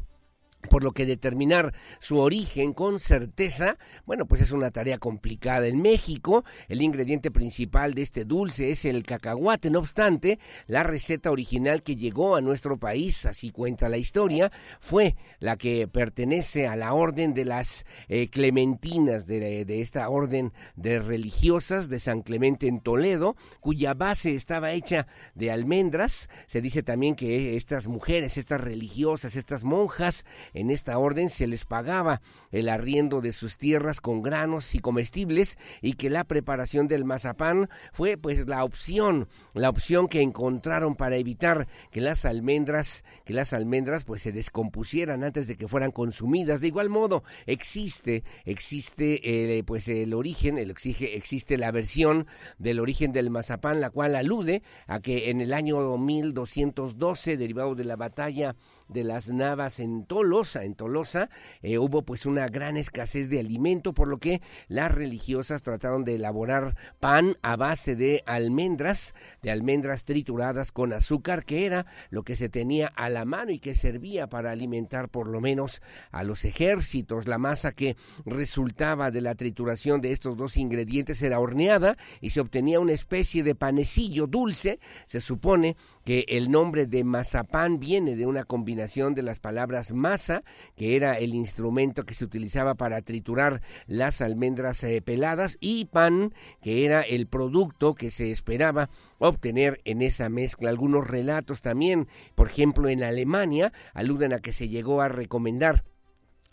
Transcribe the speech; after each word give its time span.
por 0.69 0.83
lo 0.83 0.91
que 0.91 1.05
determinar 1.05 1.73
su 1.99 2.19
origen 2.19 2.73
con 2.73 2.99
certeza, 2.99 3.77
bueno, 4.05 4.25
pues 4.25 4.41
es 4.41 4.51
una 4.51 4.72
tarea 4.72 4.97
complicada. 4.97 5.67
En 5.67 5.81
México, 5.81 6.44
el 6.67 6.81
ingrediente 6.81 7.31
principal 7.31 7.94
de 7.94 8.01
este 8.01 8.25
dulce 8.25 8.72
es 8.72 8.85
el 8.85 9.03
cacahuate. 9.03 9.69
No 9.69 9.79
obstante, 9.79 10.39
la 10.67 10.83
receta 10.83 11.31
original 11.31 11.83
que 11.83 11.95
llegó 11.95 12.35
a 12.35 12.41
nuestro 12.41 12.77
país, 12.77 13.25
así 13.25 13.51
cuenta 13.51 13.89
la 13.89 13.97
historia, 13.97 14.51
fue 14.79 15.16
la 15.39 15.57
que 15.57 15.88
pertenece 15.88 16.67
a 16.67 16.75
la 16.75 16.93
orden 16.93 17.33
de 17.33 17.45
las 17.45 17.85
eh, 18.07 18.29
clementinas, 18.29 19.25
de, 19.25 19.66
de 19.66 19.81
esta 19.81 20.09
orden 20.09 20.53
de 20.75 20.99
religiosas 20.99 21.89
de 21.89 21.99
San 21.99 22.22
Clemente 22.22 22.67
en 22.67 22.79
Toledo, 22.79 23.35
cuya 23.59 23.93
base 23.93 24.35
estaba 24.35 24.72
hecha 24.72 25.07
de 25.35 25.51
almendras. 25.51 26.29
Se 26.47 26.61
dice 26.61 26.83
también 26.83 27.16
que 27.16 27.55
estas 27.55 27.88
mujeres, 27.88 28.38
estas 28.38 28.61
religiosas, 28.61 29.35
estas 29.35 29.63
monjas, 29.63 30.25
en 30.53 30.69
esta 30.69 30.97
orden 30.97 31.29
se 31.29 31.47
les 31.47 31.66
pagaba 31.66 32.22
el 32.51 32.69
arriendo 32.69 33.22
de 33.22 33.31
sus 33.31 33.57
tierras 33.57 34.01
con 34.01 34.22
granos 34.22 34.75
y 34.75 34.79
comestibles 34.79 35.57
y 35.81 35.94
que 35.94 36.09
la 36.09 36.23
preparación 36.23 36.88
del 36.88 37.06
mazapán 37.06 37.69
fue 37.94 38.17
pues 38.17 38.47
la 38.47 38.63
opción, 38.63 39.28
la 39.53 39.69
opción 39.69 40.07
que 40.07 40.22
encontraron 40.22 40.95
para 40.95 41.16
evitar 41.16 41.67
que 41.91 42.01
las 42.01 42.25
almendras, 42.25 43.03
que 43.25 43.34
las 43.34 43.53
almendras 43.53 44.03
pues 44.03 44.22
se 44.22 44.31
descompusieran 44.31 45.23
antes 45.23 45.47
de 45.47 45.56
que 45.56 45.67
fueran 45.67 45.91
consumidas. 45.91 46.61
De 46.61 46.67
igual 46.67 46.90
modo, 46.90 47.23
existe, 47.45 48.23
existe 48.45 49.57
eh, 49.57 49.63
pues 49.63 49.88
el 49.88 50.13
origen, 50.13 50.57
el 50.57 50.72
exige, 50.72 51.16
existe 51.16 51.57
la 51.57 51.72
versión 51.72 52.28
del 52.57 52.79
origen 52.79 53.11
del 53.11 53.29
mazapán, 53.29 53.81
la 53.81 53.90
cual 53.90 54.16
alude 54.16 54.63
a 54.88 55.00
que 55.00 55.29
en 55.29 55.41
el 55.41 55.53
año 55.53 55.97
1212, 55.97 57.38
derivado 57.38 57.75
de 57.75 57.85
la 57.85 57.95
batalla 57.95 58.56
de 58.91 59.03
las 59.03 59.29
Navas 59.29 59.79
en 59.79 60.06
Tolosa, 60.06 60.63
en 60.63 60.75
Tolosa, 60.75 61.29
eh, 61.62 61.78
hubo 61.78 62.03
pues 62.03 62.25
una 62.25 62.47
gran 62.47 62.78
escasez 62.78 63.29
de 63.29 63.40
alimento, 63.40 63.94
por 63.94 64.07
lo 64.07 64.18
que 64.18 64.41
las 64.68 64.91
religiosas 64.91 65.62
trataron 65.62 66.03
de 66.03 66.16
elaborar 66.16 66.75
pan 67.00 67.38
a 67.41 67.55
base 67.55 67.96
de 67.96 68.23
almendras, 68.26 69.14
de 69.41 69.52
almendras 69.52 70.05
trituradas 70.05 70.72
con 70.72 70.93
azúcar, 70.93 71.46
que 71.46 71.66
era 71.66 71.85
lo 72.09 72.23
que 72.23 72.35
se 72.35 72.49
tenía 72.49 72.88
a 72.88 73.09
la 73.09 73.26
mano 73.26 73.52
y 73.52 73.59
que 73.59 73.76
servía 73.76 74.28
para 74.28 74.52
alimentar 74.52 75.09
por 75.09 75.28
lo 75.28 75.41
menos 75.41 75.82
a 76.11 76.23
los 76.23 76.46
ejércitos. 76.46 77.28
La 77.28 77.37
masa 77.37 77.72
que 77.72 77.96
resultaba 78.26 79.11
de 79.11 79.22
la 79.22 79.35
trituración 79.35 80.02
de 80.02 80.11
estos 80.11 80.37
dos 80.37 80.58
ingredientes 80.58 81.22
era 81.22 81.40
horneada 81.40 81.97
y 82.20 82.32
se 82.32 82.41
obtenía 82.41 82.79
una 82.79 82.94
especie 82.94 83.44
de 83.44 83.55
panecillo 83.55 84.28
dulce. 84.28 84.79
Se 85.05 85.22
supone 85.22 85.78
que 86.03 86.25
el 86.27 86.51
nombre 86.51 86.87
de 86.87 87.03
mazapán 87.03 87.79
viene 87.79 88.15
de 88.15 88.25
una 88.25 88.43
combinación 88.43 89.13
de 89.13 89.21
las 89.21 89.39
palabras 89.39 89.93
masa, 89.93 90.43
que 90.75 90.95
era 90.95 91.17
el 91.17 91.33
instrumento 91.33 92.03
que 92.03 92.13
se 92.13 92.25
utilizaba 92.25 92.75
para 92.75 93.01
triturar 93.01 93.61
las 93.87 94.21
almendras 94.21 94.83
eh, 94.83 95.01
peladas, 95.01 95.57
y 95.59 95.85
pan, 95.85 96.33
que 96.61 96.85
era 96.85 97.01
el 97.01 97.27
producto 97.27 97.95
que 97.95 98.11
se 98.11 98.31
esperaba 98.31 98.89
obtener 99.19 99.81
en 99.85 100.01
esa 100.01 100.29
mezcla. 100.29 100.69
Algunos 100.69 101.07
relatos 101.07 101.61
también, 101.61 102.07
por 102.35 102.47
ejemplo, 102.47 102.89
en 102.89 103.03
Alemania, 103.03 103.71
aluden 103.93 104.33
a 104.33 104.39
que 104.39 104.53
se 104.53 104.67
llegó 104.67 105.01
a 105.01 105.09
recomendar 105.09 105.83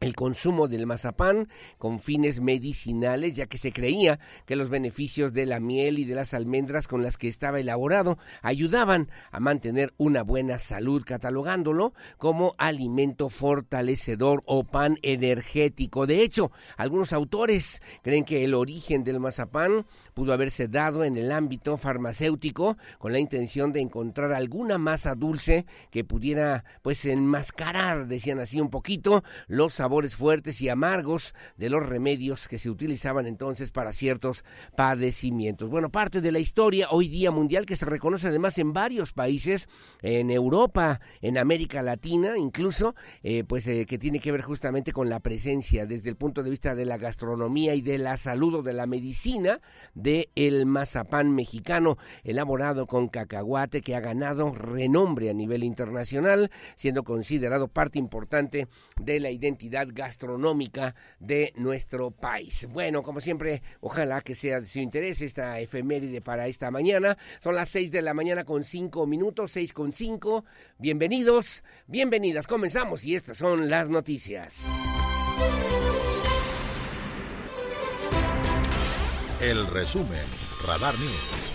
el 0.01 0.15
consumo 0.15 0.69
del 0.69 0.87
mazapán 0.87 1.49
con 1.77 1.99
fines 2.01 2.41
medicinales, 2.41 3.35
ya 3.35 3.47
que 3.47 3.59
se 3.59 3.73
creía 3.73 4.21
que 4.47 4.57
los 4.57 4.69
beneficios 4.69 5.33
de 5.33 5.47
la 5.47 5.61
miel 5.61 5.99
y 5.99 6.05
de 6.05 6.15
las 6.15 6.35
almendras 6.35 6.87
con 6.87 7.03
las 7.03 7.19
que 7.19 7.29
estaba 7.29 7.61
elaborado 7.61 8.19
ayudaban 8.43 9.11
a 9.33 9.41
mantener 9.41 9.93
una 9.97 10.23
buena 10.23 10.59
salud, 10.59 11.03
catalogándolo 11.05 11.95
como 12.17 12.55
alimento 12.59 13.29
fortalecedor 13.29 14.43
o 14.47 14.65
pan 14.65 14.99
energético. 15.03 16.07
De 16.07 16.23
hecho, 16.23 16.53
algunos 16.77 17.13
autores 17.13 17.83
creen 18.03 18.25
que 18.25 18.45
el 18.45 18.55
origen 18.55 19.05
del 19.05 19.21
mazapán 19.21 19.87
pudo 20.15 20.33
haberse 20.33 20.69
dado 20.69 21.05
en 21.05 21.17
el 21.17 21.33
ámbito 21.33 21.77
farmacéutico 21.77 22.77
con 22.99 23.13
la 23.13 23.19
intención 23.19 23.73
de 23.73 23.81
encontrar 23.81 24.33
alguna 24.33 24.79
masa 24.79 25.15
dulce 25.15 25.67
que 25.91 26.05
pudiera 26.05 26.65
pues 26.83 27.05
enmascarar, 27.05 28.07
decían 28.07 28.41
así 28.41 28.61
un 28.61 28.71
poquito, 28.71 29.23
los 29.47 29.75
sabores 29.75 29.88
fuertes 30.17 30.61
y 30.61 30.69
amargos 30.69 31.35
de 31.57 31.71
los 31.71 31.85
remedios 31.85 32.49
que 32.49 32.59
se 32.59 32.71
utilizaban 32.71 33.27
entonces 33.27 33.71
para 33.71 33.93
ciertos 33.93 34.45
padecimientos. 34.77 35.71
Bueno, 35.71 35.91
parte 35.91 36.21
de 36.21 36.33
la 36.33 36.39
historia 36.39 36.89
hoy 36.91 37.09
día 37.09 37.31
mundial 37.31 37.67
que 37.67 37.77
se 37.77 37.87
reconoce 37.87 38.29
además 38.29 38.59
en 38.59 38.73
varios 38.73 39.13
países, 39.13 39.69
en 40.03 40.31
Europa, 40.31 41.01
en 41.21 41.39
América 41.39 41.83
Latina, 41.83 42.37
incluso, 42.37 42.95
eh, 43.23 43.45
pues 43.45 43.67
eh, 43.67 43.87
que 43.87 43.99
tiene 43.99 44.21
que 44.21 44.33
ver 44.33 44.43
justamente 44.43 44.93
con 44.93 45.09
la 45.09 45.21
presencia 45.21 45.87
desde 45.87 46.11
el 46.11 46.17
punto 46.17 46.43
de 46.43 46.51
vista 46.51 46.75
de 46.75 46.85
la 46.85 46.99
gastronomía 46.99 47.75
y 47.75 47.81
de 47.81 47.99
la 47.99 48.17
salud 48.17 48.57
o 48.57 48.63
de 48.63 48.73
la 48.73 48.87
medicina 48.87 49.61
de 49.95 50.31
el 50.35 50.67
mazapán 50.67 51.35
mexicano 51.35 51.97
elaborado 52.25 52.87
con 52.87 53.09
cacahuate 53.09 53.81
que 53.81 53.97
ha 53.97 54.01
ganado 54.01 54.53
renombre 54.53 55.31
a 55.31 55.35
nivel 55.35 55.65
internacional, 55.65 56.51
siendo 56.77 57.03
considerado 57.03 57.69
parte 57.69 57.99
importante 57.99 58.69
de 59.01 59.21
la 59.21 59.31
identidad 59.31 59.78
gastronómica 59.87 60.95
de 61.21 61.53
nuestro 61.57 62.11
país. 62.11 62.67
Bueno, 62.71 63.03
como 63.03 63.21
siempre, 63.21 63.63
ojalá 63.81 64.21
que 64.21 64.35
sea 64.35 64.61
de 64.61 64.67
su 64.67 64.79
interés 64.79 65.21
esta 65.21 65.61
efeméride 65.61 66.21
para 66.21 66.47
esta 66.47 66.71
mañana. 66.71 67.17
Son 67.43 67.55
las 67.55 67.69
seis 67.69 67.91
de 67.91 68.03
la 68.03 68.15
mañana 68.15 68.45
con 68.45 68.65
cinco 68.65 69.07
minutos, 69.07 69.53
seis 69.53 69.73
con 69.73 69.93
cinco. 69.93 70.45
Bienvenidos, 70.79 71.65
bienvenidas. 71.87 72.47
Comenzamos 72.47 73.05
y 73.05 73.15
estas 73.15 73.39
son 73.39 73.69
las 73.69 73.89
noticias. 73.89 74.65
El 79.41 79.67
resumen, 79.69 80.27
Radar 80.67 80.99
News. 80.99 81.48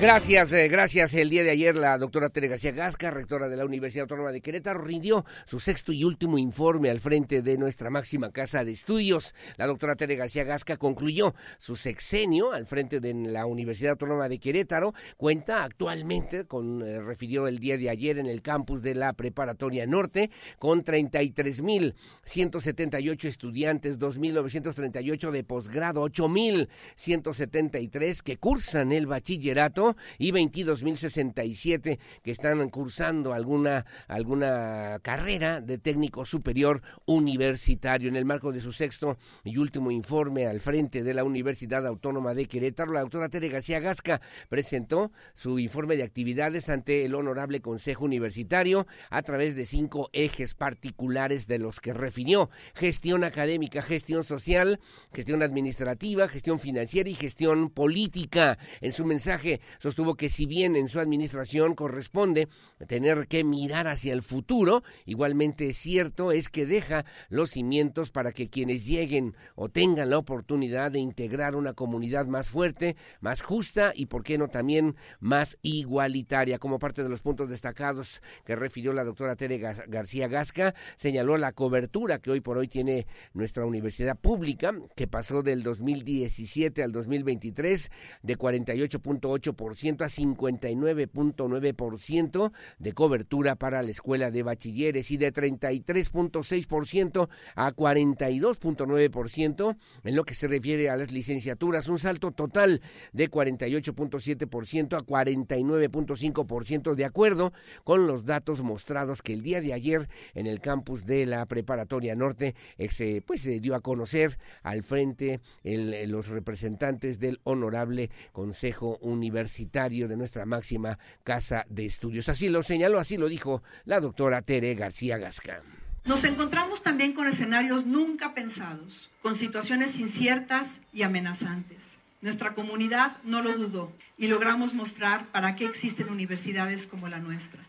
Gracias, 0.00 0.52
eh, 0.52 0.66
gracias. 0.68 1.14
El 1.14 1.30
día 1.30 1.44
de 1.44 1.50
ayer 1.50 1.76
la 1.76 1.96
doctora 1.96 2.28
Tere 2.28 2.48
García 2.48 2.72
Gasca, 2.72 3.12
rectora 3.12 3.48
de 3.48 3.56
la 3.56 3.64
Universidad 3.64 4.02
Autónoma 4.02 4.32
de 4.32 4.40
Querétaro, 4.42 4.82
rindió 4.82 5.24
su 5.46 5.60
sexto 5.60 5.92
y 5.92 6.02
último 6.02 6.36
informe 6.36 6.90
al 6.90 6.98
frente 6.98 7.42
de 7.42 7.56
nuestra 7.56 7.90
máxima 7.90 8.32
casa 8.32 8.64
de 8.64 8.72
estudios. 8.72 9.36
La 9.56 9.68
doctora 9.68 9.94
Tere 9.94 10.16
García 10.16 10.42
Gasca 10.42 10.78
concluyó 10.78 11.36
su 11.58 11.76
sexenio 11.76 12.50
al 12.52 12.66
frente 12.66 12.98
de 13.00 13.14
la 13.14 13.46
Universidad 13.46 13.92
Autónoma 13.92 14.28
de 14.28 14.40
Querétaro. 14.40 14.94
Cuenta 15.16 15.62
actualmente, 15.62 16.44
con, 16.44 16.82
eh, 16.82 17.00
refirió 17.00 17.46
el 17.46 17.60
día 17.60 17.78
de 17.78 17.88
ayer 17.88 18.18
en 18.18 18.26
el 18.26 18.42
campus 18.42 18.82
de 18.82 18.96
la 18.96 19.12
Preparatoria 19.12 19.86
Norte, 19.86 20.32
con 20.58 20.82
33.178 20.84 23.28
estudiantes, 23.28 24.00
2.938 24.00 25.30
de 25.30 25.44
posgrado, 25.44 26.04
8.173 26.04 28.22
que 28.22 28.38
cursan 28.38 28.90
el 28.90 29.06
bachillerato 29.06 29.83
y 30.18 30.32
22.067 30.32 31.98
que 32.22 32.30
están 32.30 32.68
cursando 32.70 33.32
alguna, 33.32 33.84
alguna 34.08 34.98
carrera 35.02 35.60
de 35.60 35.78
técnico 35.78 36.24
superior 36.24 36.82
universitario. 37.06 38.08
En 38.08 38.16
el 38.16 38.24
marco 38.24 38.52
de 38.52 38.60
su 38.60 38.72
sexto 38.72 39.18
y 39.42 39.58
último 39.58 39.90
informe 39.90 40.46
al 40.46 40.60
frente 40.60 41.02
de 41.02 41.14
la 41.14 41.24
Universidad 41.24 41.86
Autónoma 41.86 42.34
de 42.34 42.46
Querétaro, 42.46 42.92
la 42.92 43.00
doctora 43.00 43.28
Tere 43.28 43.48
García 43.48 43.80
Gasca 43.80 44.20
presentó 44.48 45.12
su 45.34 45.58
informe 45.58 45.96
de 45.96 46.02
actividades 46.04 46.68
ante 46.68 47.04
el 47.04 47.14
Honorable 47.14 47.60
Consejo 47.60 48.04
Universitario 48.04 48.86
a 49.10 49.22
través 49.22 49.54
de 49.54 49.64
cinco 49.64 50.10
ejes 50.12 50.54
particulares 50.54 51.46
de 51.46 51.58
los 51.58 51.80
que 51.80 51.92
refirió 51.92 52.50
gestión 52.74 53.24
académica, 53.24 53.82
gestión 53.82 54.24
social, 54.24 54.80
gestión 55.12 55.42
administrativa, 55.42 56.28
gestión 56.28 56.58
financiera 56.58 57.08
y 57.08 57.14
gestión 57.14 57.70
política. 57.70 58.58
En 58.80 58.92
su 58.92 59.04
mensaje 59.04 59.60
sostuvo 59.78 60.16
que 60.16 60.28
si 60.28 60.46
bien 60.46 60.76
en 60.76 60.88
su 60.88 61.00
administración 61.00 61.74
corresponde 61.74 62.48
tener 62.86 63.26
que 63.28 63.44
mirar 63.44 63.88
hacia 63.88 64.12
el 64.12 64.22
futuro, 64.22 64.82
igualmente 65.06 65.72
cierto 65.72 66.32
es 66.32 66.48
que 66.48 66.66
deja 66.66 67.04
los 67.28 67.50
cimientos 67.50 68.10
para 68.10 68.32
que 68.32 68.48
quienes 68.48 68.86
lleguen 68.86 69.34
o 69.54 69.68
tengan 69.68 70.10
la 70.10 70.18
oportunidad 70.18 70.92
de 70.92 70.98
integrar 70.98 71.56
una 71.56 71.74
comunidad 71.74 72.26
más 72.26 72.48
fuerte, 72.48 72.96
más 73.20 73.42
justa 73.42 73.92
y, 73.94 74.06
por 74.06 74.22
qué 74.22 74.38
no, 74.38 74.48
también 74.48 74.96
más 75.20 75.58
igualitaria. 75.62 76.58
Como 76.58 76.78
parte 76.78 77.02
de 77.02 77.08
los 77.08 77.20
puntos 77.20 77.48
destacados 77.48 78.22
que 78.44 78.56
refirió 78.56 78.92
la 78.92 79.04
doctora 79.04 79.36
Tere 79.36 79.58
García 79.58 80.28
Gasca, 80.28 80.74
señaló 80.96 81.36
la 81.36 81.52
cobertura 81.52 82.18
que 82.18 82.30
hoy 82.30 82.40
por 82.40 82.58
hoy 82.58 82.68
tiene 82.68 83.06
nuestra 83.32 83.64
universidad 83.64 84.16
pública, 84.18 84.72
que 84.96 85.06
pasó 85.06 85.42
del 85.42 85.62
2017 85.62 86.82
al 86.82 86.92
2023 86.92 87.90
de 88.22 88.38
48.8% 88.38 89.54
a 89.64 90.08
59.9% 90.08 92.52
de 92.78 92.92
cobertura 92.92 93.56
para 93.56 93.82
la 93.82 93.90
escuela 93.90 94.30
de 94.30 94.42
bachilleres 94.42 95.10
y 95.10 95.16
de 95.16 95.32
33.6% 95.32 97.28
a 97.54 97.72
42.9% 97.72 99.76
en 100.04 100.16
lo 100.16 100.24
que 100.24 100.34
se 100.34 100.48
refiere 100.48 100.90
a 100.90 100.96
las 100.96 101.12
licenciaturas, 101.12 101.88
un 101.88 101.98
salto 101.98 102.32
total 102.32 102.82
de 103.12 103.30
48.7% 103.30 104.98
a 104.98 105.02
49.5% 105.02 106.94
de 106.94 107.04
acuerdo 107.04 107.52
con 107.84 108.06
los 108.06 108.24
datos 108.24 108.62
mostrados 108.62 109.20
que 109.22 109.32
el 109.32 109.42
día 109.42 109.60
de 109.60 109.72
ayer 109.72 110.08
en 110.34 110.46
el 110.46 110.60
campus 110.60 111.04
de 111.06 111.26
la 111.26 111.46
Preparatoria 111.46 112.14
Norte 112.14 112.54
se 112.90 113.22
pues 113.22 113.44
dio 113.60 113.74
a 113.74 113.80
conocer 113.80 114.38
al 114.62 114.82
frente 114.82 115.40
los 115.64 116.28
representantes 116.28 117.18
del 117.18 117.40
Honorable 117.44 118.10
Consejo 118.32 118.98
Universitario 119.00 119.53
de 119.58 120.16
nuestra 120.16 120.46
máxima 120.46 120.98
casa 121.22 121.64
de 121.68 121.86
estudios. 121.86 122.28
Así 122.28 122.48
lo 122.48 122.62
señaló, 122.62 122.98
así 122.98 123.16
lo 123.16 123.28
dijo 123.28 123.62
la 123.84 124.00
doctora 124.00 124.42
Tere 124.42 124.74
García 124.74 125.18
Gasca. 125.18 125.60
Nos 126.04 126.24
encontramos 126.24 126.82
también 126.82 127.12
con 127.12 127.28
escenarios 127.28 127.86
nunca 127.86 128.34
pensados, 128.34 129.08
con 129.22 129.36
situaciones 129.36 129.98
inciertas 129.98 130.68
y 130.92 131.02
amenazantes. 131.02 131.96
Nuestra 132.20 132.54
comunidad 132.54 133.16
no 133.24 133.42
lo 133.42 133.52
dudó 133.52 133.92
y 134.18 134.26
logramos 134.28 134.74
mostrar 134.74 135.26
para 135.32 135.56
qué 135.56 135.64
existen 135.64 136.10
universidades 136.10 136.86
como 136.86 137.08
la 137.08 137.20
nuestra. 137.20 137.60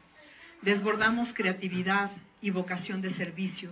Desbordamos 0.62 1.34
creatividad 1.34 2.12
y 2.42 2.50
vocación 2.50 3.02
de 3.02 3.12
servicio 3.12 3.70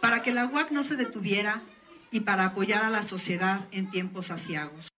para 0.00 0.22
que 0.22 0.32
la 0.32 0.46
UAC 0.46 0.70
no 0.70 0.82
se 0.82 0.96
detuviera 0.96 1.62
y 2.10 2.20
para 2.20 2.46
apoyar 2.46 2.84
a 2.84 2.90
la 2.90 3.02
sociedad 3.02 3.60
en 3.70 3.90
tiempos 3.90 4.30
asiagos. 4.30 4.89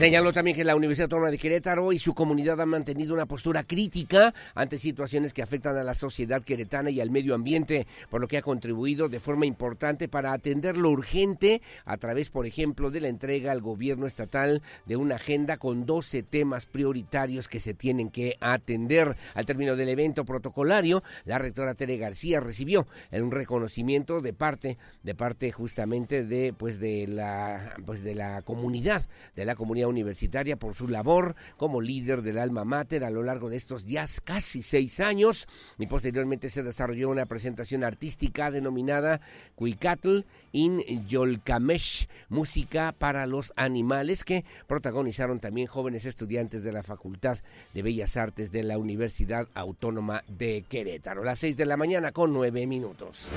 Señaló 0.00 0.32
también 0.32 0.56
que 0.56 0.64
la 0.64 0.76
Universidad 0.76 1.04
Autónoma 1.04 1.30
de 1.30 1.36
Querétaro 1.36 1.92
y 1.92 1.98
su 1.98 2.14
comunidad 2.14 2.58
han 2.58 2.70
mantenido 2.70 3.12
una 3.12 3.26
postura 3.26 3.64
crítica 3.64 4.32
ante 4.54 4.78
situaciones 4.78 5.34
que 5.34 5.42
afectan 5.42 5.76
a 5.76 5.84
la 5.84 5.92
sociedad 5.92 6.42
queretana 6.42 6.88
y 6.88 7.02
al 7.02 7.10
medio 7.10 7.34
ambiente, 7.34 7.86
por 8.08 8.22
lo 8.22 8.26
que 8.26 8.38
ha 8.38 8.42
contribuido 8.42 9.10
de 9.10 9.20
forma 9.20 9.44
importante 9.44 10.08
para 10.08 10.32
atender 10.32 10.78
lo 10.78 10.88
urgente 10.88 11.60
a 11.84 11.98
través, 11.98 12.30
por 12.30 12.46
ejemplo, 12.46 12.90
de 12.90 13.02
la 13.02 13.08
entrega 13.08 13.52
al 13.52 13.60
gobierno 13.60 14.06
estatal 14.06 14.62
de 14.86 14.96
una 14.96 15.16
agenda 15.16 15.58
con 15.58 15.84
12 15.84 16.22
temas 16.22 16.64
prioritarios 16.64 17.46
que 17.46 17.60
se 17.60 17.74
tienen 17.74 18.08
que 18.08 18.38
atender. 18.40 19.14
Al 19.34 19.44
término 19.44 19.76
del 19.76 19.90
evento 19.90 20.24
protocolario, 20.24 21.02
la 21.26 21.36
rectora 21.36 21.74
Tere 21.74 21.98
García 21.98 22.40
recibió 22.40 22.86
un 23.12 23.30
reconocimiento 23.30 24.22
de 24.22 24.32
parte 24.32 24.78
de 25.02 25.14
parte 25.14 25.52
justamente 25.52 26.24
de 26.24 26.54
pues 26.56 26.80
de 26.80 27.06
la 27.06 27.74
pues 27.84 28.02
de 28.02 28.14
la 28.14 28.40
comunidad, 28.40 29.02
de 29.36 29.44
la 29.44 29.56
comunidad 29.56 29.89
universitaria 29.90 30.56
por 30.56 30.74
su 30.74 30.88
labor 30.88 31.36
como 31.56 31.80
líder 31.80 32.22
del 32.22 32.38
alma 32.38 32.64
mater 32.64 33.04
a 33.04 33.10
lo 33.10 33.22
largo 33.22 33.50
de 33.50 33.56
estos 33.56 33.86
ya 33.86 34.06
casi 34.24 34.62
seis 34.62 35.00
años 35.00 35.46
y 35.78 35.86
posteriormente 35.86 36.48
se 36.48 36.62
desarrolló 36.62 37.10
una 37.10 37.26
presentación 37.26 37.84
artística 37.84 38.50
denominada 38.50 39.20
Cuicatl 39.54 40.20
in 40.52 40.80
Yolkamesh, 41.06 42.08
música 42.28 42.94
para 42.96 43.26
los 43.26 43.52
animales 43.56 44.24
que 44.24 44.44
protagonizaron 44.66 45.38
también 45.40 45.66
jóvenes 45.66 46.06
estudiantes 46.06 46.62
de 46.62 46.72
la 46.72 46.82
Facultad 46.82 47.38
de 47.74 47.82
Bellas 47.82 48.16
Artes 48.16 48.50
de 48.50 48.62
la 48.62 48.78
Universidad 48.78 49.46
Autónoma 49.54 50.24
de 50.26 50.64
Querétaro. 50.68 51.24
Las 51.24 51.40
seis 51.40 51.56
de 51.56 51.66
la 51.66 51.76
mañana 51.76 52.12
con 52.12 52.32
nueve 52.32 52.66
minutos. 52.66 53.30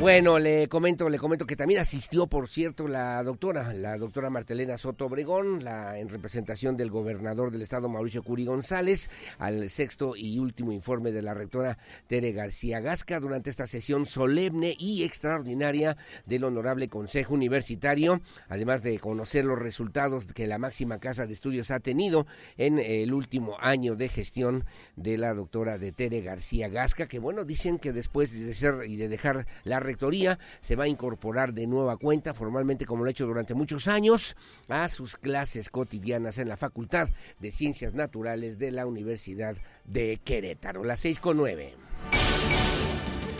Bueno, 0.00 0.38
le 0.38 0.68
comento, 0.68 1.08
le 1.08 1.18
comento 1.18 1.44
que 1.44 1.56
también 1.56 1.80
asistió, 1.80 2.28
por 2.28 2.46
cierto, 2.48 2.86
la 2.86 3.20
doctora, 3.24 3.72
la 3.72 3.98
doctora 3.98 4.30
Martelena 4.30 4.78
Soto 4.78 5.06
Obregón, 5.06 5.64
la, 5.64 5.98
en 5.98 6.08
representación 6.08 6.76
del 6.76 6.88
gobernador 6.88 7.50
del 7.50 7.62
estado 7.62 7.88
Mauricio 7.88 8.22
Curi 8.22 8.44
González, 8.44 9.10
al 9.38 9.68
sexto 9.68 10.14
y 10.14 10.38
último 10.38 10.70
informe 10.70 11.10
de 11.10 11.20
la 11.20 11.34
rectora 11.34 11.78
Tere 12.06 12.30
García 12.30 12.78
Gasca 12.78 13.18
durante 13.18 13.50
esta 13.50 13.66
sesión 13.66 14.06
solemne 14.06 14.76
y 14.78 15.02
extraordinaria 15.02 15.96
del 16.26 16.44
Honorable 16.44 16.86
Consejo 16.86 17.34
Universitario, 17.34 18.20
además 18.48 18.84
de 18.84 19.00
conocer 19.00 19.44
los 19.44 19.58
resultados 19.58 20.26
que 20.26 20.46
la 20.46 20.58
máxima 20.58 21.00
casa 21.00 21.26
de 21.26 21.32
estudios 21.32 21.72
ha 21.72 21.80
tenido 21.80 22.24
en 22.56 22.78
el 22.78 23.12
último 23.12 23.56
año 23.58 23.96
de 23.96 24.08
gestión 24.08 24.64
de 24.94 25.18
la 25.18 25.34
doctora 25.34 25.76
de 25.76 25.90
Tere 25.90 26.20
García 26.20 26.68
Gasca, 26.68 27.08
que 27.08 27.18
bueno, 27.18 27.44
dicen 27.44 27.80
que 27.80 27.92
después 27.92 28.30
de 28.30 28.54
ser 28.54 28.74
y 28.86 28.94
de 28.94 29.08
dejar 29.08 29.44
la 29.64 29.87
rectoría 29.88 30.38
se 30.60 30.76
va 30.76 30.84
a 30.84 30.88
incorporar 30.88 31.52
de 31.52 31.66
nueva 31.66 31.96
cuenta, 31.96 32.34
formalmente 32.34 32.86
como 32.86 33.02
lo 33.02 33.08
ha 33.08 33.10
hecho 33.10 33.26
durante 33.26 33.54
muchos 33.54 33.88
años, 33.88 34.36
a 34.68 34.88
sus 34.88 35.16
clases 35.16 35.70
cotidianas 35.70 36.38
en 36.38 36.48
la 36.48 36.56
Facultad 36.56 37.08
de 37.40 37.50
Ciencias 37.50 37.94
Naturales 37.94 38.58
de 38.58 38.70
la 38.70 38.86
Universidad 38.86 39.56
de 39.84 40.20
Querétaro. 40.22 40.84
Las 40.84 41.00
seis 41.00 41.18
con 41.18 41.36
nueve. 41.38 41.74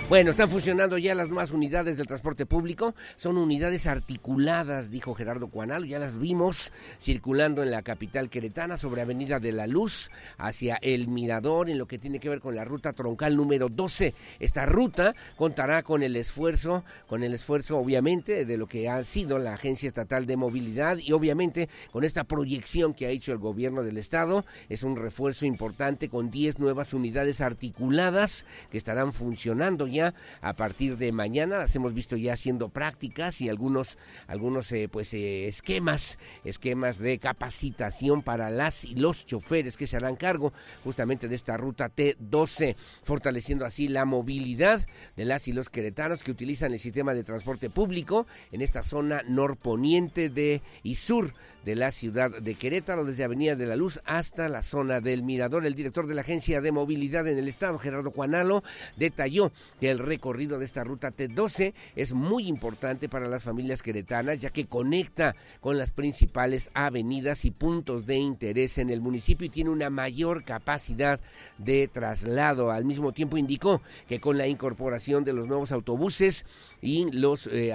Bueno, 0.09 0.31
están 0.31 0.49
funcionando 0.49 0.97
ya 0.97 1.15
las 1.15 1.29
nuevas 1.29 1.51
unidades 1.51 1.99
del 1.99 2.07
transporte 2.07 2.47
público. 2.47 2.95
Son 3.17 3.37
unidades 3.37 3.87
articuladas, 3.87 4.91
dijo 4.91 5.13
Gerardo 5.13 5.49
Cuanal. 5.49 5.87
Ya 5.87 5.99
las 5.99 6.19
vimos 6.19 6.73
circulando 6.99 7.63
en 7.63 7.71
la 7.71 7.83
capital 7.83 8.31
queretana 8.31 8.79
sobre 8.79 9.03
Avenida 9.03 9.39
de 9.39 9.53
la 9.53 9.67
Luz 9.67 10.11
hacia 10.39 10.77
el 10.77 11.09
Mirador 11.09 11.69
en 11.69 11.77
lo 11.77 11.85
que 11.85 11.99
tiene 11.99 12.21
que 12.21 12.31
ver 12.31 12.41
con 12.41 12.57
la 12.57 12.65
ruta 12.65 12.95
troncal 12.95 13.37
número 13.37 13.69
12. 13.69 14.15
Esta 14.41 14.65
ruta 14.65 15.15
contará 15.37 15.83
con 15.83 16.03
el 16.03 16.17
esfuerzo, 16.17 16.85
con 17.07 17.23
el 17.23 17.35
esfuerzo 17.35 17.77
obviamente 17.77 18.47
de 18.47 18.57
lo 18.57 18.67
que 18.67 18.89
ha 18.89 19.05
sido 19.05 19.39
la 19.39 19.53
Agencia 19.53 19.89
Estatal 19.89 20.25
de 20.25 20.39
Movilidad 20.39 20.97
y 20.97 21.13
obviamente 21.13 21.69
con 21.93 22.03
esta 22.03 22.25
proyección 22.25 22.95
que 22.95 23.05
ha 23.05 23.11
hecho 23.11 23.33
el 23.33 23.39
gobierno 23.39 23.83
del 23.83 23.99
estado. 23.99 24.47
Es 24.71 24.85
un 24.85 24.97
refuerzo 24.97 25.45
importante 25.45 26.09
con 26.09 26.31
10 26.31 26.61
nuevas 26.61 26.95
unidades 26.95 27.43
articuladas 27.43 28.47
que 28.71 28.79
estarán 28.79 29.13
funcionando 29.13 29.87
ya 29.87 29.98
a 30.01 30.53
partir 30.55 30.97
de 30.97 31.13
mañana. 31.13 31.59
Las 31.59 31.75
hemos 31.77 31.95
visto 31.95 32.17
ya 32.17 32.33
haciendo 32.33 32.69
prácticas 32.69 33.41
y 33.41 33.49
algunos, 33.49 33.99
algunos 34.27 34.71
eh, 34.73 34.89
pues 34.91 35.13
eh, 35.15 35.49
esquemas, 35.49 36.19
esquemas 36.45 36.99
de 36.99 37.19
capacitación 37.19 38.23
para 38.23 38.51
las 38.51 38.85
y 38.85 38.95
los 38.95 39.27
choferes 39.27 39.77
que 39.77 39.87
se 39.87 39.97
harán 39.97 40.17
cargo 40.17 40.53
justamente 40.85 41.29
de 41.29 41.35
esta 41.35 41.57
ruta 41.57 41.91
T12, 41.95 42.77
fortaleciendo 43.03 43.65
así 43.65 43.89
la 43.89 44.05
movilidad 44.05 44.87
de 45.17 45.25
las 45.25 45.49
y 45.49 45.53
los 45.53 45.71
queretanos 45.71 46.23
que 46.23 46.31
utilizan 46.31 46.73
el 46.73 46.79
sistema 46.79 47.15
de 47.15 47.25
transporte 47.25 47.71
público 47.71 48.27
en 48.53 48.63
esta 48.63 48.83
zona 48.83 49.23
norponiente 49.27 50.29
de 50.29 50.63
y 50.83 50.95
sur 50.95 51.35
de 51.69 51.77
la 51.77 51.91
ciudad 51.91 52.31
de 52.31 52.55
Querétaro, 52.55 53.05
desde 53.05 53.25
Avenida 53.25 53.55
de 53.55 53.67
la 53.67 53.77
Luz 53.77 54.01
hasta 54.07 54.49
la 54.49 54.63
zona 54.63 55.03
del 55.03 55.23
Mirador. 55.23 55.67
El 55.67 55.75
director 55.75 56.07
de 56.07 56.15
la 56.15 56.23
Agencia 56.23 56.63
de 56.63 56.73
Movilidad 56.73 57.29
en 57.29 57.37
el 57.37 57.47
Estado, 57.47 57.79
Gerardo 57.79 58.11
Juanalo, 58.11 58.65
detalló 58.97 59.53
que 59.79 59.91
el 59.91 59.99
recorrido 59.99 60.59
de 60.59 60.65
esta 60.65 60.83
ruta 60.83 61.13
T12 61.13 61.75
es 61.95 62.15
muy 62.15 62.49
importante 62.49 63.11
para 63.11 63.29
las 63.29 63.43
familias 63.43 63.83
queretanas, 63.83 64.39
ya 64.39 64.49
que 64.49 64.65
conecta 64.65 65.37
con 65.61 65.77
las 65.77 65.91
principales 65.91 66.71
avenidas 66.73 67.45
y 67.45 67.51
puntos 67.51 68.07
de 68.07 68.17
interés 68.17 68.79
en 68.79 68.89
el 68.89 69.03
municipio 69.03 69.47
y 69.47 69.51
tiene 69.51 69.69
una 69.69 69.91
mayor 69.91 70.45
capacidad 70.45 71.21
de 71.59 71.87
traslado. 71.89 72.71
Al 72.71 72.87
mismo 72.87 73.13
tiempo 73.13 73.37
indicó 73.37 73.83
que 74.09 74.21
con 74.21 74.39
la 74.39 74.47
incorporación 74.47 75.23
de 75.23 75.35
los 75.35 75.47
nuevos 75.47 75.71
autobuses 75.71 76.47
y 76.81 77.11
los, 77.13 77.47
eh, 77.53 77.75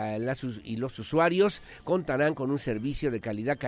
y 0.64 0.78
los 0.78 0.98
usuarios 0.98 1.62
contarán 1.84 2.34
con 2.34 2.50
un 2.50 2.58
servicio 2.58 3.12
de 3.12 3.20
calidad 3.20 3.60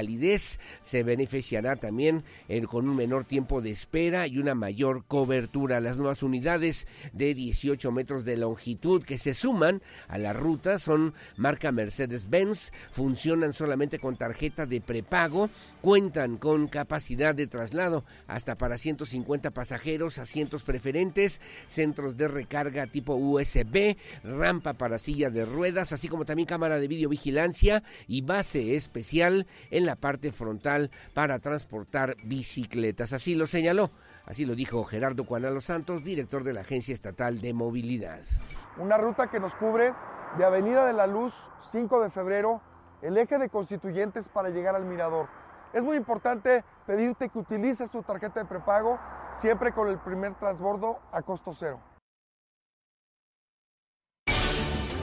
se 0.83 1.03
beneficiará 1.03 1.75
también 1.75 2.23
eh, 2.47 2.61
con 2.63 2.89
un 2.89 2.95
menor 2.95 3.25
tiempo 3.25 3.61
de 3.61 3.71
espera 3.71 4.27
y 4.27 4.37
una 4.37 4.55
mayor 4.55 5.05
cobertura. 5.05 5.79
Las 5.79 5.97
nuevas 5.97 6.23
unidades 6.23 6.87
de 7.13 7.33
18 7.33 7.91
metros 7.91 8.25
de 8.25 8.37
longitud 8.37 9.03
que 9.03 9.17
se 9.17 9.33
suman 9.33 9.81
a 10.07 10.17
la 10.17 10.33
ruta 10.33 10.79
son 10.79 11.13
marca 11.37 11.71
Mercedes-Benz, 11.71 12.71
funcionan 12.91 13.53
solamente 13.53 13.99
con 13.99 14.17
tarjeta 14.17 14.65
de 14.65 14.81
prepago, 14.81 15.49
cuentan 15.85 16.37
con 16.37 16.67
capacidad 16.67 17.35
de 17.35 17.45
traslado 17.45 18.05
hasta 18.27 18.55
para 18.55 18.75
150 18.75 19.51
pasajeros, 19.51 20.17
asientos 20.17 20.63
preferentes, 20.63 21.39
centros 21.67 22.17
de 22.17 22.27
recarga 22.27 22.87
tipo 22.87 23.13
USB, 23.13 23.95
rampa 24.23 24.73
para 24.73 24.97
silla 24.97 25.29
de 25.29 25.45
ruedas, 25.45 25.93
así 25.93 26.07
como 26.07 26.25
también 26.25 26.47
cámara 26.47 26.79
de 26.79 26.87
videovigilancia 26.87 27.83
y 28.07 28.23
base 28.23 28.75
especial 28.75 29.45
en 29.69 29.85
la 29.85 29.95
parte 29.95 30.31
frontal 30.31 30.89
para 31.13 31.37
transportar 31.37 32.15
bicicletas. 32.23 33.13
Así 33.13 33.35
lo 33.35 33.45
señaló 33.45 33.91
Así 34.25 34.47
lo 34.47 34.55
dijo 34.55 34.83
Gerardo 34.85 35.27
Cuanalo 35.27 35.61
Santos, 35.61 36.03
director 36.03 36.43
de 36.43 36.53
la 36.53 36.61
Agencia 36.61 36.95
Estatal 36.95 37.41
de 37.41 37.53
Movilidad. 37.53 38.21
Una 38.79 38.97
ruta 38.97 39.29
que 39.29 39.39
nos 39.39 39.53
cubre 39.53 39.93
de 40.39 40.45
Avenida 40.45 40.83
de 40.87 40.93
la 40.93 41.05
Luz, 41.05 41.35
5 41.71 42.01
de 42.01 42.09
febrero, 42.09 42.59
el 43.03 43.15
eje 43.19 43.37
de 43.37 43.49
constituyentes 43.49 44.27
para 44.27 44.49
llegar 44.49 44.75
al 44.75 44.85
mirador. 44.85 45.27
Es 45.75 45.83
muy 45.83 45.97
importante 45.97 46.63
pedirte 46.87 47.27
que 47.27 47.37
utilices 47.37 47.91
tu 47.91 48.01
tarjeta 48.01 48.39
de 48.39 48.45
prepago 48.45 48.97
siempre 49.39 49.73
con 49.73 49.89
el 49.89 49.97
primer 49.97 50.33
transbordo 50.35 50.99
a 51.11 51.21
costo 51.21 51.51
cero. 51.53 51.81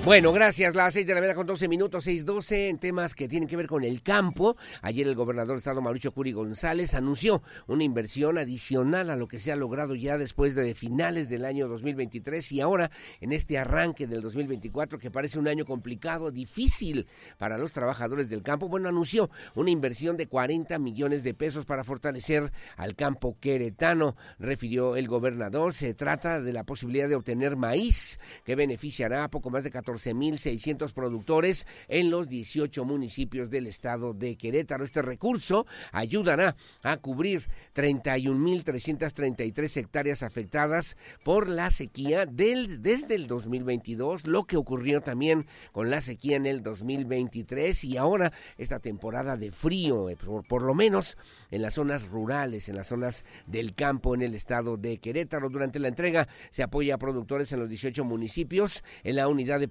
Bueno, 0.05 0.33
gracias. 0.33 0.75
Las 0.75 0.95
seis 0.95 1.07
de 1.07 1.15
la 1.15 1.21
mañana 1.21 1.37
con 1.37 1.47
12 1.47 1.69
minutos, 1.69 2.09
6.12 2.09 2.71
en 2.71 2.79
temas 2.79 3.15
que 3.15 3.29
tienen 3.29 3.49
que 3.49 3.57
ver 3.57 3.69
con 3.69 3.85
el 3.85 4.03
campo. 4.03 4.57
Ayer 4.81 5.07
el 5.07 5.15
gobernador 5.15 5.55
de 5.55 5.59
Estado 5.59 5.81
Mauricio 5.81 6.11
Curi 6.11 6.33
González 6.33 6.95
anunció 6.95 7.41
una 7.69 7.85
inversión 7.85 8.37
adicional 8.37 9.11
a 9.11 9.17
lo 9.17 9.29
que 9.29 9.39
se 9.39 9.53
ha 9.53 9.57
logrado 9.57 9.95
ya 9.95 10.19
después 10.19 10.57
de 10.57 10.75
finales 10.75 11.29
del 11.29 11.45
año 11.45 11.69
2023 11.69 12.51
y 12.51 12.61
ahora 12.61 12.91
en 13.21 13.31
este 13.31 13.59
arranque 13.59 14.09
del 14.09 14.23
2024 14.23 14.99
que 14.99 15.13
parece 15.13 15.39
un 15.39 15.47
año 15.47 15.65
complicado, 15.65 16.33
difícil 16.33 17.07
para 17.39 17.57
los 17.57 17.71
trabajadores 17.71 18.29
del 18.29 18.43
campo. 18.43 18.69
Bueno, 18.69 18.89
anunció 18.89 19.31
una 19.55 19.71
inversión 19.71 20.17
de 20.17 20.27
40 20.27 20.81
millones 20.81 21.23
de 21.23 21.33
pesos 21.33 21.65
para 21.65 21.85
fortalecer 21.85 22.51
al 22.77 22.97
campo 22.97 23.37
queretano, 23.39 24.17
refirió 24.41 24.97
el 24.97 25.07
gobernador. 25.07 25.75
Se 25.75 25.95
trata 25.95 26.41
de 26.41 26.53
la 26.53 26.65
posibilidad 26.65 27.09
de 27.09 27.15
obtener 27.15 27.55
maíz 27.55 28.19
que 28.45 28.57
beneficiará 28.57 29.23
a 29.23 29.31
poco 29.31 29.51
más 29.51 29.63
de 29.63 29.71
14 29.71 29.92
14.600 29.93 30.93
productores 30.93 31.67
en 31.89 32.11
los 32.11 32.29
18 32.29 32.85
municipios 32.85 33.51
del 33.51 33.67
estado 33.67 34.15
de 34.15 34.37
Querétaro. 34.37 34.85
Este 34.85 35.03
recurso 35.03 35.67
ayudará 35.93 36.57
a 36.83 36.97
cubrir 36.97 37.49
31.333 37.75 39.77
hectáreas 39.77 40.23
afectadas 40.23 40.97
por 41.25 41.49
la 41.49 41.71
sequía 41.71 42.27
del, 42.27 42.83
desde 42.83 43.15
el 43.15 43.27
2022, 43.27 44.27
lo 44.27 44.45
que 44.45 44.57
ocurrió 44.57 45.01
también 45.01 45.47
con 45.73 45.91
la 45.91 46.01
sequía 46.01 46.37
en 46.37 46.47
el 46.47 46.63
2023 46.63 47.85
y 47.85 47.97
ahora 47.97 48.33
esta 48.59 48.79
temporada 48.79 49.37
de 49.37 49.51
frío, 49.51 50.09
eh, 50.09 50.17
por, 50.17 50.47
por 50.47 50.63
lo 50.63 50.75
menos 50.75 51.17
en 51.51 51.63
las 51.63 51.75
zonas 51.75 52.09
rurales, 52.09 52.69
en 52.69 52.77
las 52.77 52.89
zonas 52.89 53.25
del 53.47 53.75
campo 53.75 54.15
en 54.15 54.23
el 54.23 54.35
estado 54.35 54.77
de 54.77 54.99
Querétaro. 54.99 55.49
Durante 55.49 55.79
la 55.79 55.89
entrega 55.89 56.29
se 56.51 56.63
apoya 56.63 56.95
a 56.95 56.99
productores 56.99 57.53
en 57.53 57.61
los 57.61 57.69
18 57.69 58.05
municipios, 58.05 58.83
en 59.05 59.17
la 59.17 59.29
unidad 59.29 59.61
de 59.61 59.69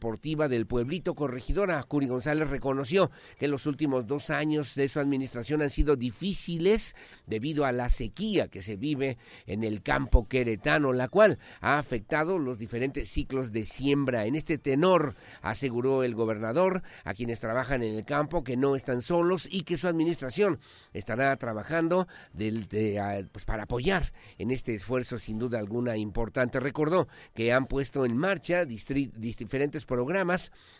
del 0.50 0.68
pueblito 0.68 1.15
corregidora. 1.15 1.84
Curi 1.84 2.08
González 2.08 2.50
reconoció 2.50 3.12
que 3.39 3.48
los 3.48 3.65
últimos 3.65 4.08
dos 4.08 4.30
años 4.30 4.75
de 4.75 4.88
su 4.88 5.00
administración 5.00 5.62
han 5.62 5.70
sido 5.70 5.96
difíciles 5.96 6.96
debido 7.27 7.65
a 7.65 7.72
la 7.72 7.89
sequía 7.89 8.48
que 8.48 8.62
se 8.62 8.75
vive 8.75 9.18
en 9.46 9.63
el 9.63 9.82
campo 9.82 10.24
queretano, 10.24 10.94
la 10.94 11.08
cual 11.08 11.39
ha 11.62 11.77
afectado 11.77 12.39
los 12.39 12.58
diferentes 12.58 13.10
ciclos 13.10 13.51
de 13.51 13.65
siembra. 13.65 14.25
En 14.25 14.36
este 14.36 14.58
tenor, 14.58 15.15
aseguró 15.41 16.03
el 16.03 16.15
gobernador 16.15 16.84
a 17.03 17.13
quienes 17.13 17.39
trabajan 17.39 17.84
en 17.84 17.96
el 17.96 18.06
campo 18.06 18.44
que 18.44 18.58
no 18.58 18.75
están 18.75 19.01
solos 19.01 19.48
y 19.50 19.62
que 19.62 19.77
su 19.77 19.88
administración 19.88 20.60
estará 20.94 21.36
trabajando 21.38 22.08
pues, 22.34 23.46
para 23.46 23.63
apoyar 23.63 24.12
en 24.38 24.51
este 24.51 24.74
esfuerzo 24.74 25.20
sin 25.20 25.39
duda 25.39 25.60
alguna 25.60 25.98
importante. 25.98 26.60
Recordó 26.60 27.08
que 27.34 27.53
han 27.53 27.65
puesto 27.65 28.06
en 28.06 28.18
marcha 28.18 28.65
diferentes 28.65 29.86
programas 29.86 30.00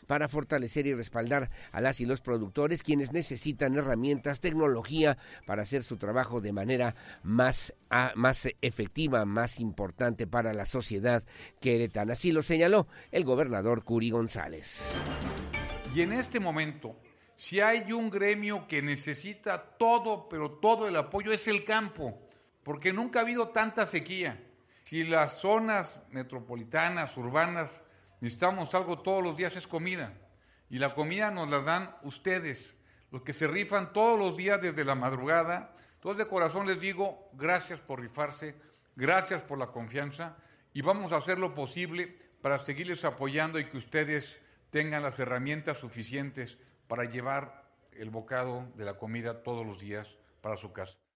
para 0.08 0.28
fortalecer 0.28 0.88
y 0.88 0.94
respaldar 0.94 1.50
a 1.72 1.82
las 1.82 2.02
y 2.02 2.06
los 2.06 2.22
productores 2.22 2.84
quienes 2.84 3.12
necesitan 3.12 3.76
herramientas, 3.76 4.42
tecnología 4.42 5.18
para 5.46 5.64
hacer 5.64 5.84
su 5.84 5.98
trabajo 5.98 6.42
de 6.42 6.54
manera 6.54 6.96
más, 7.24 7.74
más 8.16 8.48
efectiva, 8.62 9.26
más 9.26 9.60
importante 9.60 10.28
para 10.28 10.54
la 10.54 10.66
sociedad 10.66 11.24
queretana. 11.60 12.14
Así 12.14 12.32
lo 12.32 12.44
señaló 12.44 12.88
el 13.12 13.24
gobernador 13.24 13.84
Curi 13.84 14.10
González. 14.10 14.82
Y 15.94 16.02
en 16.02 16.14
este 16.14 16.40
momento, 16.40 16.96
si 17.36 17.60
hay 17.60 17.92
un 17.92 18.10
gremio 18.10 18.68
que 18.68 18.82
necesita 18.82 19.62
todo, 19.78 20.30
pero 20.30 20.52
todo 20.52 20.88
el 20.88 20.96
apoyo 20.96 21.32
es 21.32 21.48
el 21.48 21.66
campo, 21.66 22.18
porque 22.64 22.94
nunca 22.94 23.20
ha 23.20 23.24
habido 23.24 23.50
tanta 23.50 23.86
sequía. 23.86 24.42
Si 24.84 25.04
las 25.04 25.40
zonas 25.40 26.02
metropolitanas, 26.12 27.18
urbanas, 27.18 27.84
necesitamos 28.22 28.74
algo 28.74 29.00
todos 29.00 29.22
los 29.22 29.36
días, 29.36 29.56
es 29.56 29.68
comida. 29.68 30.14
Y 30.70 30.80
la 30.80 30.96
comida 30.96 31.32
nos 31.32 31.50
la 31.50 31.60
dan 31.60 31.94
ustedes, 32.04 32.76
los 33.12 33.24
que 33.24 33.34
se 33.34 33.48
rifan 33.48 33.92
todos 33.92 34.18
los 34.18 34.38
días 34.38 34.62
desde 34.62 34.86
la 34.86 34.96
madrugada. 34.96 35.76
Entonces 35.96 36.24
de 36.24 36.30
corazón 36.30 36.66
les 36.66 36.80
digo, 36.80 37.30
gracias 37.34 37.82
por 37.82 38.00
rifarse, 38.00 38.56
gracias 38.96 39.42
por 39.42 39.58
la 39.58 39.68
confianza 39.68 40.38
y 40.74 40.82
vamos 40.82 41.12
a 41.12 41.18
hacer 41.18 41.38
lo 41.38 41.54
posible 41.54 42.18
para 42.42 42.58
seguirles 42.58 43.04
apoyando 43.04 43.60
y 43.60 43.66
que 43.66 43.78
ustedes 43.78 44.40
tengan 44.70 45.04
las 45.04 45.20
herramientas 45.20 45.80
suficientes 45.80 46.58
para 46.88 47.04
llevar 47.04 47.70
el 47.92 48.10
bocado 48.10 48.72
de 48.76 48.86
la 48.86 48.98
comida 48.98 49.44
todos 49.44 49.66
los 49.66 49.80
días 49.80 50.18
para 50.42 50.58
su 50.58 50.72
casa. 50.72 51.11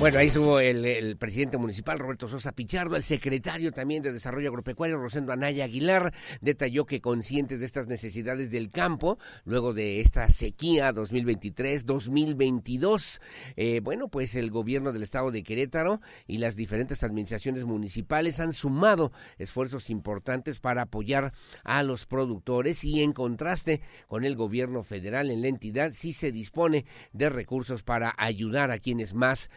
Bueno, 0.00 0.18
ahí 0.20 0.28
estuvo 0.28 0.60
el, 0.60 1.16
presidente 1.16 1.58
municipal 1.58 1.98
Roberto 1.98 2.28
Sosa 2.28 2.52
Pichardo, 2.52 2.94
el 2.94 3.02
secretario 3.02 3.72
también 3.72 4.00
de 4.00 4.12
Desarrollo 4.12 4.48
Agropecuario 4.48 4.96
Rosendo 4.96 5.32
Anaya 5.32 5.64
Aguilar, 5.64 6.14
detalló 6.40 6.86
que 6.86 7.00
conscientes 7.00 7.58
de 7.58 7.66
estas 7.66 7.88
necesidades 7.88 8.52
del 8.52 8.70
campo, 8.70 9.18
luego 9.44 9.74
de 9.74 10.00
esta 10.00 10.28
sequía 10.28 10.94
2023-2022, 10.94 13.20
eh, 13.56 13.80
bueno, 13.82 14.06
pues 14.06 14.36
el 14.36 14.52
gobierno 14.52 14.92
del 14.92 15.02
estado 15.02 15.32
de 15.32 15.42
Querétaro 15.42 16.00
y 16.28 16.38
las 16.38 16.54
diferentes 16.54 17.02
administraciones 17.02 17.64
municipales 17.64 18.38
han 18.38 18.52
sumado 18.52 19.10
esfuerzos 19.36 19.90
importantes 19.90 20.60
para 20.60 20.82
apoyar 20.82 21.32
a 21.64 21.82
los 21.82 22.06
productores 22.06 22.84
y 22.84 23.02
en 23.02 23.12
contraste 23.12 23.80
con 24.06 24.24
el 24.24 24.36
gobierno 24.36 24.84
federal 24.84 25.32
en 25.32 25.42
la 25.42 25.48
entidad 25.48 25.90
sí 25.92 26.12
se 26.12 26.30
dispone 26.30 26.86
de 27.12 27.30
recursos 27.30 27.82
para 27.82 28.14
ayudar 28.16 28.70
a 28.70 28.78
quienes 28.78 29.12
más 29.12 29.50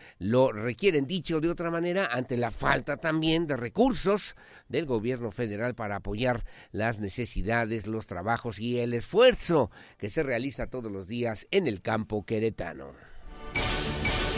requieren. 0.51 1.07
Dicho 1.07 1.41
de 1.41 1.49
otra 1.49 1.69
manera, 1.69 2.09
ante 2.11 2.37
la 2.37 2.51
falta 2.51 2.97
también 2.97 3.47
de 3.47 3.57
recursos 3.57 4.35
del 4.69 4.85
gobierno 4.85 5.31
federal 5.31 5.75
para 5.75 5.97
apoyar 5.97 6.45
las 6.71 6.99
necesidades, 6.99 7.87
los 7.87 8.07
trabajos 8.07 8.59
y 8.59 8.79
el 8.79 8.93
esfuerzo 8.93 9.71
que 9.97 10.09
se 10.09 10.23
realiza 10.23 10.67
todos 10.67 10.91
los 10.91 11.07
días 11.07 11.47
en 11.51 11.67
el 11.67 11.81
campo 11.81 12.25
queretano. 12.25 12.91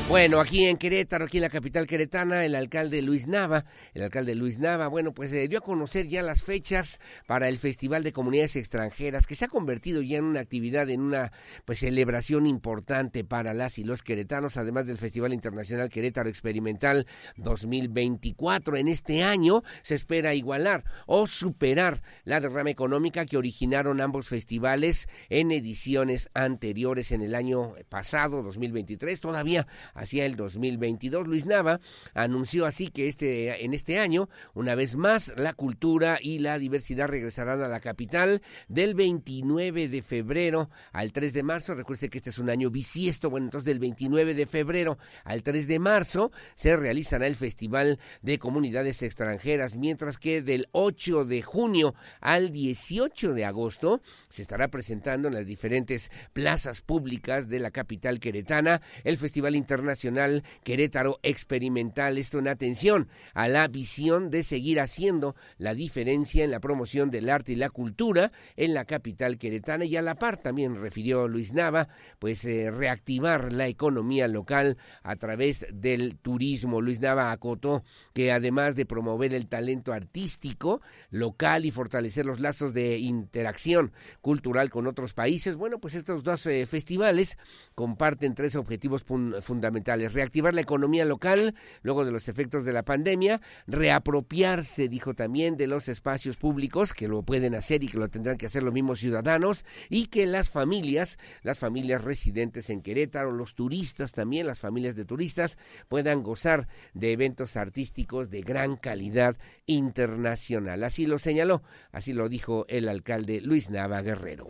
Bueno, 0.10 0.42
aquí 0.42 0.66
en 0.66 0.78
Querétaro, 0.78 1.26
aquí 1.26 1.38
en 1.38 1.44
la 1.44 1.50
capital 1.50 1.88
queretana, 1.88 2.46
el 2.46 2.56
alcalde 2.56 3.02
Luis 3.02 3.26
Nava, 3.26 3.66
el 3.94 4.04
alcalde 4.04 4.36
Luis 4.36 4.60
Nava, 4.60 4.88
bueno, 4.88 5.14
pues 5.14 5.32
dio 5.32 5.58
a 5.58 5.62
conocer 5.62 6.08
ya 6.08 6.22
las 6.22 6.44
fechas 6.44 7.00
para 7.26 7.48
el 7.48 7.58
Festival 7.58 8.04
de 8.04 8.12
Comunidades 8.12 8.58
Extranjeras, 8.58 9.26
que 9.26 9.34
se 9.34 9.46
ha 9.46 9.48
convertido 9.48 10.02
ya 10.02 10.18
en 10.18 10.26
una 10.26 10.42
actividad, 10.42 10.90
en 10.90 11.02
una 11.02 11.32
pues 11.64 11.80
celebración 11.80 12.46
importante 12.46 13.24
para 13.24 13.54
las 13.54 13.80
y 13.80 13.86
los 13.86 14.04
queretanos, 14.04 14.58
además 14.58 14.86
del 14.86 14.98
Festival 14.98 15.34
Internacional 15.34 15.90
Querétaro 15.90 16.30
Experimental 16.30 17.08
2024. 17.38 18.76
En 18.76 18.90
este 18.90 19.24
año 19.24 19.64
se 19.84 19.96
espera 19.96 20.36
igualar 20.36 20.84
o 21.08 21.28
superar 21.28 22.04
la 22.26 22.42
derrama 22.42 22.70
económica 22.70 23.26
que 23.26 23.38
originaron 23.38 24.02
ambos 24.02 24.28
festivales 24.28 25.08
en 25.30 25.52
ediciones 25.52 26.30
anteriores 26.34 27.14
en 27.14 27.22
el 27.22 27.36
año 27.36 27.74
pasado, 27.90 28.44
2023. 28.44 29.20
Todavía 29.22 29.66
hacia 29.94 30.26
el 30.26 30.36
2022. 30.36 31.28
Luis 31.28 31.46
Nava 31.46 31.80
anunció 32.14 32.66
así 32.66 32.90
que 32.90 33.08
este, 33.08 33.64
en 33.64 33.74
este 33.74 34.00
año, 34.00 34.30
una 34.54 34.76
vez 34.76 34.96
más, 34.96 35.34
la 35.38 35.54
cultura 35.54 36.18
y 36.22 36.40
la 36.40 36.58
diversidad 36.58 37.08
regresarán 37.08 37.62
a 37.62 37.68
la 37.68 37.80
capital 37.80 38.42
del 38.68 38.96
29 38.96 39.88
de 39.90 40.02
febrero 40.02 40.70
al 40.92 41.12
3 41.12 41.34
de 41.34 41.44
marzo. 41.44 41.76
Recuerde 41.76 42.10
que 42.10 42.18
este 42.18 42.30
es 42.30 42.40
un 42.40 42.50
año 42.50 42.70
bisiesto. 42.70 43.30
Bueno, 43.30 43.48
entonces 43.48 43.66
del 43.66 43.80
29 43.80 44.34
de 44.34 44.46
febrero 44.46 44.98
al 45.24 45.44
3 45.44 45.68
de 45.68 45.80
marzo 45.80 46.32
se 46.56 46.76
realizará 46.76 47.28
el 47.28 47.36
Festival 47.36 48.00
de 48.22 48.40
Comunidades 48.40 49.02
Extranjeras, 49.04 49.78
mientras 49.78 50.18
que 50.18 50.42
del 50.42 50.68
8 50.72 51.26
de 51.26 51.42
junio 51.42 51.96
al 52.20 52.52
18 52.52 53.34
de 53.34 53.46
agosto 53.46 54.02
se 54.30 54.42
estará 54.42 54.70
presentando 54.70 55.28
en 55.28 55.36
las 55.36 55.46
diferentes 55.46 56.12
plazas 56.34 56.82
públicas 56.82 57.48
de 57.48 57.60
la 57.60 57.72
capital 57.72 58.20
queretana 58.20 58.82
el 59.04 59.18
Festival 59.18 59.56
Internacional 59.56 59.83
Nacional 59.84 60.44
Querétaro 60.64 61.20
Experimental. 61.24 62.18
Esto 62.18 62.40
en 62.40 62.48
atención 62.48 63.08
a 63.34 63.48
la 63.48 63.68
visión 63.68 64.30
de 64.30 64.44
seguir 64.44 64.80
haciendo 64.80 65.36
la 65.58 65.74
diferencia 65.74 66.44
en 66.44 66.52
la 66.52 66.60
promoción 66.60 67.12
del 67.12 67.30
arte 67.30 67.54
y 67.54 67.56
la 67.56 67.70
cultura 67.70 68.32
en 68.56 68.74
la 68.74 68.86
capital 68.86 69.38
queretana 69.38 69.86
y 69.86 69.96
a 69.96 70.02
la 70.02 70.16
par 70.16 70.38
también 70.38 70.80
refirió 70.80 71.28
Luis 71.28 71.54
Nava, 71.54 71.90
pues 72.20 72.46
eh, 72.46 72.72
reactivar 72.72 73.52
la 73.52 73.68
economía 73.68 74.28
local 74.28 74.78
a 75.02 75.16
través 75.16 75.66
del 75.72 76.18
turismo. 76.18 76.82
Luis 76.82 77.00
Nava 77.00 77.32
acotó 77.32 77.84
que 78.14 78.32
además 78.32 78.76
de 78.76 78.86
promover 78.86 79.34
el 79.34 79.48
talento 79.48 79.94
artístico 79.94 80.82
local 81.10 81.66
y 81.66 81.72
fortalecer 81.72 82.26
los 82.26 82.40
lazos 82.40 82.74
de 82.74 82.98
interacción 83.00 83.92
cultural 84.22 84.70
con 84.70 84.88
otros 84.88 85.14
países, 85.14 85.56
bueno, 85.56 85.80
pues 85.80 85.96
estos 85.96 86.24
dos 86.24 86.46
eh, 86.46 86.66
festivales 86.66 87.38
comparten 87.76 88.36
tres 88.36 88.56
objetivos 88.56 89.04
fundamentales 89.04 89.73
Reactivar 89.82 90.54
la 90.54 90.62
economía 90.62 91.06
local 91.06 91.56
luego 91.82 92.06
de 92.06 92.12
los 92.12 92.30
efectos 92.30 92.66
de 92.66 92.74
la 92.74 92.84
pandemia, 92.84 93.42
reapropiarse, 93.68 94.88
dijo 94.88 95.14
también, 95.14 95.58
de 95.58 95.68
los 95.68 95.88
espacios 95.88 96.38
públicos, 96.38 96.94
que 96.94 97.08
lo 97.08 97.24
pueden 97.24 97.56
hacer 97.56 97.84
y 97.84 97.88
que 97.88 97.98
lo 97.98 98.10
tendrán 98.10 98.38
que 98.38 98.46
hacer 98.46 98.64
los 98.64 98.74
mismos 98.74 99.00
ciudadanos, 99.00 99.66
y 99.90 100.08
que 100.08 100.26
las 100.26 100.50
familias, 100.50 101.18
las 101.42 101.60
familias 101.60 102.04
residentes 102.04 102.70
en 102.70 102.82
Querétaro, 102.82 103.32
los 103.32 103.56
turistas 103.56 104.12
también, 104.12 104.48
las 104.48 104.60
familias 104.60 104.96
de 104.96 105.06
turistas, 105.06 105.58
puedan 105.88 106.24
gozar 106.24 106.68
de 106.94 107.12
eventos 107.12 107.58
artísticos 107.58 108.30
de 108.30 108.42
gran 108.42 108.76
calidad 108.78 109.38
internacional. 109.66 110.84
Así 110.84 111.06
lo 111.06 111.20
señaló, 111.20 111.64
así 111.92 112.14
lo 112.14 112.30
dijo 112.30 112.66
el 112.68 112.90
alcalde 112.90 113.42
Luis 113.42 113.70
Nava 113.70 114.02
Guerrero 114.02 114.50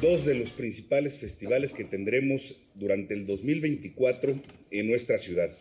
dos 0.00 0.26
de 0.26 0.34
los 0.34 0.50
principales 0.50 1.16
festivales 1.16 1.72
que 1.72 1.84
tendremos 1.84 2.60
durante 2.74 3.14
el 3.14 3.26
2024 3.26 4.38
en 4.70 4.88
nuestra 4.88 5.18
ciudad. 5.18 5.56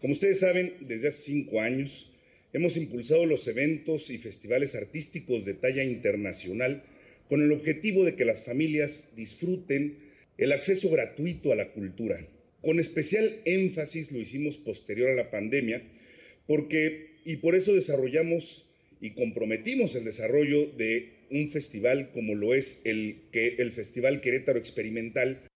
Como 0.00 0.12
ustedes 0.12 0.40
saben, 0.40 0.74
desde 0.80 1.08
hace 1.08 1.22
cinco 1.22 1.60
años 1.60 2.12
hemos 2.52 2.76
impulsado 2.76 3.26
los 3.26 3.48
eventos 3.48 4.10
y 4.10 4.18
festivales 4.18 4.76
artísticos 4.76 5.44
de 5.44 5.54
talla 5.54 5.82
internacional 5.82 6.84
con 7.28 7.42
el 7.42 7.50
objetivo 7.50 8.04
de 8.04 8.14
que 8.14 8.24
las 8.24 8.44
familias 8.44 9.08
disfruten 9.16 9.98
el 10.38 10.52
acceso 10.52 10.88
gratuito 10.90 11.52
a 11.52 11.56
la 11.56 11.72
cultura. 11.72 12.24
Con 12.62 12.78
especial 12.78 13.40
énfasis 13.44 14.12
lo 14.12 14.20
hicimos 14.20 14.56
posterior 14.56 15.10
a 15.10 15.14
la 15.14 15.30
pandemia 15.30 15.82
porque 16.46 17.14
y 17.24 17.36
por 17.36 17.56
eso 17.56 17.74
desarrollamos 17.74 18.66
y 19.00 19.10
comprometimos 19.10 19.96
el 19.96 20.04
desarrollo 20.04 20.66
de 20.78 21.23
un 21.30 21.50
festival 21.50 22.10
como 22.12 22.34
lo 22.34 22.54
es 22.54 22.82
el, 22.84 23.28
que, 23.32 23.56
el 23.58 23.72
Festival 23.72 24.20
Querétaro 24.20 24.58
Experimental. 24.58 25.48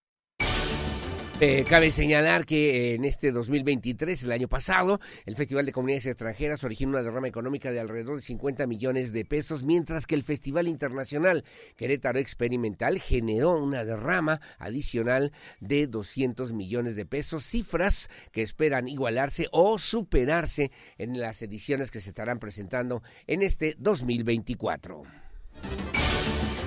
Eh, 1.40 1.64
cabe 1.68 1.92
señalar 1.92 2.44
que 2.44 2.94
en 2.94 3.04
este 3.04 3.30
2023, 3.30 4.24
el 4.24 4.32
año 4.32 4.48
pasado, 4.48 4.98
el 5.24 5.36
Festival 5.36 5.66
de 5.66 5.70
Comunidades 5.70 6.06
Extranjeras 6.06 6.64
originó 6.64 6.90
una 6.90 7.02
derrama 7.04 7.28
económica 7.28 7.70
de 7.70 7.78
alrededor 7.78 8.16
de 8.16 8.22
50 8.22 8.66
millones 8.66 9.12
de 9.12 9.24
pesos, 9.24 9.62
mientras 9.62 10.08
que 10.08 10.16
el 10.16 10.24
Festival 10.24 10.66
Internacional 10.66 11.44
Querétaro 11.76 12.18
Experimental 12.18 12.98
generó 12.98 13.56
una 13.62 13.84
derrama 13.84 14.40
adicional 14.58 15.30
de 15.60 15.86
200 15.86 16.52
millones 16.54 16.96
de 16.96 17.06
pesos, 17.06 17.44
cifras 17.44 18.10
que 18.32 18.42
esperan 18.42 18.88
igualarse 18.88 19.46
o 19.52 19.78
superarse 19.78 20.72
en 20.96 21.20
las 21.20 21.40
ediciones 21.40 21.92
que 21.92 22.00
se 22.00 22.08
estarán 22.08 22.40
presentando 22.40 23.04
en 23.28 23.42
este 23.42 23.76
2024. 23.78 25.27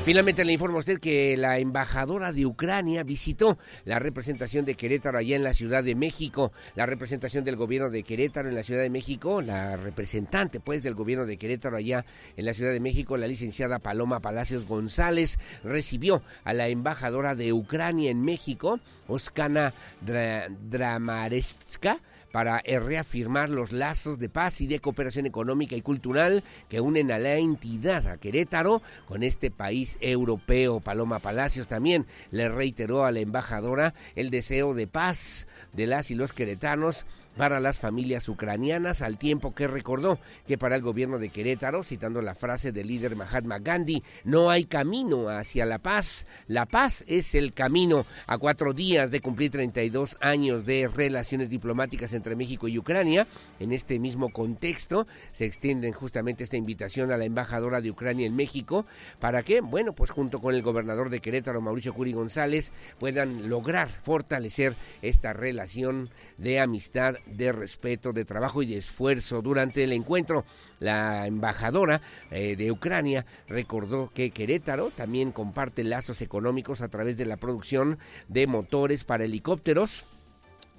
Finalmente 0.03 0.43
le 0.43 0.53
informo 0.53 0.77
a 0.77 0.79
usted 0.79 0.99
que 0.99 1.37
la 1.37 1.59
embajadora 1.59 2.33
de 2.33 2.47
Ucrania 2.47 3.03
visitó 3.03 3.59
la 3.85 3.99
representación 3.99 4.65
de 4.65 4.73
Querétaro 4.73 5.19
allá 5.19 5.35
en 5.35 5.43
la 5.43 5.53
Ciudad 5.53 5.83
de 5.83 5.93
México, 5.93 6.51
la 6.75 6.87
representación 6.87 7.43
del 7.45 7.55
gobierno 7.55 7.91
de 7.91 8.01
Querétaro 8.01 8.49
en 8.49 8.55
la 8.55 8.63
Ciudad 8.63 8.81
de 8.81 8.89
México, 8.89 9.43
la 9.43 9.77
representante 9.77 10.59
pues 10.59 10.81
del 10.81 10.95
gobierno 10.95 11.27
de 11.27 11.37
Querétaro 11.37 11.77
allá 11.77 12.03
en 12.35 12.45
la 12.45 12.55
Ciudad 12.55 12.71
de 12.71 12.79
México, 12.79 13.15
la 13.15 13.27
licenciada 13.27 13.77
Paloma 13.77 14.21
Palacios 14.21 14.65
González, 14.65 15.37
recibió 15.63 16.23
a 16.43 16.55
la 16.55 16.67
embajadora 16.67 17.35
de 17.35 17.53
Ucrania 17.53 18.09
en 18.09 18.21
México, 18.21 18.79
Oskana 19.07 19.71
Dramareska, 20.01 21.99
para 22.31 22.61
eh, 22.63 22.79
reafirmar 22.79 23.49
los 23.49 23.71
lazos 23.71 24.19
de 24.19 24.29
paz 24.29 24.61
y 24.61 24.67
de 24.67 24.79
cooperación 24.79 25.25
económica 25.25 25.75
y 25.75 25.81
cultural 25.81 26.43
que 26.69 26.81
unen 26.81 27.11
a 27.11 27.19
la 27.19 27.35
entidad, 27.35 28.07
a 28.07 28.17
Querétaro, 28.17 28.81
con 29.07 29.23
este 29.23 29.51
país 29.51 29.97
europeo. 30.01 30.79
Paloma 30.79 31.19
Palacios 31.19 31.67
también 31.67 32.05
le 32.31 32.49
reiteró 32.49 33.05
a 33.05 33.11
la 33.11 33.19
embajadora 33.19 33.93
el 34.15 34.29
deseo 34.29 34.73
de 34.73 34.87
paz 34.87 35.47
de 35.73 35.87
las 35.87 36.11
y 36.11 36.15
los 36.15 36.33
queretanos 36.33 37.05
para 37.37 37.59
las 37.59 37.79
familias 37.79 38.27
ucranianas, 38.29 39.01
al 39.01 39.17
tiempo 39.17 39.53
que 39.53 39.67
recordó 39.67 40.19
que 40.47 40.57
para 40.57 40.75
el 40.75 40.81
gobierno 40.81 41.19
de 41.19 41.29
Querétaro, 41.29 41.83
citando 41.83 42.21
la 42.21 42.35
frase 42.35 42.71
del 42.71 42.87
líder 42.87 43.15
Mahatma 43.15 43.59
Gandhi, 43.59 44.03
no 44.23 44.49
hay 44.49 44.65
camino 44.65 45.29
hacia 45.29 45.65
la 45.65 45.79
paz, 45.79 46.27
la 46.47 46.65
paz 46.65 47.03
es 47.07 47.35
el 47.35 47.53
camino. 47.53 48.05
A 48.27 48.37
cuatro 48.37 48.73
días 48.73 49.11
de 49.11 49.21
cumplir 49.21 49.51
32 49.51 50.17
años 50.19 50.65
de 50.65 50.87
relaciones 50.87 51.49
diplomáticas 51.49 52.13
entre 52.13 52.35
México 52.35 52.67
y 52.67 52.77
Ucrania, 52.77 53.27
en 53.59 53.71
este 53.71 53.99
mismo 53.99 54.29
contexto 54.29 55.07
se 55.31 55.45
extiende 55.45 55.91
justamente 55.93 56.43
esta 56.43 56.57
invitación 56.57 57.11
a 57.11 57.17
la 57.17 57.25
embajadora 57.25 57.81
de 57.81 57.91
Ucrania 57.91 58.25
en 58.25 58.35
México 58.35 58.85
para 59.19 59.43
que, 59.43 59.61
bueno, 59.61 59.93
pues 59.93 60.09
junto 60.09 60.39
con 60.39 60.55
el 60.55 60.61
gobernador 60.61 61.09
de 61.09 61.21
Querétaro, 61.21 61.61
Mauricio 61.61 61.93
Curi 61.93 62.13
González, 62.13 62.71
puedan 62.99 63.49
lograr 63.49 63.89
fortalecer 63.89 64.73
esta 65.01 65.33
relación 65.33 66.09
de 66.37 66.59
amistad 66.59 67.15
de 67.25 67.51
respeto, 67.51 68.13
de 68.13 68.25
trabajo 68.25 68.63
y 68.63 68.67
de 68.67 68.77
esfuerzo. 68.77 69.41
Durante 69.41 69.83
el 69.83 69.93
encuentro, 69.93 70.45
la 70.79 71.27
embajadora 71.27 72.01
eh, 72.29 72.55
de 72.55 72.71
Ucrania 72.71 73.25
recordó 73.47 74.09
que 74.09 74.31
Querétaro 74.31 74.89
también 74.89 75.31
comparte 75.31 75.83
lazos 75.83 76.21
económicos 76.21 76.81
a 76.81 76.89
través 76.89 77.17
de 77.17 77.25
la 77.25 77.37
producción 77.37 77.99
de 78.27 78.47
motores 78.47 79.03
para 79.03 79.25
helicópteros 79.25 80.05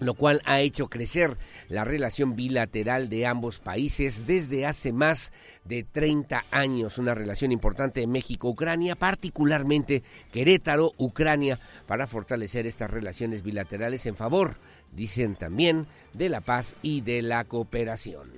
lo 0.02 0.14
cual 0.14 0.42
ha 0.44 0.60
hecho 0.60 0.88
crecer 0.88 1.36
la 1.68 1.84
relación 1.84 2.36
bilateral 2.36 3.08
de 3.08 3.26
ambos 3.26 3.58
países 3.58 4.26
desde 4.26 4.66
hace 4.66 4.92
más 4.92 5.32
de 5.64 5.84
30 5.84 6.44
años, 6.50 6.98
una 6.98 7.14
relación 7.14 7.52
importante 7.52 8.00
de 8.00 8.06
México-Ucrania, 8.06 8.96
particularmente 8.96 10.02
Querétaro-Ucrania, 10.32 11.58
para 11.86 12.06
fortalecer 12.06 12.66
estas 12.66 12.90
relaciones 12.90 13.42
bilaterales 13.42 14.06
en 14.06 14.16
favor, 14.16 14.56
dicen 14.92 15.36
también, 15.36 15.86
de 16.12 16.28
la 16.28 16.40
paz 16.40 16.74
y 16.82 17.00
de 17.00 17.22
la 17.22 17.44
cooperación. 17.44 18.30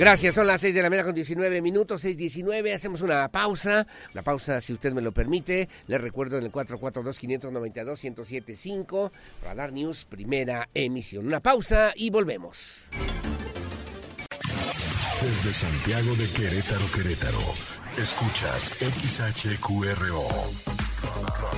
Gracias, 0.00 0.34
son 0.34 0.46
las 0.46 0.62
6 0.62 0.74
de 0.74 0.82
la 0.82 0.88
mañana 0.88 1.04
con 1.04 1.14
19 1.14 1.60
minutos, 1.60 2.02
6.19, 2.02 2.74
hacemos 2.74 3.02
una 3.02 3.28
pausa, 3.28 3.86
una 4.14 4.22
pausa 4.22 4.58
si 4.62 4.72
usted 4.72 4.94
me 4.94 5.02
lo 5.02 5.12
permite, 5.12 5.68
les 5.88 6.00
recuerdo 6.00 6.38
en 6.38 6.44
el 6.44 6.52
442-592-1075, 6.52 9.10
Radar 9.44 9.74
News, 9.74 10.06
primera 10.06 10.70
emisión. 10.72 11.26
Una 11.26 11.40
pausa 11.40 11.92
y 11.94 12.08
volvemos. 12.08 12.84
Desde 15.20 15.52
Santiago 15.52 16.16
de 16.16 16.30
Querétaro, 16.30 16.86
Querétaro, 16.94 17.52
escuchas 17.98 18.72
XHQRO. 18.80 20.26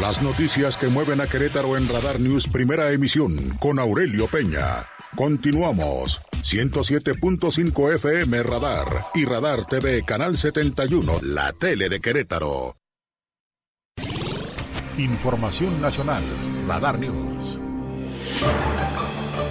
Las 0.00 0.22
noticias 0.22 0.76
que 0.76 0.86
mueven 0.86 1.20
a 1.20 1.26
Querétaro 1.26 1.76
en 1.76 1.88
Radar 1.88 2.20
News, 2.20 2.46
primera 2.46 2.92
emisión, 2.92 3.56
con 3.60 3.80
Aurelio 3.80 4.28
Peña. 4.28 4.86
Continuamos. 5.16 6.20
107.5 6.44 7.94
FM 7.96 8.42
Radar 8.44 9.06
y 9.14 9.24
Radar 9.24 9.66
TV 9.66 10.04
Canal 10.04 10.38
71, 10.38 11.18
la 11.22 11.52
tele 11.52 11.88
de 11.88 12.00
Querétaro. 12.00 12.76
Información 14.96 15.80
nacional, 15.82 16.22
Radar 16.68 16.98
News. 17.00 17.58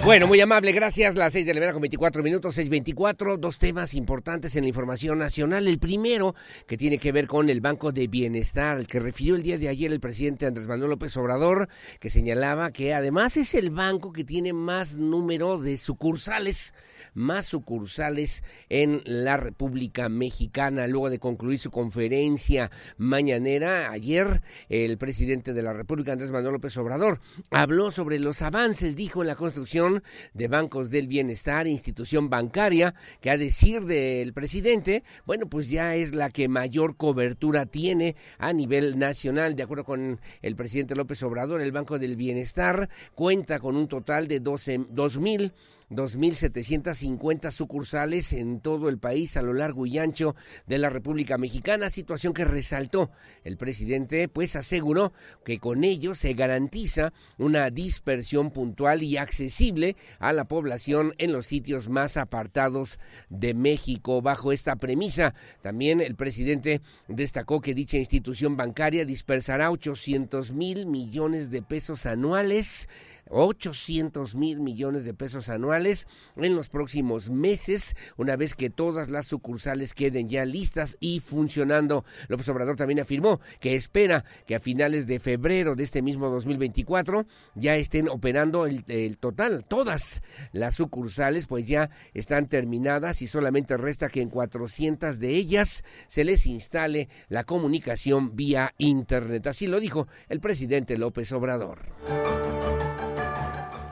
Bueno, 0.08 0.26
muy 0.26 0.40
amable, 0.40 0.72
gracias. 0.72 1.16
Las 1.16 1.34
seis 1.34 1.44
de 1.44 1.52
la 1.52 1.60
mañana 1.60 1.74
con 1.74 1.82
24 1.82 2.22
minutos, 2.22 2.56
6.24. 2.56 3.36
Dos 3.36 3.58
temas 3.58 3.92
importantes 3.92 4.56
en 4.56 4.62
la 4.62 4.68
información 4.68 5.18
nacional. 5.18 5.68
El 5.68 5.78
primero, 5.78 6.34
que 6.66 6.78
tiene 6.78 6.96
que 6.96 7.12
ver 7.12 7.26
con 7.26 7.50
el 7.50 7.60
Banco 7.60 7.92
de 7.92 8.08
Bienestar, 8.08 8.78
al 8.78 8.86
que 8.86 9.00
refirió 9.00 9.36
el 9.36 9.42
día 9.42 9.58
de 9.58 9.68
ayer 9.68 9.92
el 9.92 10.00
presidente 10.00 10.46
Andrés 10.46 10.66
Manuel 10.66 10.92
López 10.92 11.14
Obrador, 11.18 11.68
que 12.00 12.08
señalaba 12.08 12.70
que 12.70 12.94
además 12.94 13.36
es 13.36 13.54
el 13.54 13.68
banco 13.68 14.10
que 14.10 14.24
tiene 14.24 14.54
más 14.54 14.96
número 14.96 15.58
de 15.58 15.76
sucursales 15.76 16.72
más 17.14 17.46
sucursales 17.46 18.42
en 18.68 19.02
la 19.04 19.36
República 19.36 20.08
Mexicana. 20.08 20.86
Luego 20.86 21.10
de 21.10 21.18
concluir 21.18 21.58
su 21.58 21.70
conferencia 21.70 22.70
mañanera, 22.96 23.90
ayer 23.90 24.42
el 24.68 24.96
presidente 24.98 25.52
de 25.52 25.62
la 25.62 25.72
República, 25.72 26.12
Andrés 26.12 26.30
Manuel 26.30 26.54
López 26.54 26.76
Obrador, 26.76 27.20
habló 27.50 27.90
sobre 27.90 28.18
los 28.18 28.42
avances, 28.42 28.96
dijo, 28.96 29.22
en 29.22 29.28
la 29.28 29.36
construcción 29.36 29.97
de 30.34 30.48
bancos 30.48 30.90
del 30.90 31.08
bienestar, 31.08 31.66
institución 31.66 32.30
bancaria, 32.30 32.94
que 33.20 33.30
a 33.30 33.38
decir 33.38 33.84
del 33.84 34.32
presidente, 34.32 35.02
bueno, 35.26 35.48
pues 35.48 35.68
ya 35.68 35.94
es 35.94 36.14
la 36.14 36.30
que 36.30 36.48
mayor 36.48 36.96
cobertura 36.96 37.66
tiene 37.66 38.16
a 38.38 38.52
nivel 38.52 38.98
nacional. 38.98 39.56
De 39.56 39.62
acuerdo 39.62 39.84
con 39.84 40.20
el 40.42 40.56
presidente 40.56 40.94
López 40.94 41.22
Obrador, 41.22 41.60
el 41.60 41.72
Banco 41.72 41.98
del 41.98 42.16
Bienestar 42.16 42.88
cuenta 43.14 43.58
con 43.58 43.76
un 43.76 43.88
total 43.88 44.28
de 44.28 44.40
12, 44.40 44.78
mil 45.20 45.52
2.750 45.90 47.50
sucursales 47.50 48.32
en 48.32 48.60
todo 48.60 48.88
el 48.88 48.98
país 48.98 49.36
a 49.36 49.42
lo 49.42 49.54
largo 49.54 49.86
y 49.86 49.98
ancho 49.98 50.36
de 50.66 50.78
la 50.78 50.90
República 50.90 51.38
Mexicana, 51.38 51.90
situación 51.90 52.34
que 52.34 52.44
resaltó 52.44 53.10
el 53.44 53.56
presidente, 53.56 54.28
pues 54.28 54.56
aseguró 54.56 55.12
que 55.44 55.58
con 55.58 55.84
ello 55.84 56.14
se 56.14 56.34
garantiza 56.34 57.12
una 57.38 57.70
dispersión 57.70 58.50
puntual 58.50 59.02
y 59.02 59.16
accesible 59.16 59.96
a 60.18 60.32
la 60.32 60.46
población 60.46 61.14
en 61.18 61.32
los 61.32 61.46
sitios 61.46 61.88
más 61.88 62.16
apartados 62.16 62.98
de 63.30 63.54
México. 63.54 64.20
Bajo 64.20 64.52
esta 64.52 64.76
premisa, 64.76 65.34
también 65.62 66.00
el 66.00 66.16
presidente 66.16 66.80
destacó 67.08 67.60
que 67.60 67.74
dicha 67.74 67.96
institución 67.96 68.56
bancaria 68.56 69.04
dispersará 69.04 69.70
800 69.70 70.52
mil 70.52 70.86
millones 70.86 71.50
de 71.50 71.62
pesos 71.62 72.06
anuales 72.06 72.88
800 73.30 74.34
mil 74.34 74.60
millones 74.60 75.04
de 75.04 75.14
pesos 75.14 75.48
anuales 75.48 76.06
en 76.36 76.54
los 76.54 76.68
próximos 76.68 77.30
meses, 77.30 77.96
una 78.16 78.36
vez 78.36 78.54
que 78.54 78.70
todas 78.70 79.10
las 79.10 79.26
sucursales 79.26 79.94
queden 79.94 80.28
ya 80.28 80.44
listas 80.44 80.96
y 81.00 81.20
funcionando. 81.20 82.04
López 82.28 82.48
Obrador 82.48 82.76
también 82.76 83.00
afirmó 83.00 83.40
que 83.60 83.74
espera 83.74 84.24
que 84.46 84.54
a 84.54 84.60
finales 84.60 85.06
de 85.06 85.20
febrero 85.20 85.74
de 85.74 85.84
este 85.84 86.02
mismo 86.02 86.28
2024 86.28 87.26
ya 87.54 87.76
estén 87.76 88.08
operando 88.08 88.66
el, 88.66 88.84
el 88.88 89.18
total, 89.18 89.64
todas 89.66 90.22
las 90.52 90.74
sucursales, 90.74 91.46
pues 91.46 91.66
ya 91.66 91.90
están 92.14 92.48
terminadas 92.48 93.22
y 93.22 93.26
solamente 93.26 93.76
resta 93.76 94.08
que 94.08 94.20
en 94.20 94.30
400 94.30 95.18
de 95.18 95.30
ellas 95.30 95.84
se 96.06 96.24
les 96.24 96.46
instale 96.46 97.08
la 97.28 97.44
comunicación 97.44 98.36
vía 98.36 98.74
Internet. 98.78 99.46
Así 99.46 99.66
lo 99.66 99.80
dijo 99.80 100.08
el 100.28 100.40
presidente 100.40 100.98
López 100.98 101.32
Obrador 101.32 101.78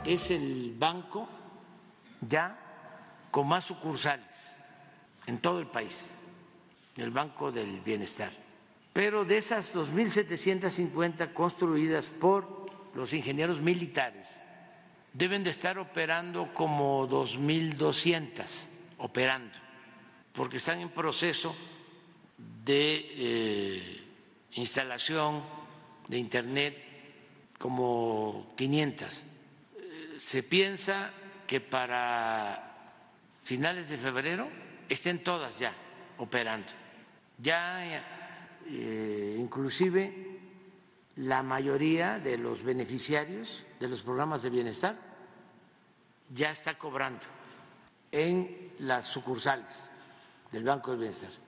es 0.07 0.31
el 0.31 0.75
banco 0.79 1.29
ya 2.21 2.59
con 3.31 3.49
más 3.49 3.65
sucursales 3.65 4.57
en 5.27 5.39
todo 5.39 5.59
el 5.59 5.67
país, 5.67 6.11
el 6.97 7.11
Banco 7.11 7.51
del 7.51 7.81
Bienestar. 7.81 8.31
Pero 8.93 9.25
de 9.25 9.37
esas 9.37 9.75
2.750 9.75 11.33
construidas 11.33 12.09
por 12.11 12.67
los 12.95 13.13
ingenieros 13.13 13.61
militares, 13.61 14.29
deben 15.13 15.43
de 15.43 15.51
estar 15.51 15.79
operando 15.79 16.55
como 16.55 17.09
2.200 17.09 18.69
operando, 18.99 19.55
porque 20.33 20.57
están 20.57 20.81
en 20.81 20.89
proceso 20.89 21.55
de 22.65 23.07
eh, 23.11 24.05
instalación 24.53 25.43
de 26.09 26.19
Internet 26.19 26.83
como 27.59 28.55
500 28.57 29.25
se 30.19 30.43
piensa 30.43 31.11
que 31.47 31.61
para 31.61 32.99
finales 33.43 33.89
de 33.89 33.99
febrero 33.99 34.49
estén 34.89 35.23
todas 35.23 35.59
ya 35.59 35.73
operando. 36.19 36.73
Ya 37.39 37.85
eh, 38.67 39.37
inclusive 39.39 40.41
la 41.17 41.43
mayoría 41.43 42.19
de 42.19 42.39
los 42.39 42.63
beneficiarios 42.63 43.65
de 43.81 43.89
los 43.89 44.03
programas 44.03 44.43
de 44.43 44.51
bienestar 44.51 44.97
ya 46.35 46.51
está 46.51 46.77
cobrando 46.77 47.25
en 48.11 48.73
las 48.81 49.07
sucursales 49.07 49.91
del 50.51 50.65
Banco 50.65 50.91
del 50.91 51.01
Bienestar. 51.01 51.46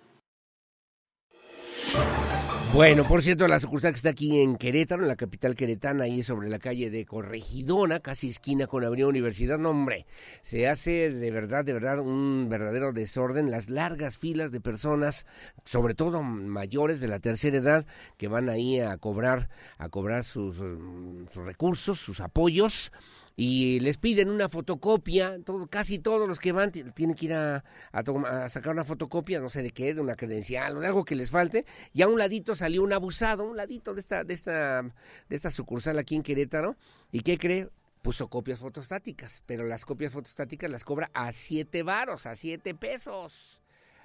Bueno, 2.74 3.02
por 3.02 3.22
cierto, 3.22 3.48
la 3.48 3.58
sucursal 3.60 3.92
que 3.92 3.96
está 3.96 4.10
aquí 4.10 4.40
en 4.40 4.56
Querétaro, 4.56 5.02
en 5.02 5.08
la 5.08 5.16
capital 5.16 5.56
queretana, 5.56 6.04
ahí 6.04 6.22
sobre 6.22 6.50
la 6.50 6.58
calle 6.58 6.90
de 6.90 7.06
Corregidona, 7.06 8.00
casi 8.00 8.28
esquina 8.28 8.66
con 8.66 8.84
Avenida 8.84 9.08
Universidad, 9.08 9.58
no 9.58 9.70
hombre, 9.70 10.06
se 10.42 10.68
hace 10.68 11.10
de 11.10 11.30
verdad, 11.30 11.64
de 11.64 11.72
verdad 11.72 11.98
un 11.98 12.46
verdadero 12.50 12.92
desorden, 12.92 13.50
las 13.50 13.70
largas 13.70 14.18
filas 14.18 14.52
de 14.52 14.60
personas, 14.60 15.24
sobre 15.64 15.94
todo 15.94 16.22
mayores 16.22 17.00
de 17.00 17.08
la 17.08 17.20
tercera 17.20 17.56
edad, 17.56 17.86
que 18.18 18.28
van 18.28 18.50
ahí 18.50 18.78
a 18.80 18.98
cobrar, 18.98 19.48
a 19.78 19.88
cobrar 19.88 20.22
sus, 20.24 20.56
sus 20.56 21.44
recursos, 21.44 21.98
sus 21.98 22.20
apoyos, 22.20 22.92
y 23.40 23.78
les 23.78 23.98
piden 23.98 24.30
una 24.30 24.48
fotocopia, 24.48 25.38
casi 25.70 26.00
todos 26.00 26.26
los 26.26 26.40
que 26.40 26.50
van 26.50 26.72
tienen 26.72 27.14
que 27.14 27.26
ir 27.26 27.34
a, 27.34 27.62
a, 27.92 28.48
sacar 28.48 28.72
una 28.72 28.84
fotocopia, 28.84 29.38
no 29.38 29.48
sé 29.48 29.62
de 29.62 29.70
qué, 29.70 29.94
de 29.94 30.00
una 30.00 30.16
credencial 30.16 30.76
o 30.76 30.80
de 30.80 30.88
algo 30.88 31.04
que 31.04 31.14
les 31.14 31.30
falte, 31.30 31.64
y 31.92 32.02
a 32.02 32.08
un 32.08 32.18
ladito 32.18 32.56
salió 32.56 32.82
un 32.82 32.92
abusado, 32.92 33.44
un 33.44 33.56
ladito 33.56 33.94
de 33.94 34.00
esta, 34.00 34.24
de 34.24 34.34
esta, 34.34 34.82
de 34.82 35.36
esta 35.36 35.52
sucursal 35.52 36.00
aquí 36.00 36.16
en 36.16 36.24
Querétaro, 36.24 36.74
¿y 37.12 37.20
qué 37.20 37.38
cree? 37.38 37.68
Puso 38.02 38.26
copias 38.26 38.58
fotostáticas, 38.58 39.44
pero 39.46 39.64
las 39.68 39.84
copias 39.84 40.12
fotostáticas 40.12 40.68
las 40.68 40.82
cobra 40.82 41.08
a 41.14 41.30
siete 41.30 41.84
varos, 41.84 42.26
a 42.26 42.34
siete 42.34 42.74
pesos 42.74 43.62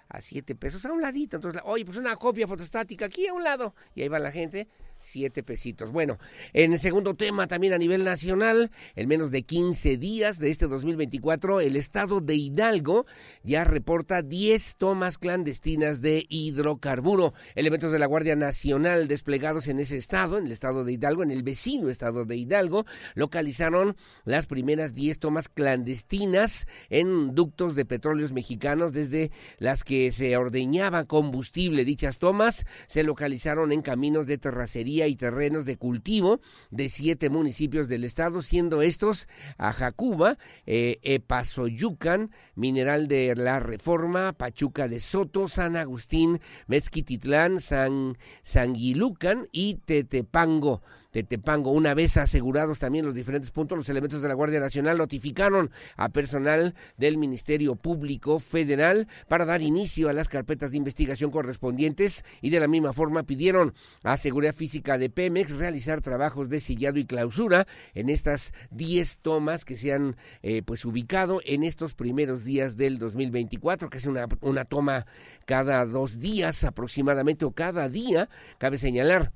a 0.10 0.22
siete 0.22 0.54
pesos 0.54 0.86
a 0.86 0.92
un 0.92 1.02
ladito. 1.02 1.38
Entonces, 1.38 1.62
oye, 1.66 1.86
pues 1.86 1.98
una 1.98 2.16
copia 2.18 2.48
fotostática 2.48 3.06
aquí 3.06 3.26
a 3.26 3.34
un 3.34 3.44
lado. 3.44 3.74
Y 3.96 4.04
ahí 4.04 4.10
va 4.10 4.20
la 4.20 4.32
gente 4.32 4.68
siete 5.04 5.44
pesitos. 5.44 5.92
Bueno, 5.92 6.18
en 6.54 6.74
el 6.74 6.80
segundo 6.80 7.16
tema 7.16 7.48
también 7.48 7.74
a 7.74 7.78
nivel 7.78 8.04
nacional, 8.04 8.72
en 8.96 9.08
menos 9.08 9.32
de 9.32 9.44
15 9.44 9.98
días 9.98 10.40
de 10.40 10.50
este 10.50 10.68
2024, 10.68 11.60
el 11.60 11.76
estado 11.76 12.22
de 12.22 12.36
Hidalgo 12.36 13.06
ya 13.44 13.66
reporta 13.66 14.22
10 14.22 14.76
tomas 14.78 15.18
clandestinas 15.18 16.02
de 16.02 16.26
hidrocarburo. 16.30 17.34
Elementos 17.56 17.92
de 17.92 18.00
la 18.00 18.06
Guardia 18.06 18.36
Nacional 18.36 19.08
desplegados 19.08 19.68
en 19.68 19.80
ese 19.80 19.98
estado, 19.98 20.38
en 20.38 20.46
el 20.46 20.52
estado 20.52 20.86
de 20.86 20.94
Hidalgo, 20.94 21.24
en 21.24 21.32
el 21.32 21.44
vecino 21.44 21.90
estado 21.90 22.26
de 22.26 22.38
Hidalgo, 22.38 22.86
localizaron 23.16 23.98
las 24.24 24.48
primeras 24.48 24.94
10 24.94 25.20
tomas 25.20 25.50
clandestinas 25.50 26.66
en 26.90 27.36
ductos 27.36 27.76
de 27.76 27.86
petróleos 27.86 28.32
mexicanos 28.32 28.94
desde 28.94 29.32
las 29.58 29.84
que 29.84 30.12
se 30.12 30.38
ordeñaba 30.38 31.04
combustible. 31.06 31.84
Dichas 31.84 32.20
tomas 32.20 32.66
se 32.88 33.04
localizaron 33.04 33.72
en 33.72 33.82
caminos 33.82 34.28
de 34.28 34.38
terracería 34.38 34.93
y 35.02 35.16
terrenos 35.16 35.66
de 35.66 35.78
cultivo 35.78 36.40
de 36.70 36.90
siete 36.90 37.30
municipios 37.30 37.88
del 37.88 38.04
estado, 38.04 38.42
siendo 38.42 38.82
estos 38.82 39.28
Ajacuba, 39.58 40.38
eh, 40.66 41.00
Epazoyucan, 41.02 42.32
Mineral 42.56 43.08
de 43.08 43.36
la 43.36 43.60
Reforma, 43.60 44.34
Pachuca 44.34 44.88
de 44.88 45.00
Soto, 45.00 45.48
San 45.48 45.76
Agustín, 45.76 46.40
Mezquititlán, 46.68 47.60
San 47.60 48.18
Sanguilucan 48.44 49.48
y 49.52 49.76
Tetepango. 49.76 50.82
Tetepango. 51.14 51.72
Una 51.72 51.94
vez 51.94 52.18
asegurados 52.18 52.80
también 52.80 53.06
los 53.06 53.14
diferentes 53.14 53.52
puntos, 53.52 53.78
los 53.78 53.88
elementos 53.88 54.22
de 54.22 54.28
la 54.28 54.34
Guardia 54.34 54.60
Nacional 54.60 54.98
notificaron 54.98 55.70
a 55.96 56.10
personal 56.10 56.74
del 56.98 57.18
Ministerio 57.18 57.76
Público 57.76 58.40
Federal 58.40 59.08
para 59.28 59.46
dar 59.46 59.62
inicio 59.62 60.10
a 60.10 60.14
las 60.14 60.28
carpetas 60.28 60.72
de 60.72 60.78
investigación 60.78 61.30
correspondientes 61.30 62.26
y 62.42 62.50
de 62.50 62.60
la 62.60 62.68
misma 62.68 62.94
forma 62.94 63.24
pidieron 63.24 63.76
a 64.04 64.18
Seguridad 64.18 64.56
Física 64.56 64.98
de 64.98 65.12
Pemex 65.12 65.52
realizar 65.52 66.02
trabajos 66.02 66.50
de 66.50 66.60
sillado 66.60 66.98
y 66.98 67.06
clausura 67.06 67.68
en 67.94 68.10
estas 68.10 68.52
10 68.72 69.20
tomas 69.20 69.66
que 69.66 69.78
se 69.78 69.94
han 69.94 70.18
eh, 70.42 70.64
pues 70.64 70.84
ubicado 70.84 71.42
en 71.46 71.64
estos 71.64 71.94
primeros 71.94 72.44
días 72.44 72.76
del 72.76 72.98
2024, 72.98 73.92
que 73.92 74.00
es 74.00 74.08
una, 74.08 74.28
una 74.42 74.66
toma 74.66 75.06
cada 75.46 75.86
dos 75.86 76.20
días 76.20 76.64
aproximadamente 76.64 77.46
o 77.46 77.52
cada 77.52 77.88
día, 77.88 78.30
cabe 78.58 78.80
señalar 78.80 79.32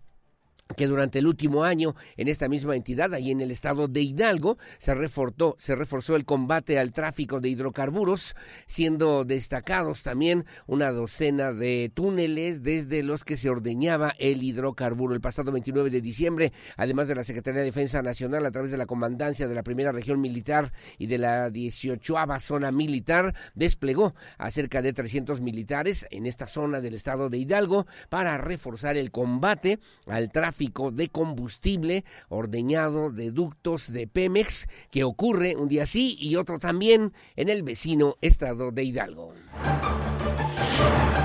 que 0.75 0.87
durante 0.87 1.19
el 1.19 1.27
último 1.27 1.63
año 1.63 1.95
en 2.17 2.27
esta 2.27 2.49
misma 2.49 2.75
entidad, 2.75 3.13
ahí 3.13 3.31
en 3.31 3.41
el 3.41 3.51
estado 3.51 3.87
de 3.87 4.01
Hidalgo, 4.01 4.57
se 4.77 4.93
reforzó, 4.93 5.55
se 5.59 5.75
reforzó 5.75 6.15
el 6.15 6.25
combate 6.25 6.79
al 6.79 6.91
tráfico 6.91 7.39
de 7.39 7.49
hidrocarburos, 7.49 8.35
siendo 8.65 9.23
destacados 9.23 10.03
también 10.03 10.45
una 10.65 10.91
docena 10.91 11.53
de 11.53 11.91
túneles 11.93 12.63
desde 12.63 13.03
los 13.03 13.23
que 13.23 13.37
se 13.37 13.49
ordeñaba 13.49 14.13
el 14.19 14.43
hidrocarburo. 14.43 15.13
El 15.13 15.21
pasado 15.21 15.51
29 15.51 15.89
de 15.89 16.01
diciembre, 16.01 16.53
además 16.75 17.07
de 17.07 17.15
la 17.15 17.23
Secretaría 17.23 17.61
de 17.61 17.67
Defensa 17.67 18.01
Nacional, 18.01 18.45
a 18.45 18.51
través 18.51 18.71
de 18.71 18.77
la 18.77 18.85
Comandancia 18.85 19.47
de 19.47 19.55
la 19.55 19.63
Primera 19.63 19.91
Región 19.91 20.19
Militar 20.19 20.73
y 20.97 21.07
de 21.07 21.17
la 21.17 21.49
18 21.49 22.15
Zona 22.39 22.71
Militar, 22.71 23.33
desplegó 23.55 24.15
a 24.37 24.51
cerca 24.51 24.81
de 24.81 24.93
300 24.93 25.39
militares 25.41 26.07
en 26.11 26.25
esta 26.25 26.45
zona 26.45 26.81
del 26.81 26.93
estado 26.93 27.29
de 27.29 27.37
Hidalgo 27.37 27.85
para 28.09 28.37
reforzar 28.37 28.97
el 28.97 29.11
combate 29.11 29.79
al 30.07 30.31
tráfico 30.31 30.56
de 30.57 31.09
combustible 31.09 32.03
ordeñado 32.29 33.11
de 33.11 33.31
ductos 33.31 33.91
de 33.93 34.07
Pemex 34.07 34.67
que 34.89 35.03
ocurre 35.03 35.55
un 35.55 35.67
día 35.67 35.85
sí 35.85 36.17
y 36.19 36.35
otro 36.35 36.57
también 36.57 37.13
en 37.35 37.49
el 37.49 37.63
vecino 37.63 38.17
estado 38.21 38.71
de 38.71 38.83
Hidalgo. 38.83 39.33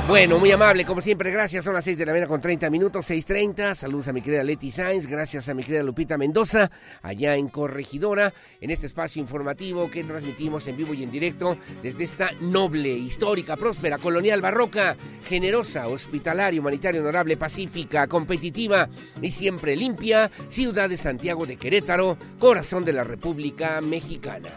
Bueno, 0.09 0.38
muy 0.41 0.51
amable, 0.51 0.85
como 0.85 1.01
siempre, 1.01 1.31
gracias. 1.31 1.65
Son 1.65 1.75
las 1.75 1.85
6 1.85 1.97
de 1.97 2.05
la 2.05 2.12
mañana 2.12 2.29
con 2.29 2.41
30 2.41 2.69
minutos, 2.71 3.09
6.30. 3.09 3.75
Saludos 3.77 4.09
a 4.09 4.12
mi 4.12 4.21
querida 4.21 4.43
Leti 4.43 4.71
Sainz, 4.71 5.07
gracias 5.07 5.49
a 5.49 5.55
mi 5.55 5.62
querida 5.62 5.83
Lupita 5.85 6.19
Mendoza, 6.19 6.71
allá 7.03 7.37
en 7.37 7.49
Corregidora, 7.49 8.35
en 8.61 8.71
este 8.71 8.87
espacio 8.87 9.23
informativo 9.23 9.88
que 9.91 10.03
transmitimos 10.03 10.67
en 10.67 10.77
vivo 10.77 10.93
y 10.93 11.05
en 11.05 11.11
directo 11.11 11.57
desde 11.83 12.03
esta 12.03 12.31
noble, 12.41 12.91
histórica, 12.91 13.57
próspera, 13.57 13.99
colonial, 13.99 14.43
barroca, 14.43 14.97
generosa, 15.25 15.87
hospitalaria, 15.87 16.61
humanitaria, 16.61 17.01
honorable, 17.01 17.37
pacífica, 17.37 18.09
competitiva 18.09 18.88
y 19.23 19.31
siempre 19.31 19.77
limpia, 19.77 20.31
ciudad 20.49 20.91
de 20.91 20.97
Santiago 20.97 21.47
de 21.47 21.57
Querétaro, 21.57 22.19
corazón 22.41 22.85
de 22.85 22.93
la 22.93 23.05
República 23.05 23.81
Mexicana. 23.81 24.51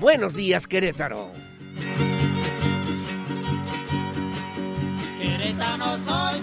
Buenos 0.00 0.34
días, 0.34 0.66
Querétaro. 0.66 1.28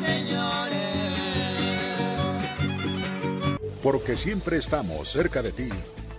Señores. 0.06 0.78
Porque 3.82 4.18
siempre 4.18 4.58
estamos 4.58 5.10
cerca 5.10 5.42
de 5.42 5.52
ti. 5.52 5.70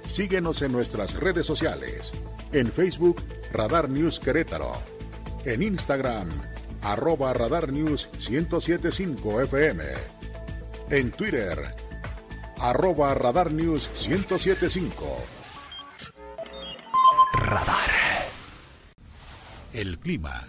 Síguenos 0.08 0.62
en 0.62 0.72
nuestras 0.72 1.14
redes 1.14 1.46
sociales. 1.46 2.12
En 2.52 2.72
Facebook, 2.72 3.22
Radar 3.52 3.88
News 3.88 4.18
Querétaro. 4.20 4.72
En 5.44 5.62
Instagram, 5.62 6.30
arroba 6.82 7.32
Radar 7.32 7.72
News 7.72 8.08
1075 8.28 9.42
FM. 9.42 9.84
En 10.90 11.10
Twitter, 11.12 11.74
arroba 12.58 13.14
Radar 13.14 13.52
News 13.52 13.90
1075. 14.08 15.16
Radar. 17.34 17.90
El 19.72 19.98
clima 19.98 20.48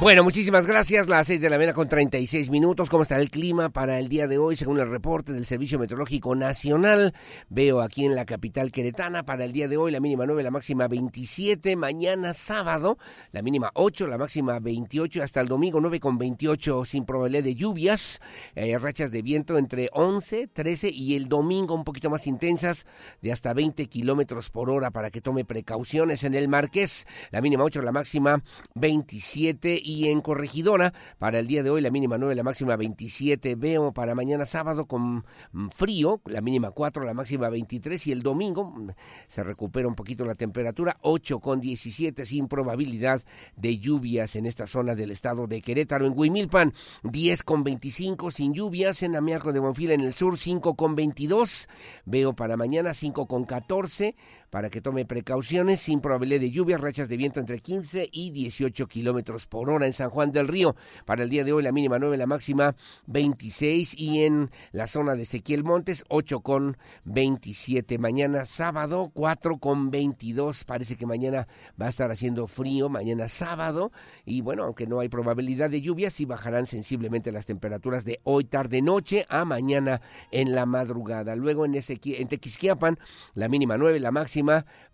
Bueno, 0.00 0.24
muchísimas 0.24 0.66
gracias. 0.66 1.10
Las 1.10 1.26
6 1.26 1.42
de 1.42 1.50
la 1.50 1.58
mañana 1.58 1.74
con 1.74 1.86
36 1.86 2.48
minutos. 2.48 2.88
¿Cómo 2.88 3.02
está 3.02 3.18
el 3.18 3.28
clima 3.28 3.68
para 3.68 3.98
el 3.98 4.08
día 4.08 4.26
de 4.26 4.38
hoy? 4.38 4.56
Según 4.56 4.80
el 4.80 4.88
reporte 4.88 5.34
del 5.34 5.44
Servicio 5.44 5.78
Meteorológico 5.78 6.34
Nacional, 6.34 7.12
veo 7.50 7.82
aquí 7.82 8.06
en 8.06 8.14
la 8.14 8.24
capital 8.24 8.72
queretana 8.72 9.24
para 9.24 9.44
el 9.44 9.52
día 9.52 9.68
de 9.68 9.76
hoy 9.76 9.92
la 9.92 10.00
mínima 10.00 10.24
9, 10.24 10.42
la 10.42 10.50
máxima 10.50 10.88
27. 10.88 11.76
Mañana 11.76 12.32
sábado, 12.32 12.96
la 13.32 13.42
mínima 13.42 13.72
8, 13.74 14.06
la 14.06 14.16
máxima 14.16 14.58
28. 14.58 15.22
Hasta 15.22 15.42
el 15.42 15.48
domingo 15.48 15.82
9 15.82 16.00
con 16.00 16.16
28 16.16 16.86
sin 16.86 17.04
probabilidad 17.04 17.44
de 17.44 17.54
lluvias. 17.54 18.22
Eh, 18.54 18.78
rachas 18.78 19.10
de 19.10 19.20
viento 19.20 19.58
entre 19.58 19.90
11, 19.92 20.46
13 20.46 20.88
y 20.88 21.14
el 21.14 21.28
domingo 21.28 21.74
un 21.74 21.84
poquito 21.84 22.08
más 22.08 22.26
intensas 22.26 22.86
de 23.20 23.32
hasta 23.32 23.52
20 23.52 23.84
kilómetros 23.84 24.48
por 24.48 24.70
hora 24.70 24.92
para 24.92 25.10
que 25.10 25.20
tome 25.20 25.44
precauciones 25.44 26.24
en 26.24 26.32
el 26.32 26.48
Marqués. 26.48 27.06
La 27.32 27.42
mínima 27.42 27.64
8, 27.64 27.82
la 27.82 27.92
máxima 27.92 28.42
27 28.74 29.89
y 29.90 30.08
en 30.08 30.20
Corregidora 30.20 30.92
para 31.18 31.40
el 31.40 31.46
día 31.46 31.62
de 31.62 31.70
hoy 31.70 31.80
la 31.80 31.90
mínima 31.90 32.16
9, 32.16 32.34
la 32.34 32.42
máxima 32.42 32.76
27. 32.76 33.56
Veo 33.56 33.92
para 33.92 34.14
mañana 34.14 34.44
sábado 34.44 34.86
con 34.86 35.24
mm, 35.52 35.68
frío, 35.74 36.20
la 36.26 36.40
mínima 36.40 36.70
4, 36.70 37.04
la 37.04 37.14
máxima 37.14 37.48
23 37.48 38.06
y 38.06 38.12
el 38.12 38.22
domingo 38.22 38.64
mm, 38.64 38.90
se 39.26 39.42
recupera 39.42 39.88
un 39.88 39.94
poquito 39.94 40.24
la 40.24 40.34
temperatura, 40.36 40.96
8 41.02 41.40
con 41.40 41.60
17 41.60 42.24
sin 42.24 42.46
probabilidad 42.46 43.22
de 43.56 43.78
lluvias 43.78 44.36
en 44.36 44.46
esta 44.46 44.66
zona 44.66 44.94
del 44.94 45.10
estado 45.10 45.46
de 45.46 45.60
Querétaro. 45.60 46.06
En 46.06 46.16
Huimilpan 46.16 46.72
10 47.02 47.42
con 47.42 47.64
25 47.64 48.30
sin 48.30 48.54
lluvias, 48.54 49.02
en 49.02 49.16
Amiaco 49.16 49.52
de 49.52 49.60
Bonfil 49.60 49.90
en 49.90 50.02
el 50.02 50.12
sur 50.12 50.38
5 50.38 50.76
con 50.76 50.94
22. 50.94 51.68
Veo 52.04 52.34
para 52.34 52.56
mañana 52.56 52.94
5 52.94 53.26
con 53.26 53.44
14 53.44 54.14
para 54.50 54.68
que 54.68 54.80
tome 54.80 55.04
precauciones 55.04 55.80
sin 55.80 56.00
probabilidad 56.00 56.40
de 56.40 56.50
lluvia, 56.50 56.76
rachas 56.76 57.08
de 57.08 57.16
viento 57.16 57.40
entre 57.40 57.60
15 57.60 58.08
y 58.12 58.30
18 58.32 58.86
kilómetros 58.88 59.46
por 59.46 59.70
hora 59.70 59.86
en 59.86 59.92
San 59.92 60.10
Juan 60.10 60.32
del 60.32 60.48
Río. 60.48 60.74
Para 61.06 61.22
el 61.22 61.30
día 61.30 61.44
de 61.44 61.52
hoy 61.52 61.62
la 61.62 61.72
mínima 61.72 61.98
9, 61.98 62.16
la 62.16 62.26
máxima 62.26 62.74
26 63.06 63.94
y 63.96 64.24
en 64.24 64.50
la 64.72 64.86
zona 64.88 65.14
de 65.14 65.22
Ezequiel 65.22 65.62
Montes 65.62 66.04
8 66.08 66.40
con 66.40 66.76
27. 67.04 67.98
Mañana 67.98 68.44
sábado 68.44 69.10
4 69.14 69.58
con 69.58 69.90
22. 69.90 70.64
Parece 70.64 70.96
que 70.96 71.06
mañana 71.06 71.46
va 71.80 71.86
a 71.86 71.90
estar 71.90 72.10
haciendo 72.10 72.48
frío, 72.48 72.88
mañana 72.88 73.28
sábado. 73.28 73.92
Y 74.24 74.40
bueno, 74.40 74.64
aunque 74.64 74.86
no 74.86 75.00
hay 75.00 75.08
probabilidad 75.08 75.70
de 75.70 75.80
lluvia, 75.80 76.10
sí 76.10 76.24
bajarán 76.24 76.66
sensiblemente 76.66 77.30
las 77.30 77.46
temperaturas 77.46 78.04
de 78.04 78.20
hoy 78.24 78.44
tarde 78.44 78.82
noche 78.82 79.26
a 79.28 79.44
mañana 79.44 80.00
en 80.32 80.54
la 80.54 80.66
madrugada. 80.66 81.36
Luego 81.36 81.64
en, 81.64 81.74
Ezequiel, 81.74 82.20
en 82.20 82.28
Tequisquiapan 82.28 82.98
la 83.34 83.48
mínima 83.48 83.78
9, 83.78 84.00
la 84.00 84.10
máxima 84.10 84.39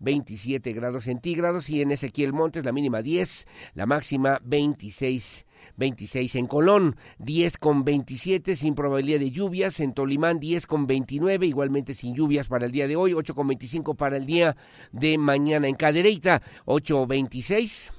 27 0.00 0.72
grados 0.72 1.04
centígrados 1.04 1.68
y 1.70 1.82
en 1.82 1.90
Ezequiel 1.90 2.32
Montes 2.32 2.64
la 2.64 2.72
mínima 2.72 3.02
10, 3.02 3.46
la 3.74 3.86
máxima 3.86 4.40
26 4.44 5.46
26 5.76 6.34
en 6.36 6.46
Colón, 6.46 6.96
10 7.18 7.58
con 7.58 7.84
27 7.84 8.56
sin 8.56 8.74
probabilidad 8.74 9.20
de 9.20 9.30
lluvias, 9.30 9.80
en 9.80 9.94
Tolimán 9.94 10.38
10 10.38 10.66
con 10.66 10.86
29, 10.86 11.46
igualmente 11.46 11.94
sin 11.94 12.14
lluvias 12.14 12.48
para 12.48 12.66
el 12.66 12.72
día 12.72 12.86
de 12.86 12.96
hoy, 12.96 13.14
8 13.14 13.34
con 13.34 13.48
25 13.48 13.94
para 13.94 14.16
el 14.16 14.26
día 14.26 14.56
de 14.92 15.18
mañana 15.18 15.68
en 15.68 15.74
Cadereyta, 15.74 16.42
8 16.66 17.06
26 17.06 17.92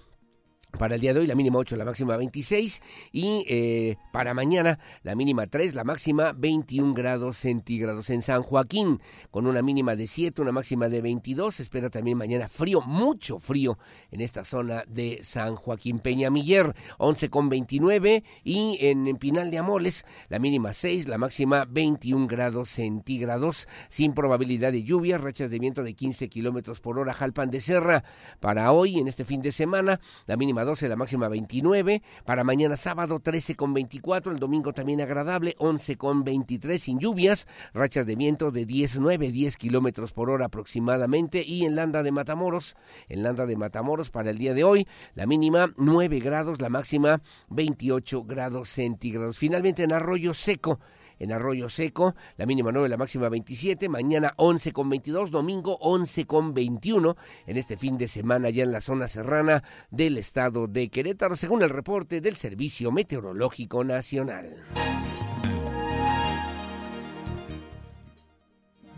para 0.71 0.95
el 0.95 1.01
día 1.01 1.13
de 1.13 1.21
hoy 1.21 1.27
la 1.27 1.35
mínima 1.35 1.57
8, 1.59 1.75
la 1.75 1.85
máxima 1.85 2.17
26 2.17 2.81
y 3.11 3.45
eh, 3.47 3.97
para 4.11 4.33
mañana 4.33 4.79
la 5.01 5.15
mínima 5.15 5.47
3, 5.47 5.73
la 5.73 5.83
máxima 5.83 6.33
21 6.33 6.93
grados 6.93 7.37
centígrados 7.37 8.09
en 8.09 8.21
San 8.21 8.43
Joaquín 8.43 8.99
con 9.31 9.47
una 9.47 9.61
mínima 9.61 9.95
de 9.95 10.07
7, 10.07 10.41
una 10.41 10.51
máxima 10.51 10.89
de 10.89 11.01
22. 11.01 11.55
Se 11.55 11.63
espera 11.63 11.89
también 11.89 12.17
mañana 12.17 12.47
frío, 12.47 12.81
mucho 12.81 13.39
frío 13.39 13.77
en 14.11 14.21
esta 14.21 14.43
zona 14.43 14.83
de 14.87 15.21
San 15.23 15.55
Joaquín 15.55 15.99
Peñamiller, 15.99 16.75
11 16.97 17.29
con 17.29 17.49
29 17.49 18.23
y 18.43 18.77
en, 18.81 19.07
Pinal 19.17 19.49
de 19.49 19.57
Amoles 19.57 20.05
la 20.29 20.37
mínima 20.37 20.73
6, 20.73 21.07
la 21.07 21.17
máxima 21.17 21.65
21 21.65 22.27
grados 22.27 22.69
centígrados 22.69 23.67
sin 23.89 24.13
probabilidad 24.13 24.71
de 24.73 24.83
lluvia, 24.83 25.17
rachas 25.17 25.49
de 25.49 25.59
viento 25.59 25.81
de 25.81 25.93
15 25.95 26.29
kilómetros 26.29 26.81
por 26.81 26.99
hora, 26.99 27.13
Jalpan 27.13 27.49
de 27.49 27.61
Serra. 27.61 28.03
Para 28.39 28.71
hoy, 28.71 28.99
en 28.99 29.07
este 29.07 29.25
fin 29.25 29.41
de 29.41 29.51
semana, 29.51 29.99
la 30.27 30.37
mínima 30.37 30.66
12, 30.67 30.89
la 30.89 30.97
máxima 30.97 31.29
29. 31.29 32.01
Para 32.25 32.43
mañana 32.43 32.75
sábado 32.75 33.21
13 33.21 33.55
con 33.55 33.73
24, 33.73 34.33
el 34.33 34.37
domingo 34.37 34.73
también 34.73 34.99
agradable 34.99 35.55
11 35.59 35.95
con 35.95 36.25
23 36.25 36.83
sin 36.83 36.99
lluvias, 36.99 37.47
rachas 37.73 38.05
de 38.05 38.17
viento 38.17 38.51
de 38.51 38.65
19, 38.65 39.31
10 39.31 39.55
kilómetros 39.55 40.11
por 40.11 40.29
hora 40.29 40.47
aproximadamente. 40.47 41.41
Y 41.41 41.63
en 41.63 41.77
Landa 41.77 42.03
de 42.03 42.11
Matamoros, 42.11 42.75
en 43.07 43.23
Landa 43.23 43.45
de 43.45 43.55
Matamoros 43.55 44.09
para 44.09 44.29
el 44.29 44.37
día 44.37 44.53
de 44.53 44.65
hoy, 44.65 44.87
la 45.15 45.25
mínima 45.25 45.73
9 45.77 46.19
grados, 46.19 46.61
la 46.61 46.67
máxima 46.67 47.21
28 47.47 48.25
grados 48.25 48.67
centígrados. 48.67 49.37
Finalmente 49.37 49.83
en 49.83 49.93
Arroyo 49.93 50.33
Seco, 50.33 50.81
en 51.19 51.31
Arroyo 51.31 51.69
Seco, 51.69 52.15
la 52.37 52.45
mínima 52.45 52.71
9, 52.71 52.89
la 52.89 52.97
máxima 52.97 53.29
27, 53.29 53.89
mañana 53.89 54.33
11 54.37 54.73
con 54.73 54.89
22, 54.89 55.31
domingo 55.31 55.77
11 55.81 56.25
con 56.25 56.53
21, 56.53 57.15
en 57.45 57.57
este 57.57 57.77
fin 57.77 57.97
de 57.97 58.07
semana 58.07 58.49
ya 58.49 58.63
en 58.63 58.71
la 58.71 58.81
zona 58.81 59.07
serrana 59.07 59.63
del 59.89 60.17
estado 60.17 60.67
de 60.67 60.89
Querétaro, 60.89 61.35
según 61.35 61.63
el 61.63 61.69
reporte 61.69 62.21
del 62.21 62.35
Servicio 62.35 62.91
Meteorológico 62.91 63.83
Nacional. 63.83 64.55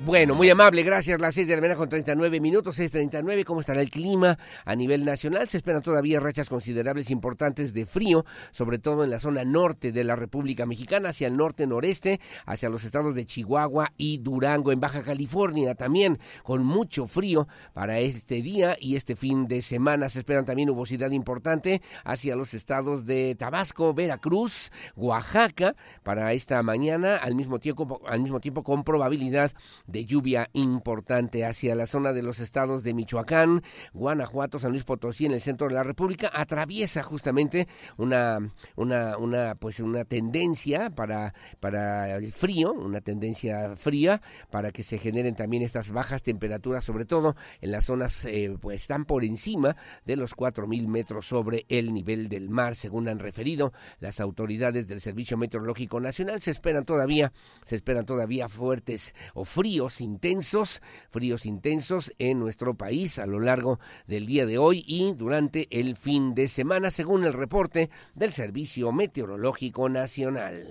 Bueno, 0.06 0.34
muy 0.34 0.50
amable, 0.50 0.84
gracias. 0.84 1.20
Las 1.20 1.36
seis 1.36 1.46
de 1.46 1.56
la 1.56 1.60
mañana 1.60 1.78
con 1.78 1.90
39 1.90 2.40
minutos, 2.40 2.80
6.39. 2.80 3.44
¿Cómo 3.44 3.60
estará 3.60 3.82
el 3.82 3.90
clima 3.90 4.40
a 4.64 4.74
nivel 4.74 5.04
nacional? 5.04 5.50
Se 5.50 5.58
esperan 5.58 5.82
todavía 5.82 6.22
rachas 6.22 6.48
considerables 6.48 7.12
importantes 7.12 7.74
de 7.74 7.86
frío, 7.86 8.24
sobre 8.52 8.80
todo 8.80 9.04
en 9.04 9.10
la 9.10 9.20
zona 9.20 9.44
norte 9.44 9.92
de 9.92 10.06
la 10.06 10.16
República 10.16 10.66
Mexicana, 10.66 11.10
hacia 11.10 11.28
el 11.28 11.36
norte-noreste, 11.36 12.22
hacia 12.46 12.70
los 12.70 12.86
estados 12.86 13.14
de 13.14 13.26
Chihuahua 13.26 13.92
y 13.98 14.20
Durango, 14.20 14.72
en 14.72 14.80
Baja 14.80 15.04
California 15.04 15.76
también, 15.76 16.18
con 16.44 16.64
mucho 16.64 17.06
frío 17.06 17.50
para 17.74 18.00
este 18.00 18.42
día 18.42 18.78
y 18.80 18.96
este 18.96 19.18
fin 19.18 19.50
de 19.50 19.62
semana. 19.62 20.08
Se 20.08 20.20
esperan 20.20 20.46
también 20.46 20.68
nubosidad 20.70 21.12
importante 21.12 21.82
hacia 22.06 22.38
los 22.38 22.54
estados 22.54 23.06
de 23.06 23.36
Tabasco, 23.38 23.94
Veracruz, 23.94 24.72
Oaxaca, 24.96 25.76
para 26.04 26.32
esta 26.32 26.64
mañana, 26.64 27.18
al 27.18 27.36
mismo 27.36 27.60
tiempo, 27.60 28.02
al 28.08 28.22
mismo 28.22 28.40
tiempo 28.40 28.64
con 28.64 28.86
probabilidad 28.86 29.52
de 29.92 30.06
lluvia 30.06 30.50
importante 30.54 31.46
hacia 31.46 31.76
la 31.76 31.88
zona 31.88 32.14
de 32.14 32.24
los 32.24 32.40
estados 32.40 32.84
de 32.84 32.94
Michoacán, 32.94 33.64
Guanajuato, 33.94 34.60
San 34.60 34.72
Luis 34.72 34.84
Potosí, 34.84 35.26
en 35.26 35.34
el 35.34 35.42
centro 35.42 35.68
de 35.68 35.74
la 35.74 35.84
República, 35.84 36.32
atraviesa 36.34 37.04
justamente 37.04 37.68
una, 37.98 38.40
una, 38.76 39.56
pues 39.56 39.80
una 39.80 40.06
tendencia 40.06 40.90
para, 40.90 41.34
para 41.60 42.16
el 42.16 42.32
frío, 42.32 42.74
una 42.74 43.02
tendencia 43.02 43.76
fría, 43.76 44.22
para 44.50 44.72
que 44.72 44.84
se 44.84 44.98
generen 44.98 45.36
también 45.36 45.64
estas 45.64 45.92
bajas 45.92 46.24
temperaturas, 46.24 46.84
sobre 46.84 47.06
todo 47.06 47.36
en 47.62 47.72
las 47.72 47.86
zonas 47.86 48.26
eh, 48.26 48.56
pues 48.60 48.82
están 48.82 49.06
por 49.06 49.24
encima 49.24 49.76
de 50.06 50.16
los 50.16 50.36
mil 50.68 50.88
metros 50.88 51.28
sobre 51.28 51.66
el 51.70 51.94
nivel 51.94 52.30
del 52.30 52.50
mar, 52.50 52.76
según 52.76 53.08
han 53.08 53.20
referido 53.20 53.74
las 54.00 54.20
autoridades 54.20 54.88
del 54.88 55.02
Servicio 55.02 55.38
Meteorológico 55.38 56.00
Nacional. 56.00 56.42
Se 56.42 56.52
esperan 56.52 56.86
todavía, 56.86 57.32
se 57.64 57.76
esperan 57.76 58.06
todavía 58.06 58.48
fuertes 58.48 59.14
o 59.34 59.46
fríos 59.46 59.79
fríos 59.80 60.02
intensos, 60.02 60.82
fríos 61.10 61.46
intensos 61.46 62.12
en 62.20 62.38
nuestro 62.38 62.74
país 62.74 63.18
a 63.18 63.26
lo 63.26 63.40
largo 63.40 63.80
del 64.08 64.26
día 64.26 64.46
de 64.46 64.58
hoy 64.58 64.84
y 64.86 65.14
durante 65.14 65.68
el 65.80 65.96
fin 65.96 66.36
de 66.36 66.50
semana, 66.50 66.92
según 66.92 67.24
el 67.24 67.32
reporte 67.32 67.90
del 68.14 68.34
Servicio 68.34 68.92
Meteorológico 68.92 69.88
Nacional. 69.88 70.68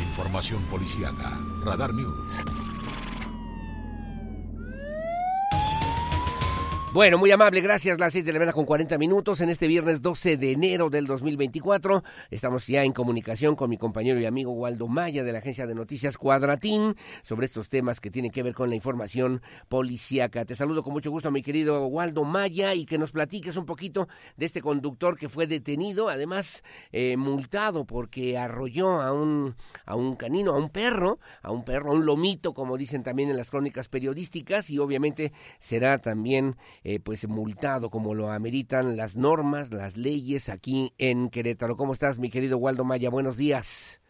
Información 0.00 0.64
policiaca, 0.64 1.38
Radar 1.64 1.94
News. 1.94 2.67
Bueno, 6.90 7.18
muy 7.18 7.30
amable, 7.30 7.60
gracias. 7.60 8.00
Las 8.00 8.14
seis 8.14 8.24
de 8.24 8.32
la 8.32 8.38
mañana 8.38 8.54
con 8.54 8.64
40 8.64 8.96
minutos 8.96 9.42
en 9.42 9.50
este 9.50 9.68
viernes 9.68 10.00
12 10.00 10.38
de 10.38 10.52
enero 10.52 10.88
del 10.88 11.06
2024. 11.06 12.02
Estamos 12.30 12.66
ya 12.66 12.82
en 12.82 12.92
comunicación 12.92 13.56
con 13.56 13.68
mi 13.68 13.76
compañero 13.76 14.18
y 14.18 14.24
amigo 14.24 14.52
Waldo 14.52 14.88
Maya 14.88 15.22
de 15.22 15.30
la 15.30 15.40
agencia 15.40 15.66
de 15.66 15.74
noticias 15.74 16.16
Cuadratín 16.16 16.96
sobre 17.22 17.44
estos 17.44 17.68
temas 17.68 18.00
que 18.00 18.10
tienen 18.10 18.30
que 18.30 18.42
ver 18.42 18.54
con 18.54 18.70
la 18.70 18.74
información 18.74 19.42
policíaca. 19.68 20.46
Te 20.46 20.56
saludo 20.56 20.82
con 20.82 20.94
mucho 20.94 21.10
gusto, 21.10 21.30
mi 21.30 21.42
querido 21.42 21.86
Waldo 21.88 22.24
Maya, 22.24 22.72
y 22.72 22.86
que 22.86 22.96
nos 22.96 23.12
platiques 23.12 23.58
un 23.58 23.66
poquito 23.66 24.08
de 24.38 24.46
este 24.46 24.62
conductor 24.62 25.18
que 25.18 25.28
fue 25.28 25.46
detenido, 25.46 26.08
además 26.08 26.64
eh, 26.92 27.18
multado 27.18 27.84
porque 27.84 28.38
arrolló 28.38 29.02
a 29.02 29.12
un, 29.12 29.56
a 29.84 29.94
un 29.94 30.16
canino, 30.16 30.52
a 30.52 30.56
un 30.56 30.70
perro, 30.70 31.18
a 31.42 31.52
un 31.52 31.66
perro, 31.66 31.92
a 31.92 31.94
un 31.94 32.06
lomito, 32.06 32.54
como 32.54 32.78
dicen 32.78 33.02
también 33.02 33.28
en 33.28 33.36
las 33.36 33.50
crónicas 33.50 33.88
periodísticas, 33.88 34.70
y 34.70 34.78
obviamente 34.78 35.32
será 35.58 35.98
también 35.98 36.56
eh, 36.88 37.00
pues 37.00 37.28
multado 37.28 37.90
como 37.90 38.14
lo 38.14 38.30
ameritan 38.30 38.96
las 38.96 39.14
normas, 39.14 39.70
las 39.70 39.98
leyes 39.98 40.48
aquí 40.48 40.92
en 40.96 41.28
Querétaro. 41.28 41.76
¿Cómo 41.76 41.92
estás, 41.92 42.18
mi 42.18 42.30
querido 42.30 42.56
Waldo 42.56 42.82
Maya? 42.82 43.10
Buenos 43.10 43.36
días. 43.36 44.00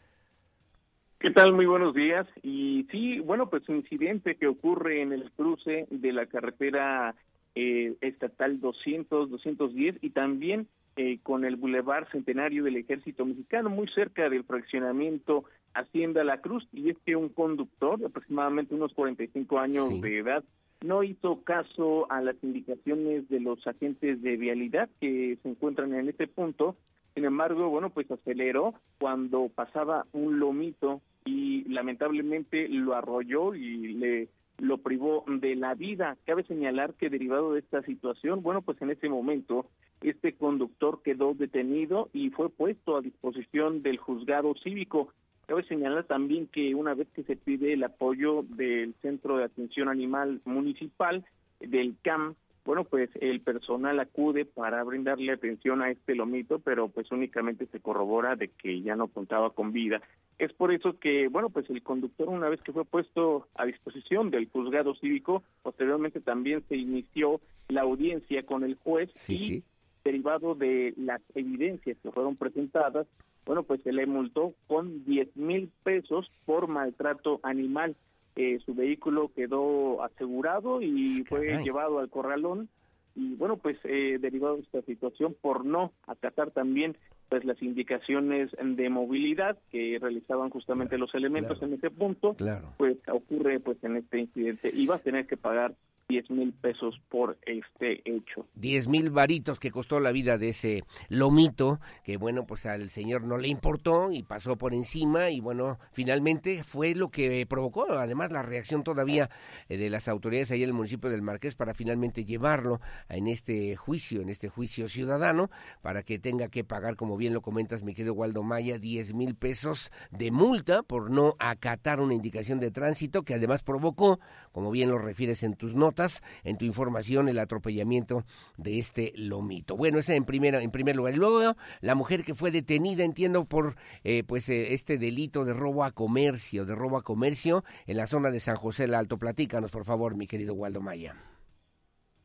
¿Qué 1.19 1.33
tal? 1.33 1.55
Muy 1.55 1.67
buenos 1.67 1.93
días. 1.93 2.29
Y 2.41 2.87
sí, 2.93 3.19
bueno, 3.19 3.51
pues 3.51 3.69
un 3.69 3.79
incidente 3.79 4.37
que 4.37 4.47
ocurre 4.47 5.03
en 5.03 5.13
el 5.13 5.29
cruce 5.33 5.89
de 5.91 6.13
la 6.13 6.27
carretera 6.27 7.17
eh, 7.57 7.97
estatal 8.01 8.61
200, 8.61 9.29
210 9.29 9.97
y 10.01 10.11
también 10.11 10.69
eh, 10.95 11.19
con 11.25 11.45
el 11.45 11.57
Boulevard 11.57 12.07
Centenario 12.13 12.63
del 12.63 12.77
Ejército 12.77 13.25
Mexicano, 13.25 13.71
muy 13.71 13.89
cerca 13.89 14.29
del 14.29 14.45
fraccionamiento 14.45 15.47
Hacienda 15.75 16.23
La 16.23 16.41
Cruz. 16.41 16.69
Y 16.73 16.91
es 16.91 16.97
que 17.05 17.17
un 17.17 17.31
conductor 17.31 17.99
de 17.99 18.07
aproximadamente 18.07 18.77
unos 18.77 18.95
45 18.95 19.59
años 19.59 20.01
de 20.01 20.19
edad 20.19 20.45
no 20.81 21.03
hizo 21.03 21.43
caso 21.43 22.11
a 22.11 22.21
las 22.21 22.37
indicaciones 22.43 23.29
de 23.29 23.41
los 23.41 23.67
agentes 23.67 24.23
de 24.23 24.37
vialidad 24.37 24.89
que 25.01 25.39
se 25.43 25.49
encuentran 25.49 25.95
en 25.95 26.09
este 26.09 26.27
punto. 26.27 26.77
Sin 27.15 27.25
embargo, 27.25 27.69
bueno, 27.69 27.91
pues 27.91 28.11
aceleró 28.11 28.75
cuando 28.99 29.49
pasaba 29.55 30.07
un 30.13 30.39
lomito 30.39 31.01
y 31.25 31.65
lamentablemente 31.65 32.69
lo 32.69 32.95
arrolló 32.95 33.55
y 33.55 33.95
le 33.95 34.29
lo 34.59 34.79
privó 34.79 35.25
de 35.27 35.55
la 35.55 35.75
vida. 35.75 36.17
Cabe 36.27 36.43
señalar 36.45 36.95
que 36.95 37.11
derivado 37.11 37.53
de 37.53 37.61
esta 37.61 37.83
situación, 37.83 38.43
bueno, 38.43 38.63
pues 38.63 38.81
en 38.83 38.91
ese 38.91 39.09
momento 39.09 39.67
este 40.01 40.35
conductor 40.35 41.01
quedó 41.03 41.35
detenido 41.35 42.09
y 42.13 42.31
fue 42.31 42.51
puesto 42.51 42.97
a 42.97 43.01
disposición 43.01 43.83
del 43.83 43.99
juzgado 43.99 44.55
cívico. 44.63 45.13
Cabe 45.49 45.65
señalar 45.65 46.05
también 46.05 46.47
que 46.47 46.75
una 46.75 46.93
vez 46.93 47.09
que 47.15 47.23
se 47.23 47.35
pide 47.35 47.73
el 47.73 47.83
apoyo 47.83 48.43
del 48.43 48.95
Centro 49.01 49.39
de 49.39 49.45
Atención 49.45 49.89
Animal 49.89 50.43
Municipal, 50.45 51.25
del 51.59 51.97
CAM, 52.03 52.35
bueno, 52.67 52.85
pues 52.85 53.09
el 53.23 53.41
personal 53.41 53.99
acude 53.99 54.45
para 54.45 54.85
brindarle 54.85 55.33
atención 55.33 55.81
a 55.81 55.91
este 55.91 56.15
lomito, 56.15 56.59
pero 56.59 56.89
pues 56.89 57.11
únicamente 57.11 57.65
se 57.73 57.81
corrobora 57.81 58.37
de 58.37 58.49
que 58.49 58.83
ya 58.83 58.95
no 58.95 59.09
contaba 59.09 59.49
con 59.49 59.73
vida. 59.73 60.03
Es 60.39 60.53
por 60.53 60.71
eso 60.71 60.99
que, 60.99 61.29
bueno, 61.29 61.49
pues 61.49 61.71
el 61.71 61.83
conductor 61.83 62.29
una 62.29 62.51
vez 62.51 62.61
que 62.61 62.75
fue 62.75 62.85
puesto 62.85 63.49
a 63.55 63.65
disposición 63.65 64.31
del 64.31 64.51
juzgado 64.51 64.95
cívico, 64.97 65.43
posteriormente 65.63 66.21
también 66.21 66.63
se 66.69 66.77
inició 66.77 67.41
la 67.69 67.81
audiencia 67.81 68.43
con 68.45 68.65
el 68.65 68.75
juez 68.75 69.09
y 69.31 69.63
derivado 70.05 70.55
de 70.55 70.93
las 70.99 71.23
evidencias 71.35 71.97
que 72.03 72.13
fueron 72.13 72.37
presentadas, 72.37 73.07
bueno, 73.49 73.63
pues 73.63 73.81
se 73.83 73.93
le 73.95 74.05
multó 74.05 74.53
con 74.67 75.07
10 75.07 75.35
mil 75.39 75.71
pesos 75.83 76.31
por 76.45 76.69
maltrato 76.69 77.41
animal. 77.43 77.97
Eh, 78.37 78.59
su 78.67 78.75
vehículo 78.75 79.33
quedó 79.35 80.03
asegurado 80.03 80.83
y 80.83 81.25
fue 81.25 81.57
llevado 81.65 81.99
al 81.99 82.11
corralón. 82.11 82.69
Y 83.17 83.37
bueno 83.37 83.57
pues 83.57 83.79
eh, 83.85 84.19
derivado 84.21 84.57
de 84.57 84.63
esta 84.65 84.83
situación 84.83 85.35
por 85.41 85.65
no 85.65 85.93
acatar 86.07 86.51
también 86.51 86.99
pues 87.31 87.43
las 87.47 87.61
indicaciones 87.63 88.51
de 88.63 88.91
movilidad 88.91 89.57
que 89.73 89.99
realizaban 89.99 90.51
justamente 90.51 90.99
los 90.99 91.15
elementos 91.15 91.63
en 91.63 91.73
ese 91.73 91.91
punto 91.91 92.37
pues 92.77 92.99
ocurre 93.11 93.61
pues 93.61 93.83
en 93.83 93.97
este 93.97 94.19
incidente. 94.21 94.71
Y 94.75 94.87
va 94.87 94.97
a 94.97 94.99
tener 94.99 95.27
que 95.27 95.39
pagar 95.39 95.75
10 96.09 96.31
mil 96.31 96.53
pesos 96.55 96.99
por 97.11 97.37
este 97.45 98.01
hecho. 98.05 98.47
10 98.55 98.89
mil 98.89 99.11
varitos 99.11 99.61
que 99.61 99.71
costó 99.71 100.01
la 100.01 100.11
vida 100.11 100.39
de 100.39 100.51
ese 100.51 100.85
lomito, 101.09 101.81
que 102.03 102.17
bueno, 102.17 102.47
pues 102.47 102.65
al 102.67 102.91
señor 102.91 103.25
no 103.25 103.37
le 103.37 103.49
importó 103.49 104.11
y 104.11 104.23
pasó 104.23 104.57
por 104.57 104.73
encima 104.73 105.31
y 105.31 105.41
bueno, 105.41 105.79
finalmente 105.93 106.65
fue 106.65 106.95
lo 106.95 107.11
que 107.11 107.47
provocó 107.47 107.87
además 107.93 108.33
la 108.33 108.43
reacción 108.43 108.83
todavía 108.85 109.29
eh, 109.69 109.77
de 109.77 109.91
las 109.91 110.09
autoridades 110.09 110.51
ahí 110.51 110.63
en 110.63 110.71
el 110.71 110.75
municipio 110.75 111.11
del 111.11 111.23
Marqués 111.23 111.55
para 111.55 111.75
finalmente 111.75 112.25
llevarlo 112.25 112.81
en 113.09 113.29
este 113.29 113.77
juicio, 113.77 114.23
en 114.23 114.31
este 114.31 114.49
juicio 114.49 114.89
ciudadano, 114.89 115.51
para 115.83 116.03
que 116.03 116.19
tenga 116.19 116.49
que 116.49 116.65
pagar, 116.65 116.97
como 116.97 117.17
bien 117.17 117.35
lo 117.35 117.43
comentas 117.43 117.83
mi 117.83 117.95
querido 117.95 118.15
Waldo 118.15 118.43
Maya, 118.43 118.79
10 118.79 119.15
mil 119.15 119.35
pesos 119.35 119.93
de 120.11 120.31
multa 120.31 120.83
por 120.83 121.11
no 121.11 121.35
acatar 121.39 122.01
una 122.01 122.15
indicación 122.15 122.61
de 122.61 122.71
tránsito 122.71 123.23
que 123.23 123.35
además 123.35 123.63
provocó, 123.63 124.21
como 124.59 124.73
bien 124.73 124.91
lo 124.91 124.99
refieres 124.99 125.45
en 125.45 125.55
tus 125.55 125.77
notas, 125.77 126.21
en 126.43 126.59
tu 126.59 126.65
información 126.65 127.29
el 127.29 127.39
atropellamiento 127.39 128.25
de 128.57 128.81
este 128.81 129.13
lomito. 129.15 129.77
Bueno, 129.77 129.99
ese 129.99 130.17
en, 130.17 130.25
primera, 130.25 130.61
en 130.61 130.73
primer 130.73 130.97
lugar. 130.97 131.15
Y 131.15 131.19
luego 131.19 131.55
la 131.81 131.95
mujer 131.95 132.25
que 132.25 132.35
fue 132.35 132.51
detenida, 132.51 133.05
entiendo, 133.05 133.45
por 133.45 133.77
eh, 134.03 134.25
pues 134.27 134.49
eh, 134.49 134.75
este 134.75 134.99
delito 134.99 135.45
de 135.45 135.55
robo 135.55 135.85
a 135.85 135.93
comercio, 135.93 136.65
de 136.65 136.75
robo 136.75 136.97
a 136.97 137.05
comercio 137.05 137.63
en 137.87 137.99
la 137.99 138.09
zona 138.09 138.33
de 138.33 138.41
San 138.41 138.57
José 138.57 138.87
el 138.87 138.95
Alto. 138.95 139.17
Platícanos, 139.17 139.71
por 139.71 139.85
favor, 139.85 140.17
mi 140.17 140.27
querido 140.27 140.55
Waldo 140.55 140.81
Maya. 140.81 141.15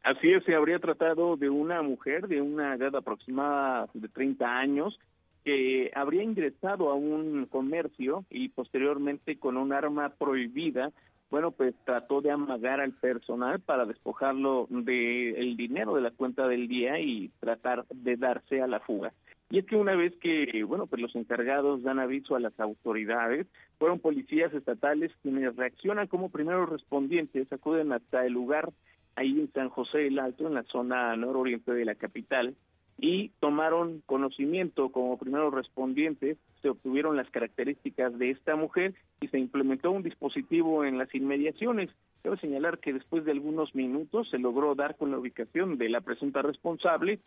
Así 0.01 0.31
es, 0.31 0.43
se 0.43 0.55
habría 0.55 0.79
tratado 0.79 1.37
de 1.37 1.51
una 1.51 1.83
mujer 1.83 2.27
de 2.27 2.41
una 2.41 2.73
edad 2.73 2.95
aproximada 2.95 3.89
de 3.93 4.09
30 4.09 4.57
años 4.57 4.99
que 5.45 5.91
habría 5.93 6.23
ingresado 6.23 6.89
a 6.89 6.95
un 6.95 7.45
comercio 7.45 8.25
y 8.31 8.49
posteriormente 8.49 9.37
con 9.37 9.55
un 9.55 9.71
arma 9.71 10.09
prohibida 10.17 10.91
bueno, 11.33 11.49
pues 11.49 11.73
trató 11.83 12.21
de 12.21 12.29
amagar 12.29 12.79
al 12.79 12.91
personal 12.91 13.59
para 13.59 13.87
despojarlo 13.87 14.67
del 14.69 15.35
el 15.35 15.57
dinero 15.57 15.95
de 15.95 16.01
la 16.01 16.11
cuenta 16.11 16.47
del 16.47 16.67
día 16.67 16.99
y 16.99 17.31
tratar 17.39 17.87
de 17.89 18.17
darse 18.17 18.61
a 18.61 18.67
la 18.67 18.79
fuga. 18.81 19.11
Y 19.49 19.57
es 19.57 19.65
que 19.65 19.75
una 19.75 19.95
vez 19.95 20.13
que, 20.21 20.63
bueno, 20.63 20.85
pues 20.85 21.01
los 21.01 21.15
encargados 21.15 21.81
dan 21.81 21.97
aviso 21.97 22.35
a 22.35 22.39
las 22.39 22.59
autoridades, 22.59 23.47
fueron 23.79 23.97
policías 23.97 24.53
estatales 24.53 25.11
quienes 25.23 25.55
reaccionan 25.55 26.05
como 26.05 26.29
primeros 26.29 26.69
respondientes, 26.69 27.51
acuden 27.51 27.93
hasta 27.93 28.27
el 28.27 28.33
lugar 28.33 28.71
ahí 29.15 29.31
en 29.39 29.51
San 29.53 29.69
José 29.69 29.97
del 30.01 30.19
Alto, 30.19 30.45
en 30.45 30.53
la 30.53 30.63
zona 30.65 31.15
nororiente 31.15 31.73
de 31.73 31.85
la 31.85 31.95
capital, 31.95 32.53
y 32.97 33.29
tomaron 33.39 34.01
conocimiento 34.05 34.89
como 34.89 35.17
primeros 35.17 35.53
respondientes, 35.53 36.37
se 36.61 36.69
obtuvieron 36.69 37.17
las 37.17 37.29
características 37.29 38.17
de 38.17 38.31
esta 38.31 38.55
mujer 38.55 38.93
y 39.19 39.27
se 39.27 39.39
implementó 39.39 39.91
un 39.91 40.03
dispositivo 40.03 40.85
en 40.85 40.97
las 40.97 41.13
inmediaciones. 41.13 41.89
Quiero 42.21 42.37
señalar 42.37 42.79
que 42.79 42.93
después 42.93 43.25
de 43.25 43.31
algunos 43.31 43.75
minutos 43.75 44.29
se 44.29 44.39
logró 44.39 44.75
dar 44.75 44.95
con 44.95 45.11
la 45.11 45.17
ubicación 45.17 45.77
de 45.77 45.89
la 45.89 46.01
presunta 46.01 46.41
responsable, 46.41 47.19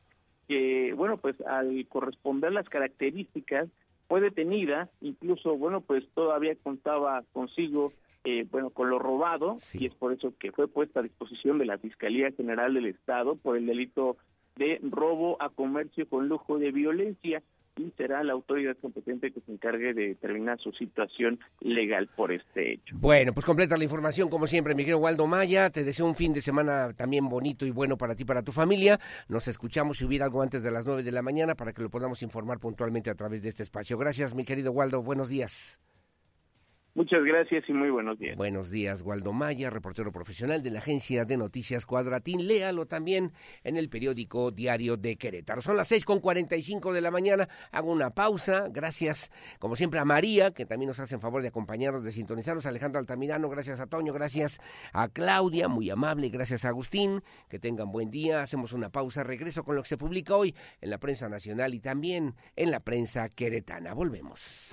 que, 0.49 0.95
bueno, 0.95 1.19
pues 1.19 1.41
al 1.43 1.87
corresponder 1.89 2.53
las 2.53 2.69
características 2.69 3.69
fue 4.09 4.21
detenida, 4.21 4.89
incluso, 5.01 5.57
bueno, 5.57 5.81
pues 5.81 6.05
todavía 6.15 6.55
contaba 6.63 7.25
consigo 7.33 7.93
eh, 8.29 8.45
bueno, 8.51 8.71
con 8.71 8.91
lo 8.91 8.99
robado, 8.99 9.59
y 9.73 9.87
es 9.87 9.95
por 9.95 10.13
eso 10.13 10.33
que 10.41 10.51
fue 10.51 10.67
puesta 10.67 10.99
a 10.99 11.03
disposición 11.05 11.59
de 11.59 11.67
la 11.67 11.79
Fiscalía 11.79 12.33
General 12.33 12.75
del 12.75 12.87
Estado 12.87 13.37
por 13.37 13.57
el 13.57 13.67
delito 13.67 14.17
de 14.57 14.81
robo 14.83 15.41
a 15.41 15.51
comercio 15.51 16.09
con 16.09 16.29
lujo 16.29 16.59
de 16.59 16.73
violencia 16.73 17.43
y 17.79 17.91
será 17.97 18.25
la 18.25 18.33
autoridad 18.33 18.77
competente 18.81 19.31
que 19.33 19.41
se 19.41 19.53
encargue 19.53 19.93
de 19.93 20.09
determinar 20.09 20.59
su 20.59 20.73
situación 20.73 21.39
legal 21.61 22.09
por 22.17 22.33
este 22.33 22.73
hecho. 22.73 22.97
Bueno, 22.99 23.35
pues 23.35 23.45
completa 23.45 23.77
la 23.77 23.85
información 23.85 24.29
como 24.29 24.47
siempre, 24.47 24.75
Miguel 24.75 24.97
Waldo 24.97 25.27
Maya. 25.27 25.71
Te 25.71 25.85
deseo 25.85 26.07
un 26.07 26.15
fin 26.15 26.33
de 26.33 26.41
semana 26.41 26.93
también 26.95 27.29
bonito 27.29 27.67
y 27.67 27.71
bueno 27.71 27.99
para 27.99 28.15
ti, 28.15 28.25
para 28.25 28.43
tu 28.43 28.53
familia. 28.53 28.99
Nos 29.29 29.47
escuchamos 29.49 29.99
si 29.99 30.07
hubiera 30.07 30.25
algo 30.25 30.43
antes 30.43 30.63
de 30.63 30.71
las 30.71 30.87
nueve 30.87 31.03
de 31.03 31.13
la 31.13 31.23
mañana 31.23 31.55
para 31.55 31.73
que 31.73 31.83
lo 31.83 31.91
podamos 31.91 32.23
informar 32.23 32.59
puntualmente 32.59 33.11
a 33.11 33.15
través 33.15 33.43
de 33.43 33.51
este 33.51 33.63
espacio. 33.63 33.99
Gracias, 33.99 34.35
mi 34.35 34.45
querido 34.45 34.73
Waldo. 34.73 35.03
Buenos 35.03 35.29
días. 35.29 35.79
Muchas 36.97 37.23
gracias 37.25 37.63
y 37.69 37.75
muy 37.75 37.91
buenos 37.91 38.19
días. 38.19 38.39
Buenos 38.39 38.71
días, 38.71 39.03
Waldo 39.03 39.35
Maya, 39.35 39.69
reportero 39.69 40.11
profesional 40.11 40.63
de 40.63 40.71
la 40.71 40.79
agencia 40.79 41.27
de 41.27 41.37
noticias 41.37 41.85
Cuadratín. 41.85 42.47
Léalo 42.49 42.87
también 42.87 43.33
en 43.65 43.77
el 43.77 43.91
periódico 43.91 44.51
Diario 44.51 44.97
de 44.97 45.17
Querétaro. 45.17 45.61
Son 45.61 45.77
las 45.77 45.89
seis 45.89 46.07
con 46.07 46.21
cuarenta 46.21 46.57
y 46.57 46.63
cinco 46.63 46.95
de 46.95 47.03
la 47.03 47.11
mañana. 47.11 47.51
Hago 47.71 47.93
una 47.93 48.09
pausa. 48.09 48.69
Gracias, 48.71 49.31
como 49.59 49.77
siempre, 49.77 50.01
a 50.01 50.07
María, 50.07 50.53
que 50.53 50.65
también 50.65 50.89
nos 50.89 50.99
hace 50.99 51.17
en 51.17 51.21
favor 51.21 51.43
de 51.43 51.49
acompañarnos, 51.49 52.03
de 52.03 52.13
sintonizarnos. 52.13 52.65
Alejandro 52.65 52.99
Altamirano, 52.99 53.51
gracias 53.51 53.79
a 53.79 53.87
Toño, 53.89 54.15
gracias 54.15 54.59
a 54.95 55.09
Claudia, 55.09 55.69
muy 55.69 55.91
amable, 55.91 56.31
gracias 56.31 56.65
a 56.65 56.69
Agustín. 56.69 57.21
Que 57.51 57.59
tengan 57.59 57.93
buen 57.93 58.11
día. 58.11 58.41
Hacemos 58.41 58.73
una 58.73 58.89
pausa. 58.89 59.23
Regreso 59.23 59.65
con 59.65 59.77
lo 59.77 59.83
que 59.83 59.89
se 59.89 59.99
publica 59.99 60.35
hoy 60.35 60.55
en 60.81 60.89
la 60.89 60.97
prensa 60.97 61.29
nacional 61.29 61.75
y 61.75 61.81
también 61.81 62.37
en 62.57 62.71
la 62.71 62.81
prensa 62.81 63.29
queretana. 63.29 63.93
Volvemos. 63.93 64.73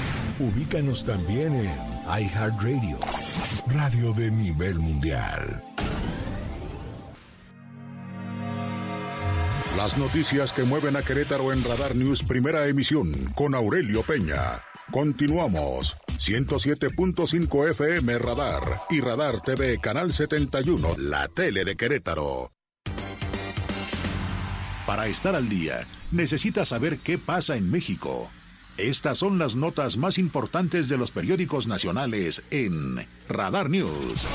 Ubícanos 0.39 1.05
también 1.05 1.53
en 1.53 1.71
iHeartRadio, 2.07 2.97
radio 3.67 4.13
de 4.13 4.31
nivel 4.31 4.79
mundial. 4.79 5.63
Las 9.77 9.97
noticias 9.97 10.51
que 10.53 10.63
mueven 10.63 10.95
a 10.95 11.01
Querétaro 11.01 11.53
en 11.53 11.63
Radar 11.63 11.95
News, 11.95 12.23
primera 12.23 12.67
emisión, 12.67 13.31
con 13.35 13.55
Aurelio 13.55 14.03
Peña. 14.03 14.61
Continuamos. 14.91 15.97
107.5 16.17 17.69
FM 17.71 18.19
Radar 18.19 18.81
y 18.89 19.01
Radar 19.01 19.41
TV, 19.41 19.79
Canal 19.79 20.13
71, 20.13 20.97
la 20.97 21.27
tele 21.29 21.65
de 21.65 21.75
Querétaro. 21.75 22.51
Para 24.85 25.07
estar 25.07 25.35
al 25.35 25.47
día, 25.49 25.85
necesitas 26.11 26.67
saber 26.67 26.97
qué 26.97 27.17
pasa 27.17 27.55
en 27.55 27.71
México. 27.71 28.29
Estas 28.81 29.19
son 29.19 29.37
las 29.37 29.55
notas 29.55 29.95
más 29.95 30.17
importantes 30.17 30.89
de 30.89 30.97
los 30.97 31.11
periódicos 31.11 31.67
nacionales 31.67 32.41
en 32.49 32.73
Radar 33.29 33.69
News. 33.69 34.25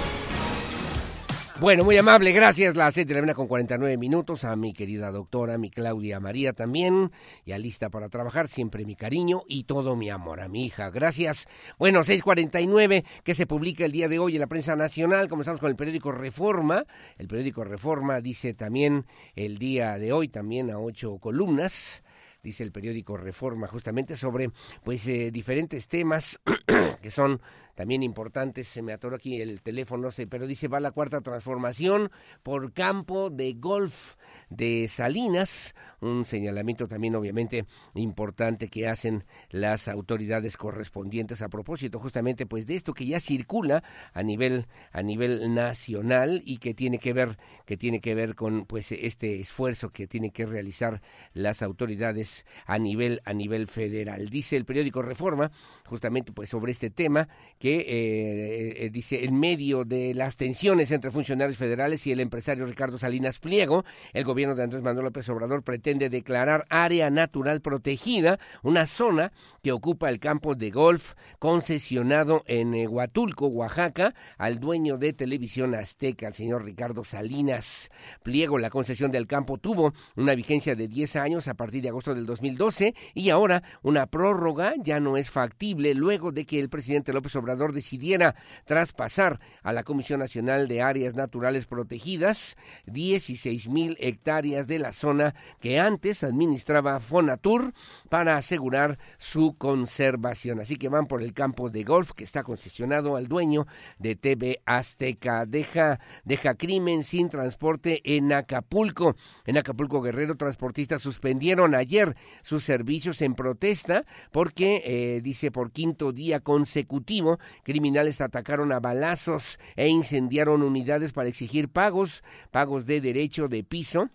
Bueno, 1.59 1.83
muy 1.83 1.97
amable, 1.97 2.31
gracias. 2.31 2.77
La 2.77 2.93
7 2.93 3.13
de 3.13 3.35
con 3.35 3.49
49 3.49 3.97
minutos. 3.97 4.45
A 4.45 4.55
mi 4.55 4.73
querida 4.73 5.11
doctora, 5.11 5.59
mi 5.59 5.69
Claudia 5.69 6.21
María 6.21 6.53
también. 6.53 7.11
Ya 7.45 7.59
lista 7.59 7.91
para 7.91 8.09
trabajar. 8.09 8.47
Siempre 8.47 8.85
mi 8.85 8.95
cariño 8.95 9.43
y 9.49 9.65
todo 9.65 9.97
mi 9.97 10.11
amor 10.11 10.41
a 10.41 10.47
mi 10.47 10.67
hija. 10.67 10.91
Gracias. 10.91 11.49
Bueno, 11.77 12.05
649 12.05 13.05
que 13.25 13.35
se 13.35 13.47
publica 13.47 13.85
el 13.85 13.91
día 13.91 14.07
de 14.07 14.21
hoy 14.21 14.35
en 14.35 14.43
la 14.43 14.47
prensa 14.47 14.77
nacional. 14.77 15.29
Comenzamos 15.29 15.59
con 15.59 15.71
el 15.71 15.77
periódico 15.77 16.13
Reforma. 16.13 16.85
El 17.19 17.27
periódico 17.27 17.65
Reforma 17.65 18.21
dice 18.21 18.55
también 18.55 19.07
el 19.35 19.59
día 19.59 19.99
de 19.99 20.13
hoy, 20.13 20.29
también 20.29 20.71
a 20.71 20.79
ocho 20.79 21.19
columnas 21.19 22.05
dice 22.47 22.63
el 22.63 22.71
periódico 22.71 23.17
Reforma, 23.17 23.67
justamente 23.67 24.17
sobre 24.17 24.51
pues 24.85 25.07
eh, 25.09 25.31
diferentes 25.33 25.89
temas 25.89 26.41
que 27.03 27.11
son 27.11 27.41
también 27.75 28.03
importantes. 28.03 28.69
Se 28.69 28.83
me 28.83 28.93
atoró 28.93 29.17
aquí 29.17 29.41
el 29.43 29.63
teléfono, 29.63 30.11
pero 30.31 30.47
dice 30.47 30.69
va 30.69 30.81
la 30.81 30.93
cuarta 30.93 31.21
transformación 31.21 32.11
por 32.43 32.73
campo 32.73 33.31
de 33.31 33.55
golf 33.55 34.15
de 34.49 34.87
Salinas, 34.89 35.75
un 36.01 36.25
señalamiento 36.25 36.89
también 36.89 37.17
obviamente 37.17 37.67
importante 37.95 38.69
que 38.69 38.89
hacen 38.89 39.25
las 39.51 39.89
autoridades 39.89 40.57
correspondientes 40.57 41.43
a 41.43 41.49
propósito 41.49 41.99
justamente 41.99 42.47
pues 42.47 42.67
de 42.67 42.77
esto 42.77 42.93
que 42.93 43.07
ya 43.07 43.19
circula 43.19 43.83
a 44.13 44.23
nivel 44.23 44.67
a 44.93 45.03
nivel 45.03 45.55
nacional 45.55 46.43
y 46.45 46.59
que 46.59 46.75
tiene 46.75 46.99
que 46.99 47.13
ver 47.13 47.39
que 47.65 47.77
tiene 47.77 48.01
que 48.01 48.15
ver 48.15 48.35
con 48.35 48.67
pues 48.67 48.93
este 48.93 49.41
esfuerzo 49.41 49.91
que 49.91 50.07
tienen 50.07 50.31
que 50.31 50.47
realizar 50.47 51.01
las 51.33 51.63
autoridades 51.63 52.45
a 52.67 52.79
nivel 52.79 53.21
a 53.25 53.33
nivel 53.33 53.67
federal. 53.67 54.29
Dice 54.29 54.57
el 54.57 54.65
periódico 54.65 55.03
Reforma 55.03 55.51
justamente 55.87 56.33
pues 56.33 56.51
sobre 56.51 56.73
este 56.73 56.91
tema 56.91 57.29
que 57.59 57.77
eh, 57.77 58.85
eh, 58.85 58.91
dice 58.91 59.25
en 59.25 59.39
medio 59.39 59.85
de 59.85 60.15
las 60.15 60.37
tensiones 60.37 60.91
entre 60.91 61.11
funcionarios 61.11 61.57
federales 61.57 62.07
y 62.07 62.13
el 62.13 62.21
empresario 62.21 62.67
Ricardo 62.67 62.99
Salinas 62.99 63.39
Pliego, 63.39 63.85
el 64.13 64.25
gobierno 64.25 64.55
de 64.55 64.65
Andrés 64.65 64.83
Manuel 64.83 65.07
López 65.07 65.29
Obrador 65.29 65.63
pretende 65.63 66.11
declarar 66.11 66.67
área 66.69 67.11
natural 67.11 67.61
protegida, 67.61 68.39
una 68.63 68.87
zona 68.87 69.33
que 69.63 69.73
ocupa 69.73 70.09
el 70.09 70.19
campo 70.19 70.55
de 70.55 70.71
golf 70.71 71.15
concesionado 71.39 72.43
en 72.47 72.75
eh, 72.75 72.87
Huatulco, 72.87 73.47
Oaxaca, 73.47 74.15
al 74.39 74.59
dueño 74.59 74.99
de 74.99 75.13
Televisión 75.13 75.75
Azteca, 75.75 76.29
el 76.29 76.35
señor 76.35 76.65
Ricardo 76.65 77.05
Salinas 77.05 77.91
Pliego. 78.23 78.59
La 78.59 78.71
concesión 78.71 79.11
del 79.11 79.27
campo 79.27 79.59
tuvo 79.59 79.93
una 80.17 80.35
vigencia 80.35 80.75
de 80.75 80.89
10 80.89 81.17
años 81.17 81.49
a 81.49 81.55
partir 81.55 81.83
de 81.83 81.89
agosto 81.89 82.15
del 82.15 82.27
2012 82.27 82.95
y 83.15 83.31
ahora 83.31 83.63
una 83.83 84.07
prórroga 84.07 84.75
ya 84.83 85.01
no 85.01 85.17
es 85.17 85.31
factible 85.31 85.76
luego 85.77 86.33
de 86.33 86.47
que 86.47 86.59
el 86.61 86.69
presidente 86.69 87.13
López 87.13 87.35
Obrador 87.37 87.73
decidiera 87.73 88.35
traspasar 88.65 89.41
a 89.63 89.73
la 89.73 89.85
Comisión 89.85 90.21
Nacional 90.21 90.69
de 90.69 90.83
Áreas 90.83 91.15
Naturales 91.15 91.67
Protegidas 91.67 92.57
16 92.87 93.69
mil 93.69 93.97
hectáreas 94.01 94.67
de 94.67 94.79
la 94.79 94.93
zona 94.93 95.35
que 95.61 95.79
antes 95.79 96.23
administraba 96.23 97.01
Fonatur 97.01 97.73
para 98.09 98.37
asegurar 98.37 98.99
su 99.19 99.57
conservación. 99.57 100.61
Así 100.61 100.77
que 100.77 100.89
van 100.89 101.07
por 101.07 101.23
el 101.23 101.33
campo 101.33 101.71
de 101.71 101.85
golf 101.85 102.13
que 102.13 102.25
está 102.25 102.43
concesionado 102.43 103.17
al 103.17 103.27
dueño 103.27 103.67
de 103.99 104.17
TV 104.17 104.61
Azteca. 104.65 105.47
Deja, 105.47 106.01
deja 106.25 106.55
crimen 106.55 107.05
sin 107.05 107.29
transporte 107.29 108.01
en 108.05 108.33
Acapulco. 108.33 109.17
En 109.45 109.59
Acapulco 109.59 110.01
Guerrero, 110.01 110.37
transportistas 110.37 111.03
suspendieron 111.03 111.75
ayer 111.75 112.17
sus 112.43 112.65
servicios 112.65 113.23
en 113.23 113.35
protesta 113.35 114.05
porque, 114.33 114.83
eh, 114.85 115.21
dice, 115.23 115.51
por 115.51 115.66
quinto 115.71 116.13
día 116.13 116.41
consecutivo, 116.41 117.39
criminales 117.63 118.21
atacaron 118.21 118.73
a 118.73 118.81
balazos 118.81 119.59
e 119.77 119.89
incendiaron 119.89 120.63
unidades 120.63 121.13
para 121.13 121.29
exigir 121.29 121.69
pagos, 121.69 122.23
pagos 122.51 122.87
de 122.87 123.01
derecho 123.01 123.49
de 123.49 123.65
piso 123.65 124.11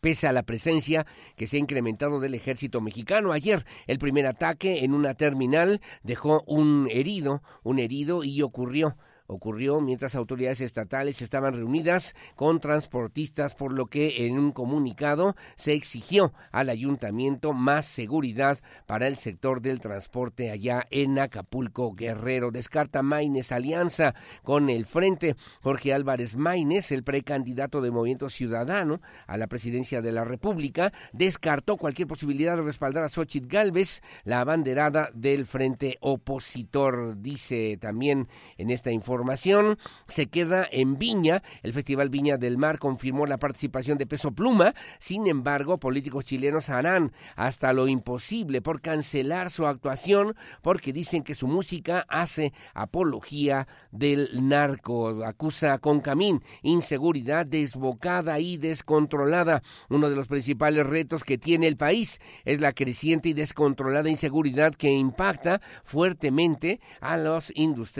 pese 0.00 0.26
a 0.26 0.34
la 0.34 0.42
presencia 0.42 1.06
que 1.34 1.46
se 1.46 1.56
ha 1.56 1.60
incrementado 1.60 2.20
del 2.20 2.34
ejército 2.34 2.82
mexicano. 2.82 3.32
Ayer 3.32 3.64
el 3.86 3.98
primer 3.98 4.26
ataque 4.26 4.84
en 4.84 4.92
una 4.92 5.14
terminal 5.14 5.80
dejó 6.02 6.44
un 6.46 6.88
herido, 6.90 7.42
un 7.62 7.78
herido 7.78 8.22
y 8.22 8.42
ocurrió 8.42 8.98
ocurrió 9.26 9.80
mientras 9.80 10.14
autoridades 10.14 10.60
estatales 10.60 11.22
estaban 11.22 11.54
reunidas 11.54 12.14
con 12.36 12.60
transportistas, 12.60 13.54
por 13.54 13.72
lo 13.72 13.86
que 13.86 14.26
en 14.26 14.38
un 14.38 14.52
comunicado 14.52 15.34
se 15.56 15.72
exigió 15.72 16.32
al 16.52 16.68
ayuntamiento 16.68 17.52
más 17.52 17.86
seguridad 17.86 18.58
para 18.86 19.06
el 19.06 19.16
sector 19.16 19.62
del 19.62 19.80
transporte 19.80 20.50
allá 20.50 20.86
en 20.90 21.18
Acapulco 21.18 21.94
Guerrero. 21.94 22.50
Descarta 22.50 23.02
Maines 23.02 23.52
alianza 23.52 24.14
con 24.42 24.68
el 24.68 24.84
Frente. 24.84 25.36
Jorge 25.62 25.94
Álvarez 25.94 26.36
Maines, 26.36 26.92
el 26.92 27.02
precandidato 27.02 27.80
de 27.80 27.90
Movimiento 27.90 28.28
Ciudadano 28.28 29.00
a 29.26 29.36
la 29.36 29.46
presidencia 29.46 30.02
de 30.02 30.12
la 30.12 30.24
República, 30.24 30.92
descartó 31.12 31.76
cualquier 31.76 32.08
posibilidad 32.08 32.56
de 32.56 32.64
respaldar 32.64 33.04
a 33.04 33.08
Xochitl 33.08 33.48
Galvez, 33.48 34.02
la 34.24 34.40
abanderada 34.40 35.10
del 35.14 35.46
Frente 35.46 35.96
Opositor. 36.00 37.20
Dice 37.20 37.78
también 37.80 38.28
en 38.58 38.70
esta 38.70 38.90
información 38.90 39.13
información 39.14 39.78
se 40.08 40.26
queda 40.26 40.66
en 40.70 40.98
Viña. 40.98 41.42
El 41.62 41.72
Festival 41.72 42.10
Viña 42.10 42.36
del 42.36 42.58
Mar 42.58 42.80
confirmó 42.80 43.26
la 43.26 43.38
participación 43.38 43.96
de 43.96 44.06
Peso 44.06 44.32
Pluma. 44.32 44.74
Sin 44.98 45.28
embargo, 45.28 45.78
políticos 45.78 46.24
chilenos 46.24 46.68
harán 46.68 47.12
hasta 47.36 47.72
lo 47.72 47.86
imposible 47.86 48.60
por 48.60 48.80
cancelar 48.80 49.50
su 49.50 49.66
actuación 49.66 50.34
porque 50.62 50.92
dicen 50.92 51.22
que 51.22 51.36
su 51.36 51.46
música 51.46 52.04
hace 52.08 52.52
apología 52.74 53.68
del 53.92 54.48
narco. 54.48 55.24
Acusa 55.24 55.78
con 55.78 56.00
Camín 56.00 56.42
inseguridad 56.62 57.46
desbocada 57.46 58.40
y 58.40 58.56
descontrolada. 58.56 59.62
Uno 59.90 60.10
de 60.10 60.16
los 60.16 60.26
principales 60.26 60.86
retos 60.86 61.22
que 61.22 61.38
tiene 61.38 61.68
el 61.68 61.76
país 61.76 62.20
es 62.44 62.60
la 62.60 62.72
creciente 62.72 63.28
y 63.28 63.32
descontrolada 63.32 64.10
inseguridad 64.10 64.74
que 64.74 64.90
impacta 64.90 65.60
fuertemente 65.84 66.80
a, 67.00 67.16
los 67.16 67.52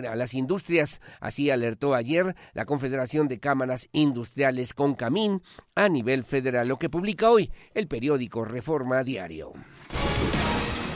a 0.08 0.16
las 0.16 0.34
industrias 0.34 1.00
Así 1.20 1.50
alertó 1.50 1.94
ayer 1.94 2.34
la 2.52 2.64
Confederación 2.64 3.28
de 3.28 3.40
Cámaras 3.40 3.88
Industriales 3.92 4.74
con 4.74 4.94
Camín 4.94 5.42
a 5.74 5.88
nivel 5.88 6.24
federal, 6.24 6.68
lo 6.68 6.78
que 6.78 6.90
publica 6.90 7.30
hoy 7.30 7.50
el 7.74 7.88
periódico 7.88 8.44
Reforma 8.44 9.02
Diario. 9.02 9.52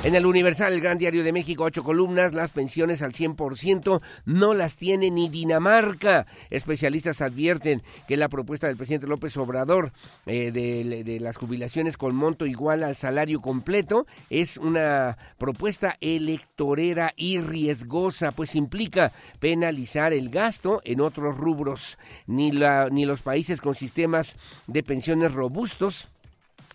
En 0.04 0.14
el 0.14 0.26
Universal, 0.26 0.72
el 0.72 0.80
Gran 0.80 0.96
Diario 0.96 1.24
de 1.24 1.32
México, 1.32 1.64
ocho 1.64 1.82
columnas, 1.82 2.32
las 2.32 2.52
pensiones 2.52 3.02
al 3.02 3.12
100% 3.12 4.00
no 4.26 4.54
las 4.54 4.76
tiene 4.76 5.10
ni 5.10 5.28
Dinamarca. 5.28 6.24
Especialistas 6.50 7.20
advierten 7.20 7.82
que 8.06 8.16
la 8.16 8.28
propuesta 8.28 8.68
del 8.68 8.76
presidente 8.76 9.08
López 9.08 9.36
Obrador 9.36 9.92
eh, 10.26 10.52
de, 10.52 11.02
de, 11.02 11.18
las 11.20 11.36
jubilaciones 11.36 11.96
con 11.96 12.14
monto 12.14 12.46
igual 12.46 12.84
al 12.84 12.94
salario 12.94 13.40
completo 13.40 14.06
es 14.30 14.56
una 14.56 15.18
propuesta 15.36 15.96
electorera 16.00 17.12
y 17.16 17.40
riesgosa, 17.40 18.30
pues 18.30 18.54
implica 18.54 19.10
penalizar 19.40 20.12
el 20.12 20.30
gasto 20.30 20.80
en 20.84 21.00
otros 21.00 21.36
rubros. 21.36 21.98
Ni, 22.28 22.52
la, 22.52 22.88
ni 22.88 23.04
los 23.04 23.20
países 23.20 23.60
con 23.60 23.74
sistemas 23.74 24.36
de 24.68 24.84
pensiones 24.84 25.32
robustos 25.32 26.08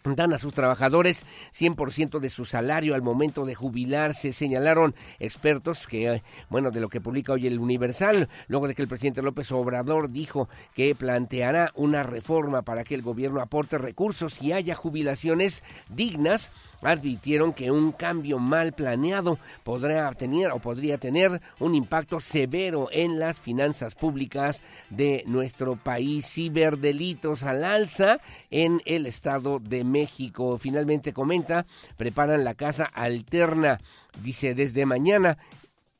dan 0.03 0.33
a 0.33 0.39
sus 0.39 0.53
trabajadores 0.53 1.23
100% 1.57 2.19
de 2.19 2.29
su 2.29 2.45
salario 2.45 2.95
al 2.95 3.01
momento 3.01 3.45
de 3.45 3.55
jubilarse, 3.55 4.33
señalaron 4.33 4.95
expertos 5.19 5.87
que, 5.87 6.21
bueno, 6.49 6.71
de 6.71 6.81
lo 6.81 6.89
que 6.89 7.01
publica 7.01 7.33
hoy 7.33 7.47
el 7.47 7.59
Universal, 7.59 8.29
luego 8.47 8.67
de 8.67 8.75
que 8.75 8.81
el 8.81 8.87
presidente 8.87 9.21
López 9.21 9.51
Obrador 9.51 10.09
dijo 10.09 10.49
que 10.73 10.93
planteará 10.95 11.71
una 11.75 12.03
reforma 12.03 12.63
para 12.63 12.83
que 12.83 12.95
el 12.95 13.01
gobierno 13.01 13.41
aporte 13.41 13.77
recursos 13.77 14.41
y 14.41 14.51
haya 14.51 14.75
jubilaciones 14.75 15.63
dignas 15.89 16.51
advirtieron 16.83 17.53
que 17.53 17.71
un 17.71 17.91
cambio 17.91 18.39
mal 18.39 18.73
planeado 18.73 19.39
podrá 19.63 20.11
tener 20.13 20.51
o 20.51 20.59
podría 20.59 20.97
tener 20.97 21.41
un 21.59 21.75
impacto 21.75 22.19
severo 22.19 22.89
en 22.91 23.19
las 23.19 23.37
finanzas 23.37 23.95
públicas 23.95 24.59
de 24.89 25.23
nuestro 25.27 25.75
país. 25.75 26.25
Ciberdelitos 26.27 27.43
al 27.43 27.63
alza 27.63 28.19
en 28.51 28.81
el 28.85 29.05
Estado 29.05 29.59
de 29.59 29.83
México. 29.83 30.57
Finalmente 30.57 31.13
comenta, 31.13 31.65
preparan 31.97 32.43
la 32.43 32.53
casa 32.53 32.85
alterna. 32.85 33.79
Dice, 34.21 34.53
desde 34.53 34.85
mañana 34.85 35.37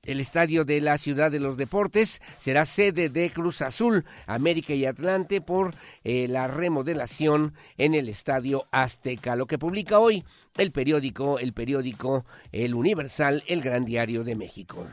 el 0.03 0.19
estadio 0.19 0.65
de 0.65 0.81
la 0.81 0.97
Ciudad 0.97 1.31
de 1.31 1.39
los 1.39 1.55
Deportes 1.55 2.21
será 2.37 2.65
sede 2.65 3.07
de 3.07 3.29
Cruz 3.29 3.61
Azul, 3.61 4.03
América 4.27 4.73
y 4.73 4.85
Atlante 4.85 5.39
por 5.39 5.73
eh, 6.03 6.27
la 6.27 6.47
remodelación 6.47 7.53
en 7.77 7.95
el 7.95 8.09
estadio 8.09 8.65
Azteca. 8.71 9.37
Lo 9.37 9.45
que 9.45 9.57
publica 9.57 9.99
hoy 9.99 10.25
el 10.57 10.71
periódico, 10.71 11.39
el 11.39 11.53
periódico 11.53 12.25
El 12.51 12.75
Universal, 12.75 13.43
el 13.47 13.61
Gran 13.61 13.85
Diario 13.85 14.23
de 14.23 14.35
México. 14.35 14.85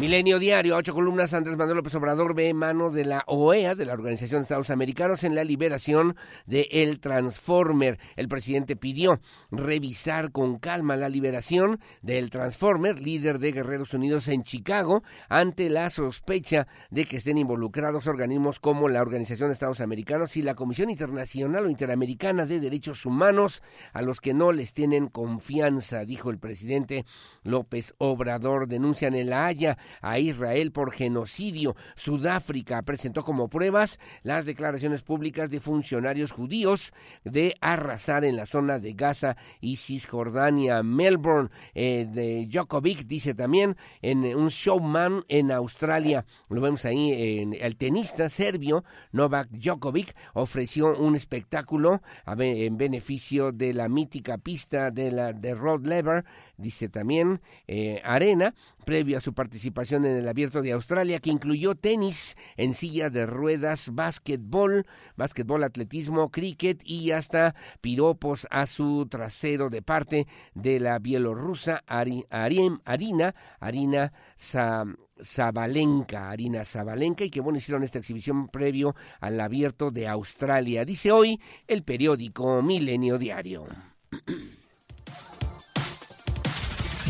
Milenio 0.00 0.38
Diario, 0.38 0.76
ocho 0.76 0.94
columnas, 0.94 1.34
Andrés 1.34 1.56
Manuel 1.56 1.78
López 1.78 1.92
Obrador 1.96 2.32
ve 2.32 2.54
mano 2.54 2.92
de 2.92 3.04
la 3.04 3.24
OEA, 3.26 3.74
de 3.74 3.84
la 3.84 3.94
Organización 3.94 4.40
de 4.40 4.42
Estados 4.44 4.70
Americanos, 4.70 5.24
en 5.24 5.34
la 5.34 5.42
liberación 5.42 6.14
de 6.46 6.68
El 6.70 7.00
Transformer. 7.00 7.98
El 8.14 8.28
presidente 8.28 8.76
pidió 8.76 9.18
revisar 9.50 10.30
con 10.30 10.60
calma 10.60 10.94
la 10.94 11.08
liberación 11.08 11.80
del 12.00 12.30
Transformer, 12.30 13.00
líder 13.00 13.40
de 13.40 13.50
Guerreros 13.50 13.92
Unidos 13.92 14.28
en 14.28 14.44
Chicago, 14.44 15.02
ante 15.28 15.68
la 15.68 15.90
sospecha 15.90 16.68
de 16.90 17.04
que 17.04 17.16
estén 17.16 17.36
involucrados 17.36 18.06
organismos 18.06 18.60
como 18.60 18.88
la 18.88 19.02
Organización 19.02 19.48
de 19.48 19.54
Estados 19.54 19.80
Americanos 19.80 20.36
y 20.36 20.42
la 20.42 20.54
Comisión 20.54 20.90
Internacional 20.90 21.66
o 21.66 21.70
Interamericana 21.70 22.46
de 22.46 22.60
Derechos 22.60 23.04
Humanos, 23.04 23.64
a 23.92 24.02
los 24.02 24.20
que 24.20 24.32
no 24.32 24.52
les 24.52 24.72
tienen 24.72 25.08
confianza, 25.08 26.04
dijo 26.04 26.30
el 26.30 26.38
presidente 26.38 27.04
López 27.42 27.96
Obrador. 27.98 28.68
Denuncian 28.68 29.16
en 29.16 29.30
La 29.30 29.46
Haya 29.46 29.76
a 30.00 30.18
Israel 30.18 30.72
por 30.72 30.92
genocidio. 30.92 31.76
Sudáfrica 31.96 32.82
presentó 32.82 33.24
como 33.24 33.48
pruebas 33.48 33.98
las 34.22 34.44
declaraciones 34.44 35.02
públicas 35.02 35.50
de 35.50 35.60
funcionarios 35.60 36.32
judíos 36.32 36.92
de 37.24 37.56
arrasar 37.60 38.24
en 38.24 38.36
la 38.36 38.46
zona 38.46 38.78
de 38.78 38.92
Gaza 38.92 39.36
y 39.60 39.76
Cisjordania. 39.76 40.82
Melbourne 40.82 41.50
eh, 41.74 42.06
de 42.10 42.46
Djokovic 42.46 43.06
dice 43.06 43.34
también 43.34 43.76
en 44.02 44.24
un 44.24 44.48
showman 44.48 45.24
en 45.28 45.52
Australia. 45.52 46.24
Lo 46.48 46.60
vemos 46.60 46.84
ahí 46.84 47.40
en 47.40 47.54
el 47.54 47.76
tenista 47.76 48.28
serbio 48.28 48.84
Novak 49.12 49.48
Djokovic 49.50 50.14
ofreció 50.34 50.96
un 50.96 51.14
espectáculo 51.14 52.02
en 52.26 52.76
beneficio 52.76 53.52
de 53.52 53.74
la 53.74 53.88
mítica 53.88 54.38
pista 54.38 54.90
de 54.90 55.10
la 55.10 55.32
de 55.32 55.54
Rod 55.54 55.86
Lever, 55.86 56.24
dice 56.58 56.88
también 56.88 57.40
eh, 57.66 58.02
Arena, 58.04 58.54
previo 58.84 59.16
a 59.18 59.20
su 59.20 59.32
participación 59.32 60.04
en 60.04 60.16
el 60.16 60.28
Abierto 60.28 60.60
de 60.60 60.72
Australia, 60.72 61.20
que 61.20 61.30
incluyó 61.30 61.74
tenis 61.74 62.36
en 62.56 62.74
silla 62.74 63.10
de 63.10 63.26
ruedas, 63.26 63.90
básquetbol, 63.94 64.86
básquetbol, 65.16 65.64
atletismo, 65.64 66.30
cricket 66.30 66.82
y 66.84 67.12
hasta 67.12 67.54
piropos 67.80 68.46
a 68.50 68.66
su 68.66 69.06
trasero 69.08 69.70
de 69.70 69.82
parte 69.82 70.26
de 70.54 70.80
la 70.80 70.98
bielorrusa 70.98 71.82
Arina, 71.86 73.34
Arina 73.60 74.12
Zabalenka, 75.22 76.30
Arina 76.30 76.64
Zabalenka, 76.64 77.24
y 77.24 77.30
que 77.30 77.40
bueno, 77.40 77.58
hicieron 77.58 77.82
esta 77.82 77.98
exhibición 77.98 78.48
previo 78.48 78.94
al 79.20 79.40
abierto 79.40 79.90
de 79.90 80.08
Australia. 80.08 80.84
Dice 80.84 81.12
hoy 81.12 81.40
el 81.66 81.82
periódico 81.82 82.62
Milenio 82.62 83.18
Diario. 83.18 83.66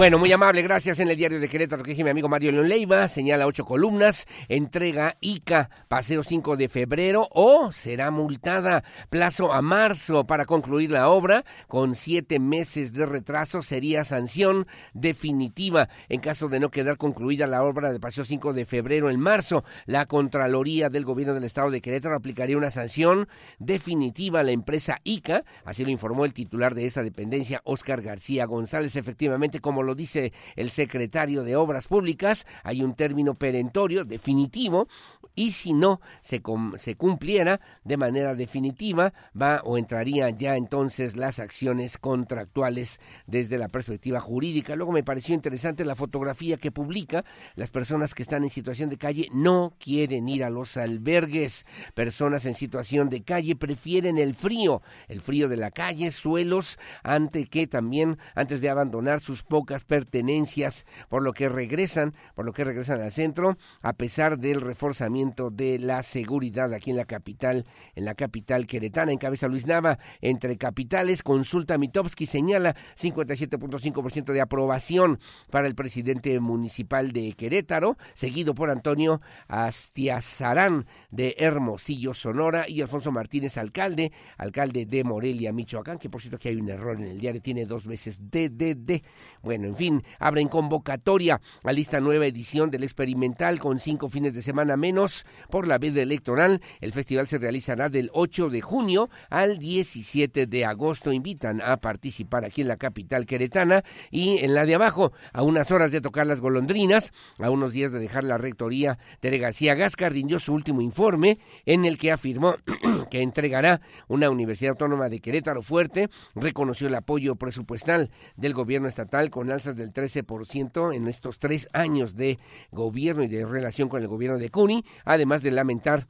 Bueno, 0.00 0.18
muy 0.18 0.32
amable, 0.32 0.62
gracias. 0.62 0.98
En 0.98 1.10
el 1.10 1.16
diario 1.18 1.38
de 1.38 1.48
Querétaro 1.50 1.82
que 1.82 1.90
dije 1.90 2.02
mi 2.02 2.08
amigo 2.08 2.26
Mario 2.26 2.52
León 2.52 2.70
Leiva, 2.70 3.06
señala 3.06 3.46
ocho 3.46 3.66
columnas, 3.66 4.26
entrega 4.48 5.18
ICA, 5.20 5.68
paseo 5.88 6.22
5 6.22 6.56
de 6.56 6.70
febrero 6.70 7.28
o 7.32 7.70
será 7.70 8.10
multada. 8.10 8.82
Plazo 9.10 9.52
a 9.52 9.60
marzo 9.60 10.26
para 10.26 10.46
concluir 10.46 10.90
la 10.90 11.10
obra, 11.10 11.44
con 11.68 11.94
siete 11.94 12.38
meses 12.38 12.94
de 12.94 13.04
retraso 13.04 13.60
sería 13.60 14.06
sanción 14.06 14.66
definitiva. 14.94 15.90
En 16.08 16.22
caso 16.22 16.48
de 16.48 16.60
no 16.60 16.70
quedar 16.70 16.96
concluida 16.96 17.46
la 17.46 17.62
obra 17.62 17.92
de 17.92 18.00
paseo 18.00 18.24
5 18.24 18.54
de 18.54 18.64
febrero 18.64 19.10
en 19.10 19.20
marzo, 19.20 19.64
la 19.84 20.06
Contraloría 20.06 20.88
del 20.88 21.04
Gobierno 21.04 21.34
del 21.34 21.44
Estado 21.44 21.70
de 21.70 21.82
Querétaro 21.82 22.16
aplicaría 22.16 22.56
una 22.56 22.70
sanción 22.70 23.28
definitiva 23.58 24.40
a 24.40 24.44
la 24.44 24.52
empresa 24.52 24.98
ICA, 25.04 25.44
así 25.66 25.84
lo 25.84 25.90
informó 25.90 26.24
el 26.24 26.32
titular 26.32 26.74
de 26.74 26.86
esta 26.86 27.02
dependencia, 27.02 27.60
Óscar 27.64 28.00
García 28.00 28.46
González, 28.46 28.96
efectivamente 28.96 29.60
como 29.60 29.82
lo 29.82 29.89
dice 29.94 30.32
el 30.56 30.70
secretario 30.70 31.42
de 31.44 31.56
Obras 31.56 31.86
Públicas, 31.86 32.46
hay 32.62 32.82
un 32.82 32.94
término 32.94 33.34
perentorio 33.34 34.04
definitivo 34.04 34.88
y 35.34 35.52
si 35.52 35.72
no 35.72 36.00
se, 36.20 36.42
se 36.78 36.96
cumpliera 36.96 37.60
de 37.84 37.96
manera 37.96 38.34
definitiva, 38.34 39.12
va 39.40 39.62
o 39.64 39.78
entraría 39.78 40.30
ya 40.30 40.56
entonces 40.56 41.16
las 41.16 41.38
acciones 41.38 41.98
contractuales 41.98 43.00
desde 43.26 43.58
la 43.58 43.68
perspectiva 43.68 44.20
jurídica. 44.20 44.76
Luego 44.76 44.92
me 44.92 45.04
pareció 45.04 45.34
interesante 45.34 45.84
la 45.84 45.94
fotografía 45.94 46.56
que 46.56 46.72
publica. 46.72 47.24
Las 47.54 47.70
personas 47.70 48.14
que 48.14 48.22
están 48.22 48.44
en 48.44 48.50
situación 48.50 48.90
de 48.90 48.98
calle 48.98 49.28
no 49.32 49.74
quieren 49.78 50.28
ir 50.28 50.44
a 50.44 50.50
los 50.50 50.76
albergues. 50.76 51.64
Personas 51.94 52.44
en 52.44 52.54
situación 52.54 53.08
de 53.08 53.22
calle 53.22 53.56
prefieren 53.56 54.18
el 54.18 54.34
frío, 54.34 54.82
el 55.08 55.20
frío 55.20 55.48
de 55.48 55.56
la 55.56 55.70
calle, 55.70 56.10
suelos, 56.10 56.78
ante 57.02 57.46
que 57.46 57.66
también, 57.66 58.18
antes 58.34 58.60
de 58.60 58.68
abandonar 58.68 59.20
sus 59.20 59.42
pocas 59.42 59.79
pertenencias, 59.84 60.86
por 61.08 61.22
lo 61.22 61.32
que 61.32 61.48
regresan, 61.48 62.14
por 62.34 62.44
lo 62.44 62.52
que 62.52 62.64
regresan 62.64 63.00
al 63.00 63.12
centro, 63.12 63.56
a 63.82 63.92
pesar 63.94 64.38
del 64.38 64.60
reforzamiento 64.60 65.50
de 65.50 65.78
la 65.78 66.02
seguridad 66.02 66.72
aquí 66.72 66.90
en 66.90 66.96
la 66.96 67.04
capital, 67.04 67.66
en 67.94 68.04
la 68.04 68.14
capital 68.14 68.66
queretana. 68.66 69.12
Encabeza 69.12 69.48
Luis 69.48 69.66
Nava 69.66 69.98
entre 70.20 70.56
capitales. 70.56 71.22
Consulta 71.22 71.78
Mitowski 71.78 72.26
señala 72.26 72.76
57.5% 72.98 74.32
de 74.32 74.40
aprobación 74.40 75.18
para 75.50 75.66
el 75.66 75.74
presidente 75.74 76.38
municipal 76.40 77.12
de 77.12 77.32
Querétaro, 77.32 77.96
seguido 78.14 78.54
por 78.54 78.70
Antonio 78.70 79.20
Astiazarán 79.48 80.86
de 81.10 81.36
Hermosillo, 81.38 82.14
Sonora, 82.14 82.66
y 82.68 82.80
Alfonso 82.80 83.12
Martínez, 83.12 83.56
alcalde, 83.56 84.12
alcalde 84.36 84.86
de 84.86 85.04
Morelia, 85.04 85.52
Michoacán, 85.52 85.98
que 85.98 86.08
por 86.08 86.20
cierto 86.20 86.38
que 86.38 86.48
hay 86.48 86.56
un 86.56 86.68
error 86.68 86.96
en 86.96 87.06
el 87.06 87.18
diario, 87.18 87.40
tiene 87.40 87.66
dos 87.66 87.86
veces 87.86 88.18
DDD. 88.30 89.02
Bueno, 89.42 89.59
en 89.64 89.76
fin, 89.76 90.02
abren 90.18 90.48
convocatoria 90.48 91.40
a 91.64 91.72
lista 91.72 92.00
nueva 92.00 92.26
edición 92.26 92.70
del 92.70 92.82
experimental 92.82 93.58
con 93.58 93.80
cinco 93.80 94.08
fines 94.08 94.34
de 94.34 94.42
semana 94.42 94.76
menos 94.76 95.24
por 95.50 95.66
la 95.66 95.78
veda 95.78 96.02
electoral. 96.02 96.60
El 96.80 96.92
festival 96.92 97.26
se 97.26 97.38
realizará 97.38 97.88
del 97.88 98.10
8 98.12 98.50
de 98.50 98.60
junio 98.60 99.10
al 99.28 99.58
17 99.58 100.46
de 100.46 100.64
agosto. 100.64 101.12
Invitan 101.12 101.60
a 101.60 101.78
participar 101.78 102.44
aquí 102.44 102.62
en 102.62 102.68
la 102.68 102.76
capital 102.76 103.26
queretana 103.26 103.84
y 104.10 104.38
en 104.38 104.54
la 104.54 104.66
de 104.66 104.74
abajo, 104.74 105.12
a 105.32 105.42
unas 105.42 105.70
horas 105.70 105.92
de 105.92 106.00
tocar 106.00 106.26
las 106.26 106.40
golondrinas, 106.40 107.12
a 107.38 107.50
unos 107.50 107.72
días 107.72 107.92
de 107.92 107.98
dejar 107.98 108.24
la 108.24 108.38
rectoría, 108.38 108.98
Tere 109.20 109.38
García 109.38 109.74
Gascar 109.74 110.12
rindió 110.12 110.38
su 110.38 110.52
último 110.52 110.80
informe 110.80 111.38
en 111.66 111.84
el 111.84 111.98
que 111.98 112.12
afirmó 112.12 112.54
que 113.10 113.22
entregará 113.22 113.80
una 114.08 114.30
Universidad 114.30 114.70
Autónoma 114.72 115.08
de 115.08 115.20
Querétaro 115.20 115.62
fuerte, 115.62 116.08
reconoció 116.34 116.88
el 116.88 116.94
apoyo 116.94 117.36
presupuestal 117.36 118.10
del 118.36 118.54
gobierno 118.54 118.88
estatal 118.88 119.30
con 119.30 119.49
alzas 119.50 119.76
del 119.76 119.92
13% 119.92 120.94
en 120.94 121.08
estos 121.08 121.38
tres 121.38 121.68
años 121.72 122.14
de 122.14 122.38
gobierno 122.70 123.22
y 123.22 123.28
de 123.28 123.44
relación 123.44 123.88
con 123.88 124.02
el 124.02 124.08
gobierno 124.08 124.38
de 124.38 124.50
CUNY, 124.50 124.84
además 125.04 125.42
de 125.42 125.50
lamentar 125.50 126.08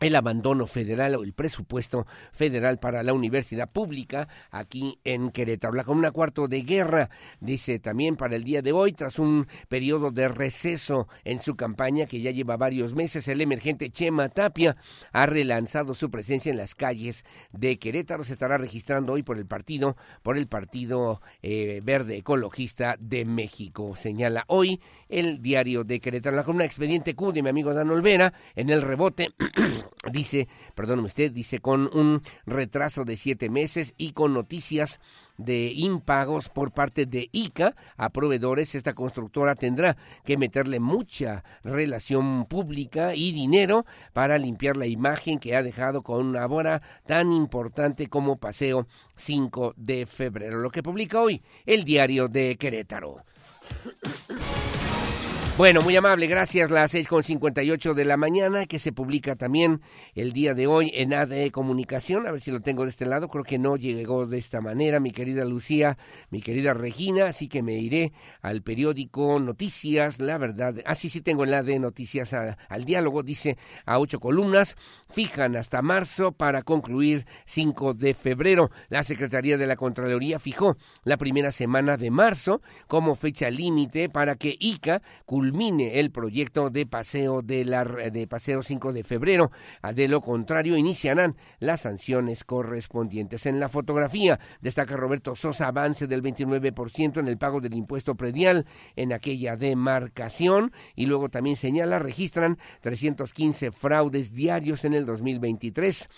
el 0.00 0.16
abandono 0.16 0.66
federal 0.66 1.14
o 1.14 1.22
el 1.22 1.32
presupuesto 1.32 2.06
federal 2.32 2.78
para 2.78 3.02
la 3.02 3.12
universidad 3.12 3.70
pública 3.70 4.28
aquí 4.50 4.98
en 5.04 5.30
Querétaro. 5.30 5.74
La 5.74 5.84
Comuna 5.84 6.10
Cuarto 6.10 6.48
de 6.48 6.62
Guerra 6.62 7.10
dice 7.40 7.78
también 7.78 8.16
para 8.16 8.36
el 8.36 8.44
día 8.44 8.62
de 8.62 8.72
hoy, 8.72 8.92
tras 8.92 9.18
un 9.18 9.46
periodo 9.68 10.10
de 10.10 10.28
receso 10.28 11.08
en 11.24 11.40
su 11.40 11.54
campaña 11.54 12.06
que 12.06 12.20
ya 12.20 12.30
lleva 12.30 12.56
varios 12.56 12.94
meses, 12.94 13.28
el 13.28 13.40
emergente 13.40 13.90
Chema 13.90 14.28
Tapia 14.28 14.76
ha 15.12 15.26
relanzado 15.26 15.94
su 15.94 16.10
presencia 16.10 16.50
en 16.50 16.56
las 16.56 16.74
calles 16.74 17.24
de 17.52 17.78
Querétaro. 17.78 18.24
Se 18.24 18.32
estará 18.32 18.58
registrando 18.58 19.12
hoy 19.12 19.22
por 19.22 19.38
el 19.38 19.46
partido, 19.46 19.96
por 20.22 20.36
el 20.36 20.48
Partido 20.48 21.20
eh, 21.42 21.80
Verde 21.82 22.16
Ecologista 22.16 22.96
de 22.98 23.24
México. 23.24 23.94
Señala 23.94 24.44
hoy 24.48 24.80
el 25.08 25.40
diario 25.40 25.84
de 25.84 26.00
Querétaro. 26.00 26.36
La 26.36 26.44
columna 26.44 26.64
Expediente 26.64 27.14
Q 27.14 27.32
de 27.32 27.42
mi 27.42 27.48
amigo 27.48 27.72
Dan 27.72 27.90
Olvera 27.90 28.32
en 28.56 28.70
el 28.70 28.82
rebote 28.82 29.28
dice, 30.10 30.48
perdóneme 30.74 31.06
usted, 31.06 31.30
dice 31.30 31.58
con 31.60 31.90
un 31.96 32.22
retraso 32.46 33.04
de 33.04 33.16
siete 33.16 33.50
meses 33.50 33.94
y 33.96 34.12
con 34.12 34.34
noticias 34.34 35.00
de 35.38 35.72
impagos 35.74 36.48
por 36.48 36.72
parte 36.72 37.06
de 37.06 37.28
ICA 37.32 37.74
a 37.96 38.10
proveedores, 38.10 38.74
esta 38.74 38.94
constructora 38.94 39.54
tendrá 39.54 39.96
que 40.24 40.36
meterle 40.36 40.80
mucha 40.80 41.44
relación 41.62 42.46
pública 42.46 43.14
y 43.14 43.32
dinero 43.32 43.86
para 44.12 44.38
limpiar 44.38 44.76
la 44.76 44.86
imagen 44.86 45.38
que 45.38 45.56
ha 45.56 45.62
dejado 45.62 46.02
con 46.02 46.26
una 46.26 46.46
obra 46.46 46.82
tan 47.06 47.32
importante 47.32 48.08
como 48.08 48.36
Paseo 48.36 48.86
5 49.16 49.74
de 49.76 50.06
febrero, 50.06 50.58
lo 50.58 50.70
que 50.70 50.82
publica 50.82 51.20
hoy 51.20 51.42
el 51.66 51.84
diario 51.84 52.28
de 52.28 52.56
Querétaro. 52.56 53.24
Bueno, 55.58 55.82
muy 55.82 55.94
amable, 55.94 56.28
gracias. 56.28 56.70
Las 56.70 56.94
6.58 56.94 57.92
de 57.92 58.06
la 58.06 58.16
mañana, 58.16 58.64
que 58.64 58.78
se 58.78 58.90
publica 58.90 59.36
también 59.36 59.82
el 60.14 60.32
día 60.32 60.54
de 60.54 60.66
hoy 60.66 60.90
en 60.94 61.12
ADE 61.12 61.50
Comunicación. 61.50 62.26
A 62.26 62.32
ver 62.32 62.40
si 62.40 62.50
lo 62.50 62.60
tengo 62.60 62.84
de 62.84 62.88
este 62.88 63.04
lado. 63.04 63.28
Creo 63.28 63.44
que 63.44 63.58
no 63.58 63.76
llegó 63.76 64.26
de 64.26 64.38
esta 64.38 64.62
manera, 64.62 64.98
mi 64.98 65.10
querida 65.10 65.44
Lucía, 65.44 65.98
mi 66.30 66.40
querida 66.40 66.72
Regina. 66.72 67.26
Así 67.26 67.48
que 67.48 67.62
me 67.62 67.74
iré 67.74 68.14
al 68.40 68.62
periódico 68.62 69.38
Noticias, 69.40 70.20
la 70.20 70.38
verdad. 70.38 70.76
Ah, 70.86 70.94
sí, 70.94 71.20
tengo 71.20 71.44
el 71.44 71.52
ADE 71.52 71.78
Noticias 71.78 72.32
al 72.32 72.84
diálogo. 72.86 73.22
Dice 73.22 73.58
a 73.84 73.98
ocho 73.98 74.20
columnas. 74.20 74.74
Fijan 75.10 75.56
hasta 75.56 75.82
marzo 75.82 76.32
para 76.32 76.62
concluir 76.62 77.26
5 77.44 77.92
de 77.92 78.14
febrero. 78.14 78.70
La 78.88 79.02
Secretaría 79.02 79.58
de 79.58 79.66
la 79.66 79.76
Contraloría 79.76 80.38
fijó 80.38 80.78
la 81.04 81.18
primera 81.18 81.52
semana 81.52 81.98
de 81.98 82.10
marzo 82.10 82.62
como 82.88 83.14
fecha 83.14 83.50
límite 83.50 84.08
para 84.08 84.36
que 84.36 84.56
ICA 84.58 85.02
culmine 85.42 85.98
el 85.98 86.12
proyecto 86.12 86.70
de 86.70 86.86
paseo 86.86 87.42
de 87.42 87.64
la 87.64 87.82
de 87.84 88.28
paseo 88.28 88.62
5 88.62 88.92
de 88.92 89.02
febrero. 89.02 89.50
De 89.92 90.06
lo 90.06 90.20
contrario, 90.20 90.76
iniciarán 90.76 91.34
las 91.58 91.80
sanciones 91.80 92.44
correspondientes. 92.44 93.44
En 93.46 93.58
la 93.58 93.68
fotografía 93.68 94.38
destaca 94.60 94.96
Roberto 94.96 95.34
Sosa 95.34 95.66
avance 95.66 96.06
del 96.06 96.22
29% 96.22 97.18
en 97.18 97.26
el 97.26 97.38
pago 97.38 97.60
del 97.60 97.74
impuesto 97.74 98.14
predial 98.14 98.66
en 98.94 99.12
aquella 99.12 99.56
demarcación 99.56 100.70
y 100.94 101.06
luego 101.06 101.28
también 101.28 101.56
señala 101.56 101.98
registran 101.98 102.56
315 102.82 103.72
fraudes 103.72 104.32
diarios 104.32 104.84
en 104.84 104.94
el 104.94 105.06
2023 105.06 106.08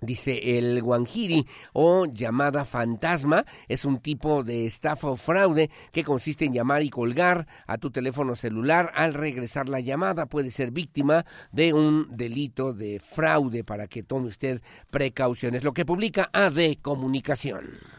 Dice 0.00 0.58
el 0.58 0.80
guanjiri 0.80 1.44
o 1.72 2.06
llamada 2.06 2.64
fantasma 2.64 3.44
es 3.66 3.84
un 3.84 3.98
tipo 3.98 4.44
de 4.44 4.64
estafa 4.64 5.08
o 5.08 5.16
fraude 5.16 5.70
que 5.90 6.04
consiste 6.04 6.44
en 6.44 6.52
llamar 6.52 6.84
y 6.84 6.90
colgar 6.90 7.48
a 7.66 7.78
tu 7.78 7.90
teléfono 7.90 8.36
celular 8.36 8.92
al 8.94 9.12
regresar 9.12 9.68
la 9.68 9.80
llamada. 9.80 10.26
Puede 10.26 10.52
ser 10.52 10.70
víctima 10.70 11.26
de 11.50 11.72
un 11.72 12.16
delito 12.16 12.72
de 12.72 13.00
fraude 13.00 13.64
para 13.64 13.88
que 13.88 14.04
tome 14.04 14.28
usted 14.28 14.62
precauciones. 14.88 15.64
Lo 15.64 15.72
que 15.72 15.84
publica 15.84 16.30
AD 16.32 16.76
Comunicación. 16.80 17.97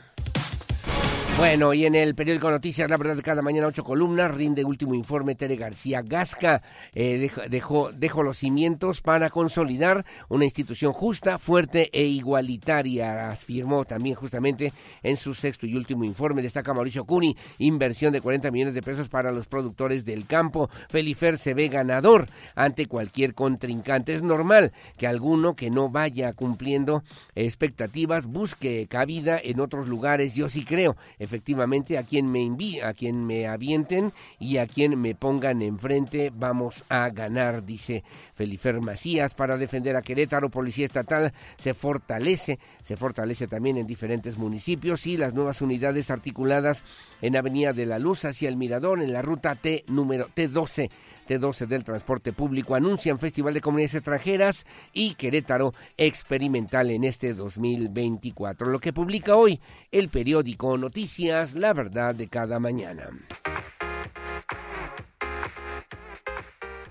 Bueno, 1.40 1.74
y 1.74 1.86
en 1.86 1.96
el 1.96 2.16
periódico 2.16 2.52
Noticias, 2.52 2.90
la 2.90 2.98
verdad, 2.98 3.18
cada 3.24 3.42
mañana 3.42 3.68
ocho 3.68 3.82
columnas, 3.82 4.30
rinde 4.36 4.66
último 4.66 4.94
informe 4.94 5.36
Tere 5.36 5.56
García 5.56 6.02
Gasca, 6.02 6.62
eh, 6.94 7.32
dejó, 7.50 7.94
dejó, 7.94 8.24
los 8.24 8.40
cimientos 8.40 9.00
para 9.00 9.30
consolidar 9.30 10.06
una 10.28 10.44
institución 10.44 10.92
justa, 10.92 11.40
fuerte 11.40 11.90
e 11.94 12.04
igualitaria, 12.04 13.30
afirmó 13.30 13.86
también 13.86 14.16
justamente 14.16 14.74
en 15.02 15.16
su 15.16 15.34
sexto 15.34 15.66
y 15.66 15.76
último 15.76 16.04
informe. 16.04 16.42
Destaca 16.42 16.74
Mauricio 16.74 17.06
Cuni, 17.06 17.38
inversión 17.58 18.12
de 18.12 18.20
40 18.20 18.52
millones 18.52 18.74
de 18.74 18.82
pesos 18.82 19.08
para 19.08 19.32
los 19.32 19.48
productores 19.48 20.04
del 20.04 20.26
campo. 20.26 20.70
Felifer 20.90 21.38
se 21.38 21.54
ve 21.54 21.70
ganador 21.70 22.28
ante 22.54 22.86
cualquier 22.88 23.34
contrincante. 23.34 24.14
Es 24.14 24.24
normal 24.24 24.74
que 24.98 25.08
alguno 25.08 25.56
que 25.56 25.70
no 25.70 25.90
vaya 25.90 26.34
cumpliendo 26.34 27.02
expectativas 27.34 28.26
busque 28.26 28.88
cabida 28.90 29.40
en 29.42 29.62
otros 29.62 29.88
lugares. 29.88 30.36
Yo 30.36 30.50
sí 30.50 30.66
creo 30.66 30.98
efectivamente 31.30 32.00
a 32.00 32.04
quien 32.04 32.32
me 32.32 32.44
envíe, 32.44 32.82
a 32.82 32.96
quien 32.96 33.24
me 33.24 33.46
avienten 33.46 34.12
y 34.40 34.58
a 34.58 34.66
quien 34.66 35.00
me 35.00 35.14
pongan 35.14 35.62
enfrente 35.62 36.32
vamos 36.36 36.84
a 36.90 37.08
ganar, 37.10 37.64
dice 37.64 38.04
Felifer 38.34 38.82
Macías. 38.82 39.36
Para 39.36 39.58
defender 39.58 39.96
a 39.96 40.02
Querétaro, 40.02 40.50
Policía 40.50 40.88
Estatal 40.88 41.32
se 41.60 41.76
fortalece, 41.76 42.58
se 42.84 42.98
fortalece 42.98 43.48
también 43.48 43.78
en 43.78 43.86
diferentes 43.86 44.40
municipios 44.40 45.06
y 45.06 45.18
las 45.18 45.36
nuevas 45.36 45.62
unidades 45.62 46.10
articuladas 46.10 46.84
en 47.22 47.38
Avenida 47.38 47.74
de 47.74 47.86
la 47.86 48.00
Luz 48.00 48.26
hacia 48.26 48.50
el 48.50 48.58
Mirador 48.58 49.00
en 49.00 49.14
la 49.14 49.22
ruta 49.22 49.54
T 49.54 49.84
número 49.88 50.30
T12 50.36 50.90
T12 51.30 51.68
del 51.68 51.84
transporte 51.84 52.34
público 52.34 52.74
anuncian 52.74 53.20
Festival 53.20 53.54
de 53.54 53.62
Comunidades 53.62 53.94
Extranjeras 53.96 54.66
y 54.94 55.14
Querétaro 55.14 55.74
experimental 55.96 56.90
en 56.90 57.04
este 57.04 57.36
2024. 57.36 58.68
Lo 58.68 58.80
que 58.80 58.94
publica 58.94 59.36
hoy 59.36 59.62
el 59.92 60.10
periódico 60.10 60.76
Noticias, 60.78 61.54
la 61.54 61.74
verdad 61.74 62.16
de 62.16 62.28
cada 62.28 62.60
mañana. 62.60 63.10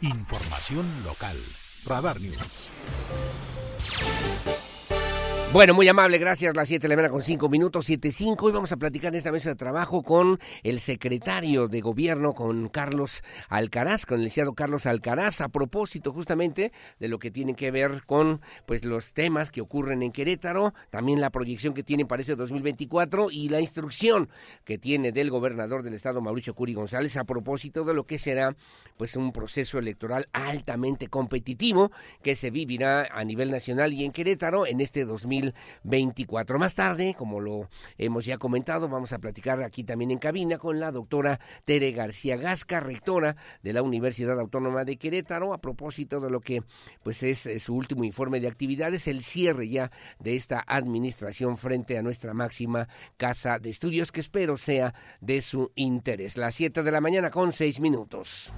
Información 0.00 0.86
local. 1.04 1.36
Radar 1.84 2.20
News. 2.20 2.68
Bueno, 5.50 5.72
muy 5.72 5.88
amable, 5.88 6.18
gracias. 6.18 6.54
Las 6.54 6.68
7 6.68 6.82
de 6.82 6.88
la 6.90 6.96
mañana 6.96 7.10
con 7.10 7.22
5 7.22 7.48
minutos, 7.48 7.88
7.5. 7.88 8.50
Y 8.50 8.52
vamos 8.52 8.70
a 8.70 8.76
platicar 8.76 9.14
en 9.14 9.16
esta 9.16 9.32
mesa 9.32 9.48
de 9.48 9.56
trabajo 9.56 10.02
con 10.02 10.38
el 10.62 10.78
secretario 10.78 11.68
de 11.68 11.80
gobierno, 11.80 12.34
con 12.34 12.68
Carlos 12.68 13.22
Alcaraz, 13.48 14.04
con 14.04 14.18
el 14.18 14.24
licenciado 14.24 14.52
Carlos 14.52 14.84
Alcaraz, 14.84 15.40
a 15.40 15.48
propósito 15.48 16.12
justamente 16.12 16.70
de 17.00 17.08
lo 17.08 17.18
que 17.18 17.30
tiene 17.30 17.54
que 17.54 17.70
ver 17.70 18.02
con 18.04 18.42
pues 18.66 18.84
los 18.84 19.14
temas 19.14 19.50
que 19.50 19.62
ocurren 19.62 20.02
en 20.02 20.12
Querétaro, 20.12 20.74
también 20.90 21.18
la 21.18 21.30
proyección 21.30 21.72
que 21.72 21.82
tienen 21.82 22.06
para 22.06 22.20
este 22.20 22.36
2024 22.36 23.28
y 23.30 23.48
la 23.48 23.62
instrucción 23.62 24.28
que 24.66 24.76
tiene 24.76 25.12
del 25.12 25.30
gobernador 25.30 25.82
del 25.82 25.94
estado, 25.94 26.20
Mauricio 26.20 26.54
Curi 26.54 26.74
González, 26.74 27.16
a 27.16 27.24
propósito 27.24 27.84
de 27.84 27.94
lo 27.94 28.04
que 28.04 28.18
será 28.18 28.54
pues 28.98 29.16
un 29.16 29.32
proceso 29.32 29.78
electoral 29.78 30.28
altamente 30.32 31.08
competitivo 31.08 31.90
que 32.22 32.34
se 32.34 32.50
vivirá 32.50 33.08
a 33.10 33.24
nivel 33.24 33.50
nacional 33.50 33.94
y 33.94 34.04
en 34.04 34.12
Querétaro 34.12 34.66
en 34.66 34.82
este 34.82 35.06
2024. 35.06 35.37
2024. 35.40 36.58
Más 36.58 36.74
tarde, 36.74 37.14
como 37.16 37.40
lo 37.40 37.68
hemos 37.96 38.24
ya 38.24 38.38
comentado, 38.38 38.88
vamos 38.88 39.12
a 39.12 39.18
platicar 39.18 39.62
aquí 39.62 39.84
también 39.84 40.10
en 40.10 40.18
cabina 40.18 40.58
con 40.58 40.80
la 40.80 40.90
doctora 40.90 41.40
Tere 41.64 41.92
García 41.92 42.36
Gasca, 42.36 42.80
rectora 42.80 43.36
de 43.62 43.72
la 43.72 43.82
Universidad 43.82 44.38
Autónoma 44.38 44.84
de 44.84 44.96
Querétaro, 44.96 45.52
a 45.52 45.58
propósito 45.58 46.20
de 46.20 46.30
lo 46.30 46.40
que 46.40 46.62
pues 47.02 47.22
es, 47.22 47.48
su 47.62 47.74
último 47.74 48.04
informe 48.04 48.40
de 48.40 48.48
actividades, 48.48 49.08
el 49.08 49.22
cierre 49.22 49.68
ya 49.68 49.90
de 50.18 50.34
esta 50.34 50.62
administración 50.66 51.56
frente 51.56 51.98
a 51.98 52.02
nuestra 52.02 52.34
máxima 52.34 52.88
casa 53.16 53.58
de 53.58 53.70
estudios, 53.70 54.12
que 54.12 54.20
espero 54.20 54.56
sea 54.56 54.94
de 55.20 55.42
su 55.42 55.72
interés. 55.74 56.36
Las 56.36 56.54
7 56.54 56.82
de 56.82 56.92
la 56.92 57.00
mañana 57.00 57.30
con 57.30 57.52
6 57.52 57.80
minutos. 57.80 58.52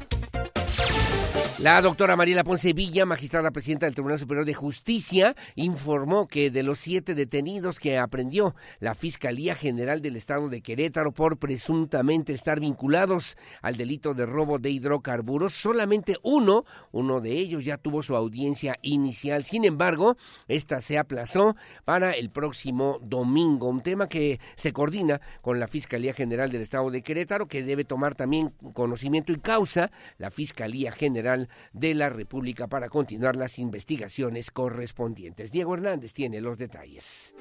La 1.63 1.83
doctora 1.83 2.17
Mariela 2.17 2.43
Ponce 2.43 2.73
Villa, 2.73 3.05
magistrada 3.05 3.51
presidenta 3.51 3.85
del 3.85 3.95
Tribunal 3.95 4.19
Superior 4.19 4.47
de 4.47 4.55
Justicia, 4.55 5.37
informó 5.57 6.27
que 6.27 6.51
de 6.51 6.63
los 6.63 6.79
siete 6.79 7.15
detenidos 7.15 7.79
que 7.79 7.99
aprendió 7.99 8.55
la 8.79 8.95
Fiscalía 8.95 9.55
General 9.55 10.01
del 10.01 10.17
Estado 10.17 10.49
de 10.49 10.63
Querétaro 10.63 11.13
por 11.13 11.37
presuntamente 11.37 12.33
estar 12.33 12.61
vinculados 12.61 13.37
al 13.61 13.77
delito 13.77 14.15
de 14.15 14.25
robo 14.25 14.59
de 14.59 14.71
hidrocarburos, 14.71 15.53
solamente 15.53 16.17
uno, 16.23 16.65
uno 16.93 17.21
de 17.21 17.33
ellos 17.33 17.63
ya 17.63 17.77
tuvo 17.77 18.03
su 18.03 18.17
audiencia 18.17 18.79
inicial. 18.81 19.45
Sin 19.45 19.67
embargo, 19.67 20.17
esta 20.49 20.81
se 20.81 20.97
aplazó 20.97 21.57
para 21.85 22.13
el 22.13 22.31
próximo 22.31 23.01
domingo, 23.03 23.69
un 23.69 23.83
tema 23.83 24.09
que 24.09 24.41
se 24.57 24.73
coordina 24.73 25.21
con 25.43 25.61
la 25.61 25.69
Fiscalía 25.69 26.15
General 26.15 26.51
del 26.51 26.63
Estado 26.63 26.91
de 26.91 27.03
Querétaro, 27.03 27.49
que 27.49 27.63
debe 27.63 27.85
tomar 27.85 28.15
también 28.15 28.55
conocimiento 28.73 29.31
y 29.31 29.37
causa 29.41 29.91
la 30.17 30.31
Fiscalía 30.31 30.91
General 30.91 31.50
de 31.73 31.95
la 31.95 32.09
República 32.09 32.69
para 32.69 32.89
continuar 32.89 33.37
las 33.37 33.59
investigaciones 33.59 34.51
correspondientes. 34.51 35.53
Diego 35.53 35.75
Hernández 35.75 36.13
tiene 36.13 36.41
los 36.41 36.59
detalles. 36.59 37.35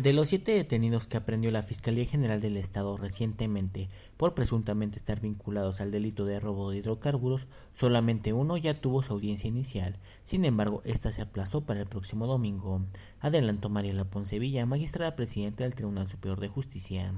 De 0.00 0.14
los 0.14 0.30
siete 0.30 0.52
detenidos 0.52 1.06
que 1.06 1.18
aprendió 1.18 1.50
la 1.50 1.60
Fiscalía 1.60 2.06
General 2.06 2.40
del 2.40 2.56
Estado 2.56 2.96
recientemente 2.96 3.90
por 4.16 4.32
presuntamente 4.32 4.96
estar 4.96 5.20
vinculados 5.20 5.82
al 5.82 5.90
delito 5.90 6.24
de 6.24 6.40
robo 6.40 6.70
de 6.70 6.78
hidrocarburos, 6.78 7.46
solamente 7.74 8.32
uno 8.32 8.56
ya 8.56 8.80
tuvo 8.80 9.02
su 9.02 9.12
audiencia 9.12 9.48
inicial. 9.48 9.98
Sin 10.24 10.46
embargo, 10.46 10.80
esta 10.86 11.12
se 11.12 11.20
aplazó 11.20 11.66
para 11.66 11.80
el 11.80 11.86
próximo 11.86 12.26
domingo. 12.26 12.80
Adelantó 13.20 13.68
Mariela 13.68 14.06
Poncevilla, 14.06 14.64
magistrada 14.64 15.16
presidenta 15.16 15.64
del 15.64 15.74
Tribunal 15.74 16.08
Superior 16.08 16.40
de 16.40 16.48
Justicia 16.48 17.12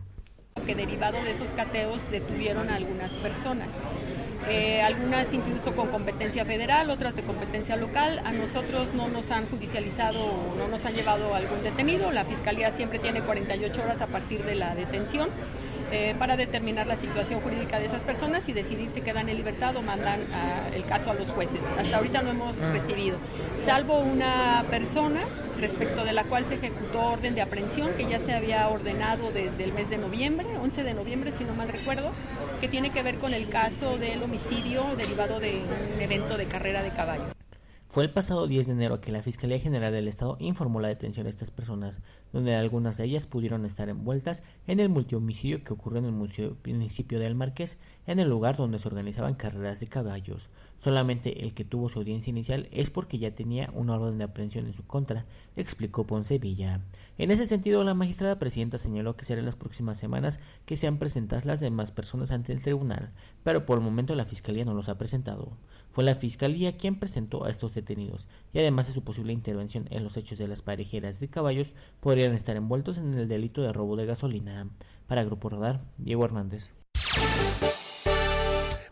que 0.67 0.75
derivado 0.75 1.23
de 1.23 1.33
esos 1.33 1.49
cateos 1.51 1.99
detuvieron 2.11 2.71
a 2.71 2.77
algunas 2.77 3.11
personas. 3.11 3.69
Eh, 4.49 4.83
algunas 4.83 5.33
incluso 5.33 5.75
con 5.77 5.89
competencia 5.89 6.45
federal, 6.45 6.91
otras 6.91 7.15
de 7.15 7.23
competencia 7.23 7.77
local. 7.77 8.21
A 8.25 8.33
nosotros 8.33 8.89
no 8.95 9.09
nos 9.09 9.31
han 9.31 9.47
judicializado 9.49 10.21
o 10.21 10.57
no 10.59 10.69
nos 10.69 10.85
han 10.85 10.95
llevado 10.95 11.35
algún 11.35 11.63
detenido. 11.63 12.11
La 12.13 12.25
Fiscalía 12.25 12.73
siempre 12.73 12.99
tiene 12.99 13.23
48 13.23 13.83
horas 13.83 14.01
a 14.01 14.07
partir 14.07 14.45
de 14.45 14.55
la 14.55 14.75
detención. 14.75 15.29
Eh, 15.95 16.15
para 16.19 16.39
determinar 16.39 16.87
la 16.87 16.97
situación 16.97 17.43
jurídica 17.43 17.79
de 17.79 17.85
esas 17.85 18.01
personas 18.01 18.49
y 18.49 18.55
decidir 18.55 18.89
si 18.89 19.03
quedan 19.03 19.29
en 19.29 19.37
libertad 19.37 19.77
o 19.77 19.83
mandan 19.83 20.21
el 20.75 20.87
caso 20.87 21.11
a 21.11 21.15
los 21.15 21.29
jueces. 21.29 21.61
Hasta 21.79 21.99
ahorita 21.99 22.23
no 22.23 22.31
hemos 22.31 22.57
ah. 22.63 22.73
recibido, 22.73 23.19
salvo 23.67 23.99
una 23.99 24.65
persona 24.71 25.21
respecto 25.61 26.03
de 26.03 26.15
la 26.15 26.25
cual 26.25 26.47
se 26.47 26.55
ejecutó 26.55 27.01
orden 27.03 27.35
de 27.35 27.43
aprehensión 27.43 27.93
que 27.95 28.09
ya 28.09 28.19
se 28.21 28.33
había 28.33 28.67
ordenado 28.71 29.31
desde 29.33 29.65
el 29.65 29.75
mes 29.75 29.91
de 29.91 29.99
noviembre, 29.99 30.47
11 30.63 30.83
de 30.83 30.95
noviembre 30.95 31.31
si 31.37 31.45
no 31.45 31.53
mal 31.53 31.69
recuerdo, 31.69 32.11
que 32.63 32.69
tiene 32.69 32.89
que 32.89 33.03
ver 33.03 33.17
con 33.17 33.35
el 33.35 33.51
caso 33.51 33.99
del 33.99 34.23
homicidio 34.23 34.97
derivado 34.97 35.41
de 35.41 35.61
un 35.95 36.01
evento 36.01 36.39
de 36.39 36.47
carrera 36.47 36.83
de 36.83 36.89
caballo. 36.89 37.42
Fue 37.93 38.03
el 38.05 38.11
pasado 38.11 38.47
10 38.47 38.69
de 38.69 38.73
enero 38.73 39.03
que 39.03 39.13
la 39.13 39.23
Fiscalía 39.23 39.59
General 39.59 39.93
del 39.93 40.09
Estado 40.09 40.39
informó 40.41 40.81
la 40.81 40.89
detención 40.89 41.25
de 41.25 41.31
estas 41.31 41.51
personas, 41.51 42.01
donde 42.33 42.55
algunas 42.55 42.97
de 42.97 43.05
ellas 43.05 43.27
pudieron 43.27 43.67
estar 43.67 43.91
envueltas 43.91 44.43
en 44.67 44.81
el 44.81 44.89
multihomicidio 44.89 45.63
que 45.63 45.75
ocurrió 45.75 45.99
en 45.99 46.07
el 46.07 46.13
municipio 46.13 47.19
del 47.19 47.35
Marqués, 47.35 47.77
en 48.07 48.19
el 48.19 48.31
lugar 48.31 48.57
donde 48.57 48.79
se 48.79 48.89
organizaban 48.89 49.35
carreras 49.35 49.79
de 49.79 49.89
caballos. 49.89 50.49
Solamente 50.79 51.45
el 51.45 51.53
que 51.53 51.67
tuvo 51.67 51.91
su 51.91 51.99
audiencia 51.99 52.31
inicial 52.31 52.67
es 52.73 52.89
porque 52.89 53.19
ya 53.19 53.35
tenía 53.35 53.69
una 53.75 53.97
orden 53.97 54.17
de 54.17 54.25
aprehensión 54.25 54.65
en 54.65 54.73
su 54.73 54.87
contra, 54.87 55.27
explicó 55.55 56.07
Ponce 56.07 56.39
Villa. 56.39 56.81
En 57.19 57.31
ese 57.31 57.45
sentido, 57.45 57.85
la 57.85 57.93
magistrada 57.93 58.39
presidenta 58.39 58.79
señaló 58.79 59.17
que 59.17 59.27
será 59.27 59.41
en 59.41 59.47
las 59.47 59.57
próximas 59.57 59.99
semanas 59.99 60.41
que 60.65 60.79
sean 60.79 60.97
presentadas 60.97 61.45
las 61.45 61.61
demás 61.61 61.91
personas 61.91 62.31
ante 62.31 62.55
el 62.55 62.63
tribunal, 62.63 63.13
pero 63.43 63.67
por 63.67 63.77
el 63.77 63.85
momento 63.85 64.15
la 64.15 64.25
Fiscalía 64.25 64.65
no 64.65 64.73
los 64.73 64.89
ha 64.89 64.97
presentado. 64.97 65.59
Fue 65.93 66.05
la 66.05 66.15
Fiscalía 66.15 66.77
quien 66.77 66.99
presentó 66.99 67.45
a 67.45 67.51
estos 67.51 67.75
detenidos, 67.75 68.27
y 68.53 68.59
además 68.59 68.87
de 68.87 68.95
su 68.95 69.05
posible 69.05 69.33
intervención 69.33 69.87
en 69.91 70.05
los 70.05 70.17
hechos 70.17 70.39
de 70.39 70.49
las 70.49 70.63
parejeras 70.63 71.21
de 71.21 71.29
caballos, 71.29 71.73
podrían 72.01 72.35
estar 72.35 72.57
envueltos 72.57 72.99
en 72.99 73.15
el 73.15 73.29
delito 73.29 73.63
de 73.63 73.73
robo 73.73 73.97
de 73.97 74.07
gasolina. 74.07 74.69
Para 75.07 75.25
Grupo 75.25 75.51
Radar, 75.51 75.83
Diego 75.99 76.25
Hernández. 76.25 76.71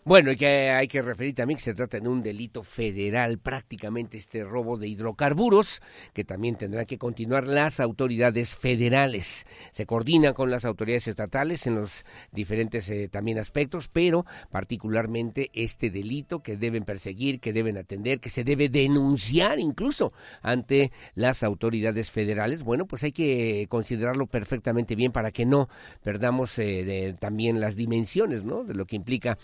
Bueno, 0.02 0.32
y 0.32 0.36
que 0.36 0.70
hay 0.70 0.88
que 0.88 1.02
referir 1.02 1.34
también 1.34 1.58
que 1.58 1.64
se 1.64 1.74
trata 1.74 2.00
de 2.00 2.08
un 2.08 2.22
delito 2.22 2.62
federal, 2.62 3.38
prácticamente 3.38 4.16
este 4.16 4.42
robo 4.44 4.78
de 4.78 4.88
hidrocarburos, 4.88 5.82
que 6.14 6.24
también 6.24 6.56
tendrán 6.56 6.86
que 6.86 6.96
continuar 6.96 7.46
las 7.46 7.80
autoridades 7.80 8.56
federales. 8.56 9.44
Se 9.72 9.84
coordina 9.84 10.32
con 10.32 10.50
las 10.50 10.64
autoridades 10.64 11.06
estatales 11.06 11.66
en 11.66 11.74
los 11.74 12.06
diferentes 12.32 12.88
eh, 12.88 13.08
también 13.08 13.38
aspectos, 13.38 13.88
pero 13.92 14.24
particularmente 14.50 15.50
este 15.52 15.90
delito 15.90 16.42
que 16.42 16.56
deben 16.56 16.84
perseguir, 16.86 17.38
que 17.38 17.52
deben 17.52 17.76
atender, 17.76 18.20
que 18.20 18.30
se 18.30 18.42
debe 18.42 18.70
denunciar 18.70 19.58
incluso 19.58 20.14
ante 20.40 20.92
las 21.14 21.42
autoridades 21.42 22.10
federales. 22.10 22.62
Bueno, 22.62 22.86
pues 22.86 23.04
hay 23.04 23.12
que 23.12 23.66
considerarlo 23.68 24.26
perfectamente 24.26 24.94
bien 24.94 25.12
para 25.12 25.30
que 25.30 25.44
no 25.44 25.68
perdamos 26.02 26.58
eh, 26.58 27.14
también 27.20 27.60
las 27.60 27.76
dimensiones, 27.76 28.44
¿no? 28.44 28.64
De 28.64 28.72
lo 28.72 28.86
que 28.86 28.96
implica 28.96 29.36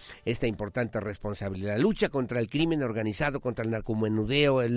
importante 0.46 1.00
responsabilidad. 1.00 1.74
La 1.74 1.78
lucha 1.78 2.08
contra 2.08 2.40
el 2.40 2.48
crimen 2.48 2.82
organizado, 2.82 3.40
contra 3.40 3.64
el 3.64 3.70
narcomenudeo, 3.70 4.62
el 4.62 4.76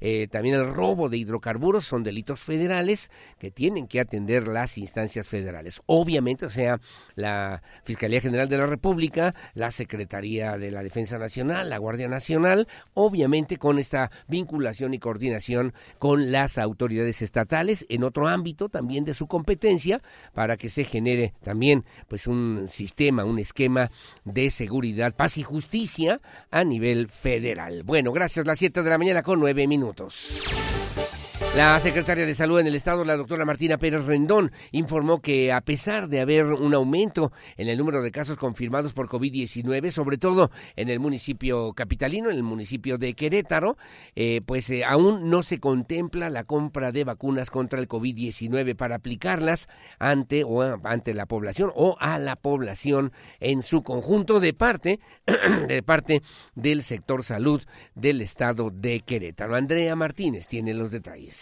eh, 0.00 0.28
también 0.30 0.56
el 0.56 0.72
robo 0.72 1.08
de 1.08 1.18
hidrocarburos 1.18 1.84
son 1.84 2.02
delitos 2.02 2.40
federales 2.40 3.10
que 3.38 3.50
tienen 3.50 3.86
que 3.86 4.00
atender 4.00 4.48
las 4.48 4.78
instancias 4.78 5.26
federales. 5.26 5.82
Obviamente, 5.86 6.46
o 6.46 6.50
sea, 6.50 6.80
la 7.14 7.62
Fiscalía 7.84 8.20
General 8.20 8.48
de 8.48 8.58
la 8.58 8.66
República, 8.66 9.34
la 9.54 9.70
Secretaría 9.70 10.56
de 10.58 10.70
la 10.70 10.82
Defensa 10.82 11.18
Nacional, 11.18 11.70
la 11.70 11.78
Guardia 11.78 12.08
Nacional, 12.08 12.68
obviamente 12.94 13.56
con 13.56 13.78
esta 13.78 14.10
vinculación 14.28 14.94
y 14.94 14.98
coordinación 14.98 15.74
con 15.98 16.32
las 16.32 16.58
autoridades 16.58 17.22
estatales 17.22 17.84
en 17.88 18.04
otro 18.04 18.28
ámbito 18.28 18.68
también 18.68 19.04
de 19.04 19.14
su 19.14 19.26
competencia 19.26 20.02
para 20.34 20.56
que 20.56 20.68
se 20.68 20.84
genere 20.84 21.34
también 21.42 21.84
pues 22.08 22.26
un 22.26 22.68
sistema, 22.70 23.24
un 23.24 23.38
esquema 23.38 23.90
de 24.24 24.50
seguridad 24.50 25.01
Paz 25.10 25.36
y 25.38 25.42
Justicia 25.42 26.20
a 26.50 26.64
nivel 26.64 27.08
federal. 27.08 27.82
Bueno, 27.82 28.12
gracias. 28.12 28.46
Las 28.46 28.60
7 28.60 28.82
de 28.82 28.90
la 28.90 28.98
mañana 28.98 29.22
con 29.22 29.40
9 29.40 29.66
minutos. 29.66 30.28
La 31.54 31.78
secretaria 31.80 32.24
de 32.24 32.32
Salud 32.32 32.60
en 32.60 32.66
el 32.66 32.74
Estado, 32.74 33.04
la 33.04 33.14
doctora 33.14 33.44
Martina 33.44 33.76
Pérez 33.76 34.06
Rendón, 34.06 34.52
informó 34.70 35.20
que 35.20 35.52
a 35.52 35.60
pesar 35.60 36.08
de 36.08 36.22
haber 36.22 36.46
un 36.46 36.72
aumento 36.72 37.30
en 37.58 37.68
el 37.68 37.76
número 37.76 38.00
de 38.00 38.10
casos 38.10 38.38
confirmados 38.38 38.94
por 38.94 39.06
COVID-19, 39.06 39.90
sobre 39.90 40.16
todo 40.16 40.50
en 40.76 40.88
el 40.88 40.98
municipio 40.98 41.74
capitalino, 41.74 42.30
en 42.30 42.36
el 42.36 42.42
municipio 42.42 42.96
de 42.96 43.12
Querétaro, 43.12 43.76
eh, 44.16 44.40
pues 44.46 44.70
eh, 44.70 44.82
aún 44.82 45.28
no 45.28 45.42
se 45.42 45.60
contempla 45.60 46.30
la 46.30 46.44
compra 46.44 46.90
de 46.90 47.04
vacunas 47.04 47.50
contra 47.50 47.80
el 47.80 47.86
COVID-19 47.86 48.74
para 48.74 48.96
aplicarlas 48.96 49.68
ante 49.98 50.44
o 50.44 50.62
ante 50.62 51.12
la 51.12 51.26
población 51.26 51.70
o 51.74 51.98
a 52.00 52.18
la 52.18 52.36
población 52.36 53.12
en 53.40 53.62
su 53.62 53.82
conjunto 53.82 54.40
de 54.40 54.54
parte 54.54 55.00
de 55.68 55.82
parte 55.82 56.22
del 56.54 56.82
sector 56.82 57.24
salud 57.24 57.62
del 57.94 58.22
Estado 58.22 58.70
de 58.70 59.00
Querétaro. 59.00 59.54
Andrea 59.54 59.94
Martínez 59.96 60.46
tiene 60.46 60.72
los 60.72 60.90
detalles. 60.90 61.41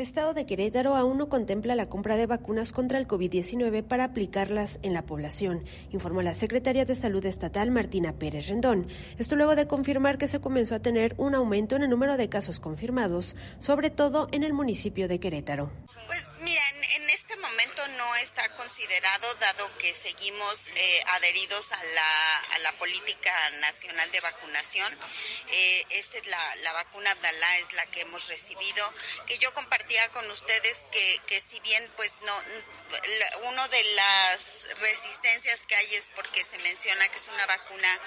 El 0.00 0.06
estado 0.06 0.32
de 0.32 0.46
Querétaro 0.46 0.96
aún 0.96 1.18
no 1.18 1.28
contempla 1.28 1.74
la 1.74 1.90
compra 1.90 2.16
de 2.16 2.24
vacunas 2.24 2.72
contra 2.72 2.96
el 2.96 3.06
COVID-19 3.06 3.86
para 3.86 4.04
aplicarlas 4.04 4.80
en 4.82 4.94
la 4.94 5.04
población, 5.04 5.66
informó 5.92 6.22
la 6.22 6.32
secretaria 6.32 6.86
de 6.86 6.96
Salud 6.96 7.22
Estatal 7.26 7.70
Martina 7.70 8.18
Pérez 8.18 8.48
Rendón. 8.48 8.88
Esto 9.18 9.36
luego 9.36 9.56
de 9.56 9.66
confirmar 9.66 10.16
que 10.16 10.26
se 10.26 10.40
comenzó 10.40 10.74
a 10.74 10.80
tener 10.80 11.14
un 11.18 11.34
aumento 11.34 11.76
en 11.76 11.82
el 11.82 11.90
número 11.90 12.16
de 12.16 12.30
casos 12.30 12.60
confirmados, 12.60 13.36
sobre 13.58 13.90
todo 13.90 14.28
en 14.32 14.42
el 14.42 14.54
municipio 14.54 15.06
de 15.06 15.20
Querétaro. 15.20 15.70
Pues 16.06 16.26
mira, 16.40 16.62
en, 16.70 17.08
este 17.10 17.36
momento 17.36 17.86
no 17.98 18.16
está 18.16 18.48
considerado, 18.56 19.34
dado 19.34 19.70
que 19.78 19.94
seguimos 19.94 20.68
eh, 20.68 21.02
adheridos 21.06 21.70
a 21.72 21.78
la, 22.62 22.72
política 22.78 23.30
nacional 23.60 24.10
de 24.10 24.20
vacunación. 24.20 24.90
Eh, 25.52 25.84
esta 25.90 26.16
es 26.16 26.26
la, 26.28 26.56
la, 26.62 26.72
vacuna 26.72 27.10
Abdalá, 27.10 27.58
es 27.58 27.72
la 27.74 27.84
que 27.86 28.00
hemos 28.00 28.26
recibido, 28.28 28.92
que 29.26 29.38
yo 29.38 29.52
compartía 29.90 30.08
con 30.10 30.30
ustedes 30.30 30.86
que, 30.92 31.20
que 31.26 31.42
si 31.42 31.58
bien 31.60 31.90
pues 31.96 32.12
no, 32.22 32.34
uno 33.48 33.68
de 33.68 33.82
las 33.94 34.68
resistencias 34.78 35.66
que 35.66 35.74
hay 35.74 35.94
es 35.96 36.08
porque 36.14 36.44
se 36.44 36.58
menciona 36.58 37.08
que 37.08 37.16
es 37.16 37.28
una 37.28 37.46
vacuna 37.46 37.98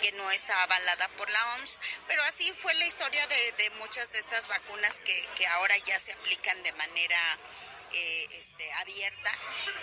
que 0.00 0.12
no 0.12 0.30
está 0.30 0.62
avalada 0.62 1.08
por 1.16 1.28
la 1.30 1.54
OMS, 1.54 1.80
pero 2.06 2.22
así 2.24 2.52
fue 2.60 2.74
la 2.74 2.86
historia 2.86 3.26
de, 3.26 3.52
de 3.52 3.70
muchas 3.70 4.10
de 4.12 4.18
estas 4.18 4.46
vacunas 4.48 4.96
que, 5.00 5.28
que 5.36 5.46
ahora 5.46 5.76
ya 5.78 5.98
se 6.00 6.12
aplican 6.12 6.62
de 6.62 6.72
manera 6.72 7.38
eh, 7.96 8.26
este, 8.38 8.64
abierta 8.80 9.30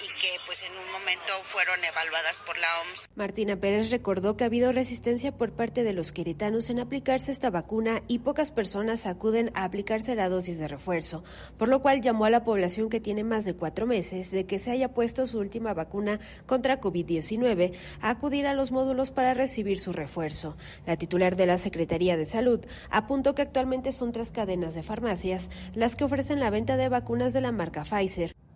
y 0.03 0.07
que 0.21 0.37
pues 0.45 0.59
en 0.61 0.71
un 0.77 0.91
momento 0.91 1.33
fueron 1.51 1.83
evaluadas 1.83 2.39
por 2.45 2.57
la 2.57 2.67
OMS. 2.81 3.09
Martina 3.15 3.55
Pérez 3.55 3.89
recordó 3.89 4.37
que 4.37 4.43
ha 4.43 4.47
habido 4.47 4.71
resistencia 4.71 5.31
por 5.31 5.53
parte 5.53 5.83
de 5.83 5.93
los 5.93 6.11
queretanos 6.11 6.69
en 6.69 6.79
aplicarse 6.79 7.31
esta 7.31 7.49
vacuna 7.49 8.03
y 8.07 8.19
pocas 8.19 8.51
personas 8.51 9.05
acuden 9.05 9.51
a 9.55 9.63
aplicarse 9.63 10.15
la 10.15 10.29
dosis 10.29 10.59
de 10.59 10.67
refuerzo, 10.67 11.23
por 11.57 11.69
lo 11.69 11.81
cual 11.81 12.01
llamó 12.01 12.25
a 12.25 12.29
la 12.29 12.43
población 12.43 12.89
que 12.89 12.99
tiene 12.99 13.23
más 13.23 13.45
de 13.45 13.55
cuatro 13.55 13.87
meses 13.87 14.31
de 14.31 14.45
que 14.45 14.59
se 14.59 14.71
haya 14.71 14.93
puesto 14.93 15.25
su 15.27 15.39
última 15.39 15.73
vacuna 15.73 16.19
contra 16.45 16.79
COVID-19 16.79 17.73
a 18.01 18.09
acudir 18.09 18.45
a 18.47 18.53
los 18.53 18.71
módulos 18.71 19.11
para 19.11 19.33
recibir 19.33 19.79
su 19.79 19.91
refuerzo. 19.91 20.55
La 20.85 20.97
titular 20.97 21.35
de 21.35 21.47
la 21.47 21.57
Secretaría 21.57 22.17
de 22.17 22.25
Salud 22.25 22.65
apuntó 22.89 23.33
que 23.33 23.41
actualmente 23.41 23.91
son 23.91 24.11
tres 24.11 24.31
cadenas 24.31 24.75
de 24.75 24.83
farmacias 24.83 25.49
las 25.73 25.95
que 25.95 26.03
ofrecen 26.03 26.39
la 26.39 26.49
venta 26.49 26.77
de 26.77 26.89
vacunas 26.89 27.33
de 27.33 27.41
la 27.41 27.51
marca 27.51 27.83
Pfizer, 27.83 28.02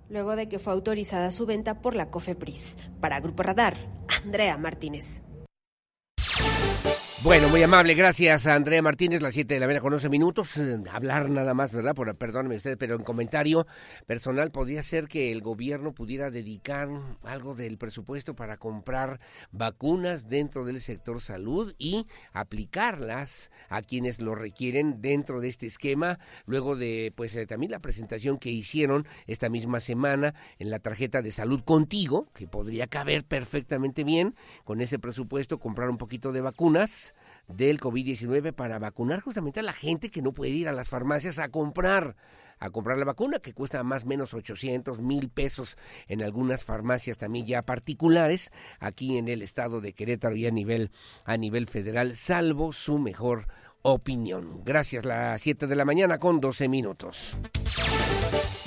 luego 0.10 0.36
de 0.36 0.48
que 0.48 0.60
fue 0.60 0.74
autorizada 0.74 1.32
su 1.32 1.46
venta 1.46 1.82
por 1.82 1.96
la 1.96 2.10
COFEPRIS. 2.10 2.78
Para 3.00 3.20
Grupo 3.20 3.44
Radar, 3.44 3.76
Andrea 4.24 4.58
Martínez. 4.58 5.24
Bueno, 7.24 7.50
muy 7.50 7.64
amable, 7.64 7.96
gracias 7.96 8.46
a 8.46 8.54
Andrea 8.54 8.84
Martínez, 8.84 9.24
las 9.24 9.34
7 9.34 9.56
de 9.56 9.60
la 9.60 9.66
mañana 9.66 9.82
con 9.82 9.92
11 9.92 10.08
minutos. 10.08 10.56
Eh, 10.58 10.78
hablar 10.92 11.32
nada 11.32 11.56
más, 11.56 11.74
¿verdad? 11.74 11.96
Por, 11.96 12.16
perdóneme 12.16 12.58
usted, 12.58 12.78
pero 12.78 12.94
en 12.94 13.04
comentario 13.04 13.66
personal, 14.06 14.52
podría 14.52 14.84
ser 14.84 15.08
que 15.08 15.32
el 15.32 15.42
gobierno 15.42 15.96
pudiera 15.96 16.30
dedicar 16.30 16.90
algo 17.24 17.56
del 17.56 17.80
presupuesto 17.80 18.36
para 18.36 18.58
comprar 18.58 19.20
vacunas 19.52 20.30
dentro 20.30 20.64
del 20.64 20.80
sector 20.80 21.20
salud 21.20 21.74
y 21.80 22.06
aplicarlas 22.34 23.50
a 23.68 23.82
quienes 23.82 24.22
lo 24.22 24.36
requieren 24.36 25.02
dentro 25.02 25.42
de 25.42 25.48
este 25.48 25.66
esquema, 25.66 26.20
luego 26.46 26.76
de, 26.76 27.12
pues, 27.16 27.36
eh, 27.36 27.48
también 27.48 27.72
la 27.72 27.80
presentación 27.80 28.38
que 28.38 28.52
hicieron 28.52 29.08
esta 29.26 29.50
misma 29.50 29.80
semana 29.80 30.36
en 30.60 30.70
la 30.70 30.78
tarjeta 30.78 31.24
de 31.24 31.32
salud 31.32 31.62
contigo, 31.64 32.28
que 32.36 32.48
podría 32.48 32.86
caber 32.86 33.26
perfectamente 33.26 34.04
bien 34.04 34.36
con 34.64 34.82
ese 34.82 35.00
presupuesto, 35.00 35.58
comprar 35.58 35.90
un 35.90 35.98
poquito 35.98 36.32
de 36.32 36.42
vacunas 36.42 37.07
del 37.48 37.80
COVID-19 37.80 38.54
para 38.54 38.80
vacunar 38.80 39.22
justamente 39.22 39.60
a 39.60 39.64
la 39.64 39.74
gente 39.74 40.10
que 40.10 40.22
no 40.22 40.34
puede 40.34 40.52
ir 40.52 40.68
a 40.68 40.74
las 40.74 40.90
farmacias 40.90 41.40
a 41.40 41.50
comprar 41.50 42.16
a 42.60 42.72
comprar 42.72 42.98
la 42.98 43.06
vacuna 43.06 43.38
que 43.40 43.54
cuesta 43.54 43.84
más 43.84 44.04
o 44.04 44.08
menos 44.08 44.34
800 44.34 45.00
mil 45.00 45.30
pesos 45.30 45.78
en 46.08 46.24
algunas 46.24 46.64
farmacias 46.64 47.18
también 47.18 47.46
ya 47.46 47.62
particulares 47.62 48.52
aquí 48.80 49.18
en 49.18 49.28
el 49.28 49.44
estado 49.44 49.80
de 49.80 49.94
Querétaro 49.94 50.36
y 50.36 50.48
a 50.48 50.52
nivel 50.52 50.92
a 51.24 51.38
nivel 51.38 51.68
federal 51.68 52.16
salvo 52.16 52.74
su 52.74 52.98
mejor 52.98 53.48
opinión. 53.84 54.64
Gracias, 54.66 55.06
las 55.06 55.42
7 55.42 55.68
de 55.68 55.76
la 55.76 55.86
mañana 55.86 56.18
con 56.18 56.42
12 56.42 56.68
minutos. 56.68 57.38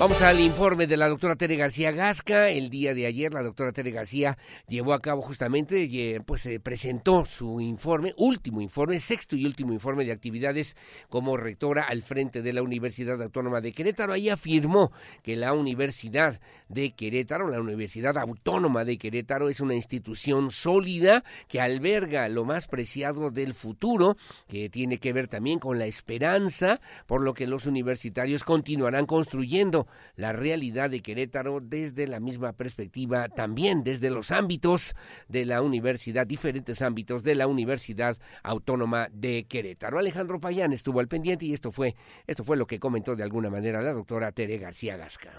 Vamos 0.00 0.22
al 0.22 0.40
informe 0.40 0.86
de 0.86 0.96
la 0.96 1.10
doctora 1.10 1.36
Tere 1.36 1.56
García 1.56 1.90
Gasca. 1.90 2.48
El 2.48 2.70
día 2.70 2.94
de 2.94 3.04
ayer 3.04 3.34
la 3.34 3.42
doctora 3.42 3.70
Tere 3.72 3.90
García 3.90 4.38
llevó 4.66 4.94
a 4.94 5.00
cabo 5.00 5.20
justamente, 5.20 5.82
eh, 5.82 6.22
pues 6.22 6.40
se 6.40 6.58
presentó 6.58 7.26
su 7.26 7.60
informe, 7.60 8.14
último 8.16 8.62
informe, 8.62 8.98
sexto 8.98 9.36
y 9.36 9.44
último 9.44 9.74
informe 9.74 10.06
de 10.06 10.12
actividades 10.12 10.74
como 11.10 11.36
rectora 11.36 11.82
al 11.82 12.00
frente 12.00 12.40
de 12.40 12.54
la 12.54 12.62
Universidad 12.62 13.22
Autónoma 13.22 13.60
de 13.60 13.72
Querétaro. 13.72 14.14
Ahí 14.14 14.30
afirmó 14.30 14.90
que 15.22 15.36
la 15.36 15.52
Universidad 15.52 16.40
de 16.70 16.92
Querétaro, 16.92 17.50
la 17.50 17.60
Universidad 17.60 18.16
Autónoma 18.16 18.86
de 18.86 18.96
Querétaro, 18.96 19.50
es 19.50 19.60
una 19.60 19.74
institución 19.74 20.50
sólida 20.50 21.24
que 21.46 21.60
alberga 21.60 22.26
lo 22.28 22.46
más 22.46 22.68
preciado 22.68 23.30
del 23.30 23.52
futuro, 23.52 24.16
que 24.48 24.70
tiene 24.70 24.96
que 24.96 25.12
ver 25.12 25.28
también 25.28 25.58
con 25.58 25.78
la 25.78 25.84
esperanza, 25.84 26.80
por 27.06 27.20
lo 27.20 27.34
que 27.34 27.46
los 27.46 27.66
universitarios 27.66 28.44
continuarán 28.44 29.04
construyendo 29.04 29.88
la 30.16 30.32
realidad 30.32 30.90
de 30.90 31.00
Querétaro 31.00 31.60
desde 31.60 32.06
la 32.06 32.20
misma 32.20 32.52
perspectiva, 32.52 33.28
también 33.28 33.84
desde 33.84 34.10
los 34.10 34.30
ámbitos 34.30 34.94
de 35.28 35.44
la 35.44 35.62
universidad, 35.62 36.26
diferentes 36.26 36.82
ámbitos 36.82 37.22
de 37.22 37.34
la 37.34 37.46
Universidad 37.46 38.18
Autónoma 38.42 39.08
de 39.12 39.46
Querétaro. 39.48 39.98
Alejandro 39.98 40.40
Payán 40.40 40.72
estuvo 40.72 41.00
al 41.00 41.08
pendiente 41.08 41.46
y 41.46 41.54
esto 41.54 41.72
fue, 41.72 41.94
esto 42.26 42.44
fue 42.44 42.56
lo 42.56 42.66
que 42.66 42.80
comentó 42.80 43.16
de 43.16 43.22
alguna 43.22 43.50
manera 43.50 43.82
la 43.82 43.92
doctora 43.92 44.32
Tere 44.32 44.58
García 44.58 44.96
Gasca. 44.96 45.32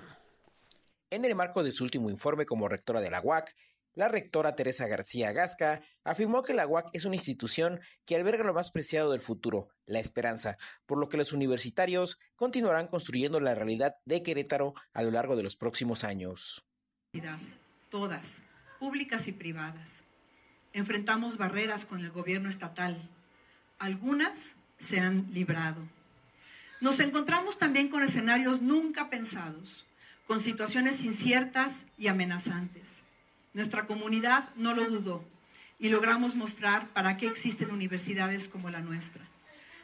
En 1.09 1.25
el 1.25 1.35
marco 1.35 1.61
de 1.61 1.73
su 1.73 1.83
último 1.83 2.09
informe 2.09 2.45
como 2.45 2.69
rectora 2.69 3.01
de 3.01 3.11
la 3.11 3.21
UAC, 3.21 3.53
la 3.93 4.07
rectora 4.07 4.55
Teresa 4.55 4.87
García 4.87 5.31
Gasca 5.33 5.81
afirmó 6.03 6.43
que 6.43 6.53
la 6.53 6.67
UAC 6.67 6.89
es 6.93 7.05
una 7.05 7.15
institución 7.15 7.79
que 8.05 8.15
alberga 8.15 8.43
lo 8.43 8.53
más 8.53 8.71
preciado 8.71 9.11
del 9.11 9.19
futuro, 9.19 9.69
la 9.85 9.99
esperanza, 9.99 10.57
por 10.85 10.97
lo 10.97 11.09
que 11.09 11.17
los 11.17 11.33
universitarios 11.33 12.17
continuarán 12.35 12.87
construyendo 12.87 13.39
la 13.39 13.55
realidad 13.55 13.95
de 14.05 14.23
Querétaro 14.23 14.73
a 14.93 15.03
lo 15.03 15.11
largo 15.11 15.35
de 15.35 15.43
los 15.43 15.57
próximos 15.57 16.03
años. 16.03 16.65
Todas, 17.89 18.41
públicas 18.79 19.27
y 19.27 19.33
privadas. 19.33 20.03
enfrentamos 20.73 21.37
barreras 21.37 21.83
con 21.83 21.99
el 21.99 22.11
gobierno 22.11 22.47
estatal. 22.47 23.09
Algunas 23.77 24.55
se 24.79 25.01
han 25.01 25.33
librado. 25.33 25.81
Nos 26.79 27.01
encontramos 27.01 27.57
también 27.57 27.89
con 27.89 28.03
escenarios 28.03 28.61
nunca 28.61 29.09
pensados, 29.09 29.85
con 30.27 30.39
situaciones 30.41 31.03
inciertas 31.03 31.83
y 31.97 32.07
amenazantes. 32.07 33.00
Nuestra 33.53 33.85
comunidad 33.85 34.49
no 34.55 34.73
lo 34.73 34.85
dudó 34.85 35.25
y 35.77 35.89
logramos 35.89 36.35
mostrar 36.35 36.87
para 36.89 37.17
qué 37.17 37.27
existen 37.27 37.71
universidades 37.71 38.47
como 38.47 38.69
la 38.69 38.81
nuestra. 38.81 39.23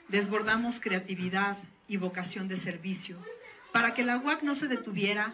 Desbordamos 0.08 0.80
creatividad 0.80 1.58
y 1.88 1.98
vocación 1.98 2.48
de 2.48 2.58
servicio 2.58 3.18
para 3.74 3.94
que 3.94 4.04
la 4.04 4.18
UAC 4.18 4.44
no 4.44 4.56
se 4.56 4.68
detuviera 4.68 5.34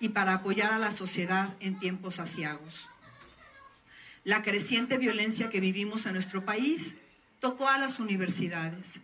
y 0.00 0.10
para 0.10 0.34
apoyar 0.34 0.72
a 0.72 0.78
la 0.78 0.92
sociedad 0.92 1.54
en 1.60 1.78
tiempos 1.78 2.20
asiagos. 2.20 2.88
La 4.24 4.42
creciente 4.42 4.96
violencia 4.96 5.50
que 5.50 5.60
vivimos 5.60 6.06
en 6.06 6.14
nuestro 6.14 6.44
país 6.44 6.94
tocó 7.40 7.68
a 7.68 7.76
las 7.76 8.00
universidades, 8.00 9.00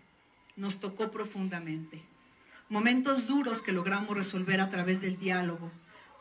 nos 0.57 0.81
tocó 0.81 1.11
profundamente. 1.11 2.03
Momentos 2.71 3.27
duros 3.27 3.61
que 3.61 3.73
logramos 3.73 4.17
resolver 4.17 4.61
a 4.61 4.71
través 4.71 5.03
del 5.03 5.19
diálogo, 5.19 5.71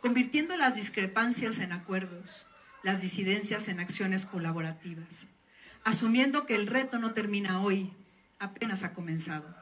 convirtiendo 0.01 0.57
las 0.57 0.75
discrepancias 0.75 1.59
en 1.59 1.71
acuerdos, 1.71 2.45
las 2.83 3.01
disidencias 3.01 3.67
en 3.67 3.79
acciones 3.79 4.25
colaborativas, 4.25 5.27
asumiendo 5.83 6.45
que 6.45 6.55
el 6.55 6.67
reto 6.67 6.99
no 6.99 7.13
termina 7.13 7.61
hoy, 7.61 7.91
apenas 8.39 8.83
ha 8.83 8.93
comenzado. 8.93 9.55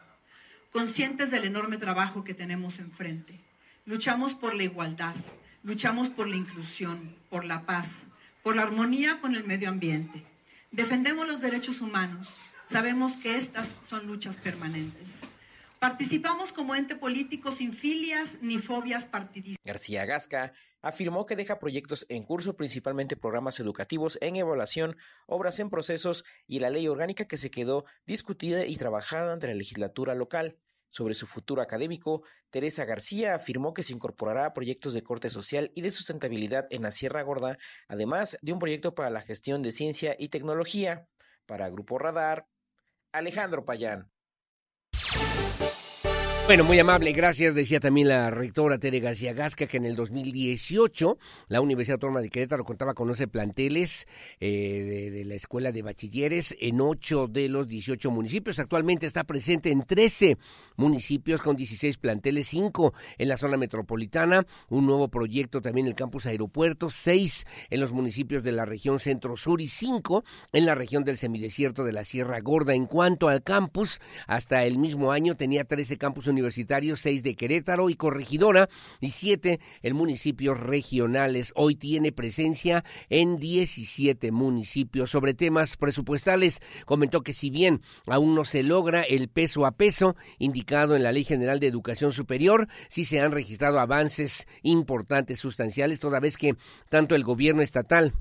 Conscientes 0.71 1.31
del 1.31 1.45
enorme 1.45 1.77
trabajo 1.77 2.23
que 2.23 2.33
tenemos 2.33 2.79
enfrente, 2.79 3.39
luchamos 3.85 4.35
por 4.35 4.53
la 4.53 4.63
igualdad, 4.63 5.15
luchamos 5.63 6.09
por 6.09 6.27
la 6.27 6.35
inclusión, 6.35 7.15
por 7.29 7.45
la 7.45 7.65
paz, 7.65 8.03
por 8.43 8.55
la 8.55 8.63
armonía 8.63 9.19
con 9.19 9.35
el 9.35 9.43
medio 9.43 9.69
ambiente. 9.69 10.23
Defendemos 10.71 11.27
los 11.27 11.41
derechos 11.41 11.81
humanos, 11.81 12.33
sabemos 12.69 13.13
que 13.17 13.37
estas 13.37 13.73
son 13.81 14.05
luchas 14.05 14.37
permanentes. 14.37 15.09
Participamos 15.79 16.51
como 16.53 16.75
ente 16.75 16.95
político 16.95 17.51
sin 17.51 17.73
filias 17.73 18.37
ni 18.41 18.57
fobias 18.57 19.05
partidistas. 19.05 19.63
García 19.63 20.05
Gasca 20.05 20.53
afirmó 20.81 21.25
que 21.25 21.35
deja 21.35 21.59
proyectos 21.59 22.05
en 22.09 22.23
curso, 22.23 22.55
principalmente 22.55 23.17
programas 23.17 23.59
educativos 23.59 24.17
en 24.21 24.35
evaluación, 24.35 24.97
obras 25.25 25.59
en 25.59 25.69
procesos 25.69 26.23
y 26.45 26.59
la 26.59 26.69
ley 26.69 26.87
orgánica 26.87 27.25
que 27.25 27.37
se 27.37 27.51
quedó 27.51 27.85
discutida 28.05 28.65
y 28.65 28.75
trabajada 28.77 29.33
ante 29.33 29.47
la 29.47 29.53
legislatura 29.53 30.15
local. 30.15 30.57
Sobre 30.89 31.15
su 31.15 31.27
futuro 31.27 31.61
académico, 31.61 32.23
Teresa 32.49 32.85
García 32.85 33.35
afirmó 33.35 33.73
que 33.73 33.83
se 33.83 33.93
incorporará 33.93 34.45
a 34.45 34.53
proyectos 34.53 34.93
de 34.93 35.03
corte 35.03 35.29
social 35.29 35.71
y 35.75 35.81
de 35.81 35.91
sustentabilidad 35.91 36.67
en 36.69 36.83
la 36.83 36.91
Sierra 36.91 37.21
Gorda, 37.21 37.57
además 37.87 38.37
de 38.41 38.53
un 38.53 38.59
proyecto 38.59 38.95
para 38.95 39.09
la 39.09 39.21
gestión 39.21 39.61
de 39.61 39.73
ciencia 39.73 40.15
y 40.17 40.29
tecnología. 40.29 41.07
Para 41.45 41.69
Grupo 41.69 41.99
Radar, 41.99 42.47
Alejandro 43.11 43.65
Payán. 43.65 44.11
Bueno, 46.47 46.63
muy 46.63 46.79
amable, 46.79 47.11
gracias. 47.11 47.55
Decía 47.55 47.81
también 47.81 48.07
la 48.07 48.31
rectora 48.31 48.77
Tere 48.77 49.01
García 49.01 49.33
Gasca 49.33 49.67
que 49.67 49.75
en 49.75 49.85
el 49.85 49.97
2018 49.97 51.17
la 51.49 51.59
Universidad 51.59 51.95
Autónoma 51.95 52.21
de 52.21 52.29
Querétaro 52.29 52.63
contaba 52.63 52.93
con 52.93 53.09
11 53.09 53.27
planteles 53.27 54.07
eh, 54.39 55.11
de, 55.11 55.25
la 55.25 55.35
Escuela 55.35 55.73
de 55.73 55.81
Bachilleres 55.81 56.55
en 56.61 56.79
8 56.79 57.27
de 57.27 57.49
los 57.49 57.67
18 57.67 58.09
municipios. 58.11 58.59
Actualmente 58.59 59.05
está 59.05 59.25
presente 59.25 59.71
en 59.71 59.83
13 59.83 60.37
municipios 60.77 61.41
con 61.41 61.57
16 61.57 61.97
planteles, 61.97 62.47
5 62.47 62.93
en 63.17 63.27
la 63.27 63.35
zona 63.35 63.57
metropolitana, 63.57 64.47
un 64.69 64.85
nuevo 64.85 65.09
proyecto 65.09 65.61
también 65.61 65.87
en 65.87 65.89
el 65.89 65.95
campus 65.95 66.27
aeropuerto, 66.27 66.89
6 66.89 67.45
en 67.71 67.79
los 67.81 67.91
municipios 67.91 68.41
de 68.43 68.53
la 68.53 68.63
región 68.63 68.99
centro-sur 68.99 69.59
y 69.59 69.67
5 69.67 70.23
en 70.53 70.65
la 70.65 70.75
región 70.75 71.03
del 71.03 71.17
semidesierto 71.17 71.83
de 71.83 71.91
la 71.91 72.05
Sierra 72.05 72.39
Gorda. 72.39 72.73
En 72.73 72.85
cuanto 72.85 73.27
al 73.27 73.43
campus, 73.43 73.99
hasta 74.27 74.63
el 74.63 74.77
mismo 74.77 75.11
año 75.11 75.35
tenía 75.35 75.65
13 75.65 75.97
campus 75.97 76.27
universitarios 76.27 76.36
universitarios, 76.37 77.01
seis 77.01 77.23
de 77.23 77.35
Querétaro 77.35 77.89
y 77.89 77.95
Corregidora 77.95 78.69
y 79.01 79.09
siete 79.09 79.59
en 79.81 79.95
municipios 79.95 80.59
regionales. 80.59 81.51
Hoy 81.55 81.75
tiene 81.75 82.11
presencia 82.11 82.83
en 83.09 83.37
17 83.37 84.31
municipios. 84.31 85.11
Sobre 85.11 85.33
temas 85.33 85.77
presupuestales, 85.77 86.61
comentó 86.85 87.21
que 87.21 87.33
si 87.33 87.49
bien 87.49 87.81
aún 88.07 88.35
no 88.35 88.45
se 88.45 88.63
logra 88.63 89.01
el 89.01 89.29
peso 89.29 89.65
a 89.65 89.71
peso 89.71 90.15
indicado 90.37 90.95
en 90.95 91.03
la 91.03 91.11
Ley 91.11 91.23
General 91.23 91.59
de 91.59 91.67
Educación 91.67 92.11
Superior, 92.11 92.67
sí 92.89 93.05
se 93.05 93.19
han 93.19 93.31
registrado 93.31 93.79
avances 93.79 94.47
importantes, 94.61 95.39
sustanciales, 95.39 95.99
toda 95.99 96.19
vez 96.19 96.37
que 96.37 96.55
tanto 96.89 97.15
el 97.15 97.23
gobierno 97.23 97.61
estatal 97.61 98.13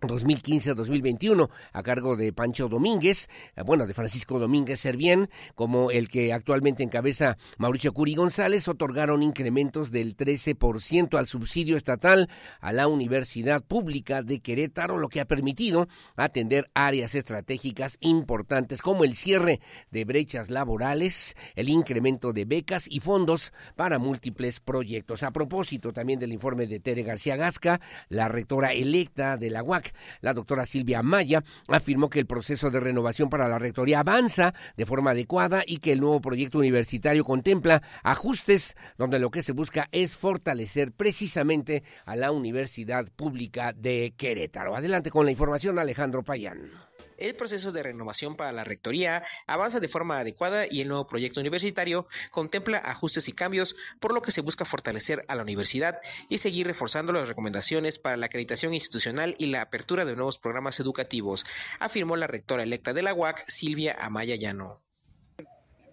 2015-2021 0.00 1.48
a 1.72 1.82
cargo 1.82 2.16
de 2.16 2.32
Pancho 2.32 2.68
Domínguez, 2.68 3.28
eh, 3.56 3.62
bueno, 3.62 3.86
de 3.86 3.94
Francisco 3.94 4.38
Domínguez 4.38 4.80
Servién, 4.80 5.28
como 5.54 5.90
el 5.90 6.08
que 6.08 6.32
actualmente 6.32 6.82
encabeza 6.82 7.36
Mauricio 7.58 7.92
Curi 7.92 8.14
González, 8.14 8.68
otorgaron 8.68 9.22
incrementos 9.22 9.90
del 9.90 10.16
13% 10.16 11.18
al 11.18 11.26
subsidio 11.26 11.76
estatal 11.76 12.28
a 12.60 12.72
la 12.72 12.88
Universidad 12.88 13.62
Pública 13.62 14.22
de 14.22 14.40
Querétaro, 14.40 14.98
lo 14.98 15.08
que 15.08 15.20
ha 15.20 15.24
permitido 15.24 15.88
atender 16.16 16.70
áreas 16.74 17.14
estratégicas 17.14 17.96
importantes 18.00 18.82
como 18.82 19.04
el 19.04 19.14
cierre 19.14 19.60
de 19.90 20.04
brechas 20.04 20.50
laborales, 20.50 21.36
el 21.56 21.68
incremento 21.68 22.32
de 22.32 22.44
becas 22.44 22.86
y 22.88 23.00
fondos 23.00 23.52
para 23.76 23.98
múltiples 23.98 24.60
proyectos. 24.60 25.22
A 25.22 25.32
propósito 25.32 25.92
también 25.92 26.18
del 26.18 26.32
informe 26.32 26.66
de 26.66 26.80
Tere 26.80 27.02
García 27.02 27.36
Gasca, 27.36 27.80
la 28.08 28.28
rectora 28.28 28.72
electa 28.72 29.36
de 29.36 29.50
la 29.50 29.62
UAC, 29.62 29.87
la 30.20 30.34
doctora 30.34 30.66
Silvia 30.66 31.02
Maya 31.02 31.42
afirmó 31.68 32.08
que 32.08 32.20
el 32.20 32.26
proceso 32.26 32.70
de 32.70 32.80
renovación 32.80 33.28
para 33.28 33.48
la 33.48 33.58
rectoría 33.58 34.00
avanza 34.00 34.54
de 34.76 34.86
forma 34.86 35.12
adecuada 35.12 35.62
y 35.66 35.78
que 35.78 35.92
el 35.92 36.00
nuevo 36.00 36.20
proyecto 36.20 36.58
universitario 36.58 37.24
contempla 37.24 37.82
ajustes 38.02 38.76
donde 38.96 39.18
lo 39.18 39.30
que 39.30 39.42
se 39.42 39.52
busca 39.52 39.88
es 39.92 40.16
fortalecer 40.16 40.92
precisamente 40.92 41.82
a 42.04 42.16
la 42.16 42.32
Universidad 42.32 43.06
Pública 43.14 43.72
de 43.72 44.14
Querétaro. 44.16 44.74
Adelante 44.74 45.10
con 45.10 45.24
la 45.24 45.30
información, 45.30 45.78
Alejandro 45.78 46.22
Payán. 46.22 46.87
El 47.18 47.34
proceso 47.34 47.72
de 47.72 47.82
renovación 47.82 48.36
para 48.36 48.52
la 48.52 48.62
rectoría 48.62 49.24
avanza 49.48 49.80
de 49.80 49.88
forma 49.88 50.20
adecuada 50.20 50.66
y 50.70 50.80
el 50.80 50.88
nuevo 50.88 51.08
proyecto 51.08 51.40
universitario 51.40 52.06
contempla 52.30 52.78
ajustes 52.78 53.28
y 53.28 53.32
cambios, 53.32 53.74
por 53.98 54.14
lo 54.14 54.22
que 54.22 54.30
se 54.30 54.40
busca 54.40 54.64
fortalecer 54.64 55.24
a 55.26 55.34
la 55.34 55.42
universidad 55.42 56.00
y 56.28 56.38
seguir 56.38 56.68
reforzando 56.68 57.12
las 57.12 57.28
recomendaciones 57.28 57.98
para 57.98 58.16
la 58.16 58.26
acreditación 58.26 58.72
institucional 58.72 59.34
y 59.36 59.46
la 59.46 59.62
apertura 59.62 60.04
de 60.04 60.14
nuevos 60.14 60.38
programas 60.38 60.78
educativos, 60.78 61.44
afirmó 61.80 62.16
la 62.16 62.28
rectora 62.28 62.62
electa 62.62 62.92
de 62.92 63.02
la 63.02 63.14
UAC, 63.14 63.44
Silvia 63.48 63.96
Amaya 63.98 64.36
Llano. 64.36 64.80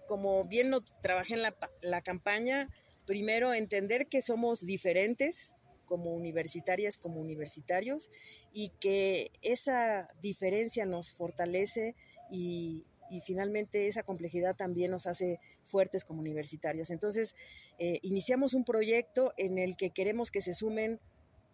Como 0.06 0.44
bien 0.44 0.70
lo 0.70 0.82
trabajé 1.02 1.34
en 1.34 1.42
la, 1.42 1.56
la 1.82 2.02
campaña, 2.02 2.68
primero 3.04 3.52
entender 3.52 4.06
que 4.06 4.22
somos 4.22 4.60
diferentes, 4.60 5.55
como 5.86 6.12
universitarias, 6.12 6.98
como 6.98 7.20
universitarios, 7.20 8.10
y 8.52 8.70
que 8.80 9.30
esa 9.42 10.08
diferencia 10.20 10.84
nos 10.84 11.12
fortalece 11.12 11.94
y, 12.30 12.84
y 13.10 13.20
finalmente 13.20 13.88
esa 13.88 14.02
complejidad 14.02 14.56
también 14.56 14.90
nos 14.90 15.06
hace 15.06 15.40
fuertes 15.66 16.04
como 16.04 16.20
universitarios. 16.20 16.90
Entonces, 16.90 17.34
eh, 17.78 17.98
iniciamos 18.02 18.54
un 18.54 18.64
proyecto 18.64 19.32
en 19.36 19.58
el 19.58 19.76
que 19.76 19.90
queremos 19.90 20.30
que 20.30 20.40
se 20.40 20.54
sumen 20.54 21.00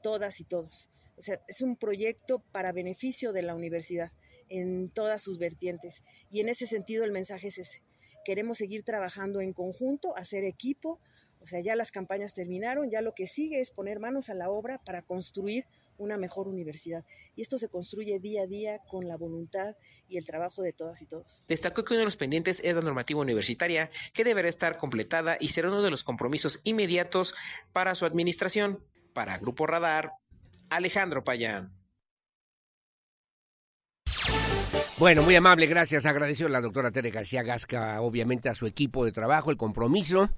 todas 0.03 0.41
y 0.41 0.45
todos. 0.45 0.89
O 1.17 1.23
sea, 1.23 1.41
es 1.49 1.61
un 1.61 1.77
proyecto 1.77 2.41
para 2.53 2.73
beneficio 2.73 3.33
de 3.33 3.43
la 3.43 3.55
universidad 3.55 4.13
en 4.49 4.91
todas 4.91 5.23
sus 5.23 5.39
vertientes. 5.39 6.03
Y 6.31 6.41
en 6.41 6.49
ese 6.49 6.67
sentido 6.67 7.05
el 7.05 7.13
mensaje 7.13 7.49
es 7.49 7.59
ese. 7.59 7.83
Queremos 8.25 8.59
seguir 8.59 8.85
trabajando 8.85 9.41
en 9.41 9.53
conjunto, 9.53 10.17
hacer 10.17 10.45
equipo, 10.45 11.01
o 11.43 11.47
sea, 11.47 11.61
ya 11.61 11.75
las 11.75 11.91
campañas 11.91 12.35
terminaron, 12.35 12.91
ya 12.91 13.03
lo 13.03 13.15
que 13.15 13.27
sigue 13.27 13.61
es 13.61 13.71
poner 13.71 13.99
manos 13.99 14.29
a 14.29 14.35
la 14.35 14.49
obra 14.49 14.79
para 14.85 15.03
construir 15.03 15.67
una 15.99 16.17
mejor 16.17 16.49
universidad. 16.49 17.05
Y 17.35 17.43
esto 17.43 17.59
se 17.59 17.69
construye 17.69 18.19
día 18.21 18.43
a 18.43 18.47
día 18.47 18.79
con 18.89 19.09
la 19.09 19.17
voluntad 19.17 19.75
y 20.09 20.19
el 20.19 20.27
trabajo 20.27 20.63
de 20.63 20.73
todas 20.73 21.03
y 21.03 21.07
todos. 21.07 21.45
Destacó 21.49 21.85
que 21.85 21.95
uno 21.95 22.01
de 22.01 22.05
los 22.07 22.17
pendientes 22.17 22.61
es 22.63 22.75
la 22.75 22.81
normativa 22.81 23.21
universitaria, 23.21 23.91
que 24.13 24.25
deberá 24.25 24.49
estar 24.49 24.79
completada 24.79 25.37
y 25.41 25.49
será 25.49 25.69
uno 25.69 25.83
de 25.83 25.91
los 25.91 26.05
compromisos 26.05 26.61
inmediatos 26.65 27.35
para 27.73 27.95
su 27.95 28.05
administración. 28.05 28.85
Para 29.13 29.37
Grupo 29.39 29.67
Radar, 29.67 30.13
Alejandro 30.71 31.23
Payán. 31.23 31.75
Bueno, 34.99 35.23
muy 35.23 35.35
amable, 35.35 35.67
gracias. 35.67 36.07
Agradeció 36.07 36.49
la 36.49 36.61
doctora 36.61 36.93
Tere 36.93 37.11
García 37.11 37.43
Gasca, 37.43 38.01
obviamente, 38.01 38.49
a 38.49 38.55
su 38.55 38.67
equipo 38.67 39.05
de 39.05 39.13
trabajo, 39.13 39.51
el 39.51 39.57
compromiso 39.57 40.31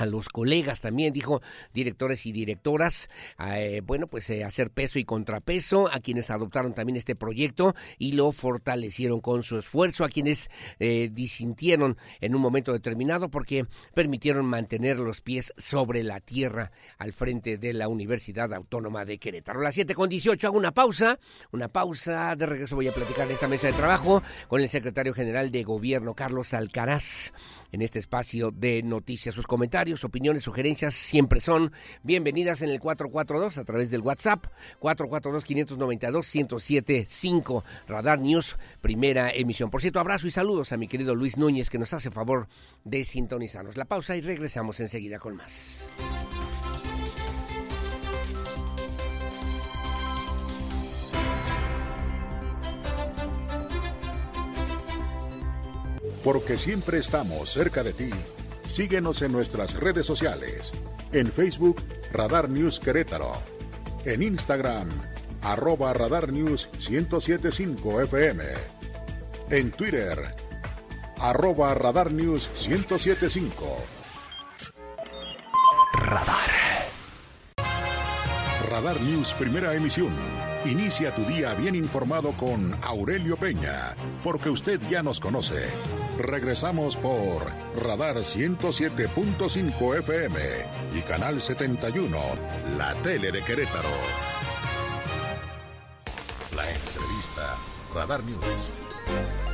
a 0.00 0.06
los 0.06 0.28
colegas 0.30 0.80
también, 0.80 1.12
dijo 1.12 1.42
directores 1.74 2.24
y 2.24 2.32
directoras, 2.32 3.10
eh, 3.38 3.82
bueno, 3.84 4.06
pues 4.06 4.30
eh, 4.30 4.44
hacer 4.44 4.70
peso 4.70 4.98
y 4.98 5.04
contrapeso 5.04 5.88
a 5.92 6.00
quienes 6.00 6.30
adoptaron 6.30 6.74
también 6.74 6.96
este 6.96 7.14
proyecto 7.14 7.74
y 7.98 8.12
lo 8.12 8.32
fortalecieron 8.32 9.20
con 9.20 9.42
su 9.42 9.58
esfuerzo, 9.58 10.04
a 10.04 10.08
quienes 10.08 10.50
eh, 10.78 11.10
disintieron 11.12 11.98
en 12.20 12.34
un 12.34 12.40
momento 12.40 12.72
determinado 12.72 13.30
porque 13.30 13.66
permitieron 13.94 14.46
mantener 14.46 14.98
los 14.98 15.20
pies 15.20 15.52
sobre 15.58 16.02
la 16.02 16.20
tierra 16.20 16.72
al 16.96 17.12
frente 17.12 17.58
de 17.58 17.74
la 17.74 17.88
Universidad 17.88 18.54
Autónoma 18.54 19.04
de 19.04 19.18
Querétaro. 19.18 19.60
Las 19.60 19.74
7 19.74 19.94
con 19.94 20.08
18 20.08 20.46
hago 20.46 20.56
una 20.56 20.72
pausa, 20.72 21.18
una 21.52 21.68
pausa, 21.68 22.34
de 22.36 22.46
regreso 22.46 22.76
voy 22.76 22.88
a 22.88 22.94
platicar 22.94 23.26
en 23.26 23.34
esta 23.34 23.48
mesa 23.48 23.66
de 23.66 23.74
trabajo 23.74 24.22
con 24.48 24.62
el 24.62 24.68
secretario 24.70 25.12
general 25.12 25.50
de 25.50 25.62
Gobierno, 25.62 26.14
Carlos 26.14 26.54
Alcaraz, 26.54 27.32
en 27.70 27.82
este 27.82 27.98
espacio 27.98 28.50
de 28.50 28.82
noticias. 28.82 29.34
Sus 29.34 29.46
comentarios 29.46 29.89
opiniones, 30.04 30.44
sugerencias 30.44 30.94
siempre 30.94 31.40
son 31.40 31.72
bienvenidas 32.02 32.62
en 32.62 32.70
el 32.70 32.80
442 32.80 33.58
a 33.58 33.64
través 33.64 33.90
del 33.90 34.02
WhatsApp 34.02 34.46
442-592-1075 34.80 37.64
Radar 37.88 38.20
News, 38.20 38.56
primera 38.80 39.30
emisión. 39.30 39.70
Por 39.70 39.80
cierto, 39.80 40.00
abrazo 40.00 40.26
y 40.26 40.30
saludos 40.30 40.72
a 40.72 40.76
mi 40.76 40.88
querido 40.88 41.14
Luis 41.14 41.36
Núñez 41.36 41.70
que 41.70 41.78
nos 41.78 41.92
hace 41.92 42.10
favor 42.10 42.48
de 42.84 43.04
sintonizarnos. 43.04 43.76
La 43.76 43.84
pausa 43.84 44.16
y 44.16 44.20
regresamos 44.20 44.80
enseguida 44.80 45.18
con 45.18 45.36
más. 45.36 45.88
Porque 56.22 56.58
siempre 56.58 56.98
estamos 56.98 57.50
cerca 57.50 57.82
de 57.82 57.94
ti 57.94 58.10
Síguenos 58.70 59.20
en 59.22 59.32
nuestras 59.32 59.74
redes 59.74 60.06
sociales. 60.06 60.70
En 61.12 61.32
Facebook, 61.32 61.82
Radar 62.12 62.48
News 62.48 62.78
Querétaro. 62.78 63.32
En 64.04 64.22
Instagram, 64.22 64.88
arroba 65.42 65.92
Radar 65.92 66.32
News 66.32 66.68
1075 66.88 68.02
FM. 68.02 68.44
En 69.50 69.72
Twitter, 69.72 70.36
arroba 71.18 71.74
Radar 71.74 72.12
News 72.12 72.48
1075. 72.68 73.76
Radar. 75.94 76.50
Radar 78.68 79.00
News 79.00 79.34
Primera 79.34 79.74
Emisión. 79.74 80.14
Inicia 80.64 81.12
tu 81.12 81.24
día 81.24 81.54
bien 81.54 81.74
informado 81.74 82.36
con 82.36 82.72
Aurelio 82.84 83.36
Peña, 83.36 83.96
porque 84.22 84.48
usted 84.48 84.80
ya 84.88 85.02
nos 85.02 85.18
conoce. 85.18 85.68
Regresamos 86.20 86.96
por 86.96 87.46
Radar 87.82 88.16
107.5 88.16 89.98
FM 90.00 90.38
y 90.94 91.00
Canal 91.00 91.40
71, 91.40 92.18
la 92.76 92.94
tele 93.02 93.32
de 93.32 93.40
Querétaro. 93.40 93.88
La 96.54 96.70
entrevista, 96.70 97.56
Radar 97.94 98.22
News. 98.22 99.49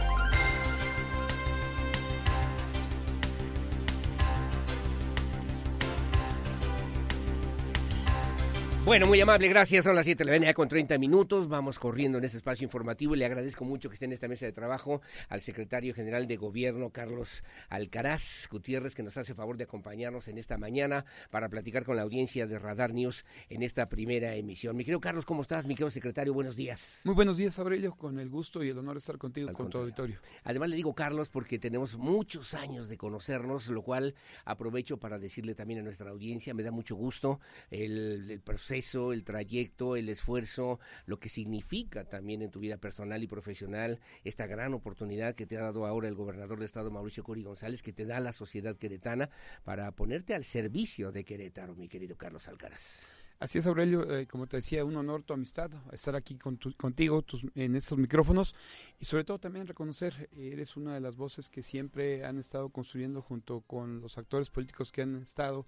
Bueno, 8.86 9.06
muy 9.08 9.20
amable, 9.20 9.48
gracias. 9.48 9.84
Son 9.84 9.96
las 9.96 10.04
7 10.04 10.22
de 10.22 10.30
la 10.30 10.36
mañana 10.36 10.54
con 10.54 10.68
30 10.68 10.96
minutos. 10.98 11.48
Vamos 11.48 11.80
corriendo 11.80 12.18
en 12.18 12.24
este 12.24 12.36
espacio 12.36 12.64
informativo 12.64 13.16
y 13.16 13.18
le 13.18 13.26
agradezco 13.26 13.64
mucho 13.64 13.88
que 13.88 13.94
esté 13.94 14.04
en 14.04 14.12
esta 14.12 14.28
mesa 14.28 14.46
de 14.46 14.52
trabajo 14.52 15.02
al 15.28 15.40
secretario 15.40 15.92
general 15.92 16.28
de 16.28 16.36
Gobierno, 16.36 16.90
Carlos 16.90 17.42
Alcaraz 17.68 18.46
Gutiérrez, 18.48 18.94
que 18.94 19.02
nos 19.02 19.16
hace 19.16 19.34
favor 19.34 19.56
de 19.56 19.64
acompañarnos 19.64 20.28
en 20.28 20.38
esta 20.38 20.56
mañana 20.56 21.04
para 21.32 21.48
platicar 21.48 21.84
con 21.84 21.96
la 21.96 22.02
audiencia 22.02 22.46
de 22.46 22.60
Radar 22.60 22.94
News 22.94 23.24
en 23.48 23.64
esta 23.64 23.88
primera 23.88 24.36
emisión. 24.36 24.76
Mi 24.76 24.84
querido 24.84 25.00
Carlos, 25.00 25.24
¿cómo 25.24 25.42
estás? 25.42 25.66
Mi 25.66 25.74
querido 25.74 25.90
secretario, 25.90 26.32
buenos 26.32 26.54
días. 26.54 27.00
Muy 27.02 27.16
buenos 27.16 27.38
días, 27.38 27.58
Aurelio, 27.58 27.92
con 27.96 28.20
el 28.20 28.28
gusto 28.28 28.62
y 28.62 28.68
el 28.68 28.78
honor 28.78 28.94
de 28.94 28.98
estar 29.00 29.18
contigo, 29.18 29.52
con 29.52 29.68
tu 29.68 29.78
auditorio. 29.78 30.20
Además 30.44 30.70
le 30.70 30.76
digo 30.76 30.94
Carlos 30.94 31.28
porque 31.28 31.58
tenemos 31.58 31.96
muchos 31.96 32.54
años 32.54 32.86
de 32.86 32.96
conocernos, 32.96 33.66
lo 33.66 33.82
cual 33.82 34.14
aprovecho 34.44 34.96
para 34.96 35.18
decirle 35.18 35.56
también 35.56 35.80
a 35.80 35.82
nuestra 35.82 36.08
audiencia, 36.10 36.54
me 36.54 36.62
da 36.62 36.70
mucho 36.70 36.94
gusto 36.94 37.40
el, 37.68 38.30
el 38.30 38.38
proceso 38.38 38.75
el 38.76 39.24
trayecto, 39.24 39.96
el 39.96 40.08
esfuerzo, 40.10 40.80
lo 41.06 41.18
que 41.18 41.30
significa 41.30 42.04
también 42.04 42.42
en 42.42 42.50
tu 42.50 42.60
vida 42.60 42.76
personal 42.76 43.22
y 43.22 43.26
profesional 43.26 44.00
esta 44.22 44.46
gran 44.46 44.74
oportunidad 44.74 45.34
que 45.34 45.46
te 45.46 45.56
ha 45.56 45.62
dado 45.62 45.86
ahora 45.86 46.08
el 46.08 46.14
gobernador 46.14 46.58
de 46.58 46.66
Estado 46.66 46.90
Mauricio 46.90 47.24
Curi 47.24 47.42
González, 47.42 47.82
que 47.82 47.94
te 47.94 48.04
da 48.04 48.20
la 48.20 48.32
sociedad 48.32 48.76
queretana 48.76 49.30
para 49.64 49.90
ponerte 49.92 50.34
al 50.34 50.44
servicio 50.44 51.10
de 51.10 51.24
Querétaro, 51.24 51.74
mi 51.74 51.88
querido 51.88 52.16
Carlos 52.16 52.48
Alcaraz. 52.48 53.06
Así 53.38 53.58
es, 53.58 53.66
Aurelio, 53.66 54.14
eh, 54.14 54.26
como 54.26 54.46
te 54.46 54.58
decía, 54.58 54.84
un 54.84 54.96
honor 54.96 55.22
tu 55.22 55.34
amistad, 55.34 55.70
estar 55.92 56.16
aquí 56.16 56.36
contigo 56.36 57.24
en 57.54 57.76
estos 57.76 57.98
micrófonos 57.98 58.54
y 58.98 59.04
sobre 59.04 59.24
todo 59.24 59.38
también 59.38 59.66
reconocer, 59.66 60.30
eres 60.36 60.76
una 60.76 60.94
de 60.94 61.00
las 61.00 61.16
voces 61.16 61.48
que 61.48 61.62
siempre 61.62 62.24
han 62.24 62.38
estado 62.38 62.68
construyendo 62.70 63.20
junto 63.20 63.60
con 63.60 64.00
los 64.00 64.16
actores 64.16 64.48
políticos 64.48 64.90
que 64.90 65.02
han 65.02 65.16
estado 65.16 65.66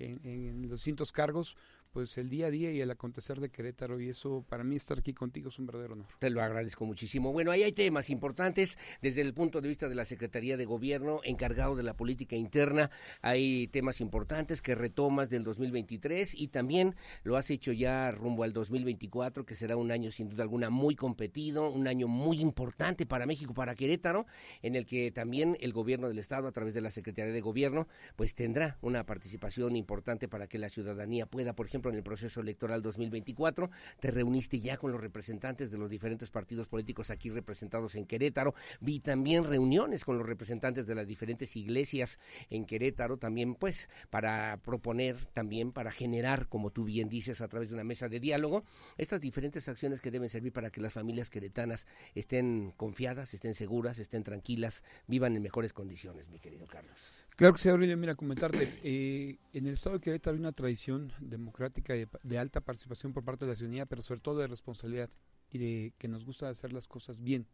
en, 0.00 0.20
en 0.24 0.62
los 0.62 0.80
distintos 0.80 1.12
cargos, 1.12 1.56
pues 1.96 2.18
el 2.18 2.28
día 2.28 2.48
a 2.48 2.50
día 2.50 2.70
y 2.70 2.82
el 2.82 2.90
acontecer 2.90 3.40
de 3.40 3.48
Querétaro 3.48 3.98
y 3.98 4.10
eso 4.10 4.44
para 4.50 4.62
mí 4.62 4.76
estar 4.76 4.98
aquí 4.98 5.14
contigo 5.14 5.48
es 5.48 5.58
un 5.58 5.64
verdadero 5.64 5.94
honor. 5.94 6.08
Te 6.18 6.28
lo 6.28 6.42
agradezco 6.42 6.84
muchísimo. 6.84 7.32
Bueno, 7.32 7.50
ahí 7.50 7.62
hay 7.62 7.72
temas 7.72 8.10
importantes 8.10 8.76
desde 9.00 9.22
el 9.22 9.32
punto 9.32 9.62
de 9.62 9.68
vista 9.68 9.88
de 9.88 9.94
la 9.94 10.04
Secretaría 10.04 10.58
de 10.58 10.66
Gobierno 10.66 11.20
encargado 11.24 11.74
de 11.74 11.82
la 11.82 11.94
política 11.94 12.36
interna. 12.36 12.90
Hay 13.22 13.68
temas 13.68 14.02
importantes 14.02 14.60
que 14.60 14.74
retomas 14.74 15.30
del 15.30 15.42
2023 15.42 16.34
y 16.34 16.48
también 16.48 16.96
lo 17.22 17.38
has 17.38 17.48
hecho 17.48 17.72
ya 17.72 18.10
rumbo 18.10 18.42
al 18.42 18.52
2024, 18.52 19.46
que 19.46 19.54
será 19.54 19.78
un 19.78 19.90
año 19.90 20.10
sin 20.10 20.28
duda 20.28 20.42
alguna 20.42 20.68
muy 20.68 20.96
competido, 20.96 21.70
un 21.70 21.88
año 21.88 22.08
muy 22.08 22.42
importante 22.42 23.06
para 23.06 23.24
México, 23.24 23.54
para 23.54 23.74
Querétaro, 23.74 24.26
en 24.60 24.76
el 24.76 24.84
que 24.84 25.12
también 25.12 25.56
el 25.60 25.72
gobierno 25.72 26.08
del 26.08 26.18
estado 26.18 26.46
a 26.46 26.52
través 26.52 26.74
de 26.74 26.82
la 26.82 26.90
Secretaría 26.90 27.32
de 27.32 27.40
Gobierno 27.40 27.88
pues 28.16 28.34
tendrá 28.34 28.76
una 28.82 29.06
participación 29.06 29.76
importante 29.76 30.28
para 30.28 30.46
que 30.46 30.58
la 30.58 30.68
ciudadanía 30.68 31.24
pueda, 31.24 31.54
por 31.54 31.64
ejemplo, 31.64 31.85
en 31.90 31.96
el 31.96 32.02
proceso 32.02 32.40
electoral 32.40 32.82
2024. 32.82 33.70
Te 34.00 34.10
reuniste 34.10 34.60
ya 34.60 34.76
con 34.76 34.92
los 34.92 35.00
representantes 35.00 35.70
de 35.70 35.78
los 35.78 35.90
diferentes 35.90 36.30
partidos 36.30 36.68
políticos 36.68 37.10
aquí 37.10 37.30
representados 37.30 37.94
en 37.94 38.06
Querétaro. 38.06 38.54
Vi 38.80 39.00
también 39.00 39.44
reuniones 39.44 40.04
con 40.04 40.18
los 40.18 40.26
representantes 40.26 40.86
de 40.86 40.94
las 40.94 41.06
diferentes 41.06 41.56
iglesias 41.56 42.18
en 42.50 42.64
Querétaro, 42.64 43.16
también 43.16 43.54
pues 43.54 43.88
para 44.10 44.58
proponer, 44.62 45.16
también 45.32 45.72
para 45.72 45.92
generar, 45.92 46.48
como 46.48 46.70
tú 46.70 46.84
bien 46.84 47.08
dices, 47.08 47.40
a 47.40 47.48
través 47.48 47.68
de 47.70 47.74
una 47.74 47.84
mesa 47.84 48.08
de 48.08 48.20
diálogo, 48.20 48.64
estas 48.96 49.20
diferentes 49.20 49.68
acciones 49.68 50.00
que 50.00 50.10
deben 50.10 50.28
servir 50.28 50.52
para 50.52 50.70
que 50.70 50.80
las 50.80 50.92
familias 50.92 51.30
queretanas 51.30 51.86
estén 52.14 52.72
confiadas, 52.76 53.34
estén 53.34 53.54
seguras, 53.54 53.98
estén 53.98 54.24
tranquilas, 54.24 54.82
vivan 55.06 55.36
en 55.36 55.42
mejores 55.42 55.72
condiciones, 55.72 56.28
mi 56.28 56.38
querido 56.38 56.66
Carlos. 56.66 57.25
Claro 57.36 57.52
que 57.52 57.60
sí, 57.60 57.68
Aurelio, 57.68 57.98
mira, 57.98 58.14
comentarte, 58.14 58.80
eh, 58.82 59.36
en 59.52 59.66
el 59.66 59.74
estado 59.74 59.96
de 59.96 60.00
Querétaro 60.00 60.36
hay 60.36 60.40
una 60.40 60.52
tradición 60.52 61.12
democrática 61.20 61.92
de, 61.92 62.38
alta 62.38 62.62
participación 62.62 63.12
por 63.12 63.24
parte 63.24 63.44
de 63.44 63.50
la 63.50 63.54
ciudadanía, 63.54 63.84
pero 63.84 64.00
sobre 64.00 64.20
todo 64.20 64.38
de 64.38 64.46
responsabilidad 64.46 65.10
y 65.50 65.58
de 65.58 65.92
que 65.98 66.08
nos 66.08 66.24
gusta 66.24 66.48
hacer 66.48 66.72
las 66.72 66.88
cosas 66.88 67.20
bien 67.20 67.46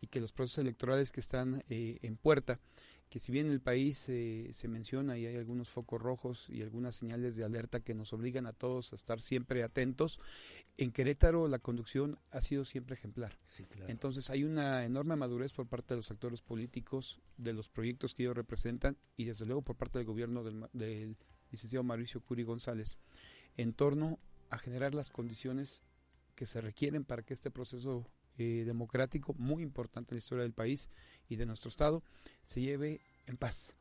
y 0.00 0.08
que 0.08 0.20
los 0.20 0.32
procesos 0.32 0.58
electorales 0.58 1.12
que 1.12 1.20
están 1.20 1.62
eh, 1.68 2.00
en 2.02 2.16
puerta 2.16 2.58
que 3.10 3.18
si 3.18 3.32
bien 3.32 3.50
el 3.50 3.60
país 3.60 4.08
eh, 4.08 4.48
se 4.52 4.68
menciona 4.68 5.18
y 5.18 5.26
hay 5.26 5.36
algunos 5.36 5.68
focos 5.68 6.00
rojos 6.00 6.48
y 6.48 6.62
algunas 6.62 6.94
señales 6.94 7.34
de 7.34 7.44
alerta 7.44 7.80
que 7.80 7.92
nos 7.92 8.12
obligan 8.12 8.46
a 8.46 8.52
todos 8.52 8.92
a 8.92 8.96
estar 8.96 9.20
siempre 9.20 9.64
atentos, 9.64 10.20
en 10.78 10.92
Querétaro 10.92 11.48
la 11.48 11.58
conducción 11.58 12.18
ha 12.30 12.40
sido 12.40 12.64
siempre 12.64 12.94
ejemplar. 12.94 13.36
Entonces 13.88 14.30
hay 14.30 14.44
una 14.44 14.84
enorme 14.84 15.16
madurez 15.16 15.52
por 15.52 15.66
parte 15.66 15.94
de 15.94 15.98
los 15.98 16.10
actores 16.12 16.40
políticos, 16.40 17.20
de 17.36 17.52
los 17.52 17.68
proyectos 17.68 18.14
que 18.14 18.22
ellos 18.22 18.36
representan 18.36 18.96
y 19.16 19.24
desde 19.24 19.44
luego 19.44 19.62
por 19.62 19.76
parte 19.76 19.98
del 19.98 20.06
gobierno 20.06 20.44
del, 20.44 20.66
del 20.72 21.16
licenciado 21.50 21.82
Mauricio 21.82 22.20
Curi 22.20 22.44
González 22.44 22.96
en 23.56 23.72
torno 23.72 24.20
a 24.50 24.58
generar 24.58 24.94
las 24.94 25.10
condiciones 25.10 25.82
que 26.36 26.46
se 26.46 26.60
requieren 26.60 27.04
para 27.04 27.22
que 27.22 27.34
este 27.34 27.50
proceso 27.50 28.06
eh, 28.38 28.64
democrático 28.64 29.34
muy 29.34 29.62
importante 29.62 30.12
en 30.12 30.16
la 30.16 30.20
historia 30.20 30.42
del 30.42 30.52
país 30.52 30.90
y 31.28 31.36
de 31.36 31.46
nuestro 31.46 31.68
Estado 31.68 32.02
se 32.42 32.60
lleve 32.60 33.00
en 33.26 33.36
paz. 33.36 33.74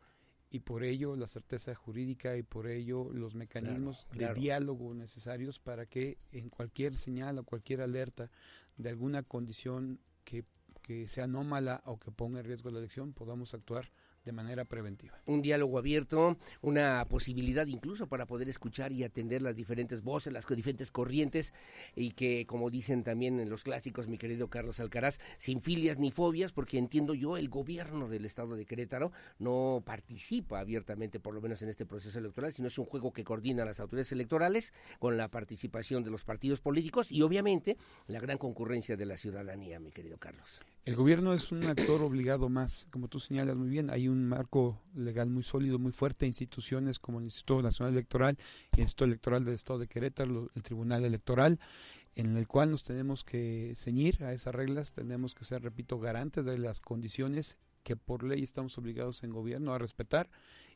Y 0.51 0.61
por 0.61 0.83
ello 0.83 1.15
la 1.15 1.27
certeza 1.27 1.75
jurídica 1.75 2.35
y 2.35 2.43
por 2.43 2.67
ello 2.67 3.11
los 3.13 3.35
mecanismos 3.35 4.07
de 4.13 4.33
diálogo 4.33 4.93
necesarios 4.95 5.59
para 5.59 5.85
que 5.85 6.17
en 6.31 6.49
cualquier 6.49 6.95
señal 6.95 7.37
o 7.37 7.43
cualquier 7.43 7.81
alerta 7.81 8.31
de 8.77 8.89
alguna 8.89 9.21
condición 9.21 9.99
que, 10.23 10.43
que 10.81 11.07
sea 11.07 11.25
anómala 11.25 11.83
o 11.85 11.99
que 11.99 12.11
ponga 12.11 12.39
en 12.39 12.45
riesgo 12.45 12.71
la 12.71 12.79
elección 12.79 13.13
podamos 13.13 13.53
actuar 13.53 13.91
de 14.29 14.33
manera 14.33 14.63
preventiva. 14.63 15.19
Un 15.25 15.41
diálogo 15.41 15.79
abierto, 15.79 16.37
una 16.61 17.03
posibilidad 17.09 17.65
incluso 17.65 18.05
para 18.05 18.27
poder 18.27 18.47
escuchar 18.47 18.91
y 18.91 19.03
atender 19.03 19.41
las 19.41 19.55
diferentes 19.55 20.03
voces, 20.03 20.31
las 20.31 20.45
diferentes 20.45 20.91
corrientes 20.91 21.51
y 21.95 22.11
que, 22.11 22.45
como 22.45 22.69
dicen 22.69 23.03
también 23.03 23.39
en 23.39 23.49
los 23.49 23.63
clásicos, 23.63 24.07
mi 24.07 24.19
querido 24.19 24.47
Carlos 24.47 24.79
Alcaraz, 24.79 25.19
sin 25.39 25.61
filias 25.61 25.97
ni 25.97 26.11
fobias, 26.11 26.51
porque 26.51 26.77
entiendo 26.77 27.15
yo, 27.15 27.37
el 27.37 27.49
gobierno 27.49 28.07
del 28.07 28.23
estado 28.23 28.55
de 28.55 28.67
Querétaro 28.67 29.11
no 29.39 29.81
participa 29.83 30.59
abiertamente, 30.59 31.19
por 31.19 31.33
lo 31.33 31.41
menos 31.41 31.63
en 31.63 31.69
este 31.69 31.87
proceso 31.87 32.19
electoral, 32.19 32.53
sino 32.53 32.67
es 32.67 32.77
un 32.77 32.85
juego 32.85 33.11
que 33.11 33.23
coordina 33.23 33.65
las 33.65 33.79
autoridades 33.79 34.11
electorales 34.11 34.73
con 34.99 35.17
la 35.17 35.29
participación 35.29 36.03
de 36.03 36.11
los 36.11 36.23
partidos 36.23 36.61
políticos 36.61 37.11
y 37.11 37.23
obviamente 37.23 37.77
la 38.05 38.19
gran 38.19 38.37
concurrencia 38.37 38.95
de 38.95 39.07
la 39.07 39.17
ciudadanía, 39.17 39.79
mi 39.79 39.91
querido 39.91 40.19
Carlos. 40.19 40.61
El 40.85 40.95
gobierno 40.95 41.33
es 41.33 41.51
un 41.51 41.65
actor 41.65 42.01
obligado 42.01 42.49
más, 42.49 42.87
como 42.89 43.09
tú 43.09 43.19
señalas 43.19 43.57
muy 43.57 43.69
bien, 43.69 43.89
hay 43.89 44.07
un 44.07 44.27
marco 44.27 44.81
legal 44.95 45.29
muy 45.29 45.43
sólido, 45.43 45.77
muy 45.77 45.91
fuerte, 45.91 46.25
instituciones 46.25 46.99
como 46.99 47.19
el 47.19 47.25
Instituto 47.25 47.61
Nacional 47.61 47.93
Electoral 47.93 48.37
el 48.71 48.79
Instituto 48.79 49.05
Electoral 49.05 49.45
del 49.45 49.53
Estado 49.53 49.79
de 49.79 49.87
Querétaro, 49.87 50.49
el 50.55 50.63
Tribunal 50.63 51.05
Electoral, 51.05 51.59
en 52.15 52.37
el 52.37 52.47
cual 52.47 52.71
nos 52.71 52.83
tenemos 52.83 53.23
que 53.23 53.73
ceñir 53.75 54.23
a 54.23 54.33
esas 54.33 54.55
reglas, 54.55 54.93
tenemos 54.93 55.35
que 55.35 55.45
ser, 55.45 55.61
repito, 55.61 55.99
garantes 55.99 56.45
de 56.45 56.57
las 56.57 56.79
condiciones 56.79 57.57
que 57.83 57.95
por 57.95 58.23
ley 58.23 58.41
estamos 58.41 58.77
obligados 58.77 59.23
en 59.23 59.31
gobierno 59.31 59.73
a 59.73 59.77
respetar 59.77 60.29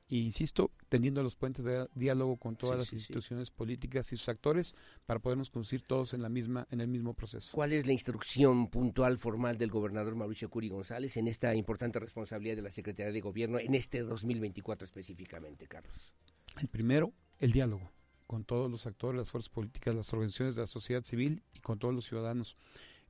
e 0.10 0.18
insisto, 0.18 0.72
teniendo 0.90 1.24
los 1.24 1.36
puentes 1.36 1.66
de 1.66 1.88
diálogo 1.96 2.38
con 2.38 2.56
todas 2.56 2.78
las 2.78 2.94
instituciones 2.94 3.52
políticas 3.52 4.12
y 4.14 4.18
sus 4.18 4.30
actores 4.30 4.76
para 5.06 5.20
podernos 5.20 5.50
conducir 5.50 5.82
todos 5.82 6.14
en 6.14 6.22
la 6.22 6.30
misma 6.30 6.68
en 6.72 6.82
el 6.82 6.88
mismo 6.88 7.14
proceso. 7.14 7.56
¿Cuál 7.56 7.74
es 7.74 7.88
la 7.88 7.94
instrucción 7.94 8.70
puntual 8.70 9.18
formal 9.18 9.58
del 9.58 9.72
gobernador 9.72 10.16
Mauricio 10.16 10.50
Curi 10.50 10.70
González 10.70 11.18
en 11.18 11.28
esta 11.28 11.56
importante 11.56 12.00
responsabilidad 12.00 12.56
de 12.56 12.62
la 12.62 12.72
Secretaría 12.72 13.12
de 13.12 13.22
Gobierno 13.22 13.60
en 13.60 13.76
este 13.76 14.02
2024 14.02 14.86
específicamente, 14.86 15.68
Carlos? 15.68 16.14
El 16.62 16.68
primero, 16.68 17.14
el 17.40 17.52
diálogo 17.52 17.92
con 18.28 18.46
todos 18.46 18.70
los 18.70 18.86
actores, 18.88 19.18
las 19.18 19.32
fuerzas 19.32 19.50
políticas, 19.50 19.94
las 19.96 20.12
organizaciones 20.14 20.56
de 20.56 20.62
la 20.62 20.68
sociedad 20.68 21.04
civil 21.04 21.44
y 21.54 21.60
con 21.60 21.80
todos 21.80 21.94
los 21.94 22.06
ciudadanos. 22.06 22.58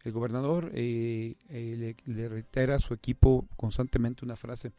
El 0.03 0.11
gobernador 0.11 0.71
eh, 0.73 1.35
eh, 1.47 1.95
le, 2.05 2.13
le 2.13 2.27
reitera 2.27 2.75
a 2.75 2.79
su 2.79 2.93
equipo 2.93 3.47
constantemente 3.55 4.25
una 4.25 4.35
frase, 4.35 4.73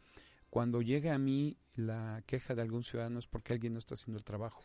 cuando 0.55 0.81
llega 0.81 1.13
a 1.13 1.17
mí 1.17 1.57
la 1.75 2.23
queja 2.25 2.55
de 2.55 2.61
algún 2.61 2.85
ciudadano 2.85 3.19
es 3.19 3.27
porque 3.27 3.51
alguien 3.51 3.73
no 3.73 3.79
está 3.79 3.95
haciendo 3.95 4.17
el 4.17 4.23
trabajo. 4.23 4.63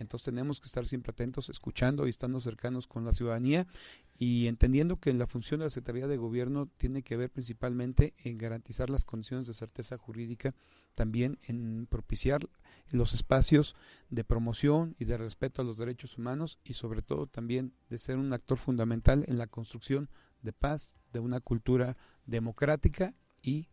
Entonces 0.00 0.24
tenemos 0.24 0.60
que 0.60 0.66
estar 0.66 0.84
siempre 0.84 1.12
atentos, 1.12 1.48
escuchando 1.48 2.08
y 2.08 2.10
estando 2.10 2.40
cercanos 2.40 2.88
con 2.88 3.04
la 3.04 3.12
ciudadanía 3.12 3.68
y 4.18 4.48
entendiendo 4.48 4.96
que 4.96 5.12
la 5.12 5.28
función 5.28 5.60
de 5.60 5.66
la 5.66 5.70
Secretaría 5.70 6.08
de 6.08 6.16
Gobierno 6.16 6.66
tiene 6.76 7.02
que 7.02 7.16
ver 7.16 7.30
principalmente 7.30 8.14
en 8.24 8.36
garantizar 8.36 8.90
las 8.90 9.04
condiciones 9.04 9.46
de 9.46 9.54
certeza 9.54 9.96
jurídica, 9.96 10.56
también 10.96 11.38
en 11.46 11.86
propiciar 11.86 12.40
los 12.90 13.14
espacios 13.14 13.76
de 14.10 14.24
promoción 14.24 14.96
y 14.98 15.04
de 15.04 15.18
respeto 15.18 15.62
a 15.62 15.64
los 15.64 15.78
derechos 15.78 16.18
humanos 16.18 16.58
y 16.64 16.72
sobre 16.72 17.00
todo 17.00 17.28
también 17.28 17.74
de 17.90 17.98
ser 17.98 18.16
un 18.16 18.32
actor 18.32 18.58
fundamental 18.58 19.24
en 19.28 19.38
la 19.38 19.46
construcción 19.46 20.10
de 20.42 20.52
paz, 20.52 20.96
de 21.12 21.20
una 21.20 21.38
cultura 21.38 21.96
democrática 22.26 23.14
y 23.40 23.68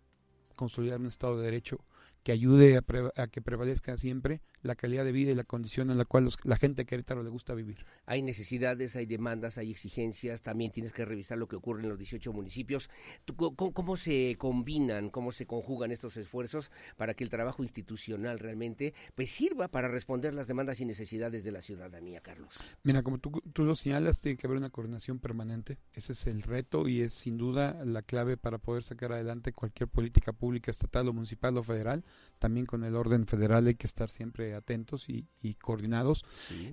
consolidar 0.56 1.00
un 1.00 1.08
Estado 1.08 1.38
de 1.38 1.46
Derecho 1.46 1.80
que 2.24 2.32
ayude 2.32 2.78
a, 2.78 3.28
que 3.28 3.42
prevalezca 3.42 3.98
siempre 3.98 4.42
la 4.66 4.76
calidad 4.76 5.06
de 5.06 5.12
vida 5.12 5.32
y 5.32 5.36
la 5.36 5.44
condición 5.44 5.92
en 5.92 5.98
la 5.98 6.06
cual 6.06 6.30
la 6.44 6.58
gente 6.58 6.82
de 6.82 6.86
Querétaro 6.86 7.24
le 7.24 7.30
gusta 7.30 7.54
vivir. 7.54 7.86
Hay 8.06 8.22
necesidades, 8.22 8.96
hay 8.96 9.06
demandas, 9.06 9.58
hay 9.58 9.72
exigencias, 9.72 10.42
también 10.42 10.72
tienes 10.72 10.94
que 10.94 11.06
revisar 11.06 11.38
lo 11.38 11.48
que 11.48 11.56
ocurre 11.56 11.84
en 11.84 11.90
los 11.90 11.98
18 11.98 12.34
municipios. 12.34 12.90
¿Cómo, 13.36 13.98
se 13.98 14.36
combinan, 14.38 15.10
cómo 15.10 15.32
se 15.32 15.46
conjugan 15.46 15.92
estos 15.92 16.18
esfuerzos 16.18 16.72
para 16.98 17.14
que 17.14 17.24
el 17.24 17.30
trabajo 17.30 17.64
institucional 17.64 18.40
realmente 18.40 18.94
pues 19.16 19.30
sirva 19.30 19.68
para 19.68 19.88
responder 19.88 20.34
las 20.34 20.48
demandas 20.48 20.80
y 20.80 20.86
necesidades 20.86 21.44
de 21.44 21.52
la 21.52 21.62
ciudadanía, 21.62 22.22
Carlos? 22.22 22.54
Mira, 22.84 23.04
como 23.04 23.20
tú, 23.20 23.32
tú 23.54 23.64
lo 23.64 23.76
señalas, 23.76 24.22
tiene 24.22 24.38
que 24.38 24.48
haber 24.48 24.58
una 24.58 24.70
coordinación 24.70 25.20
permanente. 25.20 25.78
Ese 25.94 26.14
es 26.14 26.28
el 26.28 26.42
reto 26.42 26.88
y 26.88 27.02
es 27.02 27.14
sin 27.14 27.38
duda 27.38 27.84
la 27.86 28.02
clave 28.02 28.38
para 28.38 28.58
poder 28.58 28.84
sacar 28.84 29.12
adelante 29.12 29.54
cualquier 29.54 29.90
política 29.90 30.34
pública 30.34 30.72
estatal 30.72 31.08
o 31.08 31.14
municipal 31.14 31.58
o 31.58 31.64
federal 31.64 32.04
también 32.40 32.66
con 32.66 32.84
el 32.84 32.96
orden 32.96 33.26
federal 33.28 33.68
hay 33.68 33.76
que 33.76 33.88
estar 33.88 34.10
siempre 34.10 34.55
atentos 34.56 35.10
y, 35.10 35.28
coordinados, 35.62 36.26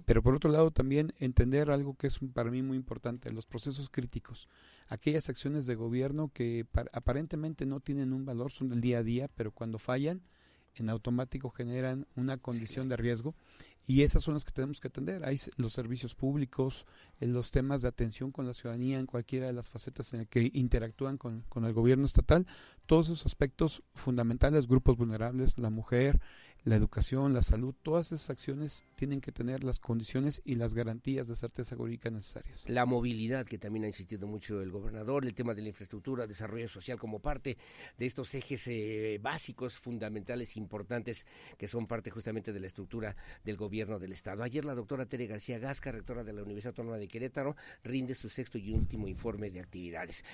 pero 0.04 0.22
por 0.22 0.34
otro 0.34 0.50
lado 0.50 0.70
también 0.70 1.12
entender 1.18 1.70
algo 1.70 1.94
que 1.94 2.06
es 2.06 2.18
para 2.32 2.50
mí 2.50 2.62
muy 2.62 2.76
importante, 2.76 3.32
los 3.32 3.46
procesos 3.46 3.90
críticos, 3.90 4.48
aquellas 4.88 5.28
acciones 5.28 5.66
de 5.66 5.74
gobierno 5.74 6.30
que 6.32 6.66
aparentemente 6.92 7.66
no 7.66 7.80
tienen 7.80 8.12
un 8.12 8.24
valor, 8.24 8.50
son 8.50 8.68
del 8.68 8.80
día 8.80 8.98
a 8.98 9.02
día, 9.02 9.28
pero 9.34 9.52
cuando 9.52 9.78
fallan, 9.78 10.22
en 10.74 10.88
automático 10.88 11.50
generan 11.50 12.06
una 12.16 12.38
condición 12.38 12.88
de 12.88 12.96
riesgo 12.96 13.34
y 13.84 14.02
esas 14.02 14.22
son 14.22 14.34
las 14.34 14.44
que 14.44 14.52
tenemos 14.52 14.80
que 14.80 14.88
atender. 14.88 15.24
Hay 15.24 15.38
los 15.56 15.72
servicios 15.72 16.14
públicos, 16.14 16.86
los 17.20 17.50
temas 17.50 17.82
de 17.82 17.88
atención 17.88 18.30
con 18.30 18.46
la 18.46 18.54
ciudadanía 18.54 18.98
en 18.98 19.06
cualquiera 19.06 19.46
de 19.46 19.52
las 19.52 19.68
facetas 19.68 20.12
en 20.12 20.20
las 20.20 20.28
que 20.28 20.50
interactúan 20.54 21.18
con, 21.18 21.42
con 21.48 21.64
el 21.64 21.72
gobierno 21.72 22.06
estatal, 22.06 22.46
todos 22.86 23.06
esos 23.06 23.26
aspectos 23.26 23.82
fundamentales, 23.94 24.68
grupos 24.68 24.96
vulnerables, 24.96 25.58
la 25.58 25.70
mujer, 25.70 26.20
la 26.64 26.76
educación, 26.76 27.34
la 27.34 27.42
salud, 27.42 27.74
todas 27.82 28.12
esas 28.12 28.30
acciones 28.30 28.84
tienen 28.94 29.20
que 29.20 29.32
tener 29.32 29.64
las 29.64 29.80
condiciones 29.80 30.40
y 30.44 30.54
las 30.54 30.74
garantías 30.74 31.26
de 31.26 31.34
certeza 31.34 31.74
jurídica 31.74 32.08
necesarias. 32.08 32.68
La 32.68 32.86
movilidad, 32.86 33.44
que 33.46 33.58
también 33.58 33.84
ha 33.84 33.88
insistido 33.88 34.28
mucho 34.28 34.60
el 34.60 34.70
gobernador, 34.70 35.24
el 35.24 35.34
tema 35.34 35.54
de 35.54 35.62
la 35.62 35.68
infraestructura, 35.68 36.26
desarrollo 36.26 36.68
social 36.68 37.00
como 37.00 37.18
parte 37.18 37.56
de 37.98 38.06
estos 38.06 38.32
ejes 38.36 38.68
eh, 38.68 39.18
básicos, 39.20 39.76
fundamentales, 39.76 40.56
importantes, 40.56 41.26
que 41.58 41.66
son 41.66 41.88
parte 41.88 42.10
justamente 42.10 42.52
de 42.52 42.60
la 42.60 42.68
estructura 42.68 43.16
del 43.44 43.56
gobierno 43.56 43.98
del 43.98 44.12
Estado. 44.12 44.44
Ayer 44.44 44.64
la 44.64 44.76
doctora 44.76 45.06
Tere 45.06 45.26
García 45.26 45.58
Gasca, 45.58 45.90
rectora 45.90 46.22
de 46.22 46.32
la 46.32 46.44
Universidad 46.44 46.70
Autónoma 46.70 46.98
de 46.98 47.08
Querétaro, 47.08 47.56
rinde 47.82 48.14
su 48.14 48.28
sexto 48.28 48.58
y 48.58 48.70
último 48.70 49.08
informe 49.08 49.50
de 49.50 49.58
actividades. 49.58 50.24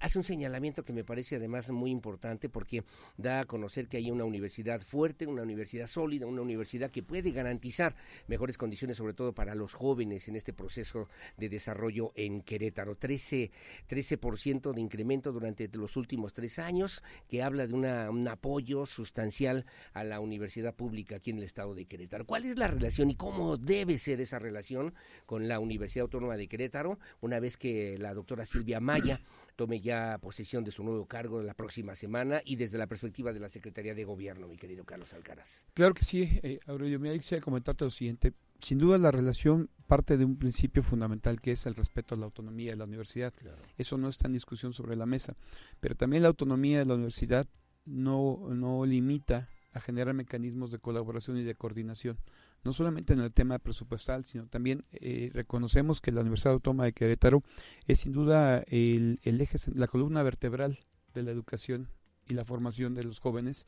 hace 0.00 0.18
un 0.18 0.24
señalamiento 0.24 0.84
que 0.84 0.94
me 0.94 1.04
parece 1.04 1.36
además 1.36 1.70
muy 1.70 1.90
importante 1.90 2.48
porque 2.48 2.82
da 3.18 3.40
a 3.40 3.44
conocer 3.44 3.88
que 3.88 3.98
hay 3.98 4.10
una 4.10 4.24
universidad 4.24 4.80
fuerte, 4.80 5.26
una 5.26 5.42
universidad 5.42 5.65
universidad 5.66 5.88
sólida, 5.88 6.26
una 6.26 6.42
universidad 6.42 6.90
que 6.90 7.02
puede 7.02 7.32
garantizar 7.32 7.96
mejores 8.28 8.56
condiciones, 8.56 8.96
sobre 8.96 9.14
todo 9.14 9.34
para 9.34 9.56
los 9.56 9.74
jóvenes 9.74 10.28
en 10.28 10.36
este 10.36 10.52
proceso 10.52 11.08
de 11.36 11.48
desarrollo 11.48 12.12
en 12.14 12.42
Querétaro. 12.42 12.94
13, 12.94 13.50
13% 13.88 14.72
de 14.72 14.80
incremento 14.80 15.32
durante 15.32 15.68
los 15.72 15.96
últimos 15.96 16.32
tres 16.32 16.60
años, 16.60 17.02
que 17.28 17.42
habla 17.42 17.66
de 17.66 17.74
una, 17.74 18.10
un 18.10 18.28
apoyo 18.28 18.86
sustancial 18.86 19.66
a 19.92 20.04
la 20.04 20.20
universidad 20.20 20.72
pública 20.72 21.16
aquí 21.16 21.30
en 21.30 21.38
el 21.38 21.44
estado 21.44 21.74
de 21.74 21.86
Querétaro. 21.86 22.24
¿Cuál 22.26 22.44
es 22.44 22.56
la 22.56 22.68
relación 22.68 23.10
y 23.10 23.16
cómo 23.16 23.56
debe 23.56 23.98
ser 23.98 24.20
esa 24.20 24.38
relación 24.38 24.94
con 25.26 25.48
la 25.48 25.58
Universidad 25.58 26.04
Autónoma 26.04 26.36
de 26.36 26.46
Querétaro 26.46 27.00
una 27.20 27.40
vez 27.40 27.56
que 27.56 27.98
la 27.98 28.14
doctora 28.14 28.46
Silvia 28.46 28.78
Maya 28.78 29.18
tome 29.56 29.80
ya 29.80 30.18
posesión 30.18 30.62
de 30.62 30.70
su 30.70 30.84
nuevo 30.84 31.06
cargo 31.06 31.42
la 31.42 31.54
próxima 31.54 31.94
semana 31.94 32.42
y 32.44 32.56
desde 32.56 32.78
la 32.78 32.86
perspectiva 32.86 33.32
de 33.32 33.40
la 33.40 33.48
Secretaría 33.48 33.94
de 33.94 34.04
Gobierno, 34.04 34.46
mi 34.46 34.56
querido 34.56 34.84
Carlos 34.84 35.12
Alcaraz. 35.14 35.64
Claro 35.74 35.94
que 35.94 36.04
sí, 36.04 36.38
eh, 36.42 36.60
Aurelio. 36.66 37.00
Me 37.00 37.18
quisiera 37.18 37.42
comentarte 37.42 37.84
lo 37.84 37.90
siguiente. 37.90 38.34
Sin 38.60 38.78
duda 38.78 38.98
la 38.98 39.10
relación 39.10 39.68
parte 39.86 40.16
de 40.16 40.24
un 40.24 40.36
principio 40.36 40.82
fundamental 40.82 41.40
que 41.40 41.52
es 41.52 41.66
el 41.66 41.74
respeto 41.74 42.14
a 42.14 42.18
la 42.18 42.26
autonomía 42.26 42.70
de 42.70 42.76
la 42.76 42.84
universidad. 42.84 43.32
Eso 43.76 43.98
no 43.98 44.08
está 44.08 44.26
en 44.26 44.34
discusión 44.34 44.72
sobre 44.72 44.96
la 44.96 45.06
mesa. 45.06 45.34
Pero 45.80 45.94
también 45.94 46.22
la 46.22 46.28
autonomía 46.28 46.78
de 46.78 46.86
la 46.86 46.94
universidad 46.94 47.46
no, 47.84 48.46
no 48.50 48.84
limita 48.84 49.48
a 49.72 49.80
generar 49.80 50.14
mecanismos 50.14 50.70
de 50.70 50.78
colaboración 50.78 51.36
y 51.38 51.44
de 51.44 51.54
coordinación 51.54 52.18
no 52.64 52.72
solamente 52.72 53.12
en 53.12 53.20
el 53.20 53.32
tema 53.32 53.58
presupuestal, 53.58 54.24
sino 54.24 54.46
también 54.46 54.84
eh, 54.92 55.30
reconocemos 55.32 56.00
que 56.00 56.12
la 56.12 56.22
Universidad 56.22 56.54
Autónoma 56.54 56.84
de 56.84 56.92
Querétaro 56.92 57.42
es 57.86 58.00
sin 58.00 58.12
duda 58.12 58.64
el, 58.66 59.20
eje, 59.24 59.58
la 59.74 59.86
columna 59.86 60.22
vertebral 60.22 60.78
de 61.14 61.22
la 61.22 61.30
educación 61.30 61.88
y 62.28 62.34
la 62.34 62.44
formación 62.44 62.94
de 62.94 63.04
los 63.04 63.20
jóvenes 63.20 63.66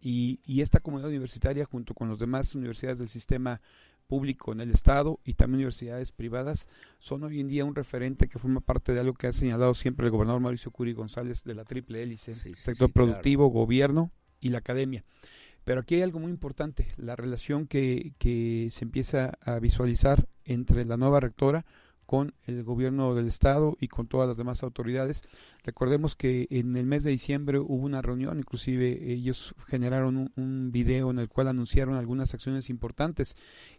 y, 0.00 0.60
esta 0.60 0.80
comunidad 0.80 1.10
universitaria 1.10 1.64
junto 1.64 1.94
con 1.94 2.08
las 2.08 2.18
demás 2.18 2.54
universidades 2.54 2.98
del 2.98 3.08
sistema 3.08 3.60
público 4.06 4.52
en 4.52 4.60
el 4.60 4.70
Estado 4.70 5.20
y 5.24 5.34
también 5.34 5.58
universidades 5.58 6.12
privadas 6.12 6.68
son 6.98 7.24
hoy 7.24 7.40
en 7.40 7.48
día 7.48 7.64
un 7.64 7.74
referente 7.74 8.28
que 8.28 8.38
forma 8.38 8.60
parte 8.60 8.92
de 8.92 9.00
algo 9.00 9.14
que 9.14 9.26
ha 9.26 9.32
señalado 9.32 9.74
siempre 9.74 10.06
el 10.06 10.12
gobernador 10.12 10.40
Mauricio 10.40 10.70
Curi 10.70 10.92
González 10.92 11.42
de 11.44 11.54
la 11.54 11.64
triple 11.64 12.02
hélice, 12.02 12.34
sector 12.34 12.92
productivo, 12.92 13.48
gobierno 13.48 14.12
y 14.40 14.50
la 14.50 14.58
academia. 14.58 15.04
Pero 15.66 15.80
aquí 15.80 15.96
hay 15.96 16.02
algo 16.02 16.20
muy 16.20 16.30
importante, 16.30 16.86
la 16.96 17.16
relación 17.16 17.66
que, 17.66 18.12
que 18.18 18.68
se 18.70 18.84
empieza 18.84 19.36
a 19.40 19.58
visualizar 19.58 20.28
entre 20.44 20.84
la 20.84 20.96
nueva 20.96 21.18
rectora 21.18 21.66
con 22.06 22.34
el 22.44 22.62
gobierno 22.62 23.16
del 23.16 23.26
estado 23.26 23.76
y 23.80 23.88
con 23.88 24.06
todas 24.06 24.28
las 24.28 24.36
demás 24.36 24.62
autoridades. 24.62 25.22
Recordemos 25.64 26.14
que 26.14 26.46
en 26.50 26.76
el 26.76 26.86
mes 26.86 27.02
de 27.02 27.10
diciembre 27.10 27.58
hubo 27.58 27.84
una 27.84 28.00
reunión, 28.00 28.38
inclusive 28.38 29.12
ellos 29.12 29.56
generaron 29.66 30.16
un, 30.16 30.32
un 30.36 30.70
video 30.70 31.10
en 31.10 31.18
el 31.18 31.28
cual 31.28 31.48
anunciaron 31.48 31.96
algunas 31.96 32.32
acciones 32.32 32.70
importantes 32.70 33.36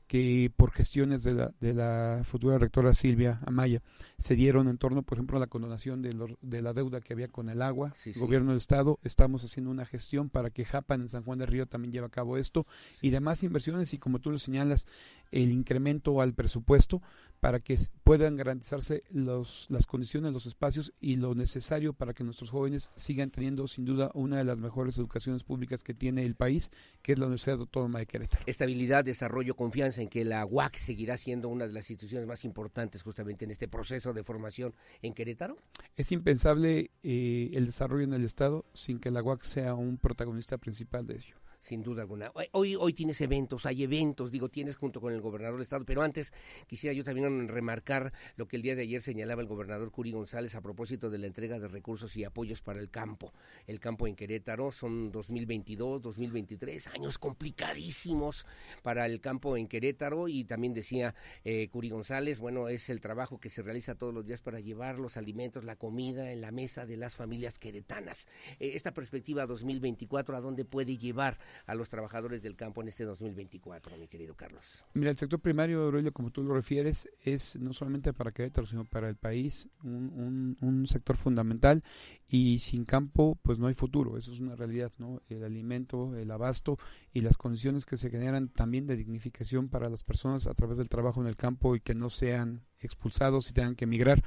que 0.07 0.51
por 0.55 0.71
gestiones 0.71 1.23
de 1.23 1.33
la, 1.33 1.53
de 1.59 1.73
la 1.73 2.21
futura 2.23 2.57
rectora 2.57 2.93
Silvia 2.93 3.41
Amaya 3.45 3.81
se 4.17 4.35
dieron 4.35 4.67
en 4.67 4.77
torno, 4.77 5.03
por 5.03 5.17
ejemplo, 5.17 5.37
a 5.37 5.39
la 5.39 5.47
condonación 5.47 6.01
de, 6.01 6.13
lo, 6.13 6.27
de 6.41 6.61
la 6.61 6.73
deuda 6.73 7.01
que 7.01 7.13
había 7.13 7.27
con 7.27 7.49
el 7.49 7.61
agua, 7.61 7.93
Sí, 7.95 8.09
el 8.09 8.15
sí. 8.15 8.19
gobierno 8.21 8.51
del 8.51 8.57
estado, 8.57 8.99
estamos 9.03 9.43
haciendo 9.43 9.69
una 9.69 9.85
gestión 9.85 10.29
para 10.29 10.49
que 10.49 10.65
Japan 10.65 11.01
en 11.01 11.07
San 11.09 11.23
Juan 11.23 11.39
del 11.39 11.47
Río 11.49 11.65
también 11.67 11.91
lleve 11.91 12.07
a 12.07 12.09
cabo 12.09 12.37
esto 12.37 12.65
y 13.01 13.09
demás 13.09 13.43
inversiones 13.43 13.93
y 13.93 13.97
como 13.97 14.19
tú 14.19 14.31
lo 14.31 14.37
señalas, 14.37 14.87
el 15.31 15.51
incremento 15.51 16.21
al 16.21 16.33
presupuesto 16.33 17.01
para 17.41 17.59
que 17.59 17.77
puedan 18.03 18.35
garantizarse 18.37 19.03
los, 19.11 19.67
las 19.69 19.85
condiciones, 19.85 20.31
los 20.33 20.45
espacios 20.45 20.93
y 21.01 21.17
lo 21.17 21.35
necesario 21.35 21.93
para 21.93 22.13
que 22.13 22.23
nuestros 22.23 22.49
jóvenes 22.49 22.89
sigan 22.95 23.29
teniendo 23.29 23.67
sin 23.67 23.85
duda 23.85 24.09
una 24.13 24.37
de 24.37 24.43
las 24.45 24.57
mejores 24.57 24.97
educaciones 24.97 25.43
públicas 25.43 25.83
que 25.83 25.93
tiene 25.93 26.25
el 26.25 26.35
país, 26.35 26.71
que 27.03 27.11
es 27.11 27.19
la 27.19 27.25
Universidad 27.25 27.59
Autónoma 27.59 27.99
de 27.99 28.07
Querétaro. 28.07 28.43
Estabilidad, 28.47 29.03
desarrollo, 29.03 29.55
confianza 29.55 29.96
en 29.97 30.09
que 30.09 30.25
la 30.25 30.45
UAC 30.45 30.77
seguirá 30.77 31.17
siendo 31.17 31.49
una 31.49 31.67
de 31.67 31.73
las 31.73 31.89
instituciones 31.89 32.27
más 32.27 32.45
importantes 32.45 33.03
justamente 33.03 33.45
en 33.45 33.51
este 33.51 33.67
proceso 33.67 34.13
de 34.13 34.23
formación 34.23 34.73
en 35.01 35.13
Querétaro. 35.13 35.57
Es 35.95 36.11
impensable 36.11 36.91
eh, 37.03 37.51
el 37.53 37.65
desarrollo 37.65 38.03
en 38.03 38.13
el 38.13 38.25
Estado 38.25 38.65
sin 38.73 38.99
que 38.99 39.11
la 39.11 39.23
UAC 39.23 39.43
sea 39.43 39.73
un 39.75 39.97
protagonista 39.97 40.57
principal 40.57 41.05
de 41.07 41.15
ello. 41.15 41.35
Sin 41.67 41.83
duda 41.83 42.03
alguna. 42.03 42.31
Hoy- 42.53 42.77
Hoy, 42.79 42.93
tienes 42.93 43.19
eventos, 43.19 43.65
hay 43.65 43.83
eventos, 43.83 44.31
digo, 44.31 44.47
tienes 44.47 44.77
junto 44.77 45.01
con 45.01 45.11
el 45.11 45.19
gobernador 45.19 45.55
del 45.57 45.63
estado, 45.63 45.83
pero 45.83 46.01
antes 46.01 46.31
quisiera 46.65 46.93
yo 46.93 47.03
también 47.03 47.49
remarcar 47.49 48.13
lo 48.37 48.47
que 48.47 48.55
el 48.55 48.61
día 48.61 48.73
de 48.73 48.83
ayer 48.83 49.01
señalaba 49.01 49.41
el 49.41 49.49
gobernador 49.49 49.91
Curi 49.91 50.11
González 50.13 50.55
a 50.55 50.61
propósito 50.61 51.09
de 51.09 51.17
la 51.17 51.27
entrega 51.27 51.59
de 51.59 51.67
recursos 51.67 52.15
y 52.15 52.23
apoyos 52.23 52.61
para 52.61 52.79
el 52.79 52.89
campo. 52.89 53.33
El 53.65 53.81
campo 53.81 54.07
en 54.07 54.15
Querétaro 54.15 54.71
son 54.71 55.11
2022, 55.11 56.01
2023, 56.01 56.87
años 56.87 57.17
complicadísimos 57.17 58.45
para 58.81 59.05
el 59.05 59.19
campo 59.19 59.57
en 59.57 59.67
Querétaro 59.67 60.29
y 60.29 60.45
también 60.45 60.73
decía 60.73 61.15
eh, 61.43 61.67
Curi 61.67 61.89
González, 61.89 62.39
bueno, 62.39 62.69
es 62.69 62.89
el 62.89 63.01
trabajo 63.01 63.41
que 63.41 63.49
se 63.49 63.61
realiza 63.61 63.95
todos 63.95 64.13
los 64.13 64.25
días 64.25 64.39
para 64.41 64.61
llevar 64.61 64.99
los 64.99 65.17
alimentos, 65.17 65.65
la 65.65 65.75
comida 65.75 66.31
en 66.31 66.39
la 66.39 66.51
mesa 66.51 66.85
de 66.85 66.95
las 66.95 67.15
familias 67.17 67.59
queretanas. 67.59 68.25
Eh, 68.57 68.71
esta 68.75 68.93
perspectiva 68.93 69.45
2024, 69.45 70.37
¿a 70.37 70.39
dónde 70.39 70.63
puede 70.63 70.95
llevar 70.97 71.37
a 71.65 71.75
los 71.75 71.89
trabajadores 71.89 72.41
del 72.41 72.55
campo 72.55 72.81
en 72.81 72.87
este 72.89 73.03
2024, 73.05 73.97
mi 73.97 74.07
querido 74.07 74.35
Carlos? 74.35 74.83
Mira, 74.93 75.11
el 75.11 75.17
sector 75.17 75.39
primario, 75.39 75.83
Aurelio, 75.83 76.11
como 76.13 76.31
tú 76.31 76.43
lo 76.43 76.53
refieres, 76.53 77.09
es 77.21 77.55
no 77.59 77.73
solamente 77.73 78.13
para 78.13 78.31
Querétaro, 78.31 78.67
sino 78.67 78.85
para 78.85 79.09
el 79.09 79.15
país 79.15 79.69
un, 79.83 80.11
un- 80.13 80.57
un 80.61 80.87
sector 80.87 81.17
fundamental 81.17 81.83
y 82.27 82.59
sin 82.59 82.85
campo 82.85 83.37
pues 83.41 83.59
no 83.59 83.67
hay 83.67 83.73
futuro, 83.73 84.17
eso 84.17 84.31
es 84.31 84.39
una 84.39 84.55
realidad, 84.55 84.91
¿no? 84.97 85.21
El 85.27 85.43
alimento, 85.43 86.15
el 86.15 86.29
abasto 86.31 86.77
y 87.11 87.21
las 87.21 87.37
condiciones 87.37 87.85
que 87.85 87.97
se 87.97 88.09
generan 88.09 88.49
también 88.49 88.85
de 88.87 88.95
dignificación 88.97 89.69
para 89.69 89.89
las 89.89 90.03
personas 90.03 90.47
a 90.47 90.53
través 90.53 90.77
del 90.77 90.89
trabajo 90.89 91.21
en 91.21 91.27
el 91.27 91.35
campo 91.35 91.75
y 91.75 91.79
que 91.79 91.95
no 91.95 92.09
sean 92.09 92.63
expulsados 92.79 93.49
y 93.49 93.53
tengan 93.53 93.75
que 93.75 93.85
emigrar, 93.85 94.23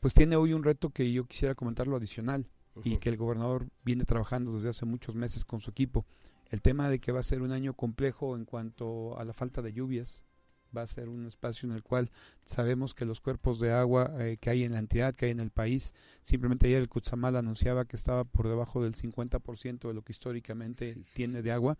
pues 0.00 0.12
tiene 0.12 0.36
hoy 0.36 0.52
un 0.52 0.62
reto 0.64 0.90
que 0.90 1.10
yo 1.12 1.24
quisiera 1.26 1.54
comentarlo 1.54 1.96
adicional 1.96 2.46
y 2.84 2.98
que 2.98 3.08
el 3.08 3.16
gobernador 3.16 3.68
viene 3.84 4.04
trabajando 4.04 4.52
desde 4.54 4.68
hace 4.68 4.84
muchos 4.84 5.14
meses 5.14 5.44
con 5.46 5.60
su 5.60 5.70
equipo. 5.70 6.04
El 6.50 6.62
tema 6.62 6.88
de 6.88 7.00
que 7.00 7.12
va 7.12 7.20
a 7.20 7.24
ser 7.24 7.42
un 7.42 7.52
año 7.52 7.74
complejo 7.74 8.36
en 8.36 8.44
cuanto 8.44 9.18
a 9.18 9.24
la 9.24 9.32
falta 9.32 9.62
de 9.62 9.72
lluvias, 9.72 10.24
va 10.76 10.82
a 10.82 10.86
ser 10.86 11.08
un 11.08 11.26
espacio 11.26 11.68
en 11.68 11.74
el 11.74 11.82
cual 11.82 12.10
sabemos 12.44 12.94
que 12.94 13.04
los 13.04 13.20
cuerpos 13.20 13.58
de 13.60 13.72
agua 13.72 14.12
eh, 14.18 14.36
que 14.40 14.50
hay 14.50 14.64
en 14.64 14.72
la 14.72 14.78
entidad, 14.78 15.14
que 15.14 15.26
hay 15.26 15.32
en 15.32 15.40
el 15.40 15.50
país, 15.50 15.94
simplemente 16.22 16.66
ayer 16.66 16.82
el 16.82 16.88
Cuchamal 16.88 17.36
anunciaba 17.36 17.86
que 17.86 17.96
estaba 17.96 18.24
por 18.24 18.48
debajo 18.48 18.82
del 18.82 18.94
50% 18.94 19.88
de 19.88 19.94
lo 19.94 20.02
que 20.02 20.12
históricamente 20.12 20.96
tiene 21.14 21.42
de 21.42 21.52
agua, 21.52 21.78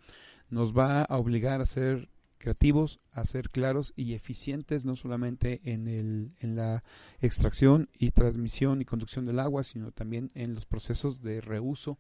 nos 0.49 0.77
va 0.77 1.03
a 1.03 1.19
obligar 1.19 1.61
a 1.61 1.67
ser 1.67 2.09
creativos, 2.39 3.01
a 3.13 3.25
ser 3.25 3.51
claros 3.51 3.93
y 3.97 4.15
eficientes 4.15 4.85
no 4.85 4.95
solamente 4.95 5.61
en, 5.65 5.89
el, 5.89 6.33
en 6.41 6.55
la 6.55 6.85
extracción 7.21 7.89
y 7.95 8.11
transmisión 8.11 8.81
y 8.81 8.85
conducción 8.85 9.27
del 9.27 9.41
agua, 9.41 9.65
sino 9.65 9.91
también 9.91 10.31
en 10.35 10.55
los 10.55 10.67
procesos 10.67 11.23
de 11.23 11.41
reuso 11.41 11.99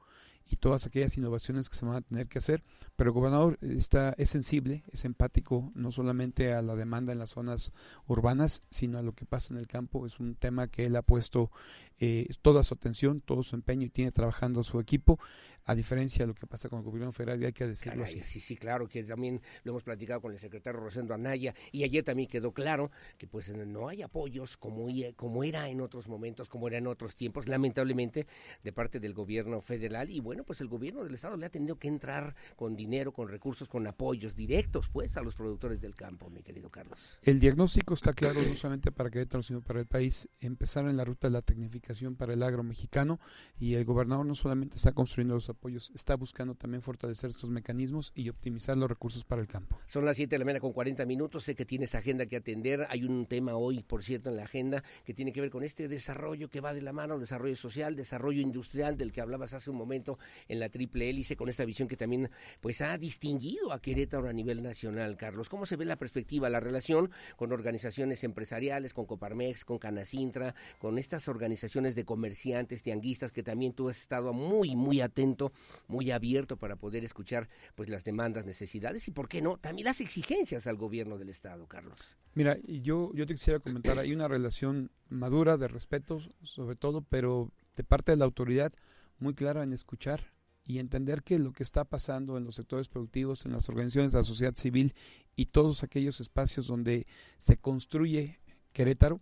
y 0.48 0.56
todas 0.56 0.86
aquellas 0.86 1.16
innovaciones 1.16 1.68
que 1.68 1.76
se 1.76 1.84
van 1.84 1.96
a 1.96 2.00
tener 2.02 2.28
que 2.28 2.38
hacer. 2.38 2.62
Pero 2.94 3.10
el 3.10 3.14
gobernador 3.14 3.58
está, 3.60 4.14
es 4.16 4.30
sensible, 4.30 4.84
es 4.92 5.04
empático, 5.04 5.72
no 5.74 5.92
solamente 5.92 6.54
a 6.54 6.62
la 6.62 6.76
demanda 6.76 7.12
en 7.12 7.18
las 7.18 7.30
zonas 7.30 7.72
urbanas, 8.06 8.62
sino 8.70 8.98
a 8.98 9.02
lo 9.02 9.12
que 9.12 9.26
pasa 9.26 9.52
en 9.52 9.58
el 9.58 9.66
campo. 9.66 10.06
Es 10.06 10.20
un 10.20 10.34
tema 10.34 10.68
que 10.68 10.84
él 10.86 10.96
ha 10.96 11.02
puesto 11.02 11.50
eh, 11.98 12.28
toda 12.42 12.62
su 12.62 12.74
atención, 12.74 13.20
todo 13.20 13.42
su 13.42 13.56
empeño 13.56 13.86
y 13.86 13.90
tiene 13.90 14.12
trabajando 14.12 14.62
su 14.62 14.80
equipo, 14.80 15.18
a 15.66 15.74
diferencia 15.74 16.24
de 16.24 16.28
lo 16.28 16.34
que 16.34 16.46
pasa 16.46 16.68
con 16.68 16.78
el 16.78 16.84
gobierno 16.84 17.12
federal, 17.12 17.42
y 17.42 17.46
hay 17.46 17.52
que 17.52 17.66
decirlo 17.66 18.04
Caray, 18.04 18.20
así. 18.20 18.20
sí, 18.20 18.40
sí, 18.40 18.56
claro, 18.56 18.88
que 18.88 19.02
también 19.04 19.42
lo 19.64 19.72
hemos 19.72 19.82
platicado 19.82 20.20
con 20.20 20.32
el 20.32 20.38
secretario 20.38 20.80
Rosendo 20.80 21.12
Anaya 21.12 21.54
y 21.72 21.84
ayer 21.84 22.04
también 22.04 22.28
quedó 22.28 22.52
claro 22.52 22.90
que 23.18 23.26
pues 23.26 23.54
no 23.54 23.88
hay 23.88 24.02
apoyos 24.02 24.56
como, 24.56 24.86
como 25.16 25.44
era 25.44 25.68
en 25.68 25.80
otros 25.80 26.08
momentos, 26.08 26.48
como 26.48 26.68
era 26.68 26.78
en 26.78 26.86
otros 26.86 27.16
tiempos, 27.16 27.48
lamentablemente, 27.48 28.26
de 28.62 28.72
parte 28.72 29.00
del 29.00 29.12
gobierno 29.12 29.60
federal 29.60 30.10
y 30.10 30.20
bueno, 30.20 30.44
pues 30.44 30.60
el 30.60 30.68
gobierno 30.68 31.04
del 31.04 31.14
estado 31.14 31.36
le 31.36 31.46
ha 31.46 31.50
tenido 31.50 31.78
que 31.78 31.88
entrar 31.88 32.34
con 32.54 32.76
dinero, 32.76 33.12
con 33.12 33.28
recursos, 33.28 33.68
con 33.68 33.86
apoyos 33.86 34.36
directos 34.36 34.88
pues 34.88 35.16
a 35.16 35.22
los 35.22 35.34
productores 35.34 35.80
del 35.80 35.94
campo, 35.94 36.30
mi 36.30 36.42
querido 36.42 36.70
Carlos. 36.70 37.18
El 37.22 37.40
diagnóstico 37.40 37.94
está 37.94 38.12
claro 38.12 38.40
no 38.40 38.54
solamente 38.54 38.92
para 38.92 39.10
Querétaro, 39.10 39.42
sino 39.42 39.60
para 39.60 39.80
el 39.80 39.86
país. 39.86 40.28
Empezar 40.40 40.88
en 40.88 40.96
la 40.96 41.04
ruta 41.04 41.26
de 41.26 41.32
la 41.32 41.42
tecnificación 41.42 42.14
para 42.14 42.34
el 42.34 42.42
agro 42.42 42.62
mexicano 42.62 43.18
y 43.58 43.74
el 43.74 43.84
gobernador 43.84 44.26
no 44.26 44.34
solamente 44.34 44.76
está 44.76 44.92
construyendo 44.92 45.34
los 45.34 45.48
apoyos, 45.56 45.90
está 45.94 46.14
buscando 46.14 46.54
también 46.54 46.82
fortalecer 46.82 47.30
estos 47.30 47.50
mecanismos 47.50 48.12
y 48.14 48.28
optimizar 48.28 48.76
los 48.76 48.88
recursos 48.88 49.24
para 49.24 49.40
el 49.40 49.48
campo. 49.48 49.78
Son 49.86 50.04
las 50.04 50.16
7 50.16 50.30
de 50.30 50.38
la 50.38 50.44
mañana 50.44 50.60
con 50.60 50.72
40 50.72 51.04
minutos. 51.06 51.44
Sé 51.44 51.54
que 51.54 51.64
tienes 51.64 51.94
agenda 51.94 52.26
que 52.26 52.36
atender. 52.36 52.86
Hay 52.88 53.04
un 53.04 53.26
tema 53.26 53.56
hoy, 53.56 53.82
por 53.82 54.02
cierto, 54.02 54.30
en 54.30 54.36
la 54.36 54.44
agenda 54.44 54.82
que 55.04 55.14
tiene 55.14 55.32
que 55.32 55.40
ver 55.40 55.50
con 55.50 55.62
este 55.62 55.88
desarrollo 55.88 56.48
que 56.48 56.60
va 56.60 56.74
de 56.74 56.82
la 56.82 56.92
mano, 56.92 57.18
desarrollo 57.18 57.56
social, 57.56 57.96
desarrollo 57.96 58.40
industrial 58.40 58.96
del 58.96 59.12
que 59.12 59.20
hablabas 59.20 59.54
hace 59.54 59.70
un 59.70 59.76
momento 59.76 60.18
en 60.48 60.60
la 60.60 60.68
triple 60.68 61.10
hélice, 61.10 61.36
con 61.36 61.48
esta 61.48 61.64
visión 61.64 61.88
que 61.88 61.96
también 61.96 62.30
pues 62.60 62.80
ha 62.80 62.96
distinguido 62.98 63.72
a 63.72 63.80
Querétaro 63.80 64.28
a 64.28 64.32
nivel 64.32 64.62
nacional. 64.62 65.16
Carlos, 65.16 65.48
¿cómo 65.48 65.66
se 65.66 65.76
ve 65.76 65.84
la 65.84 65.96
perspectiva, 65.96 66.48
la 66.48 66.60
relación 66.60 67.10
con 67.36 67.52
organizaciones 67.52 68.22
empresariales, 68.24 68.92
con 68.92 69.06
Coparmex, 69.06 69.64
con 69.64 69.78
Canacintra, 69.78 70.54
con 70.78 70.98
estas 70.98 71.28
organizaciones 71.28 71.94
de 71.94 72.04
comerciantes, 72.04 72.82
tianguistas, 72.82 73.32
que 73.32 73.42
también 73.42 73.72
tú 73.72 73.88
has 73.88 73.98
estado 73.98 74.32
muy, 74.32 74.76
muy 74.76 75.00
atento, 75.00 75.45
muy 75.88 76.10
abierto 76.10 76.56
para 76.56 76.76
poder 76.76 77.04
escuchar 77.04 77.48
pues 77.74 77.88
las 77.88 78.04
demandas, 78.04 78.46
necesidades 78.46 79.08
y, 79.08 79.10
¿por 79.10 79.28
qué 79.28 79.42
no?, 79.42 79.58
también 79.58 79.86
las 79.86 80.00
exigencias 80.00 80.66
al 80.66 80.76
gobierno 80.76 81.18
del 81.18 81.28
Estado, 81.28 81.66
Carlos. 81.66 82.16
Mira, 82.34 82.58
yo, 82.66 83.12
yo 83.14 83.26
te 83.26 83.34
quisiera 83.34 83.60
comentar, 83.60 83.98
hay 83.98 84.12
una 84.12 84.28
relación 84.28 84.90
madura 85.08 85.56
de 85.56 85.68
respeto, 85.68 86.20
sobre 86.42 86.76
todo, 86.76 87.02
pero 87.02 87.52
de 87.74 87.84
parte 87.84 88.12
de 88.12 88.18
la 88.18 88.24
autoridad 88.24 88.72
muy 89.18 89.34
clara 89.34 89.62
en 89.62 89.72
escuchar 89.72 90.32
y 90.64 90.78
entender 90.78 91.22
que 91.22 91.38
lo 91.38 91.52
que 91.52 91.62
está 91.62 91.84
pasando 91.84 92.36
en 92.36 92.44
los 92.44 92.56
sectores 92.56 92.88
productivos, 92.88 93.46
en 93.46 93.52
las 93.52 93.68
organizaciones 93.68 94.12
de 94.12 94.18
la 94.18 94.24
sociedad 94.24 94.54
civil 94.54 94.94
y 95.36 95.46
todos 95.46 95.82
aquellos 95.82 96.20
espacios 96.20 96.66
donde 96.66 97.06
se 97.38 97.56
construye 97.56 98.40
Querétaro 98.76 99.20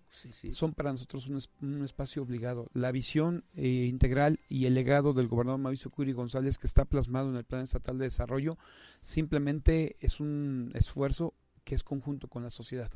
son 0.50 0.72
para 0.74 0.90
nosotros 0.90 1.28
un, 1.28 1.36
es- 1.36 1.48
un 1.62 1.84
espacio 1.84 2.22
obligado. 2.22 2.68
La 2.74 2.90
visión 2.90 3.44
eh, 3.54 3.86
integral 3.88 4.40
y 4.48 4.66
el 4.66 4.74
legado 4.74 5.12
del 5.12 5.28
gobernador 5.28 5.60
Mauricio 5.60 5.90
Curi 5.92 6.12
González 6.12 6.58
que 6.58 6.66
está 6.66 6.84
plasmado 6.84 7.30
en 7.30 7.36
el 7.36 7.44
Plan 7.44 7.62
Estatal 7.62 7.96
de 7.98 8.06
Desarrollo 8.06 8.58
simplemente 9.00 9.96
es 10.00 10.18
un 10.18 10.72
esfuerzo 10.74 11.34
que 11.62 11.74
es 11.76 11.84
conjunto 11.84 12.26
con 12.28 12.42
la 12.42 12.50
sociedad. 12.50 12.90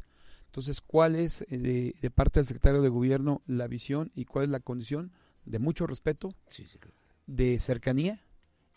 Entonces, 0.46 0.80
¿cuál 0.80 1.14
es 1.14 1.42
eh, 1.42 1.58
de, 1.58 1.94
de 2.00 2.10
parte 2.10 2.40
del 2.40 2.46
secretario 2.46 2.82
de 2.82 2.88
gobierno 2.88 3.40
la 3.46 3.68
visión 3.68 4.10
y 4.14 4.24
cuál 4.24 4.46
es 4.46 4.50
la 4.50 4.60
condición? 4.60 5.12
De 5.44 5.58
mucho 5.58 5.86
respeto, 5.86 6.34
de 7.26 7.58
cercanía 7.60 8.20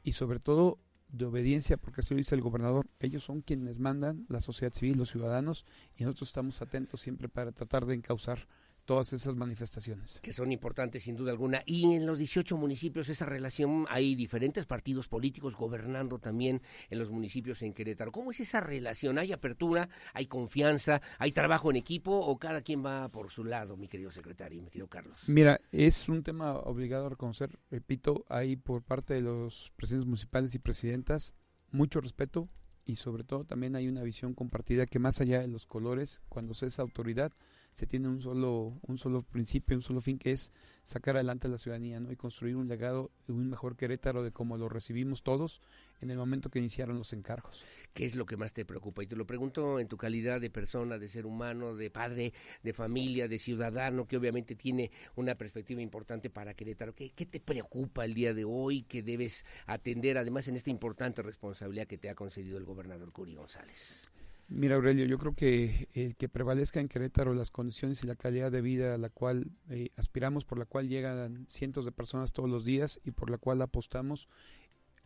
y 0.03 0.11
sobre 0.11 0.39
todo 0.39 0.77
de 1.11 1.25
obediencia, 1.25 1.77
porque 1.77 2.01
así 2.01 2.13
lo 2.13 2.17
dice 2.17 2.35
el 2.35 2.41
gobernador. 2.41 2.87
Ellos 2.99 3.23
son 3.23 3.41
quienes 3.41 3.79
mandan, 3.79 4.25
la 4.29 4.41
sociedad 4.41 4.73
civil, 4.73 4.97
los 4.97 5.09
ciudadanos, 5.09 5.65
y 5.97 6.03
nosotros 6.03 6.29
estamos 6.29 6.61
atentos 6.61 7.01
siempre 7.01 7.29
para 7.29 7.51
tratar 7.51 7.85
de 7.85 7.95
encauzar 7.95 8.47
todas 8.91 9.13
esas 9.13 9.37
manifestaciones. 9.37 10.19
que 10.21 10.33
son 10.33 10.51
importantes 10.51 11.03
sin 11.03 11.15
duda 11.15 11.31
alguna. 11.31 11.63
Y 11.65 11.93
en 11.93 12.05
los 12.05 12.17
18 12.17 12.57
municipios 12.57 13.07
esa 13.07 13.25
relación, 13.25 13.85
hay 13.87 14.15
diferentes 14.15 14.65
partidos 14.65 15.07
políticos 15.07 15.55
gobernando 15.55 16.19
también 16.19 16.61
en 16.89 16.99
los 16.99 17.09
municipios 17.09 17.61
en 17.61 17.73
Querétaro. 17.73 18.11
¿Cómo 18.11 18.31
es 18.31 18.41
esa 18.41 18.59
relación? 18.59 19.17
¿Hay 19.17 19.31
apertura? 19.31 19.87
¿Hay 20.13 20.25
confianza? 20.25 21.01
¿Hay 21.19 21.31
trabajo 21.31 21.69
en 21.69 21.77
equipo? 21.77 22.11
¿O 22.11 22.37
cada 22.37 22.59
quien 22.63 22.85
va 22.85 23.07
por 23.07 23.31
su 23.31 23.45
lado, 23.45 23.77
mi 23.77 23.87
querido 23.87 24.11
secretario, 24.11 24.61
mi 24.61 24.69
querido 24.69 24.89
Carlos? 24.89 25.23
Mira, 25.27 25.61
es 25.71 26.09
un 26.09 26.21
tema 26.21 26.57
obligado 26.57 27.05
a 27.05 27.11
reconocer, 27.11 27.57
repito, 27.69 28.25
hay 28.27 28.57
por 28.57 28.83
parte 28.83 29.13
de 29.13 29.21
los 29.21 29.71
presidentes 29.77 30.05
municipales 30.05 30.53
y 30.53 30.59
presidentas 30.59 31.33
mucho 31.71 32.01
respeto 32.01 32.49
y 32.83 32.97
sobre 32.97 33.23
todo 33.23 33.45
también 33.45 33.77
hay 33.77 33.87
una 33.87 34.03
visión 34.03 34.33
compartida 34.33 34.85
que 34.85 34.99
más 34.99 35.21
allá 35.21 35.39
de 35.39 35.47
los 35.47 35.65
colores, 35.65 36.19
cuando 36.27 36.53
se 36.53 36.65
es 36.65 36.77
autoridad, 36.77 37.31
se 37.73 37.87
tiene 37.87 38.07
un 38.07 38.21
solo, 38.21 38.79
un 38.81 38.97
solo 38.97 39.21
principio, 39.21 39.75
un 39.75 39.81
solo 39.81 40.01
fin 40.01 40.17
que 40.17 40.31
es 40.31 40.51
sacar 40.83 41.15
adelante 41.15 41.47
a 41.47 41.49
la 41.49 41.57
ciudadanía 41.57 41.99
¿no? 41.99 42.11
y 42.11 42.15
construir 42.15 42.55
un 42.55 42.67
legado 42.67 43.11
un 43.27 43.49
mejor 43.49 43.75
Querétaro 43.77 44.23
de 44.23 44.31
como 44.31 44.57
lo 44.57 44.67
recibimos 44.67 45.23
todos 45.23 45.61
en 46.01 46.11
el 46.11 46.17
momento 46.17 46.49
que 46.49 46.59
iniciaron 46.59 46.97
los 46.97 47.13
encargos. 47.13 47.63
¿Qué 47.93 48.05
es 48.05 48.15
lo 48.15 48.25
que 48.25 48.35
más 48.35 48.53
te 48.53 48.65
preocupa? 48.65 49.03
Y 49.03 49.07
te 49.07 49.15
lo 49.15 49.25
pregunto 49.25 49.79
en 49.79 49.87
tu 49.87 49.97
calidad 49.97 50.41
de 50.41 50.49
persona, 50.49 50.97
de 50.97 51.07
ser 51.07 51.25
humano, 51.25 51.75
de 51.75 51.91
padre, 51.91 52.33
de 52.63 52.73
familia, 52.73 53.27
de 53.27 53.39
ciudadano, 53.39 54.07
que 54.07 54.17
obviamente 54.17 54.55
tiene 54.55 54.91
una 55.15 55.35
perspectiva 55.35 55.81
importante 55.81 56.29
para 56.29 56.55
Querétaro. 56.55 56.93
¿Qué, 56.95 57.11
qué 57.11 57.25
te 57.25 57.39
preocupa 57.39 58.03
el 58.03 58.13
día 58.13 58.33
de 58.33 58.45
hoy 58.45 58.83
que 58.83 59.03
debes 59.03 59.45
atender 59.67 60.17
además 60.17 60.47
en 60.47 60.55
esta 60.55 60.71
importante 60.71 61.21
responsabilidad 61.21 61.87
que 61.87 61.97
te 61.97 62.09
ha 62.09 62.15
concedido 62.15 62.57
el 62.57 62.65
gobernador 62.65 63.11
Curi 63.11 63.35
González? 63.35 64.09
Mira, 64.53 64.75
Aurelio, 64.75 65.05
yo 65.05 65.17
creo 65.17 65.33
que 65.33 65.87
el 65.93 66.17
que 66.17 66.27
prevalezca 66.27 66.81
en 66.81 66.89
Querétaro 66.89 67.33
las 67.33 67.51
condiciones 67.51 68.03
y 68.03 68.07
la 68.07 68.17
calidad 68.17 68.51
de 68.51 68.59
vida 68.59 68.93
a 68.93 68.97
la 68.97 69.09
cual 69.09 69.49
eh, 69.69 69.91
aspiramos, 69.95 70.43
por 70.43 70.59
la 70.59 70.65
cual 70.65 70.89
llegan 70.89 71.45
cientos 71.47 71.85
de 71.85 71.93
personas 71.93 72.33
todos 72.33 72.49
los 72.49 72.65
días 72.65 72.99
y 73.05 73.11
por 73.11 73.29
la 73.29 73.37
cual 73.37 73.61
apostamos 73.61 74.27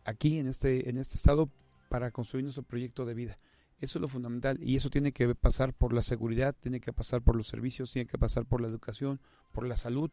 aquí 0.03 0.39
en 0.39 0.47
este, 0.47 0.89
en 0.89 0.97
este 0.97 1.15
estado 1.15 1.51
para 1.89 2.09
construir 2.09 2.43
nuestro 2.43 2.63
proyecto 2.63 3.05
de 3.05 3.13
vida. 3.13 3.38
Eso 3.80 3.99
es 3.99 4.02
lo 4.02 4.07
fundamental 4.07 4.57
y 4.61 4.77
eso 4.77 4.89
tiene 4.89 5.11
que 5.11 5.35
pasar 5.35 5.73
por 5.73 5.93
la 5.93 6.02
seguridad, 6.02 6.56
tiene 6.57 6.80
que 6.80 6.93
pasar 6.93 7.22
por 7.22 7.35
los 7.35 7.47
servicios, 7.47 7.91
tiene 7.91 8.07
que 8.07 8.18
pasar 8.18 8.45
por 8.45 8.61
la 8.61 8.68
educación, 8.68 9.19
por 9.52 9.68
la 9.68 9.76
salud 9.77 10.11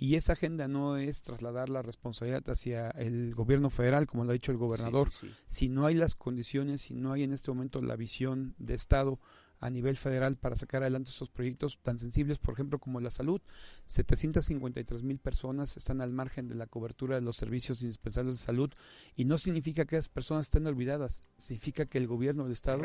y 0.00 0.14
esa 0.14 0.34
agenda 0.34 0.68
no 0.68 0.96
es 0.96 1.22
trasladar 1.22 1.68
la 1.68 1.82
responsabilidad 1.82 2.48
hacia 2.48 2.90
el 2.90 3.34
gobierno 3.34 3.68
federal, 3.68 4.06
como 4.06 4.24
lo 4.24 4.30
ha 4.30 4.34
dicho 4.34 4.52
el 4.52 4.58
gobernador. 4.58 5.10
Si 5.46 5.68
no 5.68 5.86
hay 5.86 5.94
las 5.94 6.14
condiciones, 6.14 6.82
si 6.82 6.94
no 6.94 7.12
hay 7.12 7.24
en 7.24 7.32
este 7.32 7.50
momento 7.50 7.82
la 7.82 7.96
visión 7.96 8.54
de 8.58 8.74
Estado 8.74 9.18
a 9.60 9.70
nivel 9.70 9.96
federal 9.96 10.36
para 10.36 10.56
sacar 10.56 10.82
adelante 10.82 11.10
estos 11.10 11.30
proyectos 11.30 11.78
tan 11.82 11.98
sensibles, 11.98 12.38
por 12.38 12.54
ejemplo, 12.54 12.78
como 12.78 13.00
la 13.00 13.10
salud. 13.10 13.40
753 13.86 15.02
mil 15.02 15.18
personas 15.18 15.76
están 15.76 16.00
al 16.00 16.12
margen 16.12 16.48
de 16.48 16.54
la 16.54 16.66
cobertura 16.66 17.16
de 17.16 17.22
los 17.22 17.36
servicios 17.36 17.82
indispensables 17.82 18.36
de 18.36 18.42
salud 18.42 18.72
y 19.16 19.24
no 19.24 19.38
significa 19.38 19.84
que 19.84 19.96
esas 19.96 20.08
personas 20.08 20.46
estén 20.46 20.66
olvidadas, 20.66 21.22
significa 21.36 21.86
que 21.86 21.98
el 21.98 22.06
gobierno 22.06 22.44
del 22.44 22.52
Estado 22.52 22.84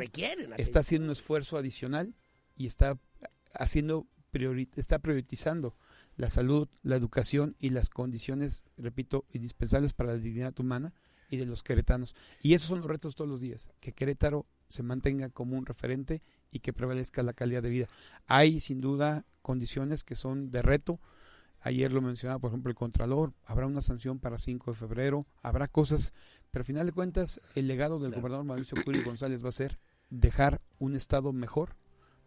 está 0.58 0.80
haciendo 0.80 1.06
un 1.06 1.12
esfuerzo 1.12 1.58
adicional 1.58 2.16
y 2.56 2.68
está 2.68 3.00
haciendo 3.54 4.08
está 4.76 5.00
priorizando 5.00 5.78
la 6.16 6.30
salud, 6.30 6.68
la 6.82 6.96
educación 6.96 7.56
y 7.60 7.70
las 7.70 7.90
condiciones, 7.90 8.66
repito, 8.78 9.26
indispensables 9.32 9.94
para 9.94 10.14
la 10.14 10.18
dignidad 10.18 10.60
humana 10.60 10.94
y 11.30 11.38
de 11.38 11.46
los 11.46 11.64
queretanos. 11.64 12.16
Y 12.42 12.54
esos 12.54 12.68
son 12.68 12.80
los 12.80 12.88
retos 12.88 13.16
todos 13.16 13.30
los 13.30 13.42
días, 13.42 13.70
que 13.80 13.94
Querétaro 13.94 14.46
se 14.68 14.84
mantenga 14.84 15.30
como 15.30 15.58
un 15.58 15.66
referente 15.66 16.22
y 16.54 16.60
que 16.60 16.72
prevalezca 16.72 17.24
la 17.24 17.34
calidad 17.34 17.64
de 17.64 17.70
vida. 17.70 17.88
Hay 18.28 18.60
sin 18.60 18.80
duda 18.80 19.26
condiciones 19.42 20.04
que 20.04 20.16
son 20.16 20.52
de 20.52 20.62
reto. 20.62 21.00
Ayer 21.60 21.92
lo 21.92 22.02
mencionaba, 22.02 22.40
por 22.40 22.52
ejemplo, 22.52 22.70
el 22.70 22.76
Contralor. 22.76 23.34
Habrá 23.46 23.66
una 23.66 23.82
sanción 23.82 24.20
para 24.20 24.38
5 24.38 24.72
de 24.72 24.78
febrero. 24.78 25.26
Habrá 25.42 25.68
cosas. 25.68 26.14
Pero 26.52 26.62
al 26.62 26.66
final 26.66 26.86
de 26.86 26.92
cuentas, 26.92 27.42
el 27.56 27.68
legado 27.68 28.00
del 28.00 28.14
gobernador 28.14 28.46
Mauricio 28.46 28.78
Curi 28.84 29.02
González 29.02 29.44
va 29.44 29.50
a 29.50 29.54
ser 29.54 29.80
dejar 30.10 30.62
un 30.80 30.96
Estado 30.96 31.34
mejor 31.34 31.76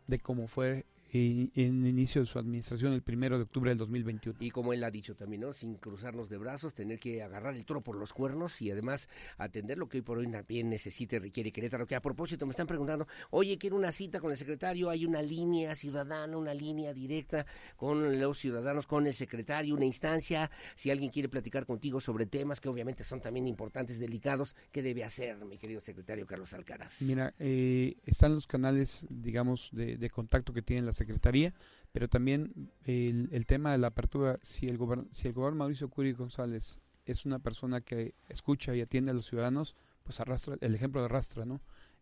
de 0.07 0.19
como 0.19 0.49
fue 0.49 0.87
en 1.13 1.87
inicio 1.87 2.23
de 2.23 2.27
su 2.27 2.39
administración 2.39 2.93
el 2.93 3.03
primero 3.03 3.37
de 3.37 3.45
octubre 3.45 3.71
del 3.71 3.79
2021. 3.79 4.39
Y 4.41 4.51
como 4.51 4.73
él 4.73 4.83
ha 4.85 4.91
dicho 4.91 5.15
también, 5.15 5.43
¿no? 5.43 5.53
sin 5.53 5.77
cruzarnos 5.77 6.29
de 6.29 6.37
brazos, 6.37 6.75
tener 6.75 6.99
que 6.99 7.23
agarrar 7.23 7.55
el 7.55 7.65
toro 7.65 7.81
por 7.81 7.97
los 7.97 8.13
cuernos 8.13 8.61
y 8.61 8.71
además 8.71 9.09
atender 9.39 9.79
lo 9.79 9.89
que 9.89 9.99
hoy 9.99 10.03
por 10.03 10.19
hoy 10.19 10.31
también 10.31 10.69
necesita 10.69 11.17
y 11.17 11.19
requiere 11.21 11.53
Querétaro. 11.53 11.87
Que 11.87 11.95
a 11.95 12.01
propósito 12.01 12.47
me 12.47 12.51
están 12.51 12.67
preguntando, 12.67 13.07
oye, 13.31 13.59
quiero 13.59 13.77
una 13.77 13.93
cita 13.93 14.21
con 14.21 14.31
el 14.31 14.37
secretario, 14.37 14.91
hay 14.91 15.07
una 15.07 15.23
línea 15.23 15.77
ciudadana, 15.77 16.37
una 16.37 16.55
línea 16.55 16.93
directa 16.93 17.47
con 17.77 18.21
los 18.21 18.39
ciudadanos, 18.39 18.87
con 18.87 19.07
el 19.07 19.15
secretario, 19.15 19.75
una 19.75 19.85
instancia, 19.85 20.51
si 20.75 20.91
alguien 20.91 21.11
quiere 21.11 21.29
platicar 21.29 21.67
contigo 21.67 22.01
sobre 22.01 22.27
temas 22.27 22.61
que 22.61 22.69
obviamente 22.69 23.05
son 23.05 23.21
también 23.21 23.47
importantes, 23.47 23.99
delicados, 23.99 24.55
¿qué 24.73 24.83
debe 24.83 25.05
hacer, 25.05 25.37
mi 25.45 25.59
querido 25.59 25.81
secretario 25.81 26.27
Carlos 26.27 26.53
Alcaraz? 26.55 27.03
Mira, 27.03 27.35
eh, 27.39 27.97
están 28.05 28.35
los 28.35 28.47
canales, 28.47 29.07
digamos, 29.11 29.71
de, 29.73 29.97
de 29.97 30.11
contacto 30.11 30.53
que 30.53 30.63
tienen 30.63 30.87
las 30.87 30.96
Secretaría, 30.97 31.55
pero 31.93 32.09
también 32.09 32.71
el, 32.85 33.47
tema 33.47 33.73
de 33.73 33.79
la 33.79 33.89
apertura, 33.89 34.39
si 34.43 34.67
el, 34.67 34.79
si 35.13 35.29
el 35.29 35.35
gobernador 35.35 35.55
Mauricio 35.55 35.89
Curi 35.89 36.13
González 36.13 36.81
es 37.05 37.25
una 37.25 37.39
persona 37.39 37.81
que 37.81 38.15
escucha 38.29 38.75
y 38.75 38.81
atiende 38.81 39.13
a 39.13 39.15
los 39.15 39.27
ciudadanos, 39.27 39.77
pues 40.03 40.21
arrastra, 40.21 40.57
el 40.61 40.75
ejemplo 40.75 41.01
de 41.01 41.07
arrastra, 41.07 41.45
¿no? 41.45 41.61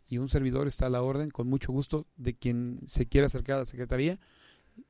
Y 0.08 0.18
un 0.18 0.28
servidor 0.28 0.66
está 0.66 0.86
a 0.86 0.90
la 0.90 1.02
orden, 1.02 1.30
con 1.30 1.48
mucho 1.48 1.72
gusto, 1.72 2.06
de 2.16 2.34
quien 2.34 2.80
se 2.86 3.06
quiera 3.06 3.26
acercar 3.26 3.56
a 3.56 3.60
la 3.60 3.64
Secretaría, 3.64 4.18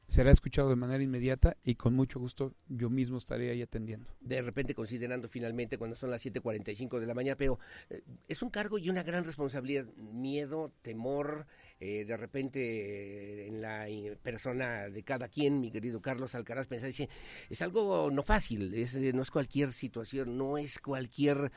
será 0.07 0.31
escuchado 0.31 0.69
de 0.69 0.77
manera 0.77 1.03
inmediata 1.03 1.57
y 1.65 1.75
con 1.75 1.95
mucho 1.95 2.19
gusto 2.19 2.55
yo 2.69 2.91
mismo 2.91 3.19
estaré 3.19 3.51
ahí 3.51 3.63
atendiendo. 3.63 4.09
De 4.21 4.41
repente 4.43 4.75
considerando 4.75 5.29
finalmente 5.29 5.79
cuando 5.79 5.97
son 5.97 6.11
las 6.11 6.25
7.45 6.25 6.99
de 7.01 7.07
la 7.07 7.15
mañana, 7.15 7.37
pero 7.37 7.59
eh, 7.91 8.03
es 8.29 8.43
un 8.43 8.51
cargo 8.51 8.79
y 8.79 8.91
una 8.91 9.03
gran 9.03 9.25
responsabilidad, 9.25 9.87
miedo, 9.97 10.73
temor, 10.83 11.47
eh, 11.81 12.05
de 12.05 12.17
repente 12.17 12.61
eh, 12.61 13.47
en 13.49 13.61
la 13.61 13.87
persona 14.23 14.89
de 14.89 15.03
cada 15.03 15.29
quien, 15.29 15.61
mi 15.61 15.71
querido 15.71 16.01
Carlos 16.01 16.35
Alcaraz, 16.35 16.67
pensar, 16.67 16.89
dice, 16.89 17.09
es 17.51 17.63
algo 17.63 18.11
no 18.11 18.23
fácil, 18.23 18.75
es, 18.75 18.95
no 19.15 19.23
es 19.23 19.31
cualquier 19.31 19.73
situación, 19.73 20.37
no 20.37 20.59
es 20.59 20.79
cualquier 20.79 21.51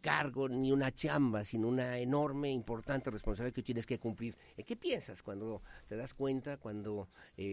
cargo 0.00 0.48
ni 0.48 0.72
una 0.72 0.92
chamba, 0.92 1.44
sino 1.44 1.68
una 1.68 1.98
enorme, 1.98 2.50
importante 2.50 3.10
responsabilidad 3.10 3.54
que 3.54 3.62
tienes 3.62 3.86
que 3.86 3.98
cumplir. 3.98 4.36
¿Qué 4.66 4.76
piensas 4.76 5.22
cuando 5.22 5.62
te 5.88 5.96
das 5.96 6.14
cuenta, 6.14 6.58
cuando 6.58 7.08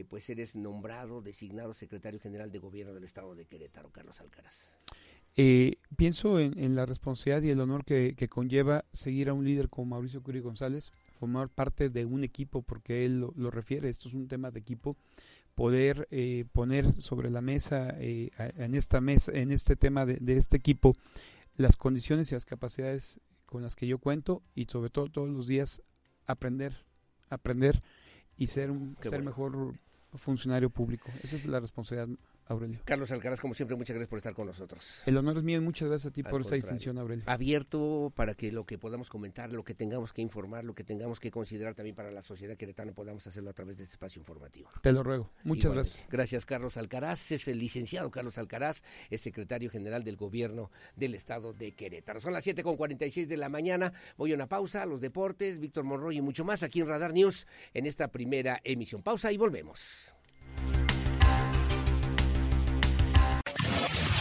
pues 0.09 0.29
eres 0.29 0.55
nombrado, 0.55 1.21
designado 1.21 1.73
secretario 1.73 2.19
general 2.19 2.51
de 2.51 2.59
gobierno 2.59 2.93
del 2.93 3.03
estado 3.03 3.35
de 3.35 3.45
Querétaro, 3.45 3.91
Carlos 3.91 4.19
Alcaraz? 4.21 4.71
Eh, 5.37 5.77
pienso 5.95 6.39
en, 6.39 6.75
la 6.75 6.85
responsabilidad 6.85 7.41
y 7.41 7.51
el 7.51 7.61
honor 7.61 7.85
que, 7.85 8.15
conlleva 8.29 8.85
seguir 8.91 9.29
a 9.29 9.33
un 9.33 9.45
líder 9.45 9.69
como 9.69 9.95
Mauricio 9.95 10.21
Curi 10.21 10.39
González, 10.39 10.91
formar 11.21 11.49
parte 11.49 11.91
de 11.91 12.03
un 12.03 12.23
equipo, 12.23 12.63
porque 12.63 13.05
él 13.05 13.19
lo, 13.19 13.51
refiere, 13.51 13.89
esto 13.89 14.07
es 14.07 14.15
un 14.15 14.27
tema 14.27 14.49
de 14.49 14.59
equipo, 14.59 14.97
poder 15.53 16.07
eh, 16.09 16.45
poner 16.51 16.99
sobre 16.99 17.29
la 17.29 17.41
mesa, 17.41 17.93
eh, 17.99 18.31
en 18.57 18.73
esta 18.73 19.01
mesa, 19.01 19.31
en 19.33 19.51
este 19.51 19.75
tema 19.75 20.07
de, 20.07 20.15
de, 20.15 20.37
este 20.37 20.57
equipo, 20.57 20.95
las 21.57 21.77
condiciones 21.77 22.31
y 22.31 22.33
las 22.33 22.45
capacidades 22.45 23.19
con 23.45 23.61
las 23.61 23.75
que 23.75 23.85
yo 23.85 23.99
cuento 23.99 24.41
y 24.55 24.65
sobre 24.65 24.89
todo 24.89 25.09
todos 25.09 25.29
los 25.29 25.45
días 25.45 25.83
aprender, 26.25 26.75
aprender 27.29 27.79
y 28.35 28.47
ser 28.47 28.71
un 28.71 28.97
ser 29.01 29.21
mejor 29.21 29.75
funcionario 30.15 30.71
público. 30.71 31.07
Esa 31.23 31.35
es 31.35 31.45
la 31.45 31.59
responsabilidad 31.59 32.17
Aurelio. 32.51 32.79
Carlos 32.85 33.11
Alcaraz, 33.11 33.39
como 33.39 33.53
siempre, 33.53 33.75
muchas 33.75 33.95
gracias 33.95 34.09
por 34.09 34.17
estar 34.17 34.33
con 34.33 34.47
nosotros. 34.47 35.01
El 35.05 35.17
honor 35.17 35.37
es 35.37 35.43
mío 35.43 35.57
y 35.57 35.61
muchas 35.61 35.87
gracias 35.87 36.11
a 36.11 36.13
ti 36.13 36.23
por 36.23 36.41
esa 36.41 36.55
distinción, 36.55 36.97
Aurelio. 36.97 37.23
Abierto 37.27 38.11
para 38.15 38.33
que 38.35 38.51
lo 38.51 38.65
que 38.65 38.77
podamos 38.77 39.09
comentar, 39.09 39.51
lo 39.51 39.63
que 39.63 39.73
tengamos 39.73 40.13
que 40.13 40.21
informar, 40.21 40.63
lo 40.63 40.75
que 40.75 40.83
tengamos 40.83 41.19
que 41.19 41.31
considerar 41.31 41.75
también 41.75 41.95
para 41.95 42.11
la 42.11 42.21
sociedad 42.21 42.55
queretana, 42.57 42.91
podamos 42.91 43.25
hacerlo 43.27 43.49
a 43.49 43.53
través 43.53 43.77
de 43.77 43.83
este 43.83 43.93
espacio 43.93 44.19
informativo. 44.19 44.69
Te 44.81 44.91
lo 44.91 45.03
ruego. 45.03 45.31
Muchas 45.43 45.73
gracias. 45.73 46.07
Gracias, 46.09 46.45
Carlos 46.45 46.77
Alcaraz. 46.77 47.31
Es 47.31 47.47
el 47.47 47.59
licenciado 47.59 48.11
Carlos 48.11 48.37
Alcaraz, 48.37 48.83
es 49.09 49.21
secretario 49.21 49.69
general 49.69 50.03
del 50.03 50.17
gobierno 50.17 50.71
del 50.95 51.15
estado 51.15 51.53
de 51.53 51.73
Querétaro. 51.73 52.19
Son 52.19 52.33
las 52.33 52.43
7 52.43 52.63
con 52.63 52.75
46 52.75 53.27
de 53.27 53.37
la 53.37 53.49
mañana. 53.49 53.93
Voy 54.17 54.31
a 54.31 54.35
una 54.35 54.47
pausa, 54.47 54.85
los 54.85 55.01
deportes, 55.01 55.59
Víctor 55.59 55.83
Monroy 55.83 56.17
y 56.17 56.21
mucho 56.21 56.45
más 56.45 56.63
aquí 56.63 56.81
en 56.81 56.87
Radar 56.87 57.13
News 57.13 57.47
en 57.73 57.85
esta 57.85 58.09
primera 58.09 58.59
emisión. 58.63 59.01
Pausa 59.01 59.31
y 59.31 59.37
volvemos. 59.37 60.13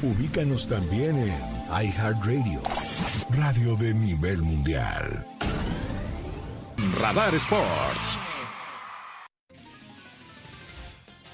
Ubícanos 0.00 0.68
también 0.68 1.18
en 1.18 1.34
iHeartRadio, 1.68 2.62
radio 3.30 3.74
de 3.74 3.92
nivel 3.92 4.40
mundial. 4.42 5.26
Radar 7.00 7.34
Sports. 7.34 8.18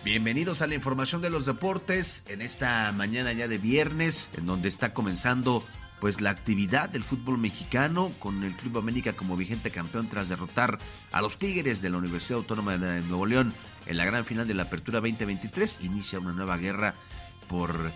Bienvenidos 0.02 0.62
a 0.62 0.66
la 0.66 0.76
información 0.76 1.20
de 1.20 1.28
los 1.28 1.44
deportes 1.44 2.24
en 2.28 2.40
esta 2.40 2.90
mañana 2.92 3.34
ya 3.34 3.48
de 3.48 3.58
viernes, 3.58 4.30
en 4.34 4.46
donde 4.46 4.70
está 4.70 4.94
comenzando 4.94 5.62
pues 6.00 6.22
la 6.22 6.30
actividad 6.30 6.88
del 6.88 7.04
fútbol 7.04 7.36
mexicano 7.36 8.12
con 8.18 8.44
el 8.44 8.56
Club 8.56 8.78
América 8.78 9.12
como 9.12 9.36
vigente 9.36 9.72
campeón 9.72 10.08
tras 10.08 10.30
derrotar 10.30 10.78
a 11.12 11.20
los 11.20 11.36
Tigres 11.36 11.82
de 11.82 11.90
la 11.90 11.98
Universidad 11.98 12.38
Autónoma 12.38 12.78
de 12.78 13.02
Nuevo 13.02 13.26
León 13.26 13.52
en 13.84 13.98
la 13.98 14.06
gran 14.06 14.24
final 14.24 14.48
de 14.48 14.54
la 14.54 14.62
Apertura 14.62 15.00
2023 15.00 15.80
inicia 15.82 16.18
una 16.18 16.32
nueva 16.32 16.56
guerra 16.56 16.94
por 17.46 17.92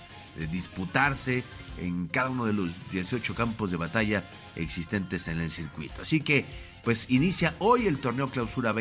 disputarse 0.46 1.44
en 1.78 2.06
cada 2.06 2.30
uno 2.30 2.46
de 2.46 2.52
los 2.52 2.90
18 2.90 3.34
campos 3.34 3.70
de 3.70 3.76
batalla 3.76 4.24
existentes 4.56 5.28
en 5.28 5.38
el 5.40 5.50
circuito. 5.50 6.02
Así 6.02 6.20
que 6.20 6.44
pues 6.84 7.06
inicia 7.10 7.54
hoy 7.58 7.86
el 7.86 7.98
torneo 7.98 8.30
Clausura 8.30 8.72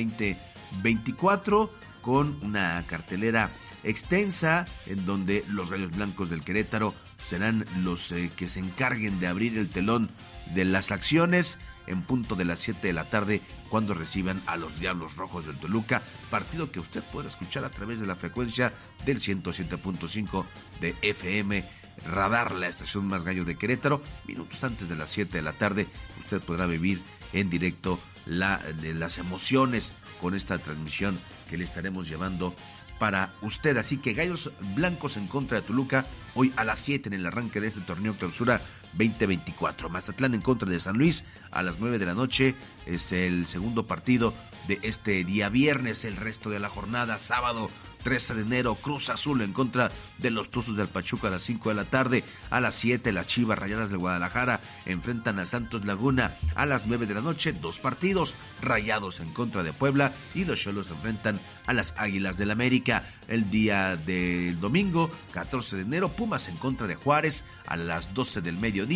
2024 0.72 1.72
con 2.02 2.38
una 2.42 2.84
cartelera 2.88 3.52
extensa 3.84 4.66
en 4.86 5.06
donde 5.06 5.44
los 5.50 5.70
Rayos 5.70 5.92
Blancos 5.92 6.30
del 6.30 6.44
Querétaro 6.44 6.94
serán 7.18 7.66
los 7.84 8.12
eh, 8.12 8.32
que 8.36 8.50
se 8.50 8.60
encarguen 8.60 9.20
de 9.20 9.28
abrir 9.28 9.58
el 9.58 9.70
telón 9.70 10.10
de 10.54 10.66
las 10.66 10.92
acciones 10.92 11.60
en 11.88 12.02
punto 12.02 12.36
de 12.36 12.46
las 12.46 12.60
7 12.60 12.88
de 12.88 12.94
la 12.94 13.10
tarde 13.10 13.42
cuando 13.70 13.94
reciban 13.94 14.42
a 14.46 14.58
los 14.58 14.80
Diablos 14.80 15.16
Rojos 15.16 15.46
del 15.48 15.60
Toluca, 15.60 16.02
partido 16.30 16.72
que 16.72 16.80
usted 16.80 17.04
podrá 17.12 17.28
escuchar 17.28 17.64
a 17.66 17.72
través 17.72 18.00
de 18.00 18.08
la 18.08 18.16
frecuencia 18.16 18.74
del 19.06 19.20
107.5 19.20 20.46
de 20.80 20.96
FM 21.02 21.66
Radar, 22.06 22.54
la 22.54 22.68
estación 22.68 23.08
más 23.08 23.24
gallo 23.24 23.44
de 23.44 23.58
Querétaro. 23.58 24.02
Minutos 24.26 24.64
antes 24.64 24.90
de 24.90 24.96
las 24.96 25.10
7 25.10 25.38
de 25.38 25.42
la 25.42 25.54
tarde 25.54 25.88
usted 26.20 26.42
podrá 26.42 26.68
vivir 26.68 27.02
en 27.34 27.50
directo 27.50 28.00
la, 28.26 28.58
de 28.58 28.94
las 28.94 29.18
emociones 29.18 29.94
con 30.22 30.34
esta 30.34 30.58
transmisión 30.58 31.20
que 31.50 31.58
le 31.58 31.64
estaremos 31.64 32.08
llevando 32.08 32.54
para 33.00 33.34
usted. 33.42 33.78
Así 33.78 33.98
que 33.98 34.14
Gallos 34.14 34.52
Blancos 34.76 35.18
en 35.18 35.28
contra 35.28 35.62
de 35.62 35.68
Toluca 35.68 36.06
hoy 36.36 36.54
a 36.56 36.64
las 36.64 36.80
7 36.80 37.10
en 37.10 37.14
el 37.14 37.26
arranque 37.26 37.60
de 37.60 37.68
este 37.68 37.82
torneo 37.82 38.16
clausura 38.16 38.62
2024. 38.98 39.90
Mazatlán 39.90 40.34
en 40.34 40.42
contra 40.42 40.70
de 40.70 40.80
San 40.80 40.98
Luis 40.98 41.24
a 41.52 41.64
las 41.64 41.80
9 41.80 42.00
de 42.00 42.06
la 42.06 42.14
noche 42.14 42.56
es 42.86 43.12
el 43.12 43.46
segundo 43.46 43.86
partido 43.86 44.34
de 44.68 44.80
este 44.84 45.24
día 45.24 45.50
viernes. 45.50 46.06
El 46.06 46.16
resto 46.16 46.50
de 46.50 46.60
la 46.60 46.70
jornada, 46.70 47.20
sábado 47.20 47.70
13 48.04 48.36
de 48.36 48.42
enero, 48.42 48.76
Cruz 48.76 49.10
Azul 49.10 49.42
en 49.42 49.52
contra 49.52 49.92
de 50.20 50.32
los 50.32 50.50
Tuzos 50.50 50.78
del 50.78 50.88
Pachuca 50.88 51.28
a 51.28 51.32
las 51.32 51.44
5 51.44 51.70
de 51.70 51.76
la 51.76 51.86
tarde. 51.86 52.24
A 52.50 52.62
las 52.62 52.76
7, 52.76 53.12
las 53.12 53.28
Chivas 53.28 53.60
Rayadas 53.60 53.90
de 53.90 53.98
Guadalajara 53.98 54.62
enfrentan 54.86 55.40
a 55.40 55.46
Santos 55.46 55.86
Laguna. 55.86 56.36
A 56.56 56.66
las 56.66 56.86
9 56.86 57.06
de 57.06 57.16
la 57.16 57.22
noche, 57.22 57.54
dos 57.54 57.80
partidos. 57.80 58.36
Rayados 58.62 59.20
en 59.20 59.34
contra 59.34 59.64
de 59.64 59.74
Puebla 59.74 60.14
y 60.34 60.46
los 60.46 60.62
Cholos 60.62 60.90
enfrentan 60.90 61.40
a 61.66 61.74
las 61.74 61.96
Águilas 61.98 62.38
del 62.38 62.52
América. 62.52 63.04
El 63.28 63.50
día 63.50 63.98
del 63.98 64.60
domingo, 64.60 65.10
14 65.32 65.76
de 65.76 65.82
enero, 65.82 66.16
Pumas 66.16 66.48
en 66.48 66.58
contra 66.58 66.88
de 66.88 66.96
Juárez 66.96 67.44
a 67.66 67.76
las 67.76 68.14
12 68.14 68.42
del 68.42 68.58
mediodía 68.58 68.87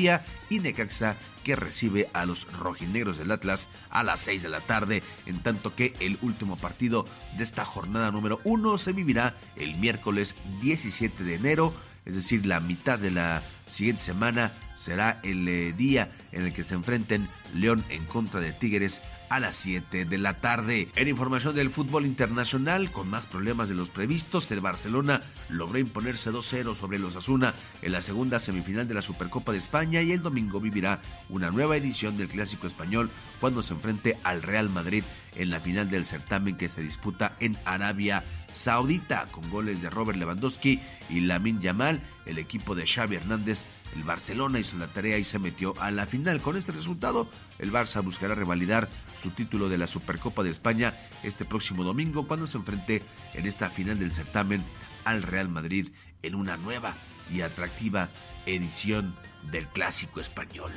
y 0.50 0.60
Necaxa 0.60 1.18
que 1.44 1.56
recibe 1.56 2.10
a 2.14 2.26
los 2.26 2.52
rojinegros 2.54 3.18
del 3.18 3.32
Atlas 3.32 3.70
a 3.90 4.04
las 4.04 4.22
6 4.22 4.44
de 4.44 4.50
la 4.50 4.62
tarde, 4.62 5.04
en 5.26 5.40
tanto 5.40 5.76
que 5.76 5.94
el 6.00 6.18
último 6.22 6.56
partido 6.56 7.06
de 7.38 7.44
esta 7.44 7.66
jornada 7.66 8.12
número 8.12 8.40
1 8.44 8.78
se 8.78 8.94
vivirá 8.94 9.36
el 9.56 9.78
miércoles 9.78 10.36
17 10.62 11.24
de 11.24 11.36
enero, 11.36 11.74
es 12.06 12.16
decir, 12.16 12.46
la 12.46 12.60
mitad 12.60 13.00
de 13.00 13.12
la 13.12 13.44
siguiente 13.68 14.02
semana 14.02 14.54
será 14.76 15.20
el 15.24 15.48
eh, 15.48 15.74
día 15.74 16.10
en 16.32 16.44
el 16.44 16.54
que 16.54 16.64
se 16.64 16.76
enfrenten 16.76 17.30
León 17.54 17.84
en 17.90 18.06
contra 18.06 18.40
de 18.40 18.54
Tigres 18.54 19.02
a 19.32 19.40
las 19.40 19.56
7 19.56 20.04
de 20.04 20.18
la 20.18 20.42
tarde. 20.42 20.90
En 20.98 21.08
información 21.08 21.56
del 21.56 21.70
fútbol 21.70 22.06
internacional, 22.06 22.92
con 22.92 23.10
más 23.10 23.28
problemas 23.28 23.70
de 23.70 23.76
los 23.76 23.90
previstos, 23.90 24.52
el 24.52 24.60
Barcelona 24.60 25.22
logró 25.48 25.80
imponerse 25.80 26.32
2-0 26.32 26.76
sobre 26.76 27.00
los 27.00 27.16
Asuna 27.16 27.54
en 27.82 27.94
la 27.94 28.02
segunda 28.02 28.42
semifinal 28.42 28.90
de 28.90 28.94
la 28.94 29.02
Supercopa 29.02 29.54
de 29.54 29.58
España 29.58 30.02
y 30.02 30.12
el 30.12 30.22
domingo 30.22 30.60
vivirá 30.60 31.00
una 31.30 31.50
nueva 31.50 31.78
edición 31.78 32.18
del 32.18 32.28
Clásico 32.28 32.68
Español 32.68 33.10
cuando 33.40 33.64
se 33.64 33.74
enfrente 33.74 34.18
al 34.24 34.44
Real 34.44 34.70
Madrid 34.70 35.06
en 35.36 35.50
la 35.50 35.60
final 35.60 35.90
del 35.90 36.06
certamen 36.06 36.58
que 36.58 36.70
se 36.70 36.82
disputa 36.82 37.36
en 37.40 37.58
Arabia 37.66 38.24
Saudita 38.52 39.28
con 39.32 39.50
goles 39.50 39.82
de 39.82 39.90
Robert 39.90 40.18
Lewandowski 40.18 40.80
y 41.10 41.22
Lamin 41.22 41.62
Yamal. 41.62 42.02
El 42.26 42.38
equipo 42.38 42.76
de 42.76 42.86
Xavi 42.86 43.16
Hernández, 43.16 43.68
el 43.96 44.04
Barcelona 44.04 44.60
hizo 44.60 44.78
la 44.78 44.92
tarea 44.92 45.18
y 45.18 45.24
se 45.24 45.40
metió 45.40 45.74
a 45.80 45.92
la 45.92 46.06
final. 46.06 46.42
Con 46.42 46.58
este 46.58 46.72
resultado, 46.72 47.30
el 47.60 47.72
Barça 47.72 48.04
buscará 48.04 48.36
revalidar 48.36 48.90
su 49.16 49.32
título 49.32 49.70
de 49.70 49.78
la 49.78 49.88
Supercopa 49.88 50.44
de 50.44 50.52
España 50.52 50.96
este 51.24 51.46
próximo 51.46 51.84
domingo 51.84 52.28
cuando 52.28 52.48
se 52.48 52.58
enfrente 52.58 53.02
en 53.34 53.46
esta 53.46 53.70
final 53.70 54.00
del 54.00 54.12
certamen 54.12 54.64
al 55.06 55.24
Real 55.24 55.50
Madrid 55.50 55.90
en 56.22 56.36
una 56.36 56.58
nueva 56.58 56.94
y 57.32 57.42
atractiva 57.42 58.10
edición 58.46 59.16
del 59.52 59.68
Clásico 59.68 60.20
Español. 60.20 60.72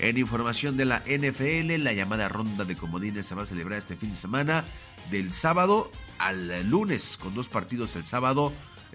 En 0.00 0.16
información 0.16 0.78
de 0.78 0.86
la 0.86 1.00
NFL, 1.00 1.82
la 1.84 1.92
llamada 1.92 2.26
ronda 2.30 2.64
de 2.64 2.74
comodines 2.74 3.26
se 3.26 3.34
va 3.34 3.42
a 3.42 3.46
celebrar 3.46 3.78
este 3.78 3.96
fin 3.96 4.08
de 4.08 4.16
semana 4.16 4.64
del 5.10 5.34
sábado 5.34 5.90
al 6.18 6.70
lunes 6.70 7.18
con 7.18 7.34
dos 7.34 7.48
partidos 7.48 7.94
el 7.96 8.06
sábado, 8.06 8.50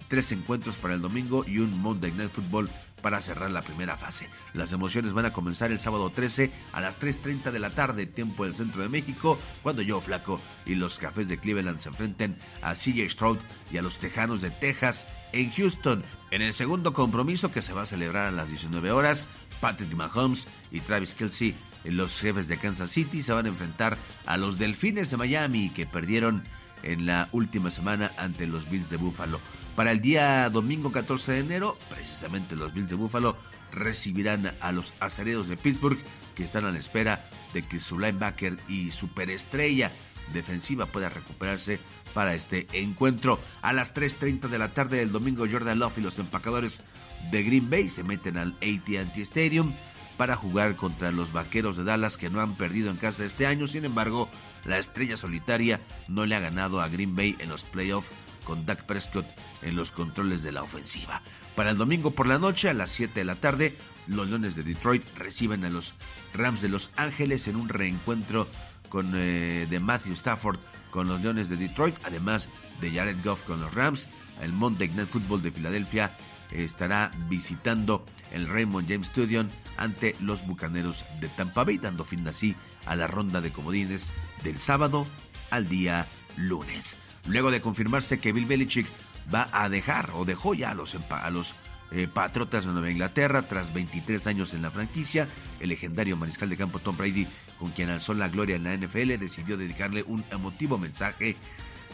tres 0.08 0.32
encuentros 0.32 0.78
para 0.78 0.96
el 0.96 1.02
domingo 1.02 1.46
y 1.46 1.60
un 1.60 1.80
Monday 1.80 2.12
Night 2.12 2.32
Football 2.32 2.72
para 3.04 3.22
cerrar 3.22 3.52
la 3.52 3.62
primera 3.62 3.96
fase. 3.96 4.28
Las 4.54 4.72
emociones 4.72 5.14
van 5.14 5.26
a 5.26 5.32
comenzar 5.32 5.70
el 5.70 5.78
sábado 5.78 6.10
13 6.10 6.52
a 6.74 6.82
las 6.82 7.00
3.30 7.00 7.52
de 7.52 7.60
la 7.60 7.70
tarde, 7.70 8.08
tiempo 8.08 8.46
del 8.46 8.56
centro 8.56 8.82
de 8.82 8.90
México, 8.90 9.38
cuando 9.62 9.84
yo 9.84 10.02
Flaco 10.02 10.42
y 10.66 10.74
los 10.74 10.98
Cafés 10.98 11.28
de 11.28 11.38
Cleveland 11.38 11.78
se 11.78 11.90
enfrenten 11.90 12.36
a 12.64 12.74
CJ 12.74 13.08
Stroud 13.08 13.38
y 13.72 13.78
a 13.78 13.84
los 13.84 14.00
Tejanos 14.00 14.42
de 14.42 14.50
Texas 14.50 15.06
en 15.34 15.52
Houston. 15.52 16.04
En 16.32 16.42
el 16.42 16.56
segundo 16.56 16.94
compromiso 16.94 17.52
que 17.52 17.62
se 17.62 17.74
va 17.74 17.84
a 17.84 17.86
celebrar 17.86 18.26
a 18.26 18.32
las 18.32 18.50
19 18.50 18.92
horas, 18.92 19.28
Patrick 19.66 19.96
Mahomes 19.96 20.48
y 20.70 20.80
Travis 20.82 21.16
Kelsey, 21.16 21.56
los 21.86 22.20
jefes 22.20 22.48
de 22.48 22.60
Kansas 22.60 22.92
City, 22.92 23.24
se 23.24 23.34
van 23.34 23.48
a 23.48 23.50
enfrentar 23.50 23.98
a 24.28 24.38
los 24.38 24.60
Delfines 24.60 25.10
de 25.10 25.18
Miami 25.18 25.72
que 25.72 25.88
perdieron 25.88 26.44
en 26.84 27.08
la 27.08 27.30
última 27.32 27.72
semana 27.72 28.12
ante 28.20 28.46
los 28.46 28.70
Bills 28.70 28.92
de 28.92 28.98
Buffalo. 28.98 29.40
Para 29.76 29.92
el 29.92 30.02
día 30.02 30.48
domingo 30.52 30.92
14 30.92 31.32
de 31.32 31.40
enero, 31.40 31.80
precisamente 31.90 32.56
los 32.56 32.76
Bills 32.76 32.92
de 32.92 32.96
Buffalo 32.96 33.36
recibirán 33.72 34.54
a 34.62 34.72
los 34.72 34.94
acereros 35.00 35.48
de 35.48 35.58
Pittsburgh 35.58 35.98
que 36.36 36.44
están 36.44 36.66
a 36.66 36.72
la 36.72 36.78
espera 36.78 37.28
de 37.56 37.64
que 37.64 37.80
su 37.80 37.98
linebacker 37.98 38.60
y 38.68 38.92
superestrella 38.92 39.92
defensiva 40.32 40.86
pueda 40.86 41.10
recuperarse 41.10 41.80
para 42.14 42.36
este 42.36 42.68
encuentro. 42.74 43.40
A 43.64 43.74
las 43.74 43.96
3.30 43.96 44.48
de 44.48 44.60
la 44.60 44.74
tarde 44.76 44.98
del 44.98 45.12
domingo, 45.12 45.48
Jordan 45.52 45.80
Love 45.80 45.98
y 45.98 46.02
los 46.02 46.20
empacadores 46.20 46.84
de 47.32 47.44
Green 47.44 47.70
Bay 47.70 47.90
se 47.90 48.04
meten 48.04 48.38
al 48.38 48.56
ATT 48.62 49.18
Stadium 49.18 49.74
para 50.18 50.36
jugar 50.36 50.76
contra 50.76 51.12
los 51.12 51.34
Vaqueros 51.34 51.78
de 51.78 51.84
Dallas 51.84 52.18
que 52.18 52.30
no 52.30 52.40
han 52.42 52.56
perdido 52.56 52.90
en 52.90 52.98
casa 52.98 53.26
este 53.26 53.48
año. 53.48 53.68
Sin 53.68 53.86
embargo, 53.86 54.30
la 54.66 54.78
estrella 54.78 55.18
solitaria 55.18 55.82
no 56.08 56.26
le 56.26 56.36
ha 56.36 56.40
ganado 56.40 56.82
a 56.82 56.88
Green 56.88 57.16
Bay 57.16 57.36
en 57.40 57.50
los 57.50 57.66
playoffs 57.66 58.12
con 58.46 58.66
Dak 58.66 58.84
Prescott 58.86 59.26
en 59.64 59.76
los 59.76 59.92
controles 59.92 60.44
de 60.44 60.52
la 60.52 60.64
ofensiva. 60.64 61.22
Para 61.56 61.72
el 61.72 61.78
domingo 61.78 62.12
por 62.12 62.28
la 62.28 62.40
noche 62.40 62.70
a 62.70 62.74
las 62.74 62.92
7 62.92 63.20
de 63.20 63.26
la 63.26 63.36
tarde, 63.36 63.76
los 64.08 64.30
Leones 64.30 64.56
de 64.56 64.64
Detroit 64.64 65.04
reciben 65.18 65.66
a 65.66 65.70
los 65.70 65.96
Rams 66.34 66.62
de 66.62 66.70
Los 66.70 66.92
Ángeles 66.96 67.48
en 67.48 67.56
un 67.56 67.70
reencuentro 67.70 68.48
con, 68.90 69.14
eh, 69.16 69.68
de 69.70 69.80
Matthew 69.80 70.14
Stafford 70.14 70.60
con 70.92 71.08
los 71.08 71.22
Leones 71.22 71.50
de 71.50 71.58
Detroit, 71.58 71.96
además 72.06 72.50
de 72.80 72.92
Jared 72.92 73.18
Goff 73.24 73.44
con 73.44 73.60
los 73.60 73.74
Rams. 73.74 74.08
El 74.42 74.54
Monday 74.54 74.90
Night 74.90 75.10
Football 75.10 75.42
de 75.42 75.52
Filadelfia 75.52 76.16
estará 76.64 77.12
visitando 77.30 78.06
el 78.32 78.48
Raymond 78.48 78.88
James 78.88 79.08
Stadium 79.08 79.50
ante 79.78 80.16
los 80.22 80.46
Bucaneros 80.46 81.06
de 81.20 81.28
Tampa 81.30 81.64
Bay, 81.64 81.78
dando 81.78 82.06
fin 82.06 82.28
así 82.28 82.56
a 82.86 82.96
la 82.96 83.08
ronda 83.08 83.42
de 83.42 83.52
comodines 83.52 84.12
del 84.44 84.60
sábado 84.60 85.08
al 85.52 85.68
día 85.68 86.08
lunes. 86.38 86.98
Luego 87.28 87.52
de 87.52 87.62
confirmarse 87.62 88.20
que 88.20 88.34
Bill 88.34 88.46
Belichick 88.46 88.88
va 89.34 89.50
a 89.52 89.70
dejar 89.70 90.12
o 90.14 90.26
dejó 90.26 90.54
ya 90.54 90.72
a 90.72 90.76
los, 90.76 90.96
a 91.10 91.30
los 91.30 91.56
eh, 91.92 92.08
Patriotas 92.08 92.66
de 92.66 92.72
Nueva 92.72 92.92
Inglaterra 92.92 93.48
tras 93.48 93.74
23 93.74 94.28
años 94.28 94.54
en 94.54 94.62
la 94.62 94.72
franquicia, 94.72 95.28
el 95.60 95.70
legendario 95.70 96.18
mariscal 96.18 96.50
de 96.50 96.58
campo 96.58 96.80
Tom 96.80 96.98
Brady, 96.98 97.28
con 97.60 97.72
quien 97.72 97.90
alzó 97.90 98.14
la 98.14 98.30
gloria 98.30 98.56
en 98.56 98.64
la 98.64 98.76
NFL, 98.76 99.18
decidió 99.18 99.56
dedicarle 99.58 100.04
un 100.04 100.24
emotivo 100.32 100.78
mensaje 100.78 101.38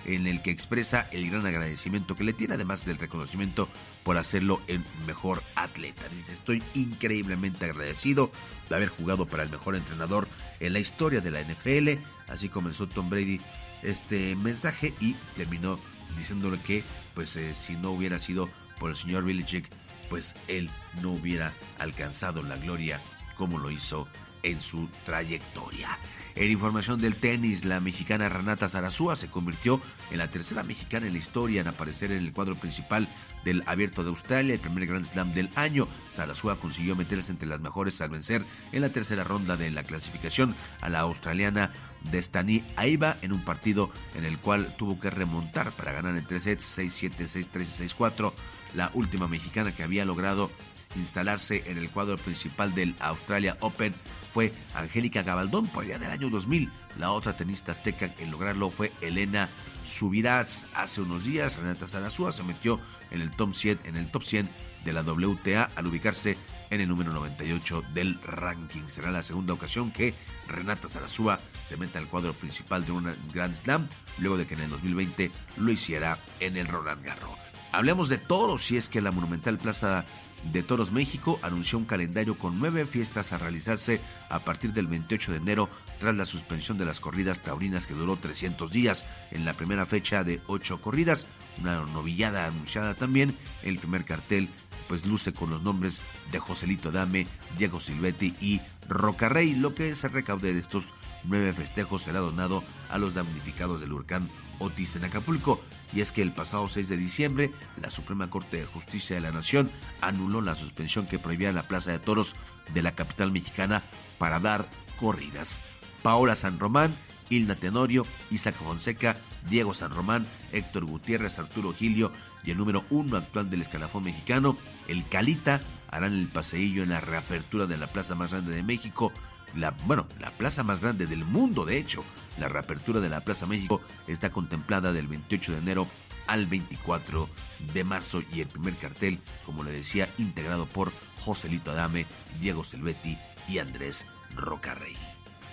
en 0.06 0.28
el 0.28 0.42
que 0.42 0.52
expresa 0.52 1.08
el 1.12 1.30
gran 1.30 1.46
agradecimiento 1.46 2.16
que 2.16 2.24
le 2.24 2.34
tiene, 2.34 2.56
además 2.56 2.86
del 2.86 2.98
reconocimiento 2.98 3.70
por 4.04 4.18
hacerlo 4.18 4.62
el 4.68 4.84
mejor 5.06 5.42
atleta. 5.56 6.02
Dice, 6.10 6.34
estoy 6.34 6.64
increíblemente 6.74 7.66
agradecido 7.66 8.32
de 8.70 8.76
haber 8.76 8.90
jugado 8.90 9.26
para 9.28 9.44
el 9.44 9.50
mejor 9.50 9.76
entrenador 9.76 10.28
en 10.60 10.74
la 10.74 10.80
historia 10.80 11.22
de 11.22 11.32
la 11.32 11.42
NFL. 11.42 12.02
Así 12.30 12.50
comenzó 12.50 12.88
Tom 12.88 13.10
Brady 13.10 13.40
este 13.84 14.36
mensaje 14.36 14.94
y 15.00 15.14
terminó 15.36 15.80
diciéndole 16.18 16.60
que 16.60 16.84
pues 17.14 17.36
eh, 17.36 17.54
si 17.54 17.76
no 17.76 17.92
hubiera 17.92 18.20
sido 18.20 18.50
por 18.80 18.90
el 18.90 18.96
señor 18.96 19.24
Belichick, 19.24 19.70
pues 20.10 20.36
él 20.48 20.70
no 21.02 21.12
hubiera 21.12 21.54
alcanzado 21.80 22.42
la 22.44 22.58
gloria 22.58 23.00
como 23.36 23.60
lo 23.60 23.72
hizo 23.72 24.08
en 24.44 24.62
su 24.62 24.88
trayectoria. 25.06 25.98
En 26.36 26.50
información 26.50 27.02
del 27.02 27.16
tenis, 27.16 27.66
la 27.66 27.82
mexicana 27.82 28.30
Renata 28.30 28.70
Zarazúa 28.70 29.16
se 29.16 29.30
convirtió 29.30 29.82
en 30.12 30.18
la 30.18 30.30
tercera 30.30 30.64
mexicana 30.64 31.08
en 31.08 31.14
la 31.14 31.20
historia 31.20 31.60
en 31.60 31.68
aparecer 31.68 32.12
en 32.12 32.20
el 32.20 32.32
cuadro 32.32 32.56
principal 32.56 33.10
del 33.44 33.64
Abierto 33.66 34.04
de 34.04 34.10
Australia, 34.10 34.54
el 34.54 34.60
primer 34.60 34.88
Grand 34.88 35.06
Slam 35.06 35.34
del 35.34 35.50
año. 35.56 35.88
Zarazúa 36.12 36.58
consiguió 36.58 36.96
meterse 36.96 37.32
entre 37.32 37.50
las 37.50 37.60
mejores 37.60 38.00
al 38.00 38.12
vencer 38.12 38.46
en 38.72 38.82
la 38.82 38.90
tercera 38.90 39.26
ronda 39.26 39.58
de 39.58 39.72
la 39.72 39.84
clasificación 39.84 40.56
a 40.80 40.90
la 40.90 41.00
australiana 41.00 41.72
Destiny 42.12 42.64
Aiba 42.78 43.18
en 43.22 43.34
un 43.34 43.44
partido 43.44 43.92
en 44.16 44.24
el 44.24 44.38
cual 44.38 44.74
tuvo 44.78 45.00
que 45.00 45.10
remontar 45.10 45.76
para 45.76 45.92
ganar 45.92 46.16
en 46.16 46.26
tres 46.26 46.44
sets 46.44 46.78
6-7, 46.78 47.12
6-3 47.28 47.62
y 47.62 47.88
6-4. 47.90 48.34
La 48.74 48.90
última 48.94 49.28
mexicana 49.28 49.74
que 49.74 49.84
había 49.84 50.06
logrado 50.06 50.50
instalarse 50.96 51.64
en 51.68 51.78
el 51.78 51.90
cuadro 51.90 52.18
principal 52.18 52.74
del 52.74 52.96
Australia 53.00 53.58
Open 53.62 53.94
fue 54.32 54.54
Angélica 54.76 55.24
Gabaldón 55.24 55.68
por 55.68 55.84
allá 55.84 56.00
del 56.00 56.12
año 56.12 56.30
2000. 56.30 56.72
La 56.98 57.12
otra 57.12 57.36
tenista 57.36 57.72
azteca 57.72 58.14
en 58.20 58.32
lograrlo 58.32 58.70
fue 58.70 58.92
Elena 59.02 59.50
Subirás. 59.84 60.68
Hace 60.74 61.02
unos 61.02 61.26
días 61.26 61.58
Renata 61.58 61.88
Zarazúa 61.88 62.32
se 62.32 62.44
metió 62.44 62.80
en 63.12 63.22
el 63.22 63.32
top 63.32 63.54
100, 63.54 63.80
en 63.86 63.98
el 63.98 64.10
top 64.10 64.24
100 64.24 64.50
de 64.86 64.94
la 64.94 65.02
WTA 65.02 65.70
al 65.76 65.88
ubicarse 65.88 66.38
en 66.70 66.82
el 66.82 66.88
número 66.88 67.12
98 67.12 67.84
del 67.94 68.20
ranking. 68.22 68.84
Será 68.88 69.12
la 69.12 69.24
segunda 69.24 69.54
ocasión 69.54 69.92
que 69.92 70.14
Renata 70.48 70.88
Zarazúa 70.88 71.40
se 71.68 71.78
meta 71.78 72.00
al 72.00 72.08
cuadro 72.08 72.34
principal 72.34 72.86
de 72.86 72.94
un 72.94 73.14
Grand 73.34 73.56
Slam, 73.56 73.88
luego 74.18 74.38
de 74.38 74.48
que 74.48 74.54
en 74.54 74.62
el 74.62 74.70
2020 74.70 75.32
lo 75.58 75.72
hiciera 75.72 76.18
en 76.40 76.58
el 76.58 76.68
Roland 76.68 77.04
Garros. 77.04 77.38
Hablemos 77.74 78.10
de 78.10 78.18
toros, 78.18 78.64
si 78.64 78.78
es 78.78 78.90
que 78.90 79.02
la 79.02 79.12
Monumental 79.12 79.58
Plaza 79.58 80.04
de 80.52 80.64
Toros 80.64 80.92
México 80.92 81.40
anunció 81.42 81.78
un 81.78 81.86
calendario 81.86 82.38
con 82.38 82.60
nueve 82.60 82.86
fiestas 82.86 83.32
a 83.32 83.38
realizarse 83.38 84.02
a 84.30 84.40
partir 84.40 84.74
del 84.74 84.88
28 84.88 85.32
de 85.32 85.38
enero 85.38 85.70
tras 86.00 86.16
la 86.16 86.26
suspensión 86.26 86.78
de 86.78 86.86
las 86.86 87.00
corridas 87.00 87.42
taurinas 87.42 87.88
que 87.88 87.94
duró 87.94 88.18
300 88.18 88.72
días. 88.72 89.06
En 89.32 89.46
la 89.46 89.54
primera 89.54 89.86
fecha 89.86 90.24
de 90.24 90.42
ocho 90.48 90.82
corridas, 90.82 91.28
una 91.60 91.76
novillada 91.86 92.46
anunciada 92.46 92.94
también, 92.96 93.36
el 93.64 93.78
primer 93.78 94.06
cartel 94.06 94.50
pues 94.88 95.06
luce 95.06 95.32
con 95.32 95.50
los 95.50 95.62
nombres 95.62 96.02
de 96.34 96.40
Joselito 96.40 96.92
Dame, 96.92 97.26
Diego 97.58 97.80
Silvetti 97.80 98.36
y 98.42 98.60
Rocarrey. 98.90 99.56
Lo 99.56 99.74
que 99.74 99.96
se 99.96 100.10
recaude 100.10 100.54
de 100.54 100.60
estos 100.60 100.90
nueve 101.24 101.54
festejos 101.54 102.02
será 102.02 102.20
donado 102.20 102.62
a 102.90 102.98
los 102.98 103.14
damnificados 103.14 103.80
del 103.80 103.94
huracán 103.94 104.30
Otis 104.60 104.98
en 104.98 105.06
Acapulco. 105.06 105.62
Y 105.94 106.02
es 106.02 106.12
que 106.12 106.22
el 106.22 106.32
pasado 106.32 106.68
6 106.68 106.90
de 106.90 106.98
diciembre, 106.98 107.52
la 107.82 107.90
Suprema 107.90 108.30
Corte 108.30 108.58
de 108.58 108.66
Justicia 108.66 109.16
de 109.16 109.22
la 109.22 109.32
Nación 109.32 109.72
anuló 110.00 110.42
la 110.42 110.56
suspensión 110.56 111.06
que 111.06 111.20
prohibía 111.20 111.52
la 111.52 111.68
Plaza 111.68 111.92
de 111.92 112.00
Toros 112.00 112.36
de 112.74 112.82
la 112.82 112.94
capital 112.94 113.32
mexicana 113.32 113.84
para 114.18 114.40
dar 114.40 114.70
corridas. 115.00 115.60
Paola 116.04 116.36
San 116.36 116.60
Román, 116.60 116.96
Hilda 117.30 117.56
Tenorio, 117.56 118.06
Isaac 118.30 118.56
Fonseca, 118.56 119.18
Diego 119.50 119.74
San 119.74 119.92
Román, 119.92 120.26
Héctor 120.52 120.86
Gutiérrez, 120.86 121.40
Arturo 121.40 121.74
Gilio 121.74 122.12
y 122.44 122.52
el 122.52 122.58
número 122.58 122.84
uno 122.90 123.18
actual 123.18 123.50
del 123.50 123.62
escalafón 123.62 124.04
mexicano, 124.04 124.58
el 124.88 125.08
Calita, 125.08 125.62
harán 125.90 126.14
el 126.14 126.28
paseillo 126.28 126.84
en 126.84 126.90
la 126.90 127.02
reapertura 127.02 127.66
de 127.66 127.78
la 127.78 127.88
plaza 127.88 128.16
más 128.16 128.32
grande 128.32 128.54
de 128.54 128.64
México, 128.64 129.12
la, 129.56 129.72
bueno, 129.86 130.08
la 130.20 130.32
plaza 130.32 130.64
más 130.64 130.82
grande 130.82 131.08
del 131.08 131.26
mundo, 131.26 131.66
de 131.66 131.78
hecho. 131.78 132.04
La 132.40 132.48
reapertura 132.48 133.00
de 133.00 133.10
la 133.10 133.24
Plaza 133.24 133.46
México 133.46 133.82
está 134.08 134.32
contemplada 134.32 134.94
del 134.94 135.08
28 135.08 135.52
de 135.52 135.58
enero 135.58 135.88
al 136.28 136.46
24 136.46 137.30
de 137.74 137.84
marzo 137.84 138.24
y 138.34 138.42
el 138.42 138.48
primer 138.48 138.76
cartel, 138.76 139.20
como 139.46 139.64
le 139.64 139.72
decía, 139.72 140.08
integrado 140.18 140.66
por 140.66 140.92
Joselito 141.20 141.72
Adame, 141.72 142.06
Diego 142.40 142.64
Silvetti 142.64 143.18
y 143.48 143.60
Andrés 143.60 144.06
Rocarrey. 144.36 144.96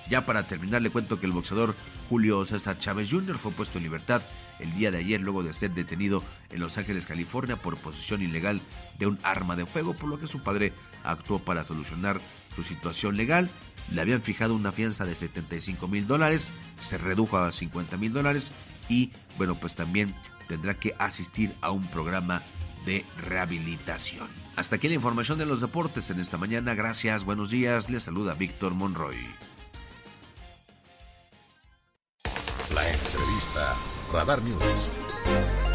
Ya 0.08 0.24
para 0.24 0.46
terminar, 0.46 0.80
le 0.80 0.90
cuento 0.90 1.20
que 1.20 1.26
el 1.26 1.32
boxeador 1.32 1.74
Julio 2.08 2.44
César 2.46 2.78
Chávez 2.78 3.10
Jr. 3.10 3.36
fue 3.36 3.52
puesto 3.52 3.76
en 3.76 3.84
libertad 3.84 4.22
el 4.58 4.72
día 4.72 4.90
de 4.90 4.98
ayer 4.98 5.20
luego 5.20 5.42
de 5.42 5.52
ser 5.52 5.72
detenido 5.72 6.22
en 6.50 6.60
Los 6.60 6.78
Ángeles, 6.78 7.06
California, 7.06 7.56
por 7.56 7.76
posesión 7.76 8.22
ilegal 8.22 8.60
de 8.98 9.06
un 9.06 9.18
arma 9.22 9.54
de 9.54 9.66
fuego, 9.66 9.94
por 9.94 10.08
lo 10.08 10.18
que 10.18 10.26
su 10.26 10.42
padre 10.42 10.72
actuó 11.04 11.40
para 11.40 11.62
solucionar 11.62 12.20
su 12.54 12.62
situación 12.62 13.16
legal. 13.16 13.50
Le 13.92 14.00
habían 14.00 14.20
fijado 14.20 14.54
una 14.54 14.72
fianza 14.72 15.06
de 15.06 15.14
75 15.14 15.88
mil 15.88 16.06
dólares, 16.06 16.50
se 16.80 16.98
redujo 16.98 17.38
a 17.38 17.52
50 17.52 17.96
mil 17.96 18.12
dólares 18.12 18.52
y, 18.88 19.10
bueno, 19.36 19.54
pues 19.54 19.74
también 19.74 20.14
tendrá 20.46 20.74
que 20.74 20.94
asistir 20.98 21.54
a 21.60 21.70
un 21.70 21.86
programa 21.86 22.42
de 22.84 23.04
rehabilitación. 23.18 24.28
Hasta 24.56 24.76
aquí 24.76 24.88
la 24.88 24.94
información 24.94 25.38
de 25.38 25.46
los 25.46 25.60
deportes 25.60 26.10
en 26.10 26.20
esta 26.20 26.36
mañana. 26.36 26.74
Gracias, 26.74 27.24
buenos 27.24 27.50
días. 27.50 27.90
Les 27.90 28.02
saluda 28.02 28.34
Víctor 28.34 28.74
Monroy. 28.74 29.16
La 32.74 32.90
entrevista 32.90 33.76
Radar 34.12 34.42
News. 34.42 35.67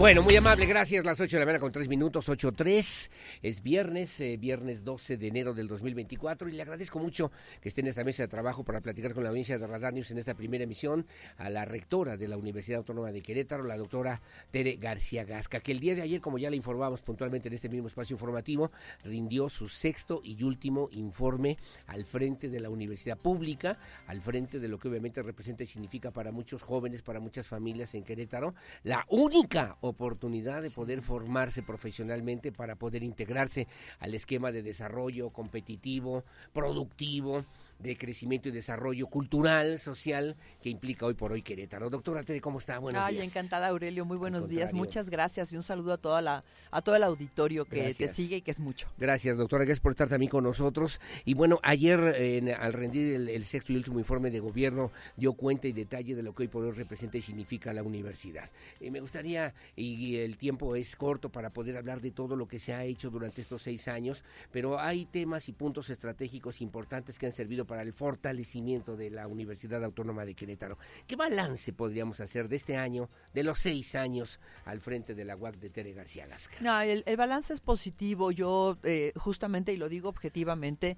Bueno, 0.00 0.22
muy 0.22 0.34
amable, 0.34 0.64
gracias. 0.64 1.04
Las 1.04 1.20
8 1.20 1.36
de 1.36 1.40
la 1.40 1.44
mañana 1.44 1.60
con 1.60 1.72
3 1.72 1.86
minutos, 1.86 2.26
8.3. 2.26 3.10
Es 3.42 3.62
viernes, 3.62 4.18
eh, 4.22 4.38
viernes 4.38 4.82
12 4.82 5.18
de 5.18 5.28
enero 5.28 5.52
del 5.52 5.68
2024 5.68 6.48
y 6.48 6.52
le 6.52 6.62
agradezco 6.62 6.98
mucho 6.98 7.30
que 7.60 7.68
esté 7.68 7.82
en 7.82 7.88
esta 7.88 8.02
mesa 8.02 8.22
de 8.22 8.28
trabajo 8.28 8.64
para 8.64 8.80
platicar 8.80 9.12
con 9.12 9.24
la 9.24 9.28
audiencia 9.28 9.58
de 9.58 9.66
Radar 9.66 9.92
News 9.92 10.10
en 10.10 10.16
esta 10.16 10.32
primera 10.32 10.64
emisión 10.64 11.06
a 11.36 11.50
la 11.50 11.66
rectora 11.66 12.16
de 12.16 12.28
la 12.28 12.38
Universidad 12.38 12.78
Autónoma 12.78 13.12
de 13.12 13.20
Querétaro, 13.20 13.62
la 13.62 13.76
doctora 13.76 14.22
Tere 14.50 14.76
García 14.76 15.24
Gasca, 15.24 15.60
que 15.60 15.72
el 15.72 15.80
día 15.80 15.94
de 15.94 16.00
ayer, 16.00 16.22
como 16.22 16.38
ya 16.38 16.48
le 16.48 16.56
informamos 16.56 17.02
puntualmente 17.02 17.48
en 17.48 17.54
este 17.56 17.68
mismo 17.68 17.88
espacio 17.88 18.14
informativo, 18.14 18.72
rindió 19.04 19.50
su 19.50 19.68
sexto 19.68 20.22
y 20.24 20.42
último 20.42 20.88
informe 20.92 21.58
al 21.88 22.06
frente 22.06 22.48
de 22.48 22.58
la 22.58 22.70
universidad 22.70 23.18
pública, 23.18 23.76
al 24.06 24.22
frente 24.22 24.60
de 24.60 24.68
lo 24.68 24.78
que 24.78 24.88
obviamente 24.88 25.22
representa 25.22 25.64
y 25.64 25.66
significa 25.66 26.10
para 26.10 26.32
muchos 26.32 26.62
jóvenes, 26.62 27.02
para 27.02 27.20
muchas 27.20 27.46
familias 27.46 27.94
en 27.94 28.02
Querétaro, 28.02 28.54
la 28.82 29.04
única 29.10 29.76
oportunidad 29.90 30.62
de 30.62 30.70
poder 30.70 31.02
formarse 31.02 31.62
profesionalmente 31.62 32.52
para 32.52 32.76
poder 32.76 33.02
integrarse 33.02 33.68
al 33.98 34.14
esquema 34.14 34.52
de 34.52 34.62
desarrollo 34.62 35.30
competitivo, 35.30 36.24
productivo, 36.52 37.44
de 37.82 37.96
crecimiento 37.96 38.48
y 38.48 38.52
desarrollo 38.52 39.06
cultural, 39.06 39.78
social, 39.78 40.36
que 40.62 40.68
implica 40.70 41.06
hoy 41.06 41.14
por 41.14 41.32
hoy 41.32 41.42
Querétaro. 41.42 41.88
Doctora 41.90 42.22
Tere, 42.22 42.40
¿cómo 42.40 42.58
está? 42.58 42.78
Buenos 42.78 43.02
Ay, 43.02 43.14
días. 43.14 43.26
encantada 43.26 43.68
Aurelio, 43.68 44.04
muy 44.04 44.16
buenos 44.18 44.48
días, 44.48 44.72
muchas 44.74 45.08
gracias 45.10 45.52
y 45.52 45.56
un 45.56 45.62
saludo 45.62 45.94
a 45.94 45.98
toda 45.98 46.20
la 46.22 46.44
a 46.70 46.82
todo 46.82 46.94
el 46.94 47.02
auditorio 47.02 47.64
que 47.64 47.76
te 47.76 47.82
Gracias. 47.84 48.14
sigue 48.14 48.36
y 48.36 48.42
que 48.42 48.50
es 48.52 48.60
mucho. 48.60 48.86
Gracias, 48.98 49.36
doctora, 49.36 49.64
gracias 49.64 49.80
por 49.80 49.92
estar 49.92 50.08
también 50.08 50.30
con 50.30 50.44
nosotros. 50.44 51.00
Y 51.24 51.34
bueno, 51.34 51.58
ayer 51.62 51.98
en- 52.16 52.50
al 52.50 52.72
rendir 52.72 53.14
el, 53.16 53.28
el 53.28 53.44
sexto 53.44 53.72
y 53.72 53.76
último 53.76 53.98
informe 53.98 54.30
de 54.30 54.38
gobierno 54.40 54.92
dio 55.16 55.32
cuenta 55.32 55.66
y 55.66 55.72
detalle 55.72 56.14
de 56.14 56.22
lo 56.22 56.34
que 56.34 56.44
hoy 56.44 56.48
por 56.48 56.64
hoy 56.64 56.72
representa 56.72 57.18
y 57.18 57.22
significa 57.22 57.72
la 57.72 57.82
universidad. 57.82 58.48
Eh, 58.80 58.90
me 58.90 59.00
gustaría, 59.00 59.52
y 59.74 60.16
el 60.16 60.36
tiempo 60.36 60.76
es 60.76 60.94
corto 60.96 61.30
para 61.30 61.50
poder 61.50 61.76
hablar 61.76 62.00
de 62.00 62.10
todo 62.12 62.36
lo 62.36 62.46
que 62.46 62.58
se 62.58 62.72
ha 62.74 62.84
hecho 62.84 63.10
durante 63.10 63.40
estos 63.40 63.62
seis 63.62 63.88
años, 63.88 64.22
pero 64.52 64.78
hay 64.78 65.06
temas 65.06 65.48
y 65.48 65.52
puntos 65.52 65.90
estratégicos 65.90 66.60
importantes 66.60 67.18
que 67.18 67.26
han 67.26 67.32
servido 67.32 67.66
para 67.70 67.82
el 67.82 67.92
fortalecimiento 67.92 68.96
de 68.96 69.10
la 69.10 69.28
Universidad 69.28 69.84
Autónoma 69.84 70.24
de 70.24 70.34
Querétaro. 70.34 70.76
¿Qué 71.06 71.14
balance 71.14 71.72
podríamos 71.72 72.18
hacer 72.18 72.48
de 72.48 72.56
este 72.56 72.76
año, 72.76 73.08
de 73.32 73.44
los 73.44 73.60
seis 73.60 73.94
años 73.94 74.40
al 74.64 74.80
frente 74.80 75.14
de 75.14 75.24
la 75.24 75.36
UAC 75.36 75.54
de 75.60 75.70
Tere 75.70 75.92
García 75.92 76.26
Gasca? 76.26 76.56
No, 76.60 76.80
el, 76.80 77.04
el 77.06 77.16
balance 77.16 77.54
es 77.54 77.60
positivo, 77.60 78.32
yo 78.32 78.76
eh, 78.82 79.12
justamente, 79.14 79.72
y 79.72 79.76
lo 79.76 79.88
digo 79.88 80.08
objetivamente, 80.08 80.96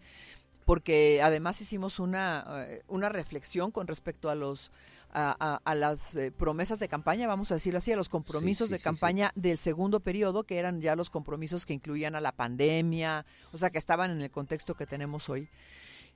porque 0.64 1.20
además 1.22 1.60
hicimos 1.60 1.98
una, 1.98 2.64
eh, 2.66 2.82
una 2.88 3.10
reflexión 3.10 3.70
con 3.70 3.86
respecto 3.86 4.30
a 4.30 4.34
los 4.34 4.70
a, 5.14 5.36
a- 5.38 5.60
a 5.70 5.74
las 5.74 6.14
eh, 6.14 6.32
promesas 6.32 6.78
de 6.80 6.88
campaña, 6.88 7.26
vamos 7.26 7.50
a 7.50 7.56
decirlo 7.56 7.76
así, 7.80 7.92
a 7.92 7.96
los 7.96 8.08
compromisos 8.08 8.68
sí, 8.68 8.72
de 8.72 8.78
sí, 8.78 8.84
campaña 8.84 9.30
del 9.34 9.58
segundo 9.58 10.00
periodo, 10.00 10.44
que 10.44 10.56
eran 10.56 10.80
ya 10.80 10.96
los 10.96 11.10
compromisos 11.10 11.66
que 11.66 11.74
incluían 11.74 12.14
a 12.14 12.22
la 12.22 12.32
pandemia, 12.32 13.26
o 13.52 13.58
sea, 13.58 13.68
que 13.68 13.76
estaban 13.76 14.10
en 14.10 14.22
el 14.22 14.30
contexto 14.30 14.74
que 14.74 14.86
tenemos 14.86 15.28
hoy. 15.28 15.50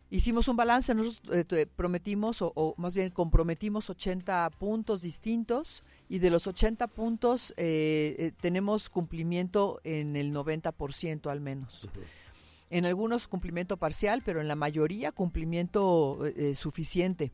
Hicimos 0.09 0.47
un 0.47 0.57
balance, 0.57 0.95
nosotros 0.95 1.49
eh, 1.53 1.67
prometimos, 1.67 2.41
o, 2.41 2.53
o 2.55 2.75
más 2.77 2.95
bien 2.95 3.11
comprometimos 3.11 3.91
80 3.91 4.51
puntos 4.59 5.03
distintos 5.03 5.83
y 6.09 6.21
de 6.21 6.31
los 6.31 6.47
80 6.47 6.87
puntos 6.87 7.53
eh, 7.57 8.15
eh, 8.19 8.33
tenemos 8.41 8.89
cumplimiento 8.89 9.81
en 9.83 10.15
el 10.15 10.33
90% 10.33 11.29
al 11.29 11.41
menos. 11.41 11.89
En 12.71 12.85
algunos 12.85 13.27
cumplimiento 13.27 13.77
parcial, 13.77 14.23
pero 14.25 14.41
en 14.41 14.47
la 14.49 14.55
mayoría 14.57 15.11
cumplimiento 15.13 16.21
suficiente. 16.55 17.33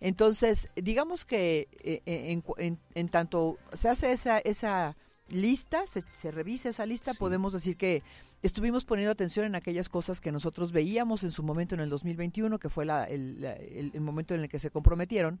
Entonces, 0.00 0.68
digamos 0.76 1.24
que 1.24 1.68
en- 2.06 2.78
en 2.94 3.08
tanto 3.08 3.56
se 3.72 3.88
hace 3.88 4.12
esa, 4.12 4.38
esa 4.38 4.96
lista, 5.28 5.86
se, 5.86 6.02
se 6.12 6.30
revisa 6.30 6.68
esa 6.68 6.84
lista, 6.86 7.14
podemos 7.14 7.52
decir 7.54 7.76
que 7.76 8.02
estuvimos 8.46 8.84
poniendo 8.84 9.12
atención 9.12 9.44
en 9.46 9.54
aquellas 9.54 9.88
cosas 9.88 10.20
que 10.20 10.32
nosotros 10.32 10.72
veíamos 10.72 11.22
en 11.24 11.30
su 11.30 11.42
momento 11.42 11.74
en 11.74 11.80
el 11.82 11.90
2021, 11.90 12.58
que 12.58 12.70
fue 12.70 12.84
la- 12.86 13.04
el, 13.04 13.40
la- 13.42 13.52
el- 13.54 13.90
el 13.94 14.00
momento 14.00 14.34
en 14.34 14.40
el 14.42 14.48
que 14.48 14.58
se 14.58 14.70
comprometieron. 14.70 15.38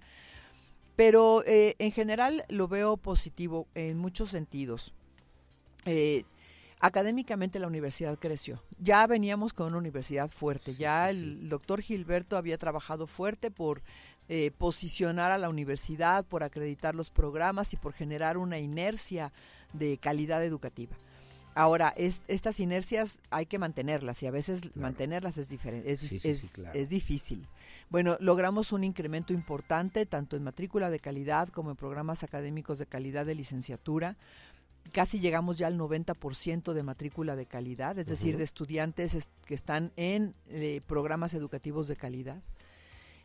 Pero 0.96 1.42
eh, 1.46 1.74
en 1.78 1.92
general 1.92 2.44
lo 2.48 2.68
veo 2.68 2.96
positivo 2.96 3.66
en 3.74 3.98
muchos 3.98 4.30
sentidos. 4.30 4.92
eh, 5.84 6.24
académicamente 6.80 7.58
la 7.58 7.68
universidad 7.68 8.18
creció. 8.18 8.62
Ya 8.78 9.06
veníamos 9.06 9.52
con 9.54 9.68
una 9.68 9.78
universidad 9.78 10.28
fuerte. 10.28 10.74
ya 10.74 11.08
el 11.10 11.48
doctor 11.48 11.80
Gilberto 11.80 12.36
había 12.36 12.58
trabajado 12.58 13.06
fuerte 13.06 13.50
por 13.50 13.82
eh, 14.28 14.50
posicionar 14.58 15.30
a 15.32 15.38
la 15.38 15.48
universidad, 15.48 16.24
por 16.24 16.42
acreditar 16.42 16.94
los 16.94 17.10
programas 17.10 17.72
y 17.72 17.76
por 17.76 17.92
generar 17.92 18.36
una 18.36 18.58
inercia 18.58 19.32
de 19.72 19.96
calidad 19.98 20.44
educativa. 20.44 20.96
Ahora, 21.56 21.94
estas 21.96 22.60
inercias 22.60 23.18
hay 23.30 23.46
que 23.46 23.58
mantenerlas 23.58 24.22
y 24.22 24.26
a 24.26 24.30
veces 24.30 24.76
mantenerlas 24.76 25.38
es, 25.38 25.48
diferente, 25.48 25.90
es, 25.90 26.02
es, 26.02 26.88
difícil. 26.90 27.48
Bueno, 27.88 28.18
logramos 28.20 28.72
un 28.72 28.84
incremento 28.84 29.32
importante 29.32 30.04
tanto 30.04 30.36
en 30.36 30.44
matrícula 30.44 30.90
de 30.90 31.00
calidad 31.00 31.48
como 31.48 31.70
en 31.70 31.76
programas 31.76 32.22
académicos 32.22 32.78
de 32.78 32.84
calidad 32.84 33.24
de 33.24 33.34
licenciatura. 33.34 34.18
Casi 34.92 35.18
llegamos 35.18 35.56
ya 35.56 35.68
al 35.68 35.78
90% 35.78 36.74
de 36.74 36.82
matrícula 36.82 37.36
de 37.36 37.46
calidad, 37.46 37.98
es 37.98 38.04
decir, 38.04 38.36
de 38.36 38.44
estudiantes 38.44 39.30
que 39.46 39.54
están 39.54 39.92
en 39.96 40.34
eh, 40.50 40.82
programas 40.86 41.32
educativos 41.32 41.88
de 41.88 41.96
calidad. 41.96 42.42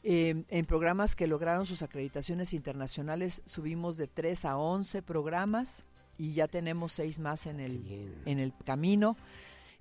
Em, 0.04 0.46
en 0.48 0.66
programas 0.66 1.18
que 1.18 1.28
lograron 1.28 1.66
sus 1.66 1.82
acreditaciones 1.82 2.54
internacionales 2.54 3.42
subimos 3.44 3.98
de 3.98 4.08
3 4.08 4.46
a 4.46 4.58
11 4.58 5.02
programas 5.02 5.84
y 6.18 6.34
ya 6.34 6.48
tenemos 6.48 6.94
seis 6.94 7.20
más 7.20 7.46
en 7.48 7.60
el, 7.60 8.14
en 8.26 8.40
el 8.40 8.54
camino. 8.66 9.18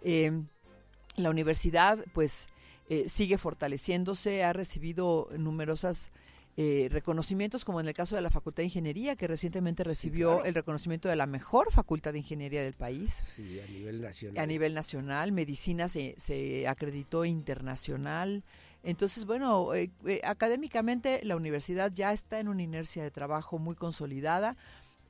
Em, 0.02 0.46
la 1.16 1.30
universidad 1.30 2.04
pues 2.12 2.48
eh, 2.88 3.08
sigue 3.08 3.38
fortaleciéndose, 3.38 4.42
ha 4.42 4.52
recibido 4.52 5.28
numerosas 5.36 6.10
eh, 6.56 6.88
reconocimientos, 6.90 7.64
como 7.64 7.80
en 7.80 7.86
el 7.86 7.94
caso 7.94 8.16
de 8.16 8.22
la 8.22 8.30
Facultad 8.30 8.58
de 8.58 8.64
Ingeniería, 8.64 9.16
que 9.16 9.26
recientemente 9.26 9.84
recibió 9.84 10.44
el 10.44 10.52
reconocimiento 10.52 11.08
de 11.08 11.16
la 11.16 11.26
mejor 11.26 11.70
facultad 11.70 12.12
de 12.12 12.18
ingeniería 12.18 12.62
del 12.62 12.74
país. 12.74 13.22
Sí, 13.36 13.60
a 13.60 13.66
nivel 13.66 14.02
nacional. 14.02 14.42
A 14.42 14.46
nivel 14.46 14.74
nacional, 14.74 15.32
medicina 15.32 15.88
se, 15.88 16.14
se 16.18 16.66
acreditó 16.66 17.24
internacional. 17.24 18.42
Entonces, 18.82 19.26
bueno, 19.26 19.74
eh, 19.74 19.90
académicamente 20.24 21.20
la 21.22 21.36
universidad 21.36 21.92
ya 21.92 22.12
está 22.12 22.40
en 22.40 22.48
una 22.48 22.62
inercia 22.62 23.02
de 23.02 23.10
trabajo 23.10 23.58
muy 23.58 23.76
consolidada 23.76 24.56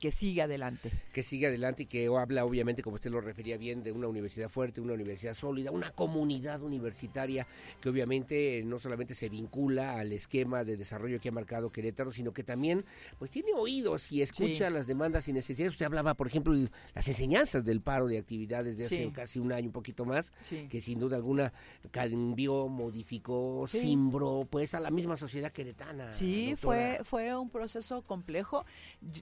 que 0.01 0.11
sigue 0.11 0.41
adelante. 0.41 0.91
Que 1.13 1.21
sigue 1.21 1.45
adelante 1.45 1.83
y 1.83 1.85
que 1.85 2.07
habla, 2.07 2.43
obviamente, 2.43 2.81
como 2.81 2.95
usted 2.95 3.11
lo 3.11 3.21
refería 3.21 3.55
bien, 3.55 3.83
de 3.83 3.91
una 3.91 4.07
universidad 4.07 4.49
fuerte, 4.49 4.81
una 4.81 4.93
universidad 4.93 5.35
sólida, 5.35 5.69
una 5.69 5.91
comunidad 5.91 6.63
universitaria 6.63 7.45
que 7.79 7.87
obviamente 7.87 8.63
no 8.65 8.79
solamente 8.79 9.13
se 9.13 9.29
vincula 9.29 9.99
al 9.99 10.11
esquema 10.11 10.63
de 10.63 10.75
desarrollo 10.75 11.21
que 11.21 11.29
ha 11.29 11.31
marcado 11.31 11.71
Querétaro, 11.71 12.11
sino 12.11 12.33
que 12.33 12.43
también 12.43 12.83
pues 13.19 13.29
tiene 13.29 13.53
oídos 13.53 14.11
y 14.11 14.23
escucha 14.23 14.71
las 14.71 14.87
demandas 14.87 15.27
y 15.27 15.33
necesidades. 15.33 15.73
Usted 15.73 15.85
hablaba, 15.85 16.15
por 16.15 16.25
ejemplo, 16.25 16.53
de 16.55 16.71
las 16.95 17.07
enseñanzas 17.07 17.63
del 17.63 17.81
paro 17.81 18.07
de 18.07 18.17
actividades 18.17 18.77
de 18.77 18.85
hace 18.85 19.11
casi 19.11 19.37
un 19.37 19.51
año, 19.51 19.67
un 19.67 19.73
poquito 19.73 20.03
más, 20.03 20.33
que 20.67 20.81
sin 20.81 20.99
duda 20.99 21.15
alguna 21.15 21.53
cambió, 21.91 22.67
modificó, 22.67 23.67
simbró 23.67 24.47
pues 24.49 24.73
a 24.73 24.79
la 24.79 24.89
misma 24.89 25.15
sociedad 25.15 25.51
queretana. 25.51 26.11
Sí, 26.11 26.55
fue, 26.57 27.01
fue 27.03 27.37
un 27.37 27.51
proceso 27.51 28.01
complejo. 28.01 28.65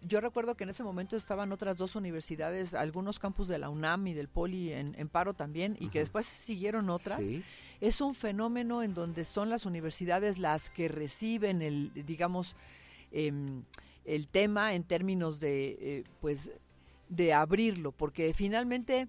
Yo 0.07 0.21
recuerdo 0.21 0.55
que 0.55 0.68
en 0.69 0.71
ese 0.71 0.83
momento 0.83 1.17
estaban 1.17 1.51
otras 1.51 1.79
dos 1.79 1.95
universidades, 1.95 2.75
algunos 2.75 3.17
campus 3.17 3.47
de 3.47 3.57
la 3.57 3.69
UNAM 3.69 4.05
y 4.05 4.13
del 4.13 4.27
Poli 4.27 4.71
en, 4.71 5.09
paro 5.09 5.33
también, 5.33 5.75
y 5.79 5.89
que 5.89 5.97
después 5.97 6.27
siguieron 6.27 6.91
otras. 6.91 7.27
Es 7.81 8.01
un 8.01 8.13
fenómeno 8.13 8.83
en 8.83 8.93
donde 8.93 9.25
son 9.25 9.49
las 9.49 9.65
universidades 9.65 10.37
las 10.37 10.69
que 10.69 10.87
reciben 10.87 11.63
el, 11.63 11.91
digamos, 12.05 12.55
em, 13.11 13.63
el 14.05 14.27
tema 14.27 14.75
en 14.75 14.83
términos 14.83 15.39
de, 15.39 15.77
eh, 15.81 16.03
pues, 16.21 16.51
de 17.09 17.33
abrirlo, 17.33 17.91
porque 17.91 18.31
finalmente 18.35 19.07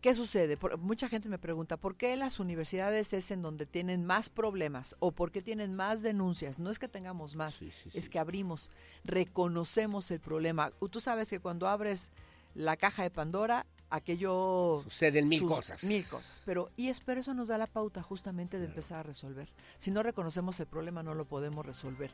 ¿Qué 0.00 0.14
sucede? 0.14 0.56
mucha 0.78 1.10
gente 1.10 1.28
me 1.28 1.38
pregunta, 1.38 1.76
¿por 1.76 1.94
qué 1.94 2.16
las 2.16 2.40
universidades 2.40 3.12
es 3.12 3.30
en 3.30 3.42
donde 3.42 3.66
tienen 3.66 4.06
más 4.06 4.30
problemas 4.30 4.96
o 4.98 5.12
por 5.12 5.30
qué 5.30 5.42
tienen 5.42 5.74
más 5.74 6.02
denuncias? 6.02 6.58
No 6.58 6.70
es 6.70 6.78
que 6.78 6.88
tengamos 6.88 7.36
más, 7.36 7.60
es 7.92 8.08
que 8.08 8.18
abrimos, 8.18 8.70
reconocemos 9.04 10.10
el 10.10 10.20
problema. 10.20 10.72
Tú 10.90 11.00
sabes 11.00 11.28
que 11.28 11.38
cuando 11.38 11.68
abres 11.68 12.10
la 12.54 12.78
caja 12.78 13.02
de 13.02 13.10
Pandora, 13.10 13.66
aquello... 13.90 14.80
Suceden 14.84 15.28
mil 15.28 15.44
cosas. 15.44 15.84
Mil 15.84 16.06
cosas. 16.06 16.40
Pero, 16.44 16.70
y 16.76 16.88
es, 16.88 17.00
pero 17.00 17.20
eso 17.20 17.34
nos 17.34 17.48
da 17.48 17.58
la 17.58 17.66
pauta 17.66 18.02
justamente 18.02 18.58
de 18.58 18.66
empezar 18.66 19.00
a 19.00 19.02
resolver. 19.02 19.48
Si 19.78 19.90
no 19.90 20.02
reconocemos 20.02 20.58
el 20.60 20.66
problema, 20.66 21.02
no 21.02 21.14
lo 21.14 21.24
podemos 21.24 21.66
resolver. 21.66 22.10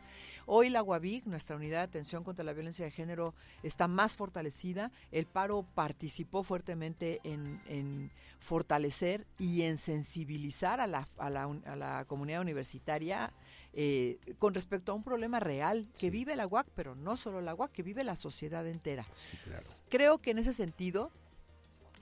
Hoy 0.47 0.71
la 0.71 0.83
UAVIC, 0.83 1.27
nuestra 1.27 1.57
unidad 1.57 1.79
de 1.79 1.85
atención 1.85 2.25
contra 2.25 2.45
la 2.45 2.53
violencia 2.53 2.85
de 2.85 2.91
género, 2.91 3.35
está 3.63 3.89
más 3.89 4.17
fortalecida. 4.17 4.91
El 5.13 5.27
paro 5.27 5.65
participó 5.75 6.43
fuertemente 6.43 7.21
en, 7.25 7.61
en 7.69 8.11
fortalecer 8.41 9.27
y 9.39 9.63
en 9.63 9.77
sensibilizar 9.77 10.81
a 10.81 10.87
la, 10.87 11.09
a 11.19 11.31
la, 11.31 11.45
a 11.45 11.77
la 11.77 12.05
comunidad 12.07 12.41
universitaria 12.41 13.33
eh, 13.73 14.19
con 14.39 14.55
respecto 14.55 14.93
a 14.93 14.95
un 14.95 15.03
problema 15.03 15.39
real 15.39 15.87
que 15.99 16.11
vive 16.11 16.35
la 16.35 16.47
UAC, 16.47 16.67
pero 16.75 16.95
no 16.95 17.19
solo 17.19 17.43
la 17.43 17.55
UAC, 17.55 17.73
que 17.73 17.83
vive 17.83 18.05
la 18.05 18.17
sociedad 18.17 18.67
entera. 18.67 19.07
Creo 19.91 20.19
que 20.19 20.31
en 20.31 20.39
ese 20.39 20.55
sentido 20.55 21.11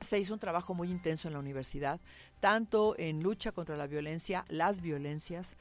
se 0.05 0.19
hizo 0.19 0.35
un 0.35 0.41
trabajo 0.41 0.75
muy 0.75 0.91
intenso 0.91 1.29
en 1.29 1.35
la 1.35 1.41
universidad, 1.41 2.01
tanto 2.41 2.95
en 2.99 3.23
lucha 3.23 3.53
contra 3.53 3.77
la 3.77 3.87
violencia, 3.87 4.45
las 4.49 4.81
violencias, 4.81 5.57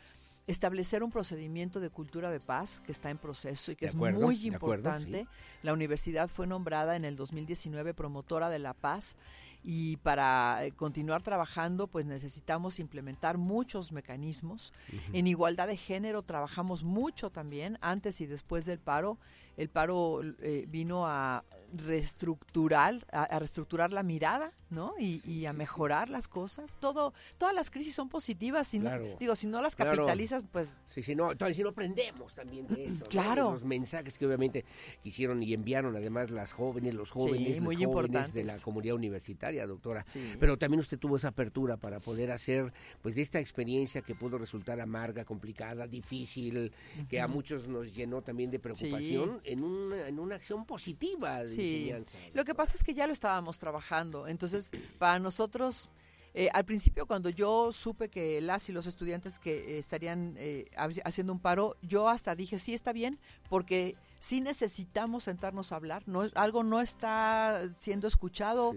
establecer 0.47 1.03
un 1.03 1.11
procedimiento 1.11 1.79
de 1.79 1.89
cultura 1.89 2.29
de 2.29 2.39
paz 2.39 2.81
que 2.85 2.91
está 2.91 3.09
en 3.09 3.17
proceso 3.17 3.71
y 3.71 3.75
que 3.75 3.85
es 3.85 3.95
muy 3.95 4.45
importante. 4.47 5.25
La 5.61 5.73
universidad 5.73 6.27
fue 6.29 6.47
nombrada 6.47 6.95
en 6.95 7.05
el 7.05 7.15
2019 7.15 7.93
promotora 7.93 8.49
de 8.49 8.59
la 8.59 8.73
paz 8.73 9.15
y 9.63 9.95
para 9.97 10.65
eh, 10.65 10.71
continuar 10.73 11.23
trabajando 11.23 11.87
pues 11.87 12.05
necesitamos 12.05 12.79
implementar 12.79 13.37
muchos 13.37 13.93
mecanismos. 13.93 14.73
En 15.13 15.25
igualdad 15.27 15.67
de 15.67 15.77
género 15.77 16.21
trabajamos 16.21 16.83
mucho 16.83 17.29
también 17.29 17.77
antes 17.81 18.19
y 18.19 18.25
después 18.25 18.65
del 18.65 18.79
paro. 18.79 19.17
El 19.55 19.69
paro 19.69 20.21
eh, 20.41 20.65
vino 20.67 21.07
a 21.07 21.45
reestructurar, 21.73 23.05
a, 23.11 23.39
reestructurar 23.39 23.91
la 23.91 24.03
mirada, 24.03 24.51
¿no? 24.73 24.93
Y, 24.99 25.45
a 25.45 25.53
mejorar 25.53 26.09
las 26.09 26.27
cosas. 26.27 26.77
Todo, 26.79 27.13
todas 27.37 27.53
las 27.53 27.69
crisis 27.69 27.95
son 27.95 28.09
positivas. 28.09 28.67
Si 28.67 28.81
digo, 29.19 29.35
si 29.35 29.47
no 29.47 29.61
las 29.61 29.75
capitalizas, 29.75 30.47
pues. 30.51 30.81
Sí, 30.89 31.03
si 31.03 31.15
no, 31.15 31.31
si 31.53 31.63
no 31.63 31.69
aprendemos 31.69 32.33
también 32.33 32.67
de 32.67 32.85
eso. 32.85 33.03
Claro. 33.05 33.53
Los 33.53 33.63
mensajes 33.63 34.17
que 34.17 34.25
obviamente 34.25 34.65
quisieron 35.01 35.43
y 35.43 35.53
enviaron 35.53 35.95
además 35.95 36.31
las 36.31 36.53
jóvenes, 36.53 36.93
los 36.93 37.11
jóvenes, 37.11 37.61
muy 37.61 37.75
jóvenes 37.83 38.33
de 38.33 38.43
la 38.43 38.59
comunidad 38.59 38.95
universitaria, 38.95 39.67
doctora. 39.67 40.05
Pero 40.39 40.57
también 40.57 40.79
usted 40.79 40.97
tuvo 40.97 41.17
esa 41.17 41.29
apertura 41.29 41.77
para 41.77 41.99
poder 41.99 42.31
hacer, 42.31 42.73
pues, 43.01 43.15
de 43.15 43.21
esta 43.21 43.39
experiencia 43.39 44.01
que 44.01 44.15
pudo 44.15 44.37
resultar 44.37 44.79
amarga, 44.79 45.25
complicada, 45.25 45.87
difícil, 45.87 46.71
que 47.09 47.19
a 47.19 47.27
muchos 47.27 47.67
nos 47.67 47.93
llenó 47.93 48.21
también 48.21 48.51
de 48.51 48.59
preocupación, 48.59 49.41
en, 49.43 49.63
una, 49.63 50.07
en 50.07 50.19
una 50.19 50.35
acción 50.35 50.65
positiva. 50.65 51.45
Sí 51.47 51.91
lo 52.33 52.45
que 52.45 52.55
pasa 52.55 52.75
es 52.75 52.83
que 52.83 52.93
ya 52.93 53.07
lo 53.07 53.13
estábamos 53.13 53.59
trabajando. 53.59 54.27
Entonces, 54.27 54.62
para 54.97 55.19
nosotros, 55.19 55.89
eh, 56.35 56.49
al 56.51 56.65
principio 56.65 57.05
cuando 57.05 57.29
yo 57.29 57.71
supe 57.71 58.09
que 58.09 58.41
las 58.41 58.67
y 58.67 58.71
los 58.71 58.87
estudiantes 58.87 59.37
que 59.37 59.77
estarían 59.77 60.33
eh, 60.37 60.65
haciendo 61.05 61.31
un 61.31 61.39
paro, 61.39 61.77
yo 61.83 62.09
hasta 62.09 62.35
dije, 62.35 62.57
sí, 62.57 62.73
está 62.73 62.91
bien, 62.91 63.19
porque 63.49 63.95
sí 64.19 64.41
necesitamos 64.41 65.25
sentarnos 65.25 65.71
a 65.71 65.75
hablar, 65.75 66.01
no 66.07 66.23
algo 66.33 66.63
no 66.63 66.81
está 66.81 67.69
siendo 67.77 68.07
escuchado. 68.07 68.73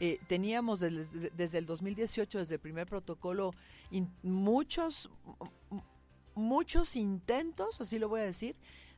Eh, 0.00 0.20
teníamos 0.26 0.80
desde, 0.80 1.30
desde, 1.36 1.58
el 1.58 1.66
2018, 1.66 2.38
desde 2.38 2.54
el 2.54 2.60
primer 2.60 2.86
protocolo, 2.86 3.52
muchos, 4.22 5.10
muchos 6.34 6.96
intentos, 6.96 7.78
así 7.80 7.98
lo 7.98 8.08
voy 8.08 8.20
a 8.20 8.24
decir, 8.24 8.56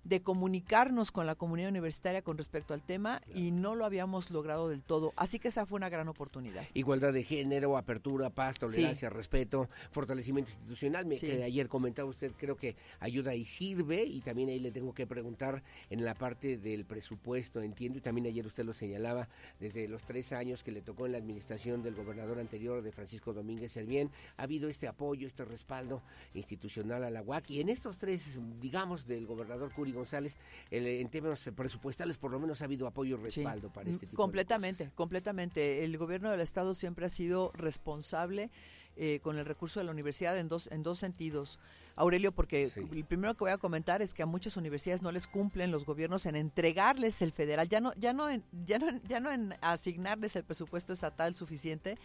de 0.09 0.23
comunicarnos 0.23 1.13
con 1.13 1.27
la 1.27 1.35
comunidad 1.35 1.69
universitaria 1.69 2.23
con 2.23 2.39
respecto 2.39 2.73
al 2.73 2.83
tema 2.83 3.21
y 3.35 3.51
no 3.51 3.75
lo 3.75 3.85
habíamos 3.85 4.31
logrado 4.31 4.69
del 4.69 4.83
todo. 4.83 5.13
Así 5.17 5.39
que 5.39 5.49
esa 5.49 5.67
fue 5.67 5.77
una 5.77 5.91
gran 5.91 6.09
oportunidad. 6.09 6.65
Igualdad 6.73 7.13
de 7.13 7.25
género, 7.25 7.77
apertura, 7.77 8.31
paz, 8.31 8.59
tolerancia, 8.59 9.11
respeto, 9.11 9.69
fortalecimiento 9.91 10.51
institucional. 10.51 11.05
Me, 11.05 11.17
ayer 11.43 11.69
comentaba 11.69 12.09
usted, 12.09 12.33
creo 12.39 12.57
que 12.57 12.75
ayuda 13.01 13.35
y 13.35 13.45
sirve 13.45 14.05
y 14.05 14.21
también 14.23 14.49
ahí 14.49 14.61
le 14.61 14.71
tengo 14.71 14.95
que 14.95 15.07
preguntar 15.07 15.63
en 15.91 16.05
la 16.05 16.15
parte 16.15 16.57
del 16.57 16.87
presupuesto, 16.87 17.61
entiendo, 17.61 17.99
y 17.99 18.01
también 18.01 18.27
ayer 18.27 18.47
usted 18.47 18.65
lo 18.65 18.73
señalaba, 18.73 19.29
desde 19.61 19.89
los 19.89 20.03
tres 20.03 20.33
años 20.33 20.65
que 20.65 20.73
le 20.73 20.81
tocó 20.81 21.05
en 21.05 21.13
la 21.13 21.19
administración 21.19 21.83
del 21.83 21.95
gobernador 21.95 22.39
anterior 22.39 22.81
de 22.81 22.93
Francisco 22.93 23.35
Domínguez 23.35 23.73
Servién, 23.73 24.11
ha 24.39 24.45
habido 24.45 24.71
este 24.71 24.89
apoyo, 24.89 25.27
este 25.27 25.45
respaldo 25.45 26.01
institucional 26.33 27.05
a 27.05 27.11
la 27.11 27.23
UAC 27.23 27.51
y 27.51 27.61
en 27.61 27.69
estos 27.69 27.99
tres, 27.99 28.39
digamos, 28.61 29.07
del 29.07 29.27
gobernador 29.27 29.71
Curi 29.73 29.98
González, 29.99 30.37
en 30.71 31.09
términos 31.09 31.49
presupuestales 31.55 32.17
por 32.17 32.31
lo 32.31 32.41
menos 32.41 32.63
ha 32.63 32.65
habido 32.65 32.87
apoyo 32.87 33.19
y 33.19 33.25
respaldo 33.25 33.69
para 33.71 33.91
este 33.91 34.07
tipo 34.07 34.21
completamente, 34.21 34.85
de 34.85 34.89
cosas. 34.89 34.97
Completamente, 34.97 35.85
El 35.85 35.97
gobierno 35.99 36.31
del 36.31 36.41
Estado 36.41 36.75
siempre 36.75 37.07
ha 37.07 37.11
sido 37.11 37.53
responsable 37.55 38.51
eh, 39.01 39.21
con 39.23 39.39
el 39.39 39.45
recurso 39.45 39.79
de 39.79 39.85
la 39.85 39.93
universidad 39.93 40.37
en 40.37 40.49
dos, 40.49 40.69
en 40.73 40.83
dos 40.83 40.99
sentidos. 40.99 41.61
Aurelio, 41.95 42.33
porque 42.33 42.71
el 42.93 43.05
primero 43.05 43.35
que 43.35 43.45
voy 43.45 43.53
a 43.53 43.59
comentar 43.59 44.03
es 44.03 44.13
que 44.13 44.25
a 44.25 44.27
muchas 44.27 44.57
universidades 44.57 45.03
no 45.03 45.13
les 45.13 45.29
cumplen 45.29 45.71
los 45.71 45.85
gobiernos 45.85 46.27
en 46.27 46.35
entregarles 46.35 47.23
el 47.23 47.31
federal, 47.31 47.69
ya 47.69 47.81
no, 47.81 47.93
ya 47.95 48.13
no, 48.13 48.29
en, 48.29 48.43
ya 48.67 48.79
no, 48.81 48.89
ya 49.09 49.21
no 49.21 49.31
en 49.33 49.55
asignarles 49.61 50.35
el 50.35 50.43
presupuesto 50.43 50.93
estatal 50.93 51.37
suficiente, 51.37 51.97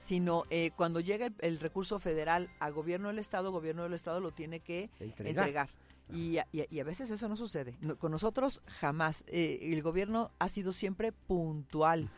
sino 0.00 0.44
eh, 0.50 0.72
cuando 0.76 0.98
llega 0.98 1.30
el, 1.38 1.60
recurso 1.60 2.00
federal 2.00 2.48
a 2.58 2.70
gobierno 2.70 3.08
del 3.08 3.20
estado, 3.20 3.52
gobierno 3.52 3.84
del 3.84 3.94
estado 3.94 4.18
lo 4.18 4.32
tiene 4.32 4.58
que 4.58 4.90
entregar. 4.98 5.68
Y 6.14 6.38
a, 6.38 6.46
y, 6.52 6.80
a, 6.80 6.84
veces 6.84 7.10
eso 7.10 7.28
no 7.28 7.36
sucede. 7.36 7.74
con 7.98 8.12
nosotros 8.12 8.62
jamás. 8.66 9.24
Eh, 9.26 9.58
el 9.62 9.82
gobierno 9.82 10.30
ha 10.38 10.48
sido 10.48 10.72
siempre 10.72 11.12
puntual. 11.12 12.10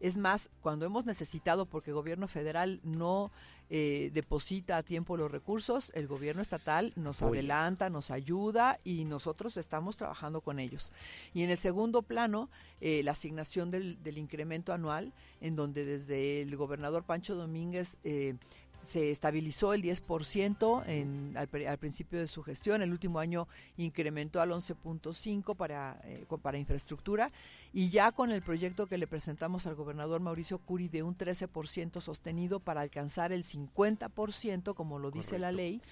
Es 0.00 0.18
más, 0.18 0.50
cuando 0.60 0.84
hemos 0.84 1.06
necesitado, 1.06 1.66
porque 1.66 1.90
el 1.90 1.94
gobierno 1.94 2.28
federal 2.28 2.80
no 2.82 3.30
eh, 3.68 4.10
deposita 4.14 4.76
a 4.76 4.84
tiempo 4.84 5.16
los 5.16 5.28
recursos, 5.28 5.90
el 5.96 6.06
gobierno 6.06 6.40
estatal 6.40 6.92
nos 6.94 7.22
adelanta, 7.22 7.90
nos 7.90 8.12
ayuda 8.12 8.78
y 8.84 9.04
nosotros 9.04 9.56
estamos 9.56 9.96
trabajando 9.96 10.40
con 10.40 10.60
ellos. 10.60 10.92
Y 11.34 11.42
en 11.42 11.50
el 11.50 11.58
segundo 11.58 12.02
plano, 12.02 12.48
eh, 12.80 13.02
la 13.02 13.12
asignación 13.12 13.72
del, 13.72 14.00
del, 14.04 14.18
incremento 14.18 14.72
anual, 14.72 15.12
en 15.40 15.56
donde 15.56 15.84
desde 15.84 16.42
el 16.42 16.56
gobernador 16.56 17.02
Pancho 17.02 17.34
Domínguez 17.34 17.96
eh, 18.04 18.36
se 18.86 19.10
estabilizó 19.10 19.72
el 19.72 19.82
10% 19.82 20.84
en, 20.86 21.36
al, 21.36 21.48
al, 21.66 21.78
principio 21.78 22.20
de 22.20 22.28
su 22.28 22.42
gestión, 22.42 22.82
el 22.82 22.92
último 22.92 23.18
año 23.18 23.48
incrementó 23.76 24.40
al 24.40 24.50
11.5 24.50 25.56
para, 25.56 26.00
eh, 26.04 26.24
para 26.40 26.58
infraestructura. 26.58 27.32
Y 27.72 27.90
ya 27.90 28.12
con 28.12 28.30
el 28.30 28.42
proyecto 28.42 28.86
que 28.86 28.96
le 28.96 29.06
presentamos 29.06 29.66
al 29.66 29.74
gobernador 29.74 30.20
Mauricio 30.20 30.58
Curi 30.58 30.88
de 30.88 31.02
un 31.02 31.18
13% 31.18 32.00
sostenido 32.00 32.60
para 32.60 32.80
alcanzar 32.80 33.32
el 33.32 33.42
50%, 33.42 34.74
como 34.74 34.98
lo 34.98 35.10
dice 35.10 35.38
la 35.38 35.52
ley, 35.52 35.82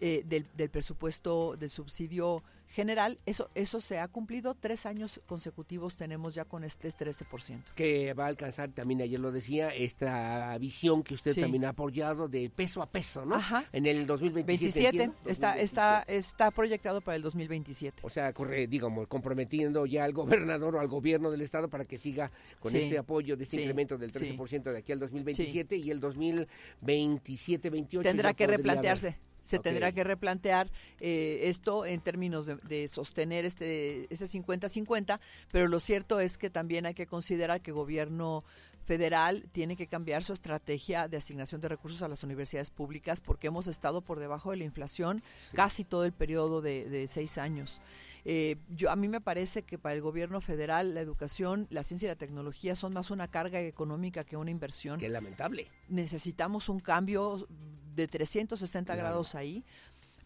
eh, 0.00 0.24
del, 0.26 0.46
del 0.56 0.68
presupuesto 0.70 1.56
del 1.56 1.70
subsidio 1.70 2.42
general, 2.68 3.18
eso, 3.26 3.50
eso 3.54 3.80
se 3.80 3.98
ha 3.98 4.08
cumplido, 4.08 4.54
tres 4.54 4.86
años 4.86 5.20
consecutivos 5.26 5.96
tenemos 5.96 6.34
ya 6.34 6.44
con 6.44 6.64
este 6.64 6.90
13%. 6.90 7.62
Que 7.74 8.14
va 8.14 8.24
a 8.24 8.28
alcanzar, 8.28 8.70
también 8.70 9.02
ayer 9.02 9.18
lo 9.18 9.32
decía, 9.32 9.70
esta 9.70 10.56
visión 10.58 11.02
que 11.02 11.14
usted 11.14 11.34
también 11.34 11.64
ha 11.64 11.70
apoyado 11.70 12.28
de 12.28 12.50
peso 12.50 12.82
a 12.82 12.90
peso, 12.90 13.24
¿no? 13.24 13.36
Ajá. 13.36 13.64
En 13.72 13.86
el 13.86 14.06
2027. 14.06 15.10
está, 15.26 15.58
está, 15.58 16.04
está 16.06 16.50
proyectado 16.50 17.00
para 17.00 17.16
el 17.16 17.22
2027. 17.22 18.02
O 18.02 18.10
sea, 18.10 18.32
corre, 18.32 18.66
digamos, 18.66 19.08
comprometiendo 19.08 19.86
ya 19.86 20.04
al 20.04 20.12
gobernador 20.12 20.76
o 20.76 20.80
al 20.80 20.88
gobierno 20.88 21.30
del 21.30 21.40
estado 21.40 21.68
para 21.68 21.84
que 21.84 21.96
siga 21.96 22.30
con 22.60 22.74
este 22.74 22.98
apoyo 22.98 23.36
de 23.36 23.44
este 23.44 23.62
incremento 23.62 23.96
del 23.96 24.12
13% 24.12 24.72
de 24.72 24.78
aquí 24.78 24.92
al 24.92 25.00
2027 25.00 25.76
y 25.76 25.90
el 25.90 26.00
2027-28. 26.00 28.02
Tendrá 28.02 28.34
que 28.34 28.46
replantearse 28.46 29.16
se 29.48 29.58
tendrá 29.58 29.92
que 29.92 30.04
replantear 30.04 30.70
eh, 31.00 31.40
esto 31.44 31.86
en 31.86 32.00
términos 32.00 32.46
de, 32.46 32.88
sostener 32.88 33.46
este 33.46 34.06
este 34.12 34.26
50-50, 34.26 35.20
pero 35.50 35.68
lo 35.68 35.80
cierto 35.80 36.20
es 36.20 36.36
que 36.36 36.50
también 36.50 36.84
hay 36.84 36.92
que 36.92 37.06
considerar 37.06 37.62
que 37.62 37.70
el 37.70 37.76
gobierno 37.76 38.44
federal 38.84 39.46
tiene 39.52 39.76
que 39.76 39.86
cambiar 39.86 40.22
su 40.22 40.34
estrategia 40.34 41.08
de 41.08 41.16
asignación 41.16 41.62
de 41.62 41.68
recursos 41.68 42.02
a 42.02 42.08
las 42.08 42.22
universidades 42.24 42.70
públicas 42.70 43.20
porque 43.22 43.46
hemos 43.46 43.66
estado 43.66 44.02
por 44.02 44.18
debajo 44.18 44.50
de 44.50 44.58
la 44.58 44.64
inflación 44.64 45.22
casi 45.54 45.84
todo 45.84 46.04
el 46.04 46.12
periodo 46.12 46.60
de 46.60 47.06
seis 47.08 47.38
años. 47.38 47.80
Eh, 48.24 48.56
yo 48.68 48.90
a 48.90 48.96
mí 48.96 49.08
me 49.08 49.20
parece 49.20 49.62
que 49.62 49.78
para 49.78 49.94
el 49.94 50.00
gobierno 50.00 50.40
federal 50.40 50.94
la 50.94 51.00
educación, 51.00 51.66
la 51.70 51.84
ciencia 51.84 52.06
y 52.06 52.10
la 52.10 52.16
tecnología 52.16 52.76
son 52.76 52.92
más 52.92 53.10
una 53.10 53.28
carga 53.28 53.60
económica 53.60 54.24
que 54.24 54.36
una 54.36 54.50
inversión. 54.50 54.98
Qué 54.98 55.08
lamentable. 55.08 55.68
Necesitamos 55.88 56.68
un 56.68 56.80
cambio 56.80 57.46
de 57.94 58.06
360 58.06 58.94
grados 58.96 59.34
ahí 59.34 59.64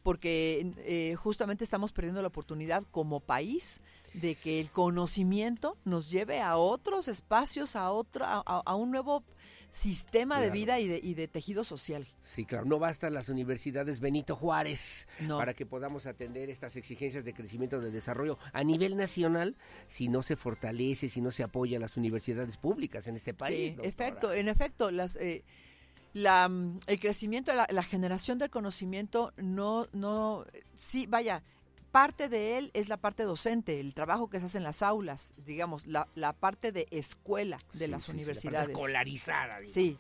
porque 0.02 0.72
eh, 0.78 1.14
justamente 1.16 1.64
estamos 1.64 1.92
perdiendo 1.92 2.22
la 2.22 2.28
oportunidad 2.28 2.82
como 2.90 3.20
país 3.20 3.80
de 4.14 4.34
que 4.34 4.60
el 4.60 4.70
conocimiento 4.70 5.76
nos 5.84 6.10
lleve 6.10 6.40
a 6.40 6.56
otros 6.56 7.08
espacios, 7.08 7.76
a 7.76 7.90
otro, 7.90 8.26
a 8.26 8.74
un 8.74 8.90
nuevo 8.90 9.22
sistema 9.72 10.38
de 10.40 10.50
vida 10.50 10.78
y 10.78 10.86
de, 10.86 11.00
y 11.02 11.14
de, 11.14 11.26
tejido 11.26 11.64
social. 11.64 12.06
Sí, 12.22 12.44
claro, 12.44 12.66
no 12.66 12.78
bastan 12.78 13.14
las 13.14 13.30
universidades 13.30 14.00
Benito 14.00 14.36
Juárez 14.36 15.08
para 15.26 15.54
que 15.54 15.64
podamos 15.64 16.06
atender 16.06 16.50
estas 16.50 16.76
exigencias 16.76 17.24
de 17.24 17.32
crecimiento, 17.32 17.80
de 17.80 17.90
desarrollo 17.90 18.38
a 18.52 18.62
nivel 18.62 18.96
nacional 18.96 19.56
si 19.88 20.08
no 20.08 20.22
se 20.22 20.36
fortalece, 20.36 21.08
si 21.08 21.22
no 21.22 21.30
se 21.30 21.42
apoya 21.42 21.78
a 21.78 21.80
las 21.80 21.96
universidades 21.96 22.58
públicas 22.58 23.08
en 23.08 23.16
este 23.16 23.32
país. 23.32 23.74
Sí, 23.74 23.80
efecto, 23.82 24.32
en 24.32 24.48
efecto, 24.48 24.90
las... 24.90 25.16
Eh, 25.16 25.42
la, 26.14 26.50
el 26.86 27.00
crecimiento, 27.00 27.54
la, 27.54 27.66
la 27.70 27.82
generación 27.82 28.36
del 28.36 28.50
conocimiento 28.50 29.32
no, 29.38 29.88
no, 29.94 30.44
sí, 30.76 31.06
vaya, 31.06 31.42
parte 31.92 32.28
de 32.28 32.58
él 32.58 32.70
es 32.74 32.88
la 32.88 32.96
parte 32.96 33.22
docente, 33.22 33.78
el 33.78 33.94
trabajo 33.94 34.28
que 34.28 34.40
se 34.40 34.46
hace 34.46 34.58
en 34.58 34.64
las 34.64 34.82
aulas, 34.82 35.34
digamos, 35.36 35.86
la, 35.86 36.08
la 36.14 36.32
parte 36.32 36.72
de 36.72 36.88
escuela 36.90 37.58
de 37.74 37.86
las 37.86 38.08
universidades. 38.08 38.70
escolarizada. 38.70 39.58
sí, 39.66 39.98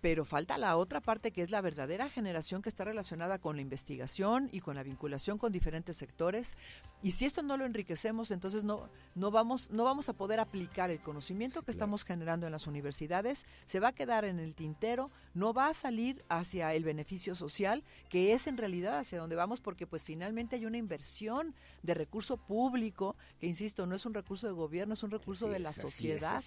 pero 0.00 0.24
falta 0.24 0.58
la 0.58 0.76
otra 0.76 1.00
parte 1.00 1.32
que 1.32 1.42
es 1.42 1.50
la 1.50 1.60
verdadera 1.60 2.08
generación 2.08 2.62
que 2.62 2.68
está 2.68 2.84
relacionada 2.84 3.38
con 3.38 3.56
la 3.56 3.62
investigación 3.62 4.48
y 4.52 4.60
con 4.60 4.76
la 4.76 4.84
vinculación 4.84 5.38
con 5.38 5.52
diferentes 5.52 5.96
sectores. 5.96 6.54
Y 7.02 7.12
si 7.12 7.26
esto 7.26 7.42
no 7.42 7.56
lo 7.56 7.64
enriquecemos, 7.64 8.32
entonces 8.32 8.64
no, 8.64 8.88
no, 9.14 9.30
vamos, 9.30 9.70
no 9.70 9.84
vamos 9.84 10.08
a 10.08 10.14
poder 10.14 10.40
aplicar 10.40 10.90
el 10.90 11.00
conocimiento 11.00 11.62
que 11.62 11.70
estamos 11.70 12.02
generando 12.02 12.46
en 12.46 12.52
las 12.52 12.66
universidades, 12.66 13.46
se 13.66 13.78
va 13.78 13.88
a 13.88 13.92
quedar 13.92 14.24
en 14.24 14.40
el 14.40 14.56
tintero, 14.56 15.10
no 15.32 15.52
va 15.52 15.68
a 15.68 15.74
salir 15.74 16.24
hacia 16.28 16.74
el 16.74 16.82
beneficio 16.82 17.36
social, 17.36 17.84
que 18.08 18.32
es 18.32 18.48
en 18.48 18.56
realidad 18.56 18.98
hacia 18.98 19.20
donde 19.20 19.36
vamos, 19.36 19.60
porque 19.60 19.86
pues 19.86 20.04
finalmente 20.04 20.56
hay 20.56 20.66
una 20.66 20.76
inversión 20.76 21.54
de 21.84 21.94
recurso 21.94 22.36
público, 22.36 23.14
que 23.38 23.46
insisto, 23.46 23.86
no 23.86 23.94
es 23.94 24.04
un 24.04 24.14
recurso 24.14 24.48
de 24.48 24.52
gobierno, 24.52 24.94
es 24.94 25.02
un 25.04 25.12
recurso 25.12 25.48
de 25.48 25.60
la 25.60 25.72
sociedad, 25.72 26.42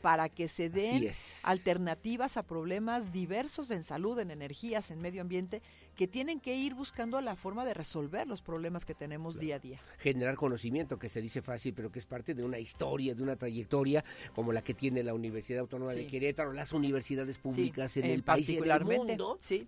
para 0.00 0.28
que 0.28 0.46
se 0.46 0.70
den 0.70 1.10
alternativas 1.42 2.36
a 2.36 2.44
problemas 2.44 3.12
diversos 3.12 3.70
en 3.72 3.82
salud, 3.82 4.18
en 4.20 4.30
energías, 4.30 4.92
en 4.92 5.00
medio 5.00 5.22
ambiente, 5.22 5.60
que 5.98 6.06
tienen 6.06 6.38
que 6.38 6.54
ir 6.54 6.76
buscando 6.76 7.20
la 7.20 7.34
forma 7.34 7.64
de 7.64 7.74
resolver 7.74 8.28
los 8.28 8.40
problemas 8.40 8.84
que 8.84 8.94
tenemos 8.94 9.36
día 9.40 9.56
a 9.56 9.58
día. 9.58 9.80
Generar 9.98 10.36
conocimiento, 10.36 10.96
que 10.96 11.08
se 11.08 11.20
dice 11.20 11.42
fácil, 11.42 11.74
pero 11.74 11.90
que 11.90 11.98
es 11.98 12.06
parte 12.06 12.34
de 12.34 12.44
una 12.44 12.60
historia, 12.60 13.16
de 13.16 13.22
una 13.24 13.34
trayectoria 13.34 14.04
como 14.32 14.52
la 14.52 14.62
que 14.62 14.74
tiene 14.74 15.02
la 15.02 15.12
Universidad 15.12 15.58
Autónoma 15.58 15.90
de 15.90 16.06
Querétaro, 16.06 16.52
las 16.52 16.72
universidades 16.72 17.38
públicas 17.38 17.96
en 17.96 18.04
el 18.04 18.22
país 18.22 18.48
y 18.48 18.58
en 18.58 18.70
el 18.70 18.84
mundo, 18.84 19.38
sí. 19.40 19.66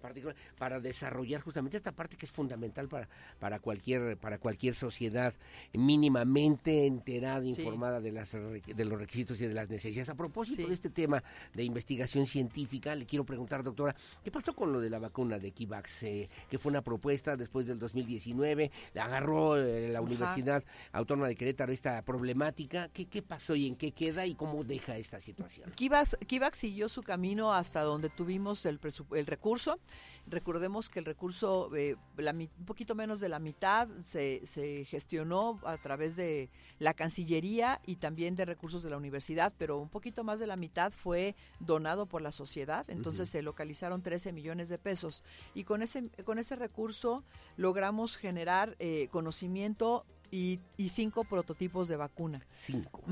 para 0.57 0.78
desarrollar 0.78 1.40
justamente 1.40 1.77
esta 1.77 1.90
parte 1.90 2.16
que 2.16 2.27
es 2.27 2.32
fundamental 2.32 2.86
para, 2.86 3.09
para, 3.40 3.59
cualquier, 3.59 4.16
para 4.16 4.39
cualquier 4.39 4.74
sociedad 4.74 5.35
mínimamente 5.73 6.86
enterada, 6.86 7.44
informada 7.44 8.01
de, 8.01 8.12
las, 8.12 8.31
de 8.31 8.85
los 8.85 9.01
requisitos 9.01 9.40
y 9.40 9.48
de 9.48 9.55
las 9.55 9.69
necesidades. 9.69 10.09
A 10.11 10.15
propósito 10.15 10.69
de 10.69 10.74
este 10.74 10.90
tema 10.90 11.24
de 11.55 11.65
investigación 11.65 12.24
científica, 12.24 12.94
le 12.94 13.05
quiero 13.05 13.24
preguntar, 13.24 13.65
doctora, 13.65 13.97
¿qué 14.23 14.31
pasó 14.31 14.55
con 14.55 14.73
lo 14.73 14.81
de 14.81 14.90
la 14.90 15.01
vacuna 15.01 15.36
de 15.36 15.51
Kivax? 15.51 16.05
Eh, 16.05 16.19
que 16.48 16.59
fue 16.59 16.70
una 16.70 16.82
propuesta 16.82 17.36
después 17.36 17.66
del 17.66 17.78
2019, 17.78 18.70
agarró 19.01 19.56
eh, 19.56 19.88
la 19.88 20.01
Universidad 20.01 20.62
Autónoma 20.92 21.28
de 21.28 21.36
Querétaro 21.36 21.72
esta 21.72 22.02
problemática. 22.02 22.88
¿Qué, 22.92 23.06
¿Qué 23.06 23.22
pasó 23.22 23.55
y 23.55 23.66
en 23.66 23.76
qué 23.76 23.92
queda 23.92 24.26
y 24.26 24.34
cómo 24.34 24.64
deja 24.64 24.97
esta 24.97 25.20
situación? 25.20 25.70
Kivax, 25.76 26.16
siguió 26.52 26.88
su 26.88 27.02
camino 27.02 27.52
hasta 27.52 27.82
donde 27.82 28.10
tuvimos 28.10 28.66
el, 28.66 28.80
el 29.12 29.26
recurso. 29.26 29.78
Recordemos 30.26 30.88
que 30.88 30.98
el 30.98 31.05
recurso, 31.05 31.74
eh, 31.74 31.97
un 32.18 32.64
poquito 32.64 32.94
menos 32.94 33.20
de 33.20 33.28
la 33.28 33.38
mitad, 33.38 33.88
se, 34.02 34.44
se, 34.47 34.84
gestionó 34.84 35.59
a 35.64 35.76
través 35.76 36.16
de 36.16 36.51
la 36.78 36.94
Cancillería 36.94 37.80
y 37.86 37.97
también 37.97 38.36
de 38.36 38.44
recursos 38.44 38.82
de 38.82 38.90
la 38.90 38.97
universidad, 38.97 39.52
pero 39.59 39.78
un 39.78 39.88
poquito 39.88 40.22
más 40.22 40.38
de 40.38 40.47
la 40.47 40.56
mitad 40.56 40.92
fue 40.92 41.34
donado 41.59 42.06
por 42.06 42.22
la 42.22 42.32
sociedad. 42.32 42.88
Entonces 42.88 43.28
se 43.28 43.42
localizaron 43.42 44.02
13 44.02 44.32
millones 44.32 44.68
de 44.68 44.78
pesos. 44.78 45.24
Y 45.55 45.64
con 45.64 45.82
ese, 45.82 46.09
con 46.24 46.38
ese 46.38 46.56
recurso 46.56 47.24
logramos 47.56 48.16
generar 48.16 48.76
eh, 48.78 49.09
conocimiento 49.10 50.05
y, 50.30 50.60
y, 50.76 50.90
cinco 50.90 51.24
prototipos 51.24 51.88
de 51.88 51.97
vacuna. 51.97 52.47
Cinco. 52.52 53.02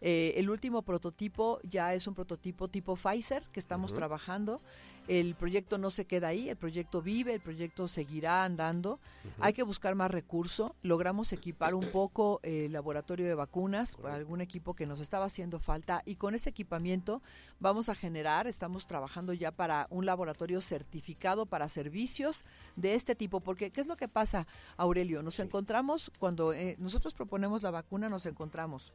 Eh, 0.00 0.34
el 0.36 0.50
último 0.50 0.82
prototipo 0.82 1.58
ya 1.62 1.94
es 1.94 2.06
un 2.06 2.14
prototipo 2.14 2.68
tipo 2.68 2.96
Pfizer 2.96 3.42
que 3.52 3.60
estamos 3.60 3.94
trabajando. 3.94 4.60
El 5.08 5.36
proyecto 5.36 5.78
no 5.78 5.92
se 5.92 6.04
queda 6.04 6.28
ahí, 6.28 6.48
el 6.48 6.56
proyecto 6.56 7.00
vive, 7.00 7.34
el 7.34 7.40
proyecto 7.40 7.86
seguirá 7.86 8.44
andando. 8.44 8.98
Hay 9.38 9.52
que 9.52 9.62
buscar 9.62 9.94
más 9.94 10.10
recurso. 10.10 10.74
Logramos 10.82 11.32
equipar 11.32 11.74
un 11.74 11.92
poco 11.92 12.40
el 12.42 12.72
laboratorio 12.72 13.26
de 13.26 13.34
vacunas 13.34 13.94
para 13.94 14.14
algún 14.14 14.40
equipo 14.40 14.74
que 14.74 14.84
nos 14.84 14.98
estaba 14.98 15.26
haciendo 15.26 15.60
falta 15.60 16.02
y 16.04 16.16
con 16.16 16.34
ese 16.34 16.50
equipamiento 16.50 17.22
vamos 17.60 17.88
a 17.88 17.94
generar, 17.94 18.48
estamos 18.48 18.88
trabajando 18.88 19.32
ya 19.32 19.52
para 19.52 19.86
un 19.90 20.06
laboratorio 20.06 20.60
certificado 20.60 21.46
para 21.46 21.68
servicios 21.68 22.44
de 22.74 22.94
este 22.94 23.14
tipo, 23.14 23.40
porque 23.40 23.70
¿qué 23.70 23.80
es 23.82 23.86
lo 23.86 23.96
que 23.96 24.08
pasa, 24.08 24.48
Aurelio? 24.76 25.22
Nos 25.22 25.38
encontramos 25.38 26.10
cuando 26.18 26.52
eh, 26.52 26.74
nosotros 26.78 27.14
proponemos 27.14 27.62
la 27.62 27.70
vacuna, 27.70 28.08
nos 28.08 28.26
encontramos 28.26 28.92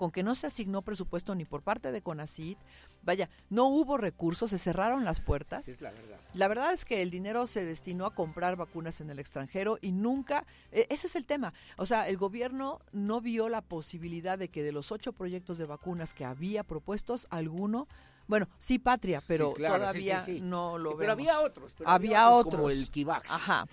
con 0.00 0.10
que 0.10 0.22
no 0.22 0.34
se 0.34 0.46
asignó 0.46 0.80
presupuesto 0.80 1.34
ni 1.34 1.44
por 1.44 1.60
parte 1.60 1.92
de 1.92 2.00
CONACID, 2.00 2.56
vaya, 3.02 3.28
no 3.50 3.66
hubo 3.66 3.98
recursos, 3.98 4.48
se 4.48 4.56
cerraron 4.56 5.04
las 5.04 5.20
puertas. 5.20 5.68
Es 5.68 5.78
la 5.82 5.90
verdad. 5.90 6.18
La 6.32 6.48
verdad 6.48 6.72
es 6.72 6.86
que 6.86 7.02
el 7.02 7.10
dinero 7.10 7.46
se 7.46 7.66
destinó 7.66 8.06
a 8.06 8.14
comprar 8.14 8.56
vacunas 8.56 9.02
en 9.02 9.10
el 9.10 9.18
extranjero 9.18 9.76
y 9.82 9.92
nunca, 9.92 10.46
e, 10.72 10.86
ese 10.88 11.06
es 11.06 11.16
el 11.16 11.26
tema. 11.26 11.52
O 11.76 11.84
sea, 11.84 12.08
el 12.08 12.16
gobierno 12.16 12.80
no 12.92 13.20
vio 13.20 13.50
la 13.50 13.60
posibilidad 13.60 14.38
de 14.38 14.48
que 14.48 14.62
de 14.62 14.72
los 14.72 14.90
ocho 14.90 15.12
proyectos 15.12 15.58
de 15.58 15.66
vacunas 15.66 16.14
que 16.14 16.24
había 16.24 16.64
propuestos, 16.64 17.26
alguno 17.28 17.86
bueno, 18.26 18.48
sí, 18.58 18.78
Patria, 18.78 19.22
pero 19.26 19.52
todavía 19.52 20.24
no 20.40 20.78
lo 20.78 20.96
vemos. 20.96 21.00
Pero 21.00 21.12
había 21.12 21.40
otros. 21.40 21.74
había, 21.84 22.30
otros. 22.30 22.54
Como 22.54 22.70
el 22.70 22.88
Kivax. 22.88 23.30
Ajá. 23.30 23.66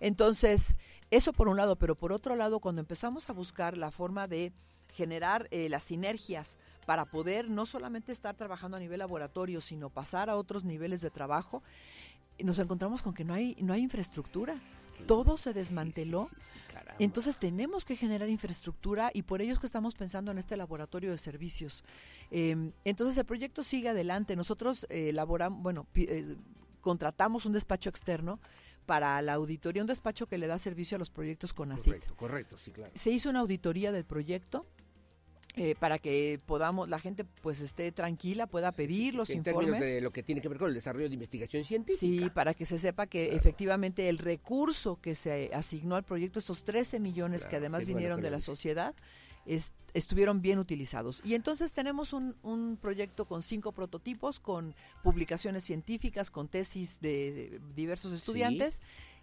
Entonces, 0.00 0.74
eso 1.12 1.32
por 1.32 1.46
un 1.46 1.56
lado, 1.56 1.76
pero 1.76 1.94
por 1.94 2.12
otro 2.12 2.34
lado, 2.34 2.58
cuando 2.58 2.80
empezamos 2.80 3.30
a 3.30 3.34
buscar 3.34 3.76
la 3.76 3.92
forma 3.92 4.26
de 4.26 4.52
generar 5.00 5.48
eh, 5.50 5.70
las 5.70 5.84
sinergias 5.84 6.58
para 6.84 7.06
poder 7.06 7.48
no 7.48 7.64
solamente 7.64 8.12
estar 8.12 8.36
trabajando 8.36 8.76
a 8.76 8.80
nivel 8.80 8.98
laboratorio, 8.98 9.62
sino 9.62 9.88
pasar 9.88 10.28
a 10.28 10.36
otros 10.36 10.62
niveles 10.62 11.00
de 11.00 11.08
trabajo, 11.08 11.62
nos 12.38 12.58
encontramos 12.58 13.00
con 13.00 13.14
que 13.14 13.24
no 13.24 13.32
hay, 13.32 13.56
no 13.62 13.72
hay 13.72 13.80
infraestructura. 13.80 14.56
Todo 15.06 15.38
se 15.38 15.54
desmanteló. 15.54 16.28
Entonces 16.98 17.38
tenemos 17.38 17.86
que 17.86 17.96
generar 17.96 18.28
infraestructura 18.28 19.10
y 19.14 19.22
por 19.22 19.40
ello 19.40 19.54
es 19.54 19.58
que 19.58 19.64
estamos 19.64 19.94
pensando 19.94 20.30
en 20.32 20.36
este 20.36 20.54
laboratorio 20.58 21.10
de 21.10 21.16
servicios. 21.16 21.82
Em, 22.30 22.72
entonces 22.84 23.16
el 23.16 23.24
proyecto 23.24 23.62
sigue 23.62 23.88
adelante. 23.88 24.36
Nosotros 24.36 24.86
eh, 24.90 25.08
elaboramos, 25.08 25.62
bueno, 25.62 25.86
eh, 25.94 26.36
contratamos 26.82 27.46
un 27.46 27.52
despacho 27.52 27.88
externo 27.88 28.38
para 28.84 29.22
la 29.22 29.32
auditoría, 29.34 29.82
un 29.82 29.86
despacho 29.86 30.26
que 30.26 30.36
le 30.36 30.46
da 30.46 30.58
servicio 30.58 30.96
a 30.96 30.98
los 30.98 31.08
proyectos 31.08 31.54
con. 31.54 31.70
Correcto, 31.70 32.14
correcto, 32.16 32.58
sí, 32.58 32.70
claro. 32.70 32.92
Se 32.94 33.10
hizo 33.10 33.30
una 33.30 33.40
auditoría 33.40 33.92
del 33.92 34.04
proyecto, 34.04 34.66
eh, 35.56 35.74
para 35.78 35.98
que 35.98 36.38
podamos, 36.46 36.88
la 36.88 36.98
gente 36.98 37.24
pues 37.24 37.60
esté 37.60 37.90
tranquila, 37.92 38.46
pueda 38.46 38.72
pedir 38.72 39.14
los 39.14 39.30
informes. 39.30 39.80
de 39.80 40.00
lo 40.00 40.12
que 40.12 40.22
tiene 40.22 40.40
que 40.40 40.48
ver 40.48 40.58
con 40.58 40.68
el 40.68 40.74
desarrollo 40.74 41.08
de 41.08 41.14
investigación 41.14 41.64
científica. 41.64 41.98
Sí, 41.98 42.30
para 42.30 42.54
que 42.54 42.66
se 42.66 42.78
sepa 42.78 43.06
que 43.06 43.34
efectivamente 43.34 44.08
el 44.08 44.18
recurso 44.18 45.00
que 45.00 45.14
se 45.14 45.50
asignó 45.52 45.96
al 45.96 46.04
proyecto, 46.04 46.38
esos 46.38 46.64
13 46.64 47.00
millones 47.00 47.46
que 47.46 47.56
además 47.56 47.86
vinieron 47.86 48.20
de 48.20 48.30
la 48.30 48.40
sociedad, 48.40 48.94
estuvieron 49.94 50.40
bien 50.40 50.58
utilizados. 50.58 51.20
Y 51.24 51.34
entonces 51.34 51.72
tenemos 51.72 52.12
un, 52.12 52.36
un, 52.42 52.76
proyecto 52.76 53.24
con 53.24 53.42
cinco 53.42 53.72
prototipos, 53.72 54.38
con 54.38 54.74
publicaciones 55.02 55.64
científicas, 55.64 56.30
con 56.30 56.48
tesis 56.48 57.00
de, 57.00 57.60
diversos 57.74 58.12
estudiantes 58.12 58.80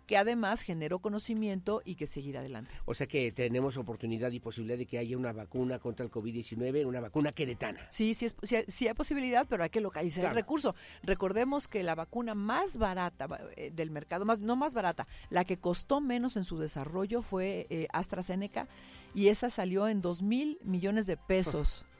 que 0.08 0.18
además 0.18 0.62
generó 0.62 1.00
conocimiento 1.00 1.82
y 1.86 1.96
que 1.96 2.08
seguir 2.08 2.38
adelante. 2.38 2.72
O 2.86 2.94
sea 2.94 3.06
que 3.08 3.32
tenemos 3.32 3.78
oportunidad 3.78 4.32
y 4.32 4.40
posibilidad 4.40 4.78
de 4.78 4.86
que 4.86 4.98
haya 4.98 5.18
una 5.18 5.34
vacuna 5.34 5.80
contra 5.80 6.06
el 6.06 6.12
COVID-19, 6.12 6.86
una 6.86 7.02
vacuna 7.02 7.34
queretana. 7.34 7.86
Sí, 7.90 8.14
sí, 8.14 8.28
sí, 8.68 8.88
hay 8.88 8.94
posibilidad, 8.94 9.46
pero 9.48 9.64
hay 9.64 9.70
que 9.70 9.82
localizar 9.82 10.26
el 10.26 10.34
recurso. 10.34 10.76
Recordemos 11.04 11.68
que 11.68 11.84
la 11.84 11.94
vacuna 11.94 12.34
más 12.34 12.78
barata 12.78 13.28
eh, 13.58 13.72
del 13.72 13.92
mercado, 13.92 14.26
más 14.26 14.40
no 14.40 14.56
más 14.56 14.74
barata, 14.74 15.08
la 15.30 15.44
que 15.44 15.58
costó 15.58 16.00
menos 16.00 16.38
en 16.38 16.46
su 16.46 16.58
desarrollo 16.58 17.22
fue 17.22 17.68
eh, 17.70 17.88
AstraZeneca 17.92 18.68
y 19.14 19.28
esa 19.28 19.50
salió 19.50 19.88
en 19.90 20.02
dos 20.02 20.22
mil 20.22 20.58
millones 20.64 21.06
de 21.06 21.18
pesos. 21.18 21.86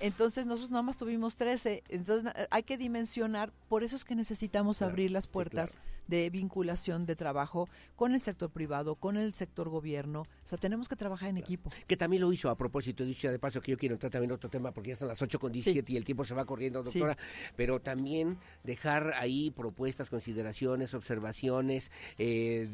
Entonces 0.00 0.46
nosotros 0.46 0.70
nada 0.70 0.82
más 0.82 0.96
tuvimos 0.96 1.36
13. 1.36 1.82
Entonces 1.88 2.32
hay 2.50 2.62
que 2.62 2.76
dimensionar, 2.76 3.52
por 3.68 3.82
eso 3.82 3.96
es 3.96 4.04
que 4.04 4.14
necesitamos 4.14 4.82
abrir 4.82 5.10
las 5.10 5.26
puertas 5.26 5.78
de 6.08 6.30
vinculación 6.30 7.06
de 7.06 7.14
trabajo 7.14 7.68
con 7.94 8.14
el 8.14 8.20
sector 8.20 8.50
privado, 8.50 8.96
con 8.96 9.16
el 9.16 9.34
sector 9.34 9.68
gobierno. 9.68 10.22
O 10.22 10.48
sea, 10.48 10.58
tenemos 10.58 10.88
que 10.88 10.96
trabajar 10.96 11.28
en 11.28 11.36
equipo. 11.36 11.70
Que 11.86 11.96
también 11.96 12.22
lo 12.22 12.32
hizo 12.32 12.48
a 12.50 12.56
propósito, 12.56 13.04
dicho 13.04 13.30
de 13.30 13.38
paso 13.38 13.60
que 13.60 13.72
yo 13.72 13.76
quiero 13.76 13.94
entrar 13.94 14.10
también 14.10 14.30
en 14.30 14.36
otro 14.36 14.48
tema 14.48 14.72
porque 14.72 14.90
ya 14.90 14.96
son 14.96 15.08
las 15.08 15.20
8 15.20 15.38
con 15.38 15.52
17 15.52 15.92
y 15.92 15.96
el 15.96 16.04
tiempo 16.04 16.24
se 16.24 16.34
va 16.34 16.44
corriendo, 16.46 16.82
doctora, 16.82 17.16
pero 17.56 17.80
también 17.80 18.38
dejar 18.64 19.12
ahí 19.16 19.50
propuestas, 19.50 20.08
consideraciones, 20.08 20.94
observaciones 20.94 21.90
eh, 22.16 22.68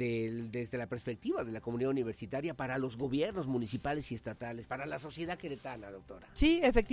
desde 0.50 0.78
la 0.78 0.86
perspectiva 0.86 1.42
de 1.42 1.52
la 1.52 1.60
comunidad 1.60 1.90
universitaria 1.90 2.54
para 2.54 2.78
los 2.78 2.96
gobiernos 2.96 3.46
municipales 3.48 4.12
y 4.12 4.14
estatales, 4.14 4.66
para 4.66 4.86
la 4.86 5.00
sociedad 5.00 5.36
queretana, 5.36 5.90
doctora. 5.90 6.28
Sí, 6.34 6.60
efectivamente, 6.62 6.83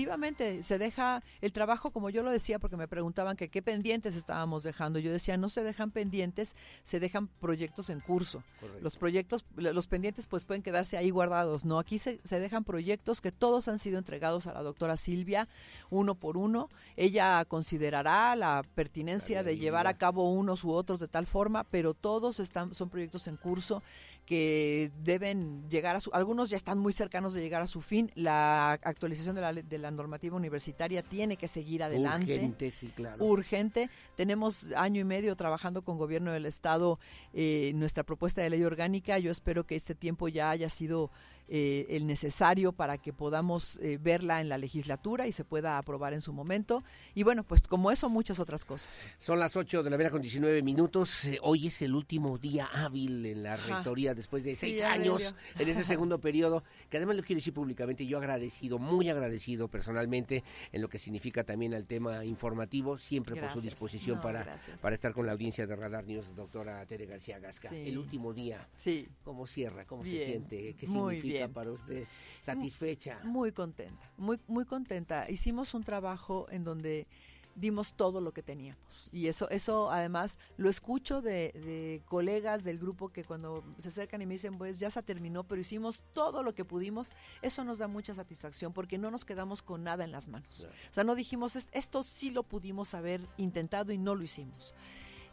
se 0.62 0.78
deja 0.78 1.24
el 1.42 1.52
trabajo, 1.52 1.92
como 1.92 2.10
yo 2.10 2.24
lo 2.24 2.32
decía, 2.32 2.60
porque 2.60 2.78
me 2.78 2.88
preguntaban 2.88 3.38
que 3.38 3.50
qué 3.50 3.62
pendientes 3.62 4.16
estábamos 4.16 4.64
dejando. 4.64 5.00
Yo 5.00 5.12
decía, 5.12 5.38
no 5.38 5.50
se 5.50 5.64
dejan 5.64 5.92
pendientes 5.92 6.56
se 6.84 7.00
dejan 7.00 7.28
proyectos 7.28 7.90
en 7.90 8.00
curso. 8.00 8.44
Los 8.82 8.98
proyectos, 8.98 9.46
los 9.56 9.88
pendientes 9.88 10.28
pues 10.28 10.46
pueden 10.46 10.64
quedarse 10.64 10.98
ahí 10.98 11.10
guardados, 11.10 11.66
¿no? 11.66 11.80
Aquí 11.80 12.00
se, 12.00 12.20
dejan 12.24 12.64
proyectos 12.64 13.22
que 13.22 13.32
todos 13.32 13.68
han 13.68 13.80
sido 13.80 13.98
entregados 13.98 14.48
a 14.48 14.54
la 14.54 14.64
doctora 14.64 14.98
Silvia, 14.98 15.48
uno 15.90 16.16
por 16.16 16.38
uno. 16.38 16.70
Ella 16.96 17.44
considerará 17.46 18.36
la 18.36 18.64
pertinencia 18.76 19.44
de 19.44 19.58
llevar 19.58 19.88
a 19.88 19.98
cabo 19.98 20.32
unos 20.32 20.64
u 20.64 20.72
otros 20.72 21.00
de 21.00 21.08
tal 21.08 21.28
forma, 21.28 21.64
pero 21.64 21.94
todos 21.94 22.40
están, 22.40 22.74
son 22.74 22.90
proyectos 22.90 23.28
en 23.28 23.38
curso 23.38 23.84
que 24.32 24.94
deben 25.04 25.70
llegar 25.70 25.98
a 25.98 26.00
su, 26.00 26.10
algunos 26.14 26.50
ya 26.50 26.56
están 26.56 26.80
muy 26.80 26.94
cercanos 26.94 27.34
de 27.34 27.42
llegar 27.42 27.62
a 27.62 27.68
su 27.68 27.82
fin. 27.82 28.14
La 28.16 28.72
actualización 28.72 29.36
de 29.36 29.42
la, 29.42 29.52
de 29.52 29.78
la 29.78 29.92
normativa 29.92 30.38
universitaria 30.38 31.04
tiene 31.04 31.36
que 31.36 31.50
seguir 31.50 31.84
adelante. 31.84 32.36
Urgente, 32.36 32.72
sí, 32.72 32.88
claro. 32.96 33.26
Urgente. 33.26 33.90
Tenemos 34.16 34.70
año 34.78 35.02
y 35.02 35.04
medio 35.04 35.36
trabajando 35.36 35.82
con 35.82 35.98
gobierno 35.98 36.32
del 36.32 36.46
estado 36.46 36.98
eh, 37.34 37.74
nuestra 37.76 38.06
propuesta 38.06 38.42
de 38.42 38.52
ley 38.52 38.64
orgánica. 38.64 39.20
Yo 39.20 39.32
espero 39.32 39.66
que 39.66 39.76
este 39.76 39.96
tiempo 39.96 40.30
ya 40.30 40.50
haya 40.50 40.70
sido 40.70 41.12
eh, 41.54 41.98
el 41.98 42.08
necesario 42.08 42.72
para 42.72 42.98
que 42.98 43.12
podamos 43.12 43.78
eh, 43.82 43.98
verla 44.02 44.40
en 44.40 44.48
la 44.48 44.58
legislatura 44.58 45.28
y 45.28 45.34
se 45.34 45.44
pueda 45.44 45.78
aprobar 45.78 46.14
en 46.14 46.22
su 46.22 46.32
momento. 46.32 46.82
Y 47.14 47.24
bueno, 47.24 47.44
pues 47.44 47.64
como 47.64 47.92
eso, 47.92 48.08
muchas 48.08 48.40
otras 48.40 48.64
cosas. 48.64 49.06
Son 49.20 49.38
las 49.38 49.58
8 49.58 49.84
de 49.84 49.90
la 49.90 49.98
mañana 49.98 50.12
con 50.12 50.22
19 50.22 50.62
minutos. 50.62 51.26
Eh, 51.26 51.40
hoy 51.42 51.68
es 51.68 51.82
el 51.82 51.94
último 51.94 52.38
día 52.38 52.70
hábil 52.74 53.26
en 53.26 53.44
la 53.44 53.58
rectoría 53.58 54.14
después 54.14 54.46
de 54.46 54.56
seis 54.56 54.82
años 54.82 55.36
en 55.60 55.68
ese 55.68 55.84
segundo 55.84 56.22
periodo, 56.22 56.64
que 56.90 56.96
además 56.96 57.18
lo 57.18 57.24
quiero 57.24 57.40
decir 57.40 57.54
públicamente, 57.54 58.06
yo 58.06 58.20
agradecido, 58.20 58.80
muy 58.80 59.10
agradecido 59.10 59.68
personalmente 59.68 60.46
en 60.72 60.82
lo 60.82 60.88
que 60.88 61.00
significa 61.00 61.44
también 61.44 61.74
el 61.74 61.86
tema 61.86 62.24
informativo, 62.24 62.98
siempre 62.98 63.36
por 63.36 63.52
su 63.52 63.60
disposición 63.60 64.22
para, 64.22 64.56
para 64.82 64.96
estar 64.96 65.12
con 65.12 65.26
la 65.26 65.34
audiencia 65.34 65.68
de 65.68 65.76
Radar 65.76 66.06
News, 66.06 66.34
doctora 66.34 66.86
Tere 66.86 67.08
García 67.08 67.40
Gasca. 67.40 67.76
El 67.76 67.98
último 67.98 68.34
día, 68.34 68.70
sí. 68.78 69.06
¿cómo 69.26 69.46
cierra? 69.46 69.84
¿Cómo 69.84 70.06
se 70.06 70.26
siente? 70.26 70.76
¿Qué 70.80 70.88
significa? 70.88 71.41
Para 71.50 71.72
usted? 71.72 72.06
¿Satisfecha? 72.42 73.20
Muy 73.24 73.52
contenta, 73.52 74.12
muy, 74.18 74.40
muy 74.48 74.66
contenta. 74.66 75.30
Hicimos 75.30 75.74
un 75.74 75.84
trabajo 75.84 76.48
en 76.50 76.64
donde 76.64 77.08
dimos 77.56 77.94
todo 77.94 78.22
lo 78.22 78.34
que 78.34 78.44
teníamos. 78.44 79.10
Y 79.12 79.28
eso, 79.28 79.50
eso 79.50 79.92
además 79.92 80.38
lo 80.58 80.70
escucho 80.70 81.22
de, 81.22 82.02
colegas 82.06 82.64
del 82.64 82.78
grupo 82.78 83.10
que 83.10 83.24
cuando 83.24 83.64
se 83.78 83.90
acercan 83.90 84.22
y 84.22 84.26
me 84.26 84.36
dicen, 84.36 84.58
pues 84.58 84.80
ya 84.80 84.90
se 84.90 85.02
terminó, 85.04 85.44
pero 85.44 85.62
hicimos 85.62 86.04
todo 86.14 86.44
lo 86.44 86.54
que 86.54 86.66
pudimos, 86.66 87.14
eso 87.42 87.64
nos 87.64 87.80
da 87.80 87.88
mucha 87.88 88.14
satisfacción 88.14 88.74
porque 88.74 88.98
no 88.98 89.12
nos 89.12 89.26
quedamos 89.26 89.62
con 89.62 89.84
nada 89.84 90.04
en 90.04 90.12
las 90.12 90.28
manos. 90.28 90.68
O 90.90 90.94
sea, 90.94 91.04
no 91.04 91.16
dijimos, 91.16 91.56
esto 91.56 92.04
sí 92.04 92.32
lo 92.32 92.44
pudimos 92.44 92.94
haber 92.94 93.22
intentado 93.38 93.92
y 93.92 93.98
no 93.98 94.16
lo 94.16 94.24
hicimos. 94.24 94.74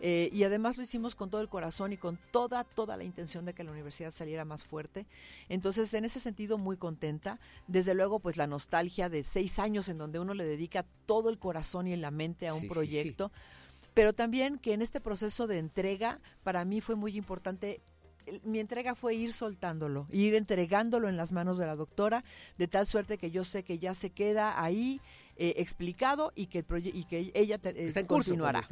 Eh, 0.01 0.31
y 0.33 0.45
además 0.45 0.77
lo 0.77 0.83
hicimos 0.83 1.15
con 1.15 1.31
todo 1.31 1.41
el 1.41 1.49
corazón 1.49 1.93
y 1.93 1.97
con 1.97 2.19
toda, 2.31 2.65
toda 2.65 2.97
la 2.97 3.05
intención 3.05 3.45
de 3.45 3.55
que 3.55 3.65
la 3.65 3.73
universidad 3.73 4.11
saliera 4.11 4.45
más 4.45 4.65
fuerte. 4.65 5.07
Entonces, 5.49 5.93
en 5.95 6.05
ese 6.05 6.21
sentido, 6.21 6.59
muy 6.59 6.77
contenta. 6.77 7.39
Desde 7.67 7.95
luego, 7.95 8.21
pues 8.21 8.37
la 8.37 8.47
nostalgia 8.47 9.09
de 9.09 9.25
seis 9.25 9.59
años 9.59 9.89
en 9.89 9.99
donde 9.99 10.19
uno 10.19 10.35
le 10.35 10.45
dedica 10.45 10.85
todo 11.07 11.31
el 11.31 11.39
corazón 11.39 11.87
y 11.87 11.97
la 11.97 12.11
mente 12.11 12.49
a 12.49 12.55
un 12.55 12.69
proyecto. 12.69 13.33
Pero 13.95 14.13
también 14.13 14.59
que 14.59 14.75
en 14.75 14.83
este 14.83 15.01
proceso 15.01 15.47
de 15.47 15.59
entrega, 15.59 16.21
para 16.45 16.65
mí 16.65 16.81
fue 16.81 16.95
muy 16.95 17.17
importante 17.17 17.81
mi 18.45 18.61
entrega 18.61 18.95
fue 18.95 19.15
ir 19.15 19.33
soltándolo, 19.33 20.07
ir 20.11 20.35
entregándolo 20.35 21.09
en 21.09 21.17
las 21.17 21.33
manos 21.33 21.59
de 21.59 21.67
la 21.67 21.77
doctora, 21.77 22.25
de 22.59 22.69
tal 22.69 22.87
suerte 22.87 23.19
que 23.19 23.31
yo 23.31 23.45
sé 23.45 23.63
que 23.63 23.79
ya 23.79 23.95
se 23.95 24.11
queda 24.11 24.63
ahí 24.63 25.01
eh, 25.41 25.55
explicado 25.59 26.33
y 26.35 26.47
que, 26.47 26.59
el 26.69 26.87
y 26.87 27.05
que 27.05 27.31
ella 27.33 27.61
eh, 27.63 28.05
continuará. 28.09 28.67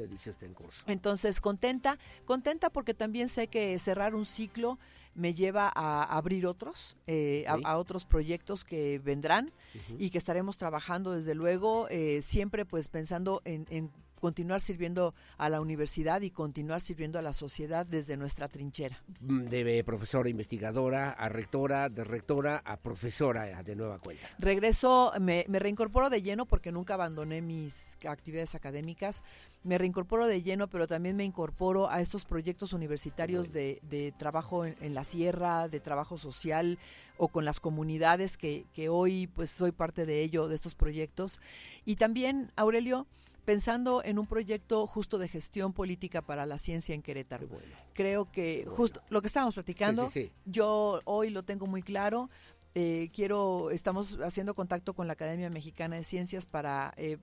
Entonces, 0.88 1.40
contenta, 1.40 1.96
contenta 2.24 2.70
porque 2.70 2.92
también 2.92 3.28
sé 3.28 3.46
que 3.46 3.78
cerrar 3.78 4.16
un 4.16 4.26
ciclo 4.26 4.76
me 5.14 5.32
lleva 5.32 5.70
a 5.72 6.02
abrir 6.02 6.44
otros, 6.44 6.96
eh, 7.06 7.44
a, 7.46 7.78
otros 7.78 8.04
proyectos 8.04 8.64
que 8.64 8.98
vendrán 8.98 9.52
y 9.96 10.10
que 10.10 10.18
estaremos 10.18 10.58
trabajando 10.58 11.12
desde 11.12 11.36
luego, 11.36 11.86
siempre 12.20 12.64
pues 12.64 12.88
pensando 12.88 13.42
en, 13.44 13.66
en 13.70 13.92
continuar 14.20 14.60
sirviendo 14.60 15.14
a 15.38 15.48
la 15.48 15.60
universidad 15.60 16.20
y 16.22 16.30
continuar 16.30 16.80
sirviendo 16.80 17.18
a 17.18 17.22
la 17.22 17.32
sociedad 17.32 17.86
desde 17.86 18.16
nuestra 18.16 18.48
trinchera. 18.48 19.02
Mm, 19.20 19.44
de 19.44 19.84
profesora 19.84 20.28
investigadora 20.28 21.12
a 21.12 21.28
rectora, 21.28 21.88
de 21.88 22.04
rectora 22.04 22.62
a 22.64 22.76
profesora 22.76 23.62
de 23.62 23.76
nueva 23.76 23.98
cuenta. 23.98 24.28
Regreso, 24.38 25.12
me, 25.20 25.44
me 25.48 25.58
reincorporo 25.58 26.10
de 26.10 26.22
lleno 26.22 26.46
porque 26.46 26.72
nunca 26.72 26.94
abandoné 26.94 27.42
mis 27.42 27.98
actividades 28.04 28.54
académicas 28.54 29.22
me 29.66 29.78
reincorporo 29.78 30.28
de 30.28 30.42
lleno, 30.42 30.68
pero 30.68 30.86
también 30.86 31.16
me 31.16 31.24
incorporo 31.24 31.90
a 31.90 32.00
estos 32.00 32.24
proyectos 32.24 32.72
universitarios 32.72 33.52
de, 33.52 33.80
de 33.82 34.12
trabajo 34.16 34.64
en, 34.64 34.76
en, 34.80 34.94
la 34.94 35.02
sierra, 35.02 35.66
de 35.68 35.80
trabajo 35.80 36.18
social 36.18 36.78
o 37.18 37.28
con 37.28 37.44
las 37.44 37.58
comunidades 37.58 38.38
que, 38.38 38.66
que 38.72 38.88
hoy 38.88 39.26
pues 39.26 39.50
soy 39.50 39.72
parte 39.72 40.06
de 40.06 40.22
ello, 40.22 40.46
de 40.46 40.54
estos 40.54 40.76
proyectos. 40.76 41.40
Y 41.84 41.96
también, 41.96 42.52
Aurelio, 42.54 43.08
pensando 43.46 44.02
en 44.04 44.18
un 44.18 44.26
proyecto 44.26 44.86
justo 44.86 45.16
de 45.16 45.28
gestión 45.28 45.72
política 45.72 46.20
para 46.20 46.44
la 46.44 46.58
ciencia 46.58 46.94
en 46.94 47.00
Querétaro. 47.00 47.48
Creo 47.94 48.30
que 48.30 48.66
justo 48.68 49.00
lo 49.08 49.22
que 49.22 49.28
estábamos 49.28 49.54
platicando, 49.54 50.10
Sí, 50.10 50.24
sí, 50.24 50.26
sí. 50.26 50.32
yo 50.44 51.00
hoy 51.04 51.30
lo 51.30 51.44
tengo 51.44 51.66
muy 51.66 51.80
claro. 51.82 52.28
Eh, 52.74 53.08
quiero, 53.14 53.70
estamos 53.70 54.18
haciendo 54.22 54.54
contacto 54.54 54.92
con 54.92 55.06
la 55.06 55.14
Academia 55.14 55.48
Mexicana 55.48 55.96
de 55.96 56.04
Ciencias 56.04 56.44
para 56.44 56.92
eh, 56.98 57.16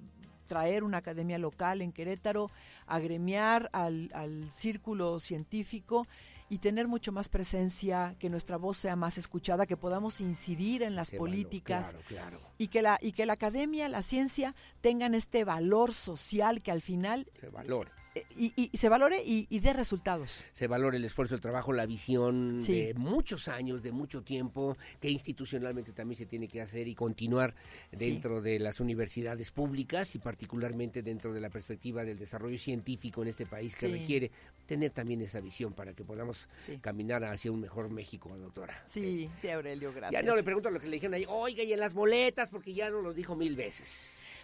traer 0.48 0.84
una 0.84 0.98
academia 1.00 1.38
local 1.38 1.82
en 1.82 1.92
Querétaro, 1.92 2.50
agremiar 2.88 3.70
al, 3.74 4.10
al 4.14 4.50
círculo 4.50 5.20
científico 5.20 6.08
y 6.50 6.60
tener 6.60 6.88
mucho 6.88 7.12
más 7.12 7.30
presencia, 7.30 8.16
que 8.20 8.30
nuestra 8.30 8.58
voz 8.58 8.78
sea 8.78 8.96
más 8.96 9.18
escuchada, 9.18 9.66
que 9.66 9.78
podamos 9.78 10.22
incidir 10.22 10.84
en 10.84 10.96
las 10.96 11.12
valor, 11.12 11.18
políticas 11.18 11.94
claro, 12.08 12.38
claro. 12.38 12.40
y 12.58 12.68
que 12.68 12.82
la 12.82 13.00
y 13.02 13.12
que 13.14 13.26
la 13.26 13.34
academia, 13.34 13.90
la 13.90 14.02
ciencia 14.02 14.56
tengan 14.82 15.16
este 15.16 15.44
valor 15.44 15.94
social 15.94 16.62
que 16.62 16.72
al 16.72 16.82
final 16.82 17.28
Se 17.40 17.50
valore. 17.50 17.92
Y, 18.38 18.70
y- 18.72 18.78
se 18.78 18.90
valore 18.90 19.22
y, 19.26 19.48
y 19.50 19.60
dé 19.60 19.74
resultados. 19.74 20.46
se 20.54 20.68
valore 20.68 20.98
el 20.98 21.06
esfuerzo, 21.06 21.36
el 21.36 21.42
trabajo, 21.42 21.74
la 21.74 21.86
visión 21.86 22.58
Sí. 22.60 22.74
de 22.74 22.94
muchos 22.94 23.48
años, 23.48 23.82
de 23.82 23.92
mucho 23.92 24.22
tiempo, 24.24 24.78
que 25.00 25.10
institucionalmente 25.10 25.92
también 25.94 26.18
se 26.18 26.26
tiene 26.26 26.48
que 26.48 26.62
hacer 26.62 26.88
y 26.88 26.96
continuar 26.96 27.56
Sí. 27.94 28.10
dentro 28.10 28.42
de 28.42 28.60
las 28.60 28.80
universidades 28.80 29.52
públicas 29.52 30.16
y 30.16 30.20
particularmente 30.20 31.02
dentro 31.02 31.34
de 31.34 31.42
la 31.42 31.50
perspectiva 31.50 32.04
del 32.06 32.20
desarrollo 32.20 32.58
científico 32.58 33.22
en 33.22 33.30
este 33.30 33.46
país 33.46 33.74
que 33.74 33.88
Sí. 33.88 33.92
requiere 33.94 34.32
tener 34.68 34.92
también 34.92 35.22
esa 35.22 35.40
visión 35.40 35.74
para 35.74 35.94
que 35.94 36.04
podamos 36.04 36.48
caminar 36.82 37.24
hacia 37.24 37.52
un 37.52 37.60
mejor 37.62 37.90
México, 37.90 38.38
doctora. 38.38 38.82
Sí, 38.86 39.30
sí, 39.36 39.50
Aurelio, 39.50 39.92
gracias. 39.94 40.22
Ya 40.24 40.28
no 40.28 40.36
le 40.36 40.44
pregunto 40.44 40.70
lo 40.70 40.80
que 40.80 40.88
le 40.88 40.94
dijeron 40.98 41.16
ahí, 41.16 41.26
oiga, 41.28 41.64
y 41.64 41.74
en 41.74 41.80
las 41.80 41.94
boletas, 41.94 42.50
porque 42.50 42.74
ya 42.74 42.90
nos 42.90 43.04
lo 43.04 43.14
dijo 43.14 43.36
mil 43.36 43.56
veces. 43.56 43.88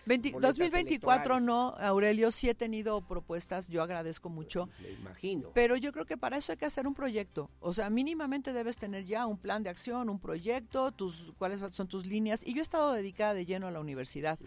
20 0.09 0.31
Boletas 0.31 0.57
2024 0.57 1.35
electorales. 1.35 1.45
no, 1.45 1.75
Aurelio, 1.77 2.31
sí 2.31 2.49
he 2.49 2.55
tenido 2.55 2.99
propuestas, 3.01 3.69
yo 3.69 3.83
agradezco 3.83 4.29
mucho. 4.29 4.67
Me 4.81 4.91
imagino. 4.93 5.51
Pero 5.53 5.77
yo 5.77 5.93
creo 5.93 6.05
que 6.05 6.17
para 6.17 6.37
eso 6.37 6.51
hay 6.51 6.57
que 6.57 6.65
hacer 6.65 6.87
un 6.87 6.95
proyecto. 6.95 7.51
O 7.59 7.73
sea, 7.73 7.91
mínimamente 7.91 8.51
debes 8.51 8.79
tener 8.79 9.05
ya 9.05 9.27
un 9.27 9.37
plan 9.37 9.61
de 9.61 9.69
acción, 9.69 10.09
un 10.09 10.19
proyecto, 10.19 10.91
tus 10.91 11.31
cuáles 11.37 11.59
son 11.75 11.87
tus 11.87 12.07
líneas. 12.07 12.41
Y 12.43 12.53
yo 12.53 12.59
he 12.59 12.63
estado 12.63 12.91
dedicada 12.91 13.35
de 13.35 13.45
lleno 13.45 13.67
a 13.67 13.71
la 13.71 13.79
universidad. 13.79 14.39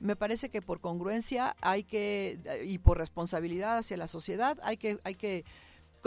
Me 0.00 0.16
parece 0.16 0.50
que 0.50 0.60
por 0.60 0.80
congruencia 0.80 1.56
hay 1.62 1.84
que 1.84 2.38
y 2.66 2.76
por 2.78 2.98
responsabilidad 2.98 3.78
hacia 3.78 3.96
la 3.96 4.08
sociedad 4.08 4.58
hay 4.62 4.76
que 4.76 4.98
hay 5.02 5.14
que 5.14 5.46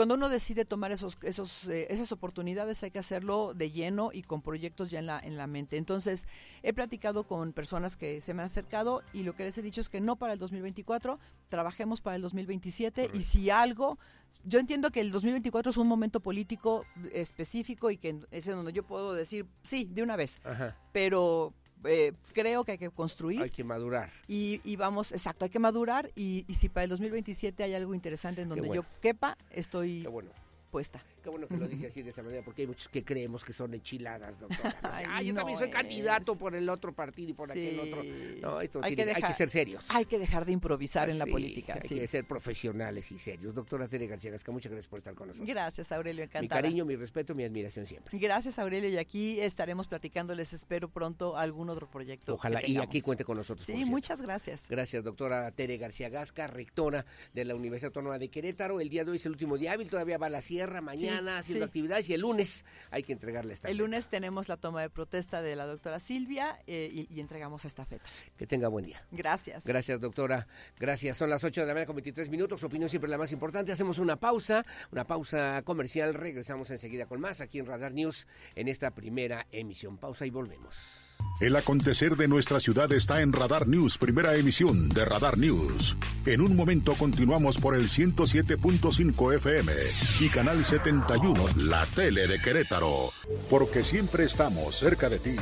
cuando 0.00 0.14
uno 0.14 0.30
decide 0.30 0.64
tomar 0.64 0.92
esos, 0.92 1.18
esos, 1.20 1.68
eh, 1.68 1.86
esas 1.90 2.10
oportunidades 2.10 2.82
hay 2.82 2.90
que 2.90 2.98
hacerlo 2.98 3.52
de 3.52 3.70
lleno 3.70 4.12
y 4.14 4.22
con 4.22 4.40
proyectos 4.40 4.90
ya 4.90 4.98
en 4.98 5.04
la, 5.04 5.20
en 5.20 5.36
la 5.36 5.46
mente. 5.46 5.76
Entonces, 5.76 6.26
he 6.62 6.72
platicado 6.72 7.24
con 7.24 7.52
personas 7.52 7.98
que 7.98 8.22
se 8.22 8.32
me 8.32 8.40
han 8.40 8.46
acercado 8.46 9.02
y 9.12 9.24
lo 9.24 9.36
que 9.36 9.44
les 9.44 9.58
he 9.58 9.62
dicho 9.62 9.82
es 9.82 9.90
que 9.90 10.00
no 10.00 10.16
para 10.16 10.32
el 10.32 10.38
2024, 10.38 11.18
trabajemos 11.50 12.00
para 12.00 12.16
el 12.16 12.22
2027 12.22 13.10
y 13.12 13.20
si 13.20 13.50
algo, 13.50 13.98
yo 14.42 14.58
entiendo 14.58 14.90
que 14.90 15.02
el 15.02 15.12
2024 15.12 15.68
es 15.68 15.76
un 15.76 15.86
momento 15.86 16.20
político 16.20 16.86
específico 17.12 17.90
y 17.90 17.98
que 17.98 18.20
es 18.30 18.46
en 18.46 18.54
donde 18.54 18.72
yo 18.72 18.84
puedo 18.84 19.12
decir, 19.12 19.44
sí, 19.60 19.86
de 19.92 20.02
una 20.02 20.16
vez, 20.16 20.38
Ajá. 20.44 20.78
pero 20.92 21.52
eh, 21.84 22.12
creo 22.32 22.64
que 22.64 22.72
hay 22.72 22.78
que 22.78 22.90
construir. 22.90 23.42
Hay 23.42 23.50
que 23.50 23.64
madurar. 23.64 24.10
Y, 24.28 24.60
y 24.64 24.76
vamos, 24.76 25.12
exacto, 25.12 25.44
hay 25.44 25.50
que 25.50 25.58
madurar 25.58 26.10
y, 26.14 26.44
y 26.48 26.54
si 26.54 26.68
para 26.68 26.84
el 26.84 26.90
2027 26.90 27.62
hay 27.62 27.74
algo 27.74 27.94
interesante 27.94 28.42
en 28.42 28.48
donde 28.48 28.66
bueno. 28.68 28.82
yo 28.82 29.00
quepa, 29.00 29.36
estoy 29.50 30.02
bueno. 30.04 30.30
puesta. 30.70 31.02
Qué 31.22 31.28
bueno 31.30 31.46
que 31.48 31.56
lo 31.56 31.68
dice 31.68 31.86
así 31.88 32.02
de 32.02 32.10
esa 32.10 32.22
manera, 32.22 32.42
porque 32.42 32.62
hay 32.62 32.68
muchos 32.68 32.88
que 32.88 33.04
creemos 33.04 33.44
que 33.44 33.52
son 33.52 33.74
enchiladas, 33.74 34.38
doctora. 34.38 34.76
Ay, 34.82 35.04
ah, 35.08 35.22
yo 35.22 35.32
no 35.32 35.38
también 35.40 35.58
soy 35.58 35.68
es. 35.68 35.74
candidato 35.74 36.36
por 36.36 36.54
el 36.54 36.68
otro 36.68 36.92
partido 36.92 37.30
y 37.30 37.32
por 37.34 37.50
aquel 37.50 37.70
Sí. 37.70 37.78
otro. 37.78 38.02
No, 38.50 38.60
esto 38.60 38.80
Hay 38.82 38.94
tiene- 38.96 39.12
que 39.12 39.16
hay 39.16 39.22
que 39.22 39.28
dejar- 39.28 39.34
ser 39.36 39.50
serios. 39.50 39.84
Hay 39.90 40.04
que 40.06 40.18
dejar 40.18 40.44
de 40.46 40.52
improvisar 40.52 41.10
en 41.10 41.18
la 41.18 41.26
política. 41.26 41.74
Hay 41.74 41.88
sí. 41.88 41.94
que 41.96 42.06
ser 42.06 42.24
profesionales 42.26 43.10
y 43.12 43.18
serios. 43.18 43.54
Doctora 43.54 43.86
Tere 43.88 44.06
García 44.06 44.30
Gasca, 44.30 44.50
muchas 44.52 44.72
gracias 44.72 44.88
por 44.88 44.98
estar 44.98 45.14
con 45.14 45.28
nosotros. 45.28 45.48
Gracias, 45.48 45.92
Aurelio, 45.92 46.22
Mi 46.22 46.24
encantada. 46.26 46.62
cariño, 46.62 46.84
mi 46.84 46.96
respeto, 46.96 47.34
mi 47.34 47.44
admiración 47.44 47.86
siempre. 47.86 48.18
Gracias, 48.18 48.58
Aurelio, 48.58 48.88
y 48.88 48.96
aquí 48.98 49.40
estaremos 49.40 49.88
platicando, 49.88 50.34
les 50.34 50.52
espero 50.52 50.88
pronto 50.88 51.36
algún 51.36 51.68
otro 51.70 51.88
proyecto. 51.90 52.34
Ojalá, 52.34 52.66
y 52.66 52.76
aquí 52.78 53.00
cuente 53.00 53.24
con 53.24 53.36
nosotros. 53.36 53.64
Sí, 53.66 53.84
muchas 53.84 54.20
gracias. 54.22 54.66
Gracias, 54.68 55.04
doctora 55.04 55.50
Tere 55.52 55.76
García 55.76 56.08
Gasca, 56.08 56.46
rectora 56.46 57.04
de 57.34 57.44
la 57.44 57.54
Universidad 57.54 57.88
Autónoma 57.88 58.18
de 58.18 58.28
Querétaro. 58.28 58.80
El 58.80 58.88
día 58.88 59.04
de 59.04 59.10
hoy 59.10 59.16
es 59.16 59.26
el 59.26 59.32
último 59.32 59.58
día 59.58 59.72
hábil, 59.72 59.88
todavía 59.88 60.18
va 60.18 60.26
a 60.26 60.30
la 60.30 60.40
sierra, 60.42 60.80
mañana 60.80 61.19
Sí, 61.20 61.38
haciendo 61.40 61.66
sí. 61.66 61.68
actividades 61.68 62.08
y 62.08 62.14
el 62.14 62.20
lunes 62.22 62.64
hay 62.90 63.02
que 63.02 63.12
entregarle 63.12 63.54
esta 63.54 63.68
El 63.68 63.78
lunes 63.78 64.08
tenemos 64.08 64.48
la 64.48 64.56
toma 64.56 64.82
de 64.82 64.90
protesta 64.90 65.42
de 65.42 65.56
la 65.56 65.66
doctora 65.66 66.00
Silvia 66.00 66.58
eh, 66.66 66.88
y, 66.90 67.14
y 67.14 67.20
entregamos 67.20 67.64
esta 67.64 67.84
feta. 67.84 68.04
Que 68.36 68.46
tenga 68.46 68.68
buen 68.68 68.84
día. 68.84 69.04
Gracias. 69.10 69.64
Gracias, 69.64 70.00
doctora. 70.00 70.46
Gracias. 70.78 71.16
Son 71.16 71.30
las 71.30 71.44
8 71.44 71.60
de 71.60 71.66
la 71.66 71.74
mañana 71.74 71.86
con 71.86 71.96
23 71.96 72.28
minutos. 72.30 72.60
Su 72.60 72.66
opinión 72.66 72.88
siempre 72.88 73.08
es 73.08 73.10
la 73.10 73.18
más 73.18 73.32
importante. 73.32 73.72
Hacemos 73.72 73.98
una 73.98 74.16
pausa, 74.16 74.64
una 74.90 75.06
pausa 75.06 75.62
comercial. 75.62 76.14
Regresamos 76.14 76.70
enseguida 76.70 77.06
con 77.06 77.20
más 77.20 77.40
aquí 77.40 77.58
en 77.58 77.66
Radar 77.66 77.92
News 77.92 78.26
en 78.54 78.68
esta 78.68 78.92
primera 78.92 79.46
emisión. 79.50 79.98
Pausa 79.98 80.26
y 80.26 80.30
volvemos. 80.30 81.09
El 81.38 81.56
acontecer 81.56 82.16
de 82.16 82.28
nuestra 82.28 82.60
ciudad 82.60 82.92
está 82.92 83.22
en 83.22 83.32
Radar 83.32 83.66
News, 83.66 83.96
primera 83.96 84.34
emisión 84.36 84.90
de 84.90 85.06
Radar 85.06 85.38
News. 85.38 85.96
En 86.26 86.42
un 86.42 86.54
momento 86.54 86.94
continuamos 86.94 87.56
por 87.56 87.74
el 87.74 87.88
107.5 87.88 89.36
FM 89.36 89.72
y 90.20 90.28
Canal 90.28 90.62
71, 90.64 91.48
la 91.56 91.86
tele 91.86 92.26
de 92.26 92.38
Querétaro. 92.38 93.12
Porque 93.48 93.84
siempre 93.84 94.24
estamos 94.24 94.76
cerca 94.76 95.08
de 95.08 95.18
ti. 95.18 95.36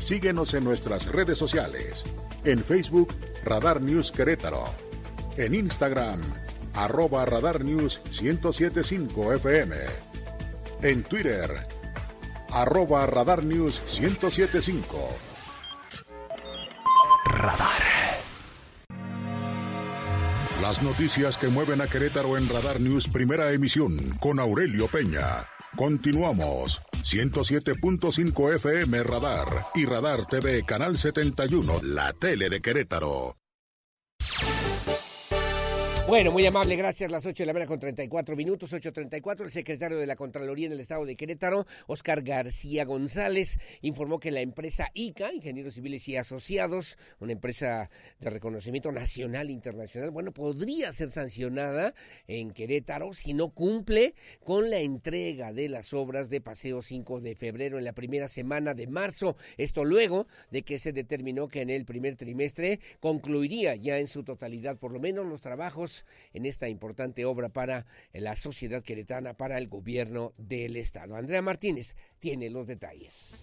Síguenos 0.00 0.54
en 0.54 0.64
nuestras 0.64 1.06
redes 1.06 1.38
sociales. 1.38 2.04
En 2.44 2.64
Facebook, 2.64 3.14
Radar 3.44 3.80
News 3.80 4.10
Querétaro. 4.10 4.64
En 5.36 5.54
Instagram, 5.54 6.22
arroba 6.74 7.24
Radar 7.24 7.64
News 7.64 8.00
107.5 8.10 9.36
FM. 9.36 9.76
En 10.82 11.04
Twitter, 11.04 11.66
arroba 12.50 13.06
Radar 13.06 13.44
News 13.44 13.80
107.5. 13.88 14.82
Las 20.62 20.82
noticias 20.82 21.38
que 21.38 21.48
mueven 21.48 21.80
a 21.80 21.86
Querétaro 21.86 22.36
en 22.36 22.48
Radar 22.48 22.80
News 22.80 23.08
Primera 23.08 23.52
Emisión 23.52 24.16
con 24.20 24.40
Aurelio 24.40 24.88
Peña. 24.88 25.46
Continuamos. 25.76 26.82
107.5 27.04 28.54
FM 28.56 29.02
Radar 29.04 29.66
y 29.74 29.84
Radar 29.84 30.26
TV 30.26 30.64
Canal 30.64 30.98
71, 30.98 31.82
la 31.82 32.12
tele 32.14 32.50
de 32.50 32.60
Querétaro. 32.60 33.36
Bueno, 36.08 36.30
muy 36.30 36.46
amable, 36.46 36.76
gracias. 36.76 37.10
Las 37.10 37.26
8 37.26 37.42
de 37.42 37.46
la 37.48 37.52
mañana 37.52 37.66
con 37.68 37.80
34 37.80 38.36
minutos, 38.36 38.72
8.34. 38.72 39.42
El 39.42 39.50
secretario 39.50 39.98
de 39.98 40.06
la 40.06 40.14
Contraloría 40.14 40.66
en 40.66 40.72
el 40.72 40.78
Estado 40.78 41.04
de 41.04 41.16
Querétaro, 41.16 41.66
Oscar 41.88 42.22
García 42.22 42.84
González, 42.84 43.58
informó 43.82 44.20
que 44.20 44.30
la 44.30 44.40
empresa 44.40 44.88
ICA, 44.94 45.32
Ingenieros 45.32 45.74
Civiles 45.74 46.06
y 46.06 46.16
Asociados, 46.16 46.96
una 47.18 47.32
empresa 47.32 47.90
de 48.20 48.30
reconocimiento 48.30 48.92
nacional 48.92 49.48
e 49.48 49.52
internacional, 49.52 50.12
bueno, 50.12 50.30
podría 50.30 50.92
ser 50.92 51.10
sancionada 51.10 51.92
en 52.28 52.52
Querétaro 52.52 53.12
si 53.12 53.34
no 53.34 53.48
cumple 53.48 54.14
con 54.44 54.70
la 54.70 54.78
entrega 54.78 55.52
de 55.52 55.68
las 55.68 55.92
obras 55.92 56.30
de 56.30 56.40
Paseo 56.40 56.82
5 56.82 57.20
de 57.20 57.34
febrero 57.34 57.78
en 57.78 57.84
la 57.84 57.94
primera 57.94 58.28
semana 58.28 58.74
de 58.74 58.86
marzo. 58.86 59.36
Esto 59.56 59.84
luego 59.84 60.28
de 60.52 60.62
que 60.62 60.78
se 60.78 60.92
determinó 60.92 61.48
que 61.48 61.62
en 61.62 61.70
el 61.70 61.84
primer 61.84 62.14
trimestre 62.14 62.78
concluiría 63.00 63.74
ya 63.74 63.98
en 63.98 64.06
su 64.06 64.22
totalidad, 64.22 64.78
por 64.78 64.92
lo 64.92 65.00
menos, 65.00 65.26
los 65.26 65.40
trabajos 65.40 65.95
en 66.32 66.46
esta 66.46 66.68
importante 66.68 67.24
obra 67.24 67.48
para 67.48 67.86
la 68.12 68.36
sociedad 68.36 68.82
queretana, 68.82 69.34
para 69.34 69.58
el 69.58 69.68
gobierno 69.68 70.32
del 70.36 70.76
Estado. 70.76 71.16
Andrea 71.16 71.42
Martínez 71.42 71.94
tiene 72.18 72.50
los 72.50 72.66
detalles. 72.66 73.40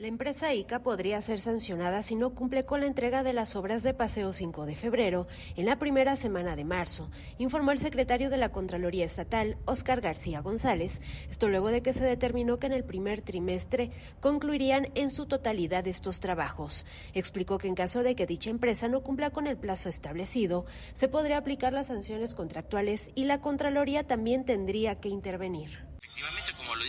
La 0.00 0.06
empresa 0.06 0.54
ICA 0.54 0.82
podría 0.82 1.20
ser 1.20 1.40
sancionada 1.40 2.02
si 2.02 2.14
no 2.14 2.34
cumple 2.34 2.64
con 2.64 2.80
la 2.80 2.86
entrega 2.86 3.22
de 3.22 3.34
las 3.34 3.54
obras 3.54 3.82
de 3.82 3.92
Paseo 3.92 4.32
5 4.32 4.64
de 4.64 4.74
febrero 4.74 5.26
en 5.56 5.66
la 5.66 5.78
primera 5.78 6.16
semana 6.16 6.56
de 6.56 6.64
marzo, 6.64 7.10
informó 7.36 7.70
el 7.70 7.80
secretario 7.80 8.30
de 8.30 8.38
la 8.38 8.50
Contraloría 8.50 9.04
Estatal, 9.04 9.58
Óscar 9.66 10.00
García 10.00 10.40
González. 10.40 11.02
Esto 11.28 11.50
luego 11.50 11.68
de 11.68 11.82
que 11.82 11.92
se 11.92 12.02
determinó 12.02 12.56
que 12.56 12.68
en 12.68 12.72
el 12.72 12.82
primer 12.82 13.20
trimestre 13.20 13.90
concluirían 14.20 14.88
en 14.94 15.10
su 15.10 15.26
totalidad 15.26 15.86
estos 15.86 16.18
trabajos. 16.18 16.86
Explicó 17.12 17.58
que 17.58 17.68
en 17.68 17.74
caso 17.74 18.02
de 18.02 18.16
que 18.16 18.26
dicha 18.26 18.48
empresa 18.48 18.88
no 18.88 19.02
cumpla 19.02 19.28
con 19.28 19.46
el 19.46 19.58
plazo 19.58 19.90
establecido, 19.90 20.64
se 20.94 21.08
podría 21.08 21.36
aplicar 21.36 21.74
las 21.74 21.88
sanciones 21.88 22.34
contractuales 22.34 23.10
y 23.14 23.24
la 23.24 23.42
Contraloría 23.42 24.06
también 24.06 24.46
tendría 24.46 24.98
que 24.98 25.10
intervenir. 25.10 25.90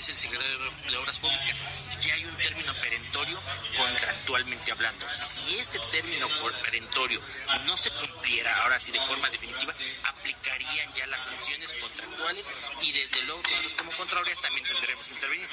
Dice 0.02 0.14
el 0.14 0.18
secretario 0.18 0.58
de 0.90 0.98
Obras 0.98 1.20
Públicas, 1.20 1.64
ya 2.02 2.16
hay 2.16 2.26
un 2.26 2.36
término 2.36 2.74
perentorio 2.82 3.40
contractualmente 3.78 4.72
hablando. 4.72 5.06
Si 5.14 5.60
este 5.60 5.78
término 5.92 6.28
perentorio 6.64 7.22
no 7.68 7.78
se 7.78 7.92
cumpliera 7.92 8.64
ahora 8.64 8.80
sí 8.80 8.92
de 8.92 9.00
forma 9.02 9.30
definitiva, 9.30 9.76
aplicarían 10.06 10.92
ya 10.96 11.06
las 11.06 11.24
sanciones 11.24 11.72
contractuales 11.76 12.52
y 12.82 12.92
desde 12.92 13.22
luego 13.26 13.44
nosotros 13.44 13.76
como 13.76 13.96
Contraloría 13.96 14.36
también 14.42 14.66
tendremos 14.66 15.06
que 15.06 15.14
intervenir. 15.14 15.50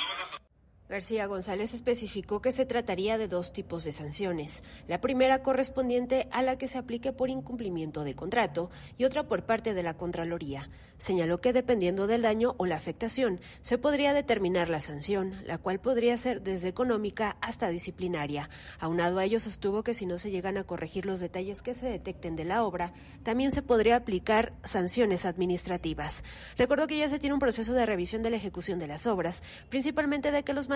García 0.88 1.26
González 1.26 1.74
especificó 1.74 2.40
que 2.40 2.50
se 2.50 2.64
trataría 2.64 3.18
de 3.18 3.28
dos 3.28 3.52
tipos 3.52 3.84
de 3.84 3.92
sanciones, 3.92 4.64
la 4.86 5.02
primera 5.02 5.42
correspondiente 5.42 6.28
a 6.30 6.40
la 6.40 6.56
que 6.56 6.66
se 6.66 6.78
aplique 6.78 7.12
por 7.12 7.28
incumplimiento 7.28 8.04
de 8.04 8.14
contrato 8.14 8.70
y 8.96 9.04
otra 9.04 9.28
por 9.28 9.44
parte 9.44 9.74
de 9.74 9.82
la 9.82 9.98
Contraloría. 9.98 10.70
Señaló 10.96 11.42
que 11.42 11.52
dependiendo 11.52 12.06
del 12.06 12.22
daño 12.22 12.54
o 12.56 12.64
la 12.64 12.76
afectación, 12.76 13.38
se 13.60 13.76
podría 13.76 14.14
determinar 14.14 14.70
la 14.70 14.80
sanción, 14.80 15.34
la 15.46 15.58
cual 15.58 15.78
podría 15.78 16.16
ser 16.16 16.40
desde 16.40 16.68
económica 16.68 17.36
hasta 17.42 17.68
disciplinaria. 17.68 18.48
Aunado 18.80 19.18
a 19.18 19.24
ello, 19.24 19.40
sostuvo 19.40 19.84
que 19.84 19.94
si 19.94 20.06
no 20.06 20.18
se 20.18 20.30
llegan 20.30 20.56
a 20.56 20.64
corregir 20.64 21.04
los 21.04 21.20
detalles 21.20 21.60
que 21.60 21.74
se 21.74 21.88
detecten 21.88 22.34
de 22.34 22.46
la 22.46 22.64
obra, 22.64 22.94
también 23.22 23.52
se 23.52 23.62
podría 23.62 23.96
aplicar 23.96 24.54
sanciones 24.64 25.26
administrativas. 25.26 26.24
Recordó 26.56 26.86
que 26.86 26.98
ya 26.98 27.10
se 27.10 27.18
tiene 27.18 27.34
un 27.34 27.40
proceso 27.40 27.74
de 27.74 27.86
revisión 27.86 28.22
de 28.22 28.30
la 28.30 28.36
ejecución 28.36 28.78
de 28.78 28.88
las 28.88 29.06
obras, 29.06 29.42
principalmente 29.68 30.32
de 30.32 30.42
que 30.42 30.54
los 30.54 30.68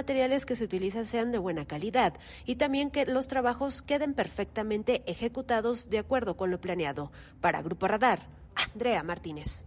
que 0.47 0.57
se 0.57 0.65
utilizan 0.65 1.07
sean 1.07 1.33
de 1.33 1.39
buena 1.39 1.65
calidad 1.67 2.15
y 2.45 2.57
también 2.57 2.91
que 2.91 3.07
los 3.07 3.27
trabajos 3.27 3.83
queden 3.83 4.15
perfectamente 4.15 5.03
ejecutados 5.07 5.91
de 5.91 5.99
acuerdo 5.99 6.37
con 6.37 6.51
lo 6.51 6.61
planeado. 6.61 7.13
Para 7.41 7.63
Grupo 7.63 7.89
Radar, 7.89 8.27
Andrea 8.55 9.03
Martínez. 9.03 9.65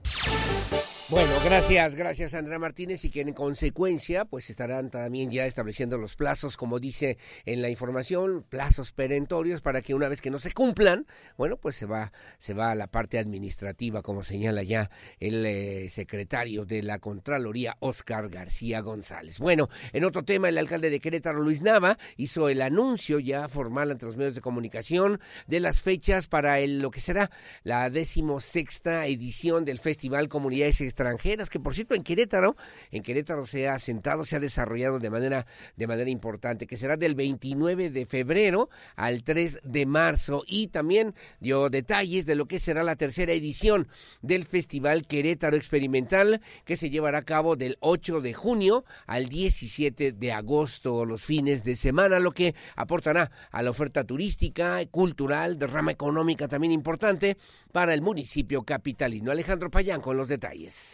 Bueno, 1.08 1.30
gracias, 1.46 1.94
gracias 1.94 2.34
Andrea 2.34 2.58
Martínez 2.58 3.06
y 3.06 3.12
que 3.12 3.22
en 3.22 3.32
consecuencia 3.34 4.26
pues 4.26 4.50
estarán 4.50 4.90
también 4.90 5.30
ya 5.30 5.46
estableciendo 5.46 6.00
los 6.00 6.16
plazos, 6.16 6.58
como 6.58 6.80
dice 6.80 7.20
en 7.46 7.62
la 7.62 7.70
información, 7.70 8.44
plazos 8.50 8.92
perentorios 8.92 9.62
para 9.62 9.84
que 9.84 9.94
una 9.94 10.10
vez 10.10 10.20
que 10.20 10.32
no 10.32 10.40
se 10.40 10.52
cumplan, 10.52 11.06
bueno, 11.38 11.58
pues 11.58 11.76
se 11.76 11.86
va 11.86 12.12
se 12.40 12.56
va 12.56 12.72
a 12.72 12.76
la 12.76 12.88
parte 12.88 13.20
administrativa, 13.20 14.02
como 14.02 14.24
señala 14.24 14.64
ya 14.64 14.90
el 15.20 15.46
eh, 15.46 15.90
secretario 15.92 16.66
de 16.66 16.82
la 16.82 16.98
Contraloría 16.98 17.78
Oscar 17.82 18.28
García 18.28 18.80
González. 18.80 19.38
Bueno, 19.38 19.70
en 19.94 20.06
otro 20.06 20.24
tema, 20.24 20.50
el 20.50 20.58
alcalde 20.58 20.90
de 20.90 21.00
Querétaro 21.00 21.40
Luis 21.40 21.62
Nava 21.62 22.00
hizo 22.18 22.50
el 22.50 22.64
anuncio 22.64 23.20
ya 23.20 23.48
formal 23.48 23.92
ante 23.92 24.08
los 24.08 24.18
medios 24.18 24.34
de 24.34 24.42
comunicación 24.42 25.22
de 25.46 25.60
las 25.60 25.82
fechas 25.82 26.26
para 26.28 26.60
el, 26.62 26.80
lo 26.80 26.90
que 26.90 27.00
será 27.00 27.30
la 27.62 27.92
decimosexta 27.92 29.06
edición 29.06 29.66
del 29.66 29.78
Festival 29.78 30.30
Comunidades 30.30 30.82
extranjeras, 30.96 31.50
que 31.50 31.60
por 31.60 31.76
cierto 31.76 31.94
en 31.94 32.04
Querétaro, 32.04 32.56
en 32.90 33.04
Querétaro 33.04 33.46
se 33.46 33.68
ha 33.68 33.74
asentado, 33.74 34.24
se 34.24 34.38
ha 34.38 34.40
desarrollado 34.40 35.00
de 35.00 35.10
manera, 35.10 35.46
de 35.76 35.88
manera 35.88 36.10
importante, 36.10 36.68
que 36.68 36.78
será 36.78 36.96
del 36.96 37.16
29 37.16 37.90
de 37.90 38.06
febrero 38.06 38.70
al 38.96 39.24
3 39.24 39.60
de 39.64 39.86
marzo 39.86 40.44
y 40.48 40.68
también 40.68 41.14
dio 41.42 41.70
detalles 41.70 42.26
de 42.26 42.36
lo 42.36 42.46
que 42.46 42.60
será 42.60 42.84
la 42.84 42.96
tercera 42.96 43.34
edición 43.34 43.90
del 44.22 44.46
Festival 44.46 45.06
Querétaro 45.06 45.58
Experimental 45.58 46.42
que 46.64 46.78
se 46.78 46.90
llevará 46.90 47.20
a 47.20 47.26
cabo 47.26 47.58
del 47.58 47.76
8 47.82 48.22
de 48.22 48.34
junio 48.34 48.86
al 49.06 49.28
17 49.28 50.14
de 50.14 50.32
agosto, 50.32 51.04
los 51.04 51.26
fines 51.26 51.66
de 51.66 51.76
semana, 51.76 52.20
lo 52.20 52.32
que 52.32 52.56
aportará 52.78 53.32
a 53.52 53.62
la 53.62 53.72
oferta 53.72 54.06
turística, 54.06 54.86
cultural, 54.86 55.60
de 55.60 55.68
rama 55.68 55.92
económica 55.92 56.48
también 56.48 56.72
importante 56.72 57.38
para 57.74 57.94
el 57.94 58.02
municipio 58.02 58.64
capitalino. 58.64 59.32
Alejandro 59.32 59.70
Payán 59.70 60.00
con 60.00 60.16
los 60.16 60.30
detalles. 60.30 60.85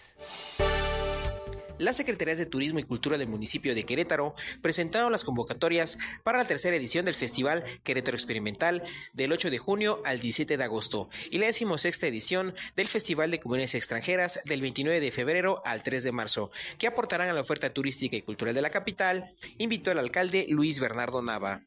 Las 1.82 1.98
Secretarías 1.98 2.38
de 2.38 2.46
Turismo 2.46 2.78
y 2.78 2.84
Cultura 2.84 3.18
del 3.18 3.28
municipio 3.28 3.74
de 3.74 3.86
Querétaro 3.86 4.36
presentaron 4.62 5.12
las 5.12 5.24
convocatorias 5.24 5.98
para 6.24 6.38
la 6.38 6.46
tercera 6.46 6.76
edición 6.76 7.06
del 7.06 7.16
Festival 7.16 7.64
Querétaro 7.82 8.16
Experimental 8.16 8.84
del 9.14 9.32
8 9.32 9.50
de 9.50 9.58
junio 9.58 10.00
al 10.06 10.20
17 10.20 10.58
de 10.58 10.64
agosto 10.64 11.10
y 11.32 11.40
la 11.40 11.48
decimosexta 11.48 12.06
edición 12.06 12.54
del 12.76 12.88
Festival 12.88 13.32
de 13.32 13.40
Comunidades 13.40 13.74
Extranjeras 13.74 14.42
del 14.46 14.62
29 14.62 15.00
de 15.00 15.12
febrero 15.12 15.60
al 15.66 15.82
3 15.82 16.04
de 16.04 16.12
marzo, 16.12 16.52
que 16.78 16.86
aportarán 16.86 17.30
a 17.30 17.34
la 17.34 17.42
oferta 17.42 17.74
turística 17.74 18.16
y 18.16 18.22
cultural 18.22 18.54
de 18.54 18.62
la 18.62 18.70
capital, 18.70 19.34
invitó 19.58 19.92
el 19.92 19.98
alcalde 19.98 20.46
Luis 20.50 20.80
Bernardo 20.80 21.24
Nava. 21.24 21.66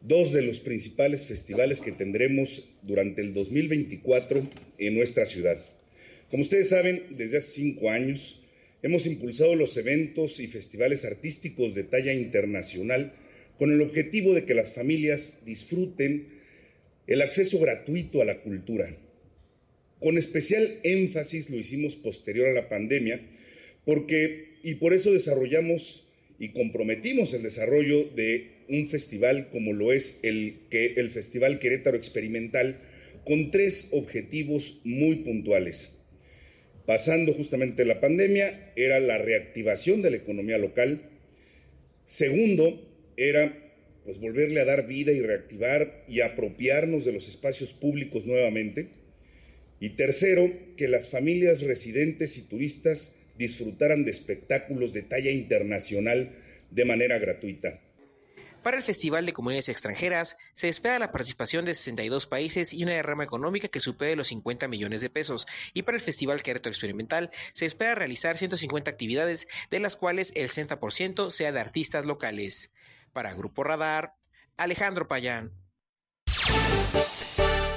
Dos 0.00 0.32
de 0.32 0.42
los 0.42 0.58
principales 0.58 1.24
festivales 1.26 1.80
que 1.80 1.92
tendremos 1.92 2.68
durante 2.82 3.22
el 3.22 3.34
2024 3.34 4.48
en 4.78 4.96
nuestra 4.96 5.26
ciudad 5.26 5.64
como 6.34 6.42
ustedes 6.42 6.70
saben, 6.70 7.04
desde 7.10 7.38
hace 7.38 7.52
cinco 7.62 7.90
años 7.90 8.42
hemos 8.82 9.06
impulsado 9.06 9.54
los 9.54 9.76
eventos 9.76 10.40
y 10.40 10.48
festivales 10.48 11.04
artísticos 11.04 11.76
de 11.76 11.84
talla 11.84 12.12
internacional 12.12 13.12
con 13.56 13.70
el 13.70 13.80
objetivo 13.80 14.34
de 14.34 14.44
que 14.44 14.54
las 14.54 14.72
familias 14.72 15.38
disfruten 15.46 16.26
el 17.06 17.22
acceso 17.22 17.60
gratuito 17.60 18.20
a 18.20 18.24
la 18.24 18.40
cultura. 18.40 18.96
Con 20.00 20.18
especial 20.18 20.80
énfasis 20.82 21.50
lo 21.50 21.56
hicimos 21.56 21.94
posterior 21.94 22.48
a 22.48 22.52
la 22.52 22.68
pandemia, 22.68 23.20
porque, 23.84 24.56
y 24.64 24.74
por 24.74 24.92
eso 24.92 25.12
desarrollamos 25.12 26.04
y 26.40 26.48
comprometimos 26.48 27.32
el 27.32 27.44
desarrollo 27.44 28.08
de 28.16 28.48
un 28.68 28.88
festival 28.88 29.50
como 29.50 29.72
lo 29.72 29.92
es 29.92 30.18
el, 30.24 30.62
el 30.72 31.10
Festival 31.10 31.60
Querétaro 31.60 31.96
Experimental, 31.96 32.80
con 33.24 33.52
tres 33.52 33.90
objetivos 33.92 34.80
muy 34.82 35.18
puntuales 35.18 35.93
pasando 36.86 37.32
justamente 37.32 37.84
la 37.84 38.00
pandemia, 38.00 38.72
era 38.76 39.00
la 39.00 39.18
reactivación 39.18 40.02
de 40.02 40.10
la 40.10 40.16
economía 40.16 40.58
local. 40.58 41.02
Segundo, 42.06 42.86
era 43.16 43.60
pues 44.04 44.20
volverle 44.20 44.60
a 44.60 44.66
dar 44.66 44.86
vida 44.86 45.12
y 45.12 45.20
reactivar 45.20 46.04
y 46.06 46.20
apropiarnos 46.20 47.04
de 47.04 47.12
los 47.12 47.28
espacios 47.28 47.72
públicos 47.72 48.26
nuevamente. 48.26 48.88
Y 49.80 49.90
tercero, 49.90 50.52
que 50.76 50.88
las 50.88 51.08
familias 51.08 51.62
residentes 51.62 52.36
y 52.36 52.42
turistas 52.42 53.14
disfrutaran 53.38 54.04
de 54.04 54.10
espectáculos 54.10 54.92
de 54.92 55.02
talla 55.02 55.30
internacional 55.30 56.30
de 56.70 56.84
manera 56.84 57.18
gratuita. 57.18 57.80
Para 58.64 58.78
el 58.78 58.82
Festival 58.82 59.26
de 59.26 59.34
Comunidades 59.34 59.68
Extranjeras 59.68 60.38
se 60.54 60.70
espera 60.70 60.98
la 60.98 61.12
participación 61.12 61.66
de 61.66 61.74
62 61.74 62.26
países 62.26 62.72
y 62.72 62.82
una 62.82 62.94
derrama 62.94 63.22
económica 63.22 63.68
que 63.68 63.78
supere 63.78 64.16
los 64.16 64.28
50 64.28 64.68
millones 64.68 65.02
de 65.02 65.10
pesos. 65.10 65.46
Y 65.74 65.82
para 65.82 65.98
el 65.98 66.02
Festival 66.02 66.42
Querétaro 66.42 66.72
Experimental 66.72 67.30
se 67.52 67.66
espera 67.66 67.94
realizar 67.94 68.38
150 68.38 68.90
actividades, 68.90 69.48
de 69.70 69.80
las 69.80 69.96
cuales 69.96 70.32
el 70.34 70.48
60% 70.48 71.30
sea 71.30 71.52
de 71.52 71.60
artistas 71.60 72.06
locales. 72.06 72.72
Para 73.12 73.34
Grupo 73.34 73.64
Radar, 73.64 74.14
Alejandro 74.56 75.08
Payán. 75.08 75.52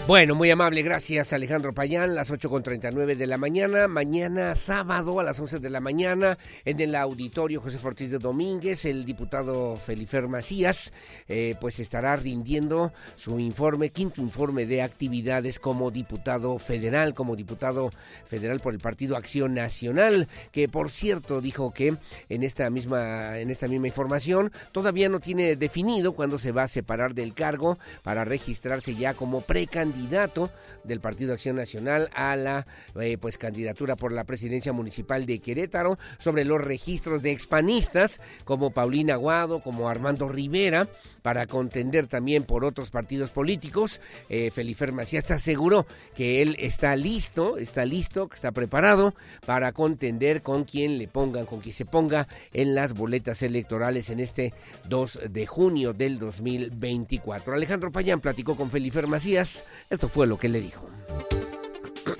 Bueno, 0.07 0.35
muy 0.35 0.49
amable, 0.49 0.83
gracias 0.83 1.33
Alejandro 1.33 1.73
Payán, 1.73 2.15
las 2.15 2.31
8.39 2.31 3.17
de 3.17 3.27
la 3.27 3.35
mañana, 3.35 3.89
mañana 3.89 4.55
sábado 4.55 5.19
a 5.19 5.23
las 5.23 5.37
11 5.37 5.59
de 5.59 5.69
la 5.69 5.81
mañana 5.81 6.37
en 6.63 6.79
el 6.79 6.95
auditorio 6.95 7.59
José 7.59 7.77
Ortiz 7.83 8.09
de 8.09 8.17
Domínguez, 8.17 8.85
el 8.85 9.03
diputado 9.03 9.75
Felifer 9.75 10.29
Macías, 10.29 10.93
eh, 11.27 11.55
pues 11.59 11.81
estará 11.81 12.15
rindiendo 12.15 12.93
su 13.17 13.37
informe, 13.37 13.89
quinto 13.89 14.21
informe 14.21 14.65
de 14.65 14.81
actividades 14.81 15.59
como 15.59 15.91
diputado 15.91 16.57
federal, 16.57 17.13
como 17.13 17.35
diputado 17.35 17.89
federal 18.23 18.61
por 18.61 18.73
el 18.73 18.79
Partido 18.79 19.17
Acción 19.17 19.55
Nacional, 19.55 20.29
que 20.53 20.69
por 20.69 20.89
cierto 20.89 21.41
dijo 21.41 21.73
que 21.73 21.97
en 22.29 22.43
esta 22.43 22.69
misma, 22.69 23.39
en 23.39 23.49
esta 23.49 23.67
misma 23.67 23.87
información 23.87 24.53
todavía 24.71 25.09
no 25.09 25.19
tiene 25.19 25.57
definido 25.57 26.13
cuándo 26.13 26.39
se 26.39 26.53
va 26.53 26.63
a 26.63 26.69
separar 26.69 27.13
del 27.13 27.33
cargo 27.33 27.77
para 28.03 28.23
registrarse 28.23 28.95
ya 28.95 29.13
como 29.13 29.41
precandidato 29.41 29.96
candidato 29.97 30.51
del 30.83 31.01
Partido 31.01 31.33
Acción 31.33 31.55
Nacional 31.55 32.09
a 32.13 32.35
la 32.35 32.67
eh, 32.99 33.17
pues 33.17 33.37
candidatura 33.37 33.95
por 33.95 34.11
la 34.11 34.25
presidencia 34.25 34.71
municipal 34.71 35.25
de 35.25 35.39
Querétaro 35.39 35.97
sobre 36.19 36.45
los 36.45 36.61
registros 36.61 37.21
de 37.21 37.31
expanistas 37.31 38.21
como 38.45 38.71
Paulina 38.71 39.15
Aguado, 39.15 39.59
como 39.61 39.89
Armando 39.89 40.29
Rivera, 40.29 40.87
para 41.27 41.45
contender 41.45 42.07
también 42.07 42.45
por 42.45 42.63
otros 42.63 42.89
partidos 42.89 43.31
políticos. 43.31 43.99
Eh, 44.29 44.49
Felifer 44.49 44.93
Macías 44.93 45.29
aseguró 45.31 45.85
que 46.15 46.41
él 46.41 46.55
está 46.57 46.95
listo, 46.95 47.57
está 47.57 47.83
listo, 47.83 48.29
que 48.29 48.35
está 48.35 48.53
preparado 48.53 49.13
para 49.45 49.73
contender 49.73 50.41
con 50.41 50.63
quien 50.63 50.97
le 50.97 51.09
pongan, 51.09 51.45
con 51.45 51.59
quien 51.59 51.75
se 51.75 51.83
ponga 51.83 52.29
en 52.53 52.75
las 52.75 52.93
boletas 52.93 53.41
electorales 53.41 54.09
en 54.09 54.21
este 54.21 54.53
2 54.87 55.23
de 55.29 55.45
junio 55.47 55.91
del 55.91 56.17
2024. 56.17 57.53
Alejandro 57.53 57.91
Payán 57.91 58.21
platicó 58.21 58.55
con 58.55 58.71
Felifer 58.71 59.07
Macías, 59.07 59.65
esto 59.89 60.09
fue 60.09 60.27
lo 60.27 60.37
que 60.37 60.49
le 60.49 60.61
dijo. 60.61 60.87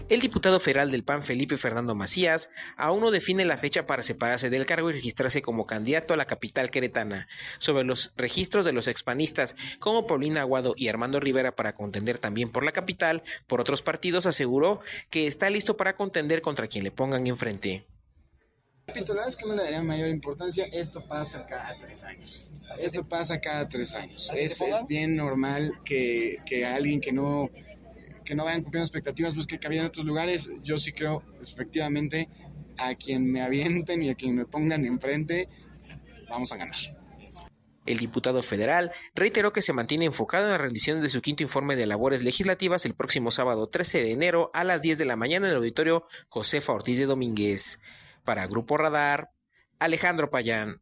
El 0.09 0.21
diputado 0.21 0.59
federal 0.59 0.89
del 0.89 1.03
PAN 1.03 1.21
Felipe 1.21 1.57
Fernando 1.57 1.95
Macías 1.95 2.49
aún 2.77 3.01
no 3.01 3.11
define 3.11 3.43
la 3.43 3.57
fecha 3.57 3.85
para 3.85 4.03
separarse 4.03 4.49
del 4.49 4.65
cargo 4.65 4.89
y 4.89 4.93
registrarse 4.93 5.41
como 5.41 5.65
candidato 5.65 6.13
a 6.13 6.17
la 6.17 6.25
capital 6.25 6.71
queretana. 6.71 7.27
Sobre 7.57 7.83
los 7.83 8.13
registros 8.15 8.65
de 8.65 8.73
los 8.73 8.87
expanistas 8.87 9.55
como 9.79 10.07
Paulina 10.07 10.41
Aguado 10.41 10.73
y 10.77 10.87
Armando 10.87 11.19
Rivera 11.19 11.55
para 11.55 11.75
contender 11.75 12.19
también 12.19 12.51
por 12.51 12.63
la 12.63 12.71
capital, 12.71 13.23
por 13.47 13.59
otros 13.59 13.81
partidos 13.81 14.25
aseguró 14.25 14.79
que 15.09 15.27
está 15.27 15.49
listo 15.49 15.77
para 15.77 15.95
contender 15.95 16.41
contra 16.41 16.67
quien 16.67 16.83
le 16.83 16.91
pongan 16.91 17.27
enfrente. 17.27 17.85
Repito, 18.87 19.13
la 19.13 19.19
verdad 19.19 19.27
es 19.27 19.35
que 19.35 19.45
no 19.45 19.55
le 19.55 19.63
daría 19.63 19.83
mayor 19.83 20.07
importancia. 20.09 20.65
Esto 20.71 21.05
pasa 21.05 21.45
cada 21.45 21.77
tres 21.77 22.05
años. 22.05 22.55
Esto 22.79 23.05
pasa 23.05 23.41
cada 23.41 23.67
tres 23.67 23.93
años. 23.93 24.31
Es, 24.33 24.61
es 24.61 24.87
bien 24.87 25.17
normal 25.17 25.73
que, 25.83 26.37
que 26.45 26.65
alguien 26.65 27.01
que 27.01 27.11
no, 27.11 27.49
que 28.23 28.33
no 28.33 28.45
vayan 28.45 28.61
cumpliendo 28.61 28.85
expectativas 28.85 29.35
busque 29.35 29.59
cabida 29.59 29.81
en 29.81 29.87
otros 29.87 30.05
lugares. 30.05 30.49
Yo 30.63 30.77
sí 30.77 30.93
creo, 30.93 31.21
efectivamente, 31.41 32.29
a 32.77 32.95
quien 32.95 33.29
me 33.29 33.41
avienten 33.41 34.03
y 34.03 34.09
a 34.09 34.15
quien 34.15 34.35
me 34.35 34.45
pongan 34.45 34.85
enfrente, 34.85 35.49
vamos 36.29 36.53
a 36.53 36.57
ganar. 36.57 36.77
El 37.85 37.97
diputado 37.97 38.41
federal 38.41 38.91
reiteró 39.15 39.51
que 39.51 39.61
se 39.61 39.73
mantiene 39.73 40.05
enfocado 40.05 40.45
en 40.45 40.51
la 40.51 40.57
rendición 40.57 41.01
de 41.01 41.09
su 41.09 41.21
quinto 41.21 41.43
informe 41.43 41.75
de 41.75 41.87
labores 41.87 42.23
legislativas 42.23 42.85
el 42.85 42.95
próximo 42.95 43.31
sábado 43.31 43.67
13 43.67 44.03
de 44.03 44.11
enero 44.11 44.49
a 44.53 44.63
las 44.63 44.81
10 44.81 44.97
de 44.97 45.05
la 45.05 45.15
mañana 45.17 45.47
en 45.47 45.51
el 45.51 45.57
auditorio 45.57 46.05
Josefa 46.29 46.73
Ortiz 46.73 46.97
de 46.97 47.05
Domínguez. 47.05 47.79
Para 48.27 48.45
Grupo 48.45 48.75
Radar, 48.75 49.31
Alejandro 49.79 50.29
Payán. 50.29 50.81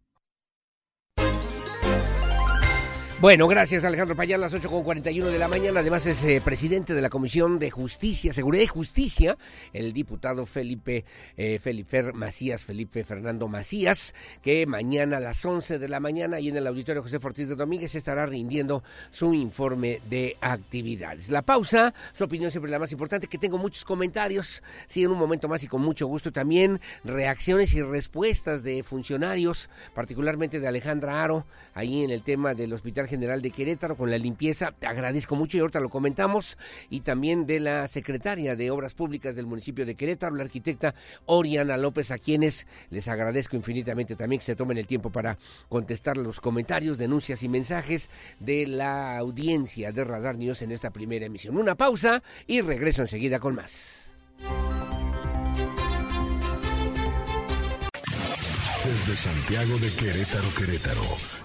Bueno, 3.22 3.48
gracias 3.48 3.86
Alejandro 3.86 4.14
Payán, 4.14 4.42
las 4.42 4.54
8.41 4.54 5.24
de 5.32 5.40
la 5.40 5.48
mañana. 5.48 5.80
Además 5.80 6.06
es 6.06 6.22
eh, 6.26 6.42
presidente 6.44 6.94
de 6.94 7.02
la 7.02 7.10
Comisión 7.10 7.60
de 7.60 7.72
Justicia, 7.72 8.34
Seguridad 8.34 8.66
y 8.66 8.68
Justicia, 8.68 9.38
el 9.72 9.94
diputado 9.94 10.46
Felipe, 10.46 11.06
eh, 11.38 11.58
Felipe 11.58 12.12
Macías, 12.12 12.66
Felipe 12.66 13.06
Fernando 13.06 13.48
Macías, 13.48 14.14
que 14.42 14.68
mañana 14.68 15.18
a 15.18 15.20
las 15.22 15.44
11 15.46 15.80
de 15.80 15.88
la 15.88 16.02
mañana 16.02 16.42
y 16.42 16.50
en 16.50 16.58
el 16.58 16.68
auditorio 16.68 17.02
José 17.02 17.18
Ortiz 17.24 17.48
de 17.48 17.56
Domínguez 17.56 17.96
estará 17.96 18.26
rindiendo 18.26 18.84
su 19.12 19.34
informe 19.34 20.02
de 20.10 20.36
actividades. 20.42 21.30
La 21.30 21.42
pausa, 21.42 21.94
su 22.12 22.26
opinión 22.26 22.52
siempre 22.52 22.70
la 22.70 22.80
más 22.80 22.92
importante, 22.92 23.28
que 23.28 23.38
tengo 23.38 23.58
muchos 23.58 23.86
comentarios, 23.86 24.62
sí, 24.88 25.04
en 25.04 25.12
un 25.12 25.18
momento 25.18 25.48
más 25.48 25.64
y 25.64 25.68
con 25.68 25.82
mucho 25.82 26.06
gusto 26.08 26.34
también, 26.34 26.82
reacciones 27.06 27.74
y 27.76 27.82
respuestas 27.82 28.62
de 28.62 28.84
funcionarios, 28.84 29.70
particularmente 29.94 30.60
de 30.60 30.68
Alejandra 30.68 31.24
Aro, 31.24 31.46
ahí 31.74 32.04
en 32.04 32.10
el 32.10 32.22
tema 32.22 32.54
del 32.54 32.74
Hospital 32.74 33.05
General 33.08 33.42
de 33.42 33.52
Querétaro 33.52 33.96
con 33.96 34.12
la 34.12 34.18
limpieza. 34.18 34.72
Te 34.72 34.88
agradezco 34.88 35.36
mucho 35.36 35.58
y 35.58 35.60
ahorita 35.62 35.80
lo 35.80 35.90
comentamos. 35.90 36.58
Y 36.90 37.02
también 37.02 37.46
de 37.46 37.60
la 37.60 37.88
secretaria 37.88 38.56
de 38.56 38.72
Obras 38.72 38.94
Públicas 38.94 39.36
del 39.36 39.46
municipio 39.46 39.86
de 39.86 39.96
Querétaro, 39.96 40.36
la 40.36 40.44
arquitecta 40.44 40.96
Oriana 41.26 41.78
López, 41.78 42.12
a 42.12 42.18
quienes 42.18 42.68
les 42.90 43.08
agradezco 43.08 43.56
infinitamente 43.56 44.16
también 44.16 44.40
que 44.40 44.46
se 44.46 44.56
tomen 44.56 44.78
el 44.78 44.88
tiempo 44.88 45.12
para 45.12 45.38
contestar 45.70 46.18
los 46.18 46.42
comentarios, 46.42 46.98
denuncias 46.98 47.44
y 47.44 47.50
mensajes 47.50 48.10
de 48.40 48.68
la 48.68 49.18
audiencia 49.18 49.92
de 49.92 50.04
Radar 50.04 50.38
News 50.38 50.62
en 50.62 50.72
esta 50.72 50.92
primera 50.92 51.26
emisión. 51.26 51.58
Una 51.58 51.76
pausa 51.76 52.24
y 52.48 52.62
regreso 52.62 53.02
enseguida 53.02 53.40
con 53.40 53.56
más. 53.56 54.06
Desde 58.86 59.16
Santiago 59.16 59.78
de 59.80 59.92
Querétaro, 59.94 60.48
Querétaro. 60.56 61.45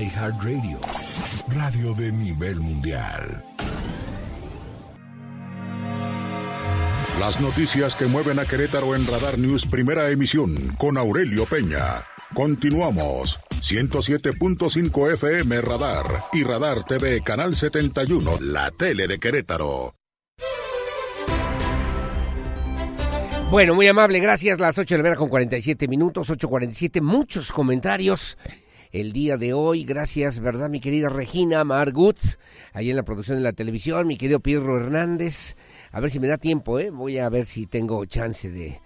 iHeartRadio, 0.00 0.80
radio 1.48 1.92
de 1.92 2.10
nivel 2.10 2.60
mundial. 2.60 3.44
Las 7.20 7.42
noticias 7.42 7.94
que 7.94 8.06
mueven 8.06 8.38
a 8.38 8.46
Querétaro 8.46 8.96
en 8.96 9.06
Radar 9.06 9.38
News, 9.38 9.66
primera 9.66 10.08
emisión, 10.08 10.74
con 10.78 10.96
Aurelio 10.96 11.44
Peña. 11.44 12.04
Continuamos. 12.34 13.38
107.5 13.60 15.12
FM 15.12 15.60
Radar 15.60 16.06
y 16.32 16.42
Radar 16.42 16.84
TV, 16.84 17.20
Canal 17.20 17.54
71, 17.54 18.38
la 18.40 18.70
tele 18.70 19.06
de 19.06 19.18
Querétaro. 19.18 19.94
Bueno, 23.50 23.74
muy 23.74 23.86
amable, 23.86 24.18
gracias. 24.20 24.58
Las 24.58 24.78
8 24.78 24.94
de 24.94 24.98
la 24.98 25.02
mañana 25.02 25.18
con 25.18 25.28
47 25.28 25.86
minutos, 25.86 26.30
8.47, 26.30 27.02
muchos 27.02 27.52
comentarios 27.52 28.38
el 28.92 29.12
día 29.12 29.36
de 29.36 29.54
hoy. 29.54 29.84
Gracias, 29.84 30.40
¿verdad? 30.40 30.68
Mi 30.68 30.80
querida 30.80 31.08
Regina 31.08 31.64
Margut, 31.64 32.18
ahí 32.72 32.90
en 32.90 32.96
la 32.96 33.02
producción 33.02 33.38
de 33.38 33.42
la 33.42 33.52
televisión, 33.52 34.06
mi 34.06 34.16
querido 34.16 34.40
Pedro 34.40 34.76
Hernández. 34.76 35.56
A 35.90 36.00
ver 36.00 36.10
si 36.10 36.20
me 36.20 36.28
da 36.28 36.36
tiempo, 36.36 36.78
¿eh? 36.78 36.90
Voy 36.90 37.18
a 37.18 37.28
ver 37.28 37.46
si 37.46 37.66
tengo 37.66 38.04
chance 38.04 38.50
de, 38.50 38.80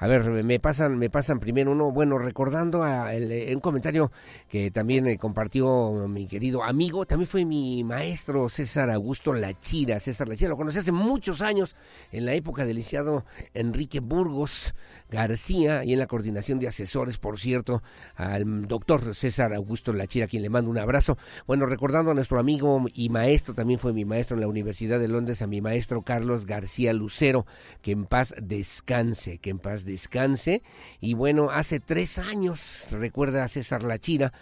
a 0.00 0.06
ver, 0.06 0.44
me 0.44 0.60
pasan, 0.60 0.96
me 0.96 1.10
pasan 1.10 1.40
primero 1.40 1.72
uno, 1.72 1.90
bueno, 1.90 2.18
recordando 2.18 2.84
a 2.84 3.12
el, 3.14 3.52
un 3.52 3.60
comentario 3.60 4.12
que 4.48 4.70
también 4.70 5.08
eh, 5.08 5.18
compartió 5.18 6.06
mi 6.08 6.28
querido 6.28 6.62
amigo, 6.62 7.04
también 7.04 7.28
fue 7.28 7.44
mi 7.44 7.82
maestro 7.82 8.48
César 8.48 8.90
Augusto 8.90 9.32
Lachira, 9.32 9.98
César 9.98 10.28
Lachira, 10.28 10.50
lo 10.50 10.56
conocí 10.56 10.78
hace 10.78 10.92
muchos 10.92 11.42
años, 11.42 11.74
en 12.12 12.26
la 12.26 12.34
época 12.34 12.64
del 12.64 12.76
licenciado 12.76 13.24
Enrique 13.54 13.98
Burgos 13.98 14.72
García, 15.10 15.84
y 15.84 15.92
en 15.92 15.98
la 15.98 16.06
coordinación 16.06 16.58
de 16.58 16.68
asesores, 16.68 17.18
por 17.18 17.38
cierto, 17.38 17.82
al 18.14 18.66
doctor 18.66 19.14
César 19.14 19.54
Augusto 19.54 19.92
Lachira, 19.92 20.26
a 20.26 20.28
quien 20.28 20.42
le 20.42 20.50
mando 20.50 20.70
un 20.70 20.78
abrazo. 20.78 21.16
Bueno, 21.46 21.66
recordando 21.66 22.10
a 22.10 22.14
nuestro 22.14 22.38
amigo 22.38 22.84
y 22.94 23.08
maestro, 23.08 23.54
también 23.54 23.80
fue 23.80 23.92
mi 23.92 24.04
maestro 24.04 24.36
en 24.36 24.42
la 24.42 24.48
Universidad 24.48 25.00
de 25.00 25.08
Londres, 25.08 25.42
a 25.42 25.46
mi 25.46 25.60
maestro 25.60 26.02
Carlos 26.02 26.46
García 26.46 26.92
Lucero, 26.92 27.46
que 27.82 27.92
en 27.92 28.04
paz 28.04 28.34
descanse, 28.40 29.38
que 29.38 29.50
en 29.50 29.58
paz 29.58 29.84
descanse. 29.84 30.62
Y 31.00 31.14
bueno, 31.14 31.50
hace 31.50 31.80
tres 31.80 32.18
años, 32.18 32.88
recuerda 32.90 33.48
César 33.48 33.82
Lachira, 33.82 34.32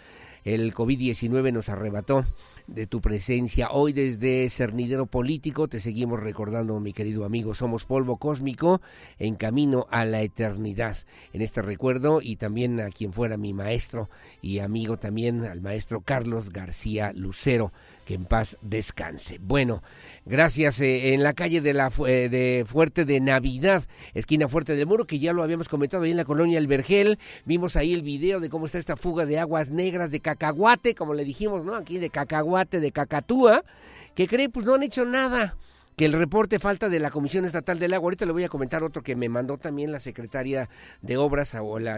el 0.43 0.73
COVID-19 0.73 1.51
nos 1.51 1.69
arrebató 1.69 2.25
de 2.67 2.85
tu 2.85 3.01
presencia. 3.01 3.71
Hoy 3.71 3.93
desde 3.93 4.49
Cernidero 4.49 5.05
Político 5.05 5.67
te 5.67 5.79
seguimos 5.79 6.19
recordando, 6.19 6.79
mi 6.79 6.93
querido 6.93 7.25
amigo. 7.25 7.55
Somos 7.55 7.85
polvo 7.85 8.17
cósmico 8.17 8.81
en 9.17 9.35
camino 9.35 9.87
a 9.89 10.05
la 10.05 10.21
eternidad. 10.21 10.97
En 11.33 11.41
este 11.41 11.61
recuerdo 11.61 12.21
y 12.21 12.35
también 12.35 12.79
a 12.79 12.89
quien 12.89 13.13
fuera 13.13 13.37
mi 13.37 13.53
maestro 13.53 14.09
y 14.41 14.59
amigo 14.59 14.97
también, 14.97 15.45
al 15.45 15.61
maestro 15.61 16.01
Carlos 16.01 16.51
García 16.51 17.13
Lucero 17.13 17.71
que 18.07 18.13
en 18.13 18.25
paz 18.25 18.57
descanse. 18.61 19.37
Bueno, 19.37 19.83
gracias 20.25 20.79
eh, 20.79 21.13
en 21.13 21.23
la 21.23 21.33
calle 21.33 21.59
de 21.59 21.73
la 21.73 21.91
eh, 22.07 22.29
de 22.29 22.63
Fuerte 22.65 23.03
de 23.03 23.19
Navidad, 23.19 23.83
esquina 24.13 24.47
Fuerte 24.47 24.77
del 24.77 24.87
Muro, 24.87 25.05
que 25.05 25.19
ya 25.19 25.33
lo 25.33 25.43
habíamos 25.43 25.67
comentado 25.67 26.03
ahí 26.03 26.11
en 26.11 26.17
la 26.17 26.23
colonia 26.23 26.57
El 26.57 26.67
Vergel, 26.67 27.19
vimos 27.43 27.75
ahí 27.75 27.93
el 27.93 28.03
video 28.03 28.39
de 28.39 28.49
cómo 28.49 28.65
está 28.65 28.77
esta 28.77 28.95
fuga 28.95 29.25
de 29.25 29.39
aguas 29.39 29.71
negras 29.71 30.09
de 30.09 30.21
cacahuate, 30.21 30.95
como 30.95 31.13
le 31.13 31.25
dijimos, 31.25 31.65
¿no? 31.65 31.75
Aquí 31.75 31.97
de 31.97 32.09
cacahuate, 32.09 32.56
de 32.65 32.91
cacatúa, 32.91 33.63
que 34.15 34.27
cree, 34.27 34.49
pues 34.49 34.65
no 34.65 34.75
han 34.75 34.83
hecho 34.83 35.05
nada 35.05 35.55
que 35.97 36.05
el 36.05 36.13
reporte 36.13 36.59
falta 36.59 36.89
de 36.89 36.99
la 36.99 37.09
Comisión 37.09 37.43
Estatal 37.43 37.79
del 37.79 37.91
Agua. 37.91 38.05
Ahorita 38.05 38.27
le 38.27 38.31
voy 38.31 38.43
a 38.43 38.49
comentar 38.49 38.83
otro 38.83 39.01
que 39.01 39.15
me 39.15 39.29
mandó 39.29 39.57
también 39.57 39.91
la 39.91 39.99
secretaria 39.99 40.69
de 41.01 41.17
Obras 41.17 41.55
o 41.55 41.79
la, 41.79 41.95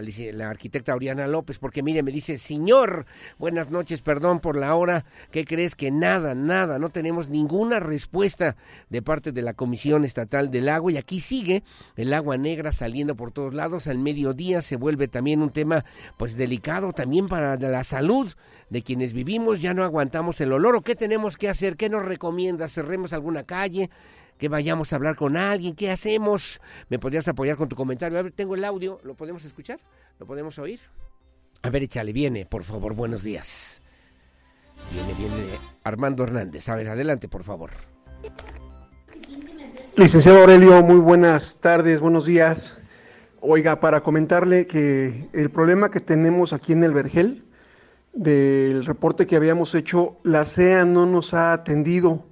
arquitecta 0.48 0.94
Oriana 0.94 1.26
López, 1.26 1.58
porque 1.58 1.82
mire, 1.82 2.02
me 2.02 2.10
dice, 2.10 2.38
señor, 2.38 3.04
buenas 3.38 3.68
noches, 3.68 4.00
perdón 4.00 4.40
por 4.40 4.56
la 4.56 4.74
hora, 4.74 5.04
¿qué 5.30 5.44
crees? 5.44 5.76
Que 5.76 5.90
nada, 5.90 6.34
nada, 6.34 6.78
no 6.78 6.88
tenemos 6.88 7.28
ninguna 7.28 7.78
respuesta 7.78 8.56
de 8.88 9.02
parte 9.02 9.32
de 9.32 9.42
la 9.42 9.52
Comisión 9.52 10.06
Estatal 10.06 10.50
del 10.50 10.70
Agua 10.70 10.92
y 10.92 10.96
aquí 10.96 11.20
sigue 11.20 11.62
el 11.96 12.14
agua 12.14 12.38
negra 12.38 12.72
saliendo 12.72 13.16
por 13.16 13.32
todos 13.32 13.52
lados, 13.52 13.86
al 13.86 13.98
mediodía 13.98 14.62
se 14.62 14.76
vuelve 14.76 15.08
también 15.08 15.42
un 15.42 15.50
tema 15.50 15.84
pues 16.16 16.38
delicado 16.38 16.94
también 16.94 17.28
para 17.28 17.56
la 17.56 17.84
salud 17.84 18.32
de 18.70 18.82
quienes 18.82 19.12
vivimos, 19.12 19.60
ya 19.60 19.74
no 19.74 19.84
aguantamos 19.84 20.40
el 20.40 20.52
olor, 20.52 20.76
¿o 20.76 20.80
qué 20.80 20.94
tenemos 20.94 21.36
que 21.36 21.50
hacer? 21.50 21.76
¿Qué 21.76 21.90
nos 21.90 22.02
recomienda? 22.02 22.66
¿Cerremos 22.66 23.12
alguna 23.12 23.42
calle? 23.42 23.89
¿Que 24.38 24.48
vayamos 24.48 24.92
a 24.92 24.96
hablar 24.96 25.16
con 25.16 25.36
alguien? 25.36 25.74
¿Qué 25.74 25.90
hacemos? 25.90 26.60
¿Me 26.88 26.98
podrías 26.98 27.28
apoyar 27.28 27.56
con 27.56 27.68
tu 27.68 27.76
comentario? 27.76 28.18
A 28.18 28.22
ver, 28.22 28.32
tengo 28.32 28.54
el 28.54 28.64
audio, 28.64 28.98
¿lo 29.04 29.14
podemos 29.14 29.44
escuchar? 29.44 29.80
¿Lo 30.18 30.26
podemos 30.26 30.58
oír? 30.58 30.80
A 31.62 31.68
ver, 31.68 31.82
échale, 31.82 32.12
viene, 32.12 32.46
por 32.46 32.64
favor, 32.64 32.94
buenos 32.94 33.22
días. 33.22 33.82
Viene, 34.92 35.12
viene 35.14 35.58
Armando 35.84 36.24
Hernández. 36.24 36.68
A 36.70 36.74
ver, 36.74 36.88
adelante, 36.88 37.28
por 37.28 37.44
favor. 37.44 37.70
Licenciado 39.96 40.40
Aurelio, 40.40 40.82
muy 40.82 41.00
buenas 41.00 41.56
tardes, 41.60 42.00
buenos 42.00 42.24
días. 42.24 42.78
Oiga, 43.42 43.80
para 43.80 44.02
comentarle 44.02 44.66
que 44.66 45.28
el 45.34 45.50
problema 45.50 45.90
que 45.90 46.00
tenemos 46.00 46.54
aquí 46.54 46.72
en 46.72 46.84
el 46.84 46.92
Vergel, 46.92 47.44
del 48.14 48.86
reporte 48.86 49.26
que 49.26 49.36
habíamos 49.36 49.74
hecho, 49.74 50.16
la 50.22 50.44
CEA 50.44 50.84
no 50.84 51.04
nos 51.04 51.34
ha 51.34 51.52
atendido 51.52 52.24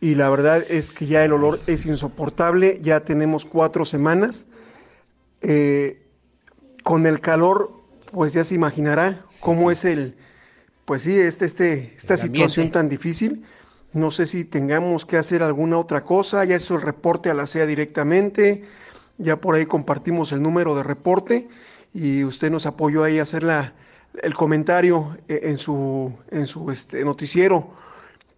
y 0.00 0.14
la 0.14 0.28
verdad 0.28 0.62
es 0.68 0.90
que 0.90 1.06
ya 1.06 1.24
el 1.24 1.32
olor 1.32 1.60
es 1.66 1.86
insoportable, 1.86 2.80
ya 2.82 3.00
tenemos 3.00 3.44
cuatro 3.44 3.84
semanas. 3.84 4.46
Eh, 5.40 6.02
con 6.82 7.06
el 7.06 7.20
calor, 7.20 7.72
pues 8.12 8.32
ya 8.32 8.44
se 8.44 8.54
imaginará 8.54 9.24
cómo 9.40 9.70
es 9.70 9.84
el, 9.84 10.14
pues 10.84 11.02
sí, 11.02 11.18
este, 11.18 11.46
este, 11.46 11.94
esta 11.96 12.16
situación 12.16 12.70
tan 12.70 12.88
difícil. 12.88 13.44
No 13.92 14.10
sé 14.10 14.26
si 14.26 14.44
tengamos 14.44 15.04
que 15.04 15.16
hacer 15.16 15.42
alguna 15.42 15.78
otra 15.78 16.04
cosa, 16.04 16.44
ya 16.44 16.56
hizo 16.56 16.76
el 16.76 16.82
reporte 16.82 17.28
a 17.28 17.34
la 17.34 17.46
CEA 17.46 17.66
directamente, 17.66 18.64
ya 19.18 19.36
por 19.36 19.56
ahí 19.56 19.66
compartimos 19.66 20.30
el 20.30 20.42
número 20.42 20.76
de 20.76 20.84
reporte 20.84 21.48
y 21.92 22.22
usted 22.22 22.50
nos 22.50 22.66
apoyó 22.66 23.02
ahí 23.02 23.18
a 23.18 23.22
hacer 23.22 23.42
la, 23.42 23.72
el 24.22 24.34
comentario 24.34 25.16
eh, 25.28 25.40
en 25.44 25.58
su, 25.58 26.12
en 26.30 26.46
su 26.46 26.70
este, 26.70 27.04
noticiero. 27.04 27.70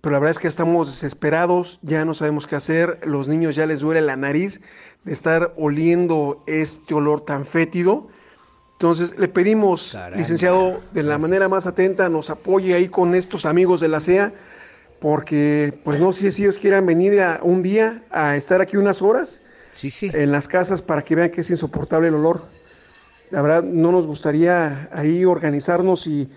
Pero 0.01 0.13
la 0.13 0.19
verdad 0.21 0.33
es 0.33 0.39
que 0.39 0.49
estamos 0.49 0.89
desesperados, 0.89 1.81
ya 1.83 2.05
no 2.05 2.15
sabemos 2.15 2.47
qué 2.47 2.57
hacer, 2.57 3.01
los 3.05 3.27
niños 3.27 3.57
ya 3.57 3.67
les 3.67 3.81
duele 3.81 4.01
la 4.01 4.17
nariz 4.17 4.61
de 5.05 5.13
estar 5.13 5.53
oliendo 5.57 6.45
este 6.47 6.95
olor 6.95 7.25
tan 7.25 7.45
fétido. 7.45 8.09
Entonces 8.75 9.19
le 9.19 9.27
pedimos, 9.27 9.99
licenciado, 10.15 10.81
de 10.93 11.03
la 11.03 11.19
manera 11.19 11.49
más 11.49 11.67
atenta, 11.67 12.09
nos 12.09 12.31
apoye 12.31 12.75
ahí 12.75 12.89
con 12.89 13.17
estos 13.17 13.45
amigos 13.45 13.81
de 13.81 13.89
la 13.89 13.99
CEA 13.99 14.33
porque 15.01 15.81
pues 15.85 16.01
no 16.01 16.13
sé 16.13 16.33
si 16.33 16.43
ellos 16.43 16.59
quieran 16.59 16.87
venir 16.87 17.21
a, 17.21 17.41
un 17.43 17.63
día 17.63 18.03
a 18.11 18.37
estar 18.37 18.61
aquí 18.61 18.77
unas 18.77 19.03
horas 19.03 19.41
en 19.83 20.33
las 20.33 20.49
casas 20.49 20.83
para 20.83 21.03
que 21.03 21.15
vean 21.15 21.31
que 21.31 21.41
es 21.41 21.51
insoportable 21.51 22.09
el 22.09 22.15
olor. 22.15 22.47
La 23.31 23.43
verdad 23.43 23.63
no 23.63 23.93
nos 23.93 24.07
gustaría 24.07 24.89
ahí 24.93 25.25
organizarnos 25.25 26.07
y 26.07 26.29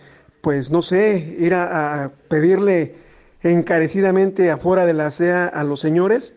pues 0.41 0.71
no 0.71 0.81
sé, 0.81 1.35
ir 1.39 1.53
a 1.53 2.11
pedirle 2.27 3.00
encarecidamente 3.43 4.51
afuera 4.51 4.85
de 4.85 4.93
la 4.93 5.11
CEA 5.11 5.47
a 5.47 5.63
los 5.63 5.79
señores 5.79 6.35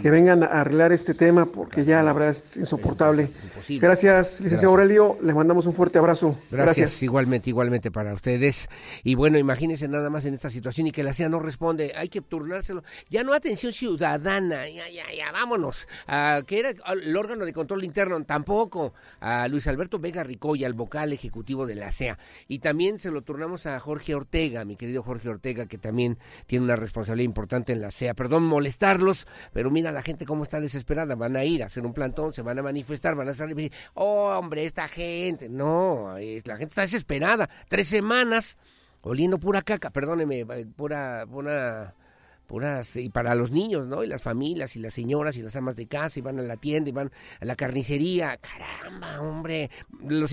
que 0.00 0.10
vengan 0.10 0.42
a 0.42 0.46
arreglar 0.46 0.92
este 0.92 1.14
tema 1.14 1.46
porque 1.46 1.84
ya 1.84 2.02
la 2.02 2.12
verdad 2.12 2.30
es 2.30 2.56
insoportable. 2.56 3.30
Gracias, 3.68 4.40
licenciado 4.40 4.72
Aurelio, 4.72 5.18
les 5.22 5.34
mandamos 5.34 5.66
un 5.66 5.72
fuerte 5.72 5.98
abrazo. 5.98 6.36
Gracias, 6.50 7.02
igualmente, 7.02 7.50
igualmente 7.50 7.90
para 7.90 8.12
ustedes. 8.12 8.68
Y 9.02 9.14
bueno, 9.14 9.38
imagínense 9.38 9.88
nada 9.88 10.10
más 10.10 10.24
en 10.24 10.34
esta 10.34 10.50
situación 10.50 10.86
y 10.88 10.92
que 10.92 11.02
la 11.02 11.14
CEA 11.14 11.28
no 11.28 11.38
responde, 11.38 11.92
hay 11.96 12.08
que 12.08 12.20
turnárselo. 12.20 12.82
Ya 13.10 13.24
no 13.24 13.32
atención 13.32 13.72
ciudadana, 13.72 14.68
ya, 14.68 14.88
ya, 14.88 15.04
ya, 15.16 15.32
vámonos. 15.32 15.88
a 16.06 16.42
que 16.46 16.60
era 16.60 16.70
el 16.70 17.16
órgano 17.16 17.44
de 17.44 17.52
control 17.52 17.84
interno, 17.84 18.22
tampoco. 18.24 18.94
A 19.20 19.48
Luis 19.48 19.66
Alberto 19.66 19.98
Vega 19.98 20.22
Ricoya, 20.22 20.66
el 20.66 20.74
vocal 20.74 21.12
ejecutivo 21.12 21.66
de 21.66 21.74
la 21.74 21.92
CEA. 21.92 22.18
Y 22.48 22.58
también 22.58 22.98
se 22.98 23.10
lo 23.10 23.22
turnamos 23.22 23.66
a 23.66 23.78
Jorge 23.80 24.14
Ortega, 24.14 24.64
mi 24.64 24.76
querido 24.76 25.02
Jorge 25.02 25.28
Ortega, 25.28 25.66
que 25.66 25.78
también 25.78 26.18
tiene 26.46 26.64
una 26.64 26.76
responsabilidad 26.76 27.26
importante 27.26 27.72
en 27.72 27.80
la 27.80 27.90
CEA. 27.90 28.14
Perdón 28.14 28.44
molestarlos, 28.44 29.26
pero 29.52 29.63
pero 29.64 29.72
mira 29.72 29.90
la 29.90 30.02
gente 30.02 30.26
cómo 30.26 30.42
está 30.42 30.60
desesperada, 30.60 31.14
van 31.14 31.36
a 31.36 31.44
ir 31.46 31.62
a 31.62 31.66
hacer 31.66 31.86
un 31.86 31.94
plantón, 31.94 32.34
se 32.34 32.42
van 32.42 32.58
a 32.58 32.62
manifestar, 32.62 33.14
van 33.14 33.30
a 33.30 33.32
salir 33.32 33.58
y 33.58 33.62
decir, 33.62 33.72
oh 33.94 34.36
hombre, 34.36 34.66
esta 34.66 34.88
gente, 34.88 35.48
no, 35.48 36.18
la 36.18 36.56
gente 36.58 36.64
está 36.64 36.82
desesperada, 36.82 37.48
tres 37.66 37.88
semanas 37.88 38.58
oliendo 39.00 39.38
pura 39.38 39.62
caca, 39.62 39.88
perdóneme, 39.88 40.40
eh, 40.40 40.66
pura, 40.76 41.24
pura, 41.26 41.94
puras, 42.46 42.94
y 42.96 43.08
para 43.08 43.34
los 43.34 43.52
niños, 43.52 43.86
¿no? 43.86 44.04
Y 44.04 44.06
las 44.06 44.22
familias, 44.22 44.76
y 44.76 44.80
las 44.80 44.92
señoras, 44.92 45.34
y 45.38 45.42
las 45.42 45.56
amas 45.56 45.76
de 45.76 45.86
casa, 45.86 46.18
y 46.18 46.22
van 46.22 46.38
a 46.38 46.42
la 46.42 46.58
tienda, 46.58 46.90
y 46.90 46.92
van 46.92 47.10
a 47.40 47.44
la 47.46 47.56
carnicería, 47.56 48.36
caramba, 48.36 49.22
hombre, 49.22 49.70
los, 50.06 50.30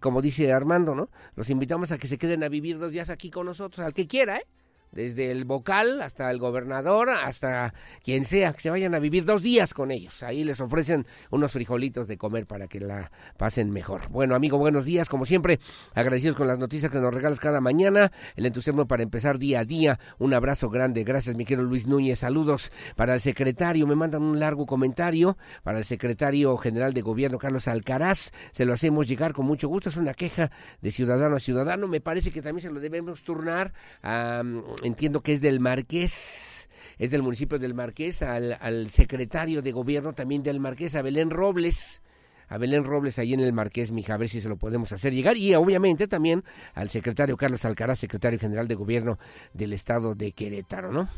como 0.00 0.22
dice 0.22 0.54
Armando, 0.54 0.94
¿no? 0.94 1.10
Los 1.36 1.50
invitamos 1.50 1.92
a 1.92 1.98
que 1.98 2.08
se 2.08 2.16
queden 2.16 2.42
a 2.44 2.48
vivir 2.48 2.78
dos 2.78 2.92
días 2.92 3.10
aquí 3.10 3.28
con 3.28 3.44
nosotros, 3.44 3.84
al 3.84 3.92
que 3.92 4.06
quiera, 4.06 4.38
¿eh? 4.38 4.46
Desde 4.92 5.30
el 5.30 5.44
vocal 5.44 6.02
hasta 6.02 6.30
el 6.30 6.38
gobernador, 6.38 7.10
hasta 7.10 7.74
quien 8.02 8.24
sea, 8.24 8.52
que 8.52 8.60
se 8.60 8.70
vayan 8.70 8.94
a 8.94 8.98
vivir 8.98 9.24
dos 9.24 9.42
días 9.42 9.74
con 9.74 9.90
ellos. 9.90 10.22
Ahí 10.22 10.44
les 10.44 10.60
ofrecen 10.60 11.06
unos 11.30 11.52
frijolitos 11.52 12.08
de 12.08 12.16
comer 12.16 12.46
para 12.46 12.66
que 12.66 12.80
la 12.80 13.10
pasen 13.36 13.70
mejor. 13.70 14.08
Bueno, 14.10 14.34
amigo, 14.34 14.58
buenos 14.58 14.84
días. 14.84 15.08
Como 15.08 15.26
siempre, 15.26 15.60
agradecidos 15.94 16.36
con 16.36 16.48
las 16.48 16.58
noticias 16.58 16.90
que 16.90 16.98
nos 16.98 17.14
regalas 17.14 17.40
cada 17.40 17.60
mañana. 17.60 18.12
El 18.36 18.46
entusiasmo 18.46 18.86
para 18.86 19.02
empezar 19.02 19.38
día 19.38 19.60
a 19.60 19.64
día. 19.64 19.98
Un 20.18 20.34
abrazo 20.34 20.70
grande. 20.70 21.04
Gracias, 21.04 21.36
mi 21.36 21.44
querido 21.44 21.66
Luis 21.66 21.86
Núñez. 21.86 22.20
Saludos 22.20 22.72
para 22.96 23.14
el 23.14 23.20
secretario. 23.20 23.86
Me 23.86 23.94
mandan 23.94 24.22
un 24.22 24.38
largo 24.38 24.66
comentario 24.66 25.36
para 25.62 25.78
el 25.78 25.84
secretario 25.84 26.56
general 26.56 26.92
de 26.92 27.02
gobierno, 27.02 27.38
Carlos 27.38 27.68
Alcaraz. 27.68 28.30
Se 28.52 28.64
lo 28.64 28.72
hacemos 28.72 29.08
llegar 29.08 29.32
con 29.32 29.46
mucho 29.46 29.68
gusto. 29.68 29.88
Es 29.88 29.96
una 29.96 30.14
queja 30.14 30.50
de 30.80 30.90
ciudadano 30.90 31.36
a 31.36 31.40
ciudadano. 31.40 31.88
Me 31.88 32.00
parece 32.00 32.30
que 32.30 32.42
también 32.42 32.62
se 32.62 32.70
lo 32.70 32.80
debemos 32.80 33.22
turnar 33.22 33.72
a 34.02 34.42
entiendo 34.82 35.22
que 35.22 35.32
es 35.32 35.40
del 35.40 35.60
Marqués, 35.60 36.68
es 36.98 37.10
del 37.10 37.22
municipio 37.22 37.58
del 37.58 37.74
Marqués, 37.74 38.22
al, 38.22 38.90
secretario 38.90 39.62
de 39.62 39.72
gobierno 39.72 40.12
también 40.12 40.42
del 40.42 40.60
Marqués, 40.60 40.94
a 40.94 41.02
Belén 41.02 41.30
Robles 41.30 42.02
a 42.48 42.58
Belén 42.58 42.84
Robles 42.84 43.16
ahí 43.20 43.32
en 43.32 43.38
el 43.38 43.52
Marqués, 43.52 43.92
mija, 43.92 44.14
a 44.14 44.16
ver 44.16 44.28
si 44.28 44.40
se 44.40 44.48
lo 44.48 44.56
podemos 44.56 44.90
hacer 44.90 45.14
llegar. 45.14 45.36
Y 45.36 45.54
obviamente 45.54 46.08
también 46.08 46.42
al 46.74 46.88
secretario 46.88 47.36
Carlos 47.36 47.64
Alcaraz, 47.64 48.00
secretario 48.00 48.40
general 48.40 48.66
de 48.66 48.74
gobierno 48.74 49.20
del 49.54 49.72
estado 49.72 50.16
de 50.16 50.32
Querétaro, 50.32 50.90
¿no? 50.90 51.08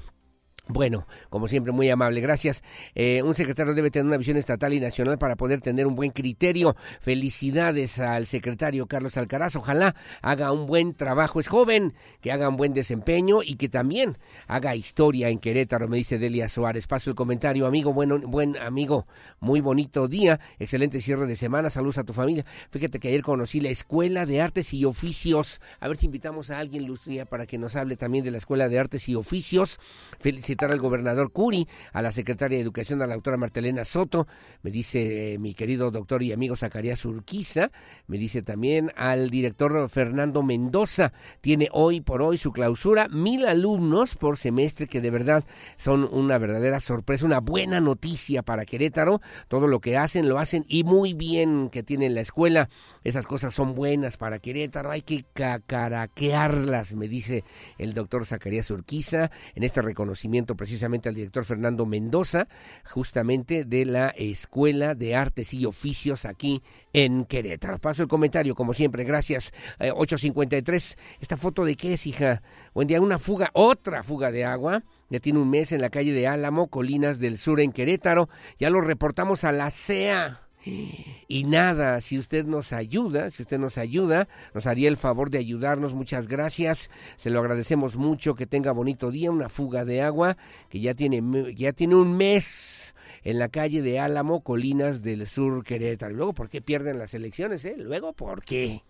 Bueno, 0.68 1.08
como 1.28 1.48
siempre, 1.48 1.72
muy 1.72 1.90
amable, 1.90 2.20
gracias. 2.20 2.62
Eh, 2.94 3.20
un 3.24 3.34
secretario 3.34 3.74
debe 3.74 3.90
tener 3.90 4.06
una 4.06 4.16
visión 4.16 4.36
estatal 4.36 4.72
y 4.72 4.78
nacional 4.78 5.18
para 5.18 5.34
poder 5.34 5.60
tener 5.60 5.88
un 5.88 5.96
buen 5.96 6.12
criterio. 6.12 6.76
Felicidades 7.00 7.98
al 7.98 8.28
secretario 8.28 8.86
Carlos 8.86 9.16
Alcaraz. 9.16 9.56
Ojalá 9.56 9.96
haga 10.22 10.52
un 10.52 10.68
buen 10.68 10.94
trabajo. 10.94 11.40
Es 11.40 11.48
joven, 11.48 11.94
que 12.20 12.30
haga 12.30 12.48
un 12.48 12.56
buen 12.56 12.74
desempeño 12.74 13.42
y 13.42 13.56
que 13.56 13.68
también 13.68 14.18
haga 14.46 14.76
historia 14.76 15.30
en 15.30 15.40
Querétaro, 15.40 15.88
me 15.88 15.96
dice 15.96 16.20
Delia 16.20 16.48
Suárez. 16.48 16.86
Paso 16.86 17.10
el 17.10 17.16
comentario, 17.16 17.66
amigo, 17.66 17.92
bueno, 17.92 18.20
buen 18.20 18.56
amigo, 18.56 19.08
muy 19.40 19.60
bonito 19.60 20.06
día, 20.06 20.38
excelente 20.60 21.00
cierre 21.00 21.26
de 21.26 21.34
semana. 21.34 21.70
Saludos 21.70 21.98
a 21.98 22.04
tu 22.04 22.12
familia. 22.12 22.46
Fíjate 22.70 23.00
que 23.00 23.08
ayer 23.08 23.22
conocí 23.22 23.60
la 23.60 23.70
Escuela 23.70 24.26
de 24.26 24.40
Artes 24.40 24.72
y 24.72 24.84
Oficios. 24.84 25.60
A 25.80 25.88
ver 25.88 25.96
si 25.96 26.06
invitamos 26.06 26.50
a 26.50 26.60
alguien, 26.60 26.86
Lucía, 26.86 27.26
para 27.26 27.46
que 27.46 27.58
nos 27.58 27.74
hable 27.74 27.96
también 27.96 28.24
de 28.24 28.30
la 28.30 28.38
Escuela 28.38 28.68
de 28.68 28.78
Artes 28.78 29.08
y 29.08 29.16
Oficios. 29.16 29.80
Felicidades 30.20 30.51
al 30.60 30.78
gobernador 30.78 31.32
Curi, 31.32 31.66
a 31.92 32.02
la 32.02 32.12
secretaria 32.12 32.58
de 32.58 32.62
Educación, 32.62 33.02
a 33.02 33.06
la 33.06 33.14
doctora 33.14 33.36
Martelena 33.36 33.84
Soto, 33.84 34.26
me 34.62 34.70
dice 34.70 35.34
eh, 35.34 35.38
mi 35.38 35.54
querido 35.54 35.90
doctor 35.90 36.22
y 36.22 36.32
amigo 36.32 36.56
Zacarías 36.56 37.04
Urquiza, 37.04 37.70
me 38.06 38.18
dice 38.18 38.42
también 38.42 38.92
al 38.96 39.30
director 39.30 39.88
Fernando 39.88 40.42
Mendoza, 40.42 41.12
tiene 41.40 41.68
hoy 41.72 42.00
por 42.00 42.22
hoy 42.22 42.38
su 42.38 42.52
clausura, 42.52 43.08
mil 43.08 43.46
alumnos 43.46 44.14
por 44.14 44.36
semestre 44.36 44.86
que 44.86 45.00
de 45.00 45.10
verdad 45.10 45.44
son 45.76 46.04
una 46.04 46.38
verdadera 46.38 46.80
sorpresa, 46.80 47.24
una 47.24 47.40
buena 47.40 47.80
noticia 47.80 48.42
para 48.42 48.64
Querétaro, 48.64 49.20
todo 49.48 49.66
lo 49.66 49.80
que 49.80 49.96
hacen 49.96 50.28
lo 50.28 50.38
hacen 50.38 50.64
y 50.68 50.84
muy 50.84 51.14
bien 51.14 51.70
que 51.70 51.82
tienen 51.82 52.14
la 52.14 52.20
escuela, 52.20 52.68
esas 53.04 53.26
cosas 53.26 53.54
son 53.54 53.74
buenas 53.74 54.16
para 54.16 54.38
Querétaro, 54.38 54.90
hay 54.90 55.02
que 55.02 55.24
cacaraquearlas, 55.32 56.94
me 56.94 57.08
dice 57.08 57.44
el 57.78 57.94
doctor 57.94 58.26
Zacarías 58.26 58.70
Urquiza, 58.70 59.30
en 59.54 59.62
este 59.62 59.80
reconocimiento 59.82 60.41
precisamente 60.46 61.08
al 61.08 61.14
director 61.14 61.44
Fernando 61.44 61.86
Mendoza, 61.86 62.48
justamente 62.84 63.64
de 63.64 63.84
la 63.84 64.08
Escuela 64.08 64.94
de 64.94 65.14
Artes 65.14 65.54
y 65.54 65.64
Oficios 65.64 66.24
aquí 66.24 66.62
en 66.92 67.24
Querétaro. 67.24 67.78
Paso 67.78 68.02
el 68.02 68.08
comentario, 68.08 68.54
como 68.54 68.74
siempre, 68.74 69.04
gracias. 69.04 69.52
853, 69.78 70.92
eh, 70.92 70.96
¿esta 71.20 71.36
foto 71.36 71.64
de 71.64 71.76
qué 71.76 71.94
es, 71.94 72.06
hija? 72.06 72.42
Buen 72.74 72.88
día, 72.88 73.00
una 73.00 73.18
fuga, 73.18 73.50
otra 73.54 74.02
fuga 74.02 74.30
de 74.30 74.44
agua. 74.44 74.82
Ya 75.08 75.20
tiene 75.20 75.38
un 75.38 75.50
mes 75.50 75.72
en 75.72 75.80
la 75.80 75.90
calle 75.90 76.12
de 76.12 76.26
Álamo, 76.26 76.68
Colinas 76.68 77.18
del 77.18 77.38
Sur, 77.38 77.60
en 77.60 77.72
Querétaro. 77.72 78.28
Ya 78.58 78.70
lo 78.70 78.80
reportamos 78.80 79.44
a 79.44 79.52
la 79.52 79.70
CEA. 79.70 80.41
Y 80.64 81.44
nada, 81.44 82.00
si 82.00 82.18
usted 82.18 82.44
nos 82.46 82.72
ayuda, 82.72 83.30
si 83.30 83.42
usted 83.42 83.58
nos 83.58 83.78
ayuda, 83.78 84.28
nos 84.54 84.66
haría 84.66 84.88
el 84.88 84.96
favor 84.96 85.30
de 85.30 85.38
ayudarnos. 85.38 85.94
Muchas 85.94 86.28
gracias. 86.28 86.90
Se 87.16 87.30
lo 87.30 87.40
agradecemos 87.40 87.96
mucho. 87.96 88.34
Que 88.34 88.46
tenga 88.46 88.72
bonito 88.72 89.10
día. 89.10 89.30
Una 89.30 89.48
fuga 89.48 89.84
de 89.84 90.02
agua 90.02 90.36
que 90.68 90.80
ya 90.80 90.94
tiene, 90.94 91.22
ya 91.54 91.72
tiene 91.72 91.96
un 91.96 92.16
mes 92.16 92.94
en 93.24 93.38
la 93.38 93.48
calle 93.48 93.82
de 93.82 94.00
Álamo, 94.00 94.42
Colinas 94.42 95.02
del 95.02 95.26
Sur, 95.26 95.64
Querétaro. 95.64 96.12
Y 96.12 96.16
luego, 96.16 96.32
¿por 96.32 96.48
qué 96.48 96.60
pierden 96.60 96.98
las 96.98 97.14
elecciones? 97.14 97.64
Eh? 97.64 97.74
Luego, 97.78 98.12
¿por 98.12 98.44
qué? 98.44 98.82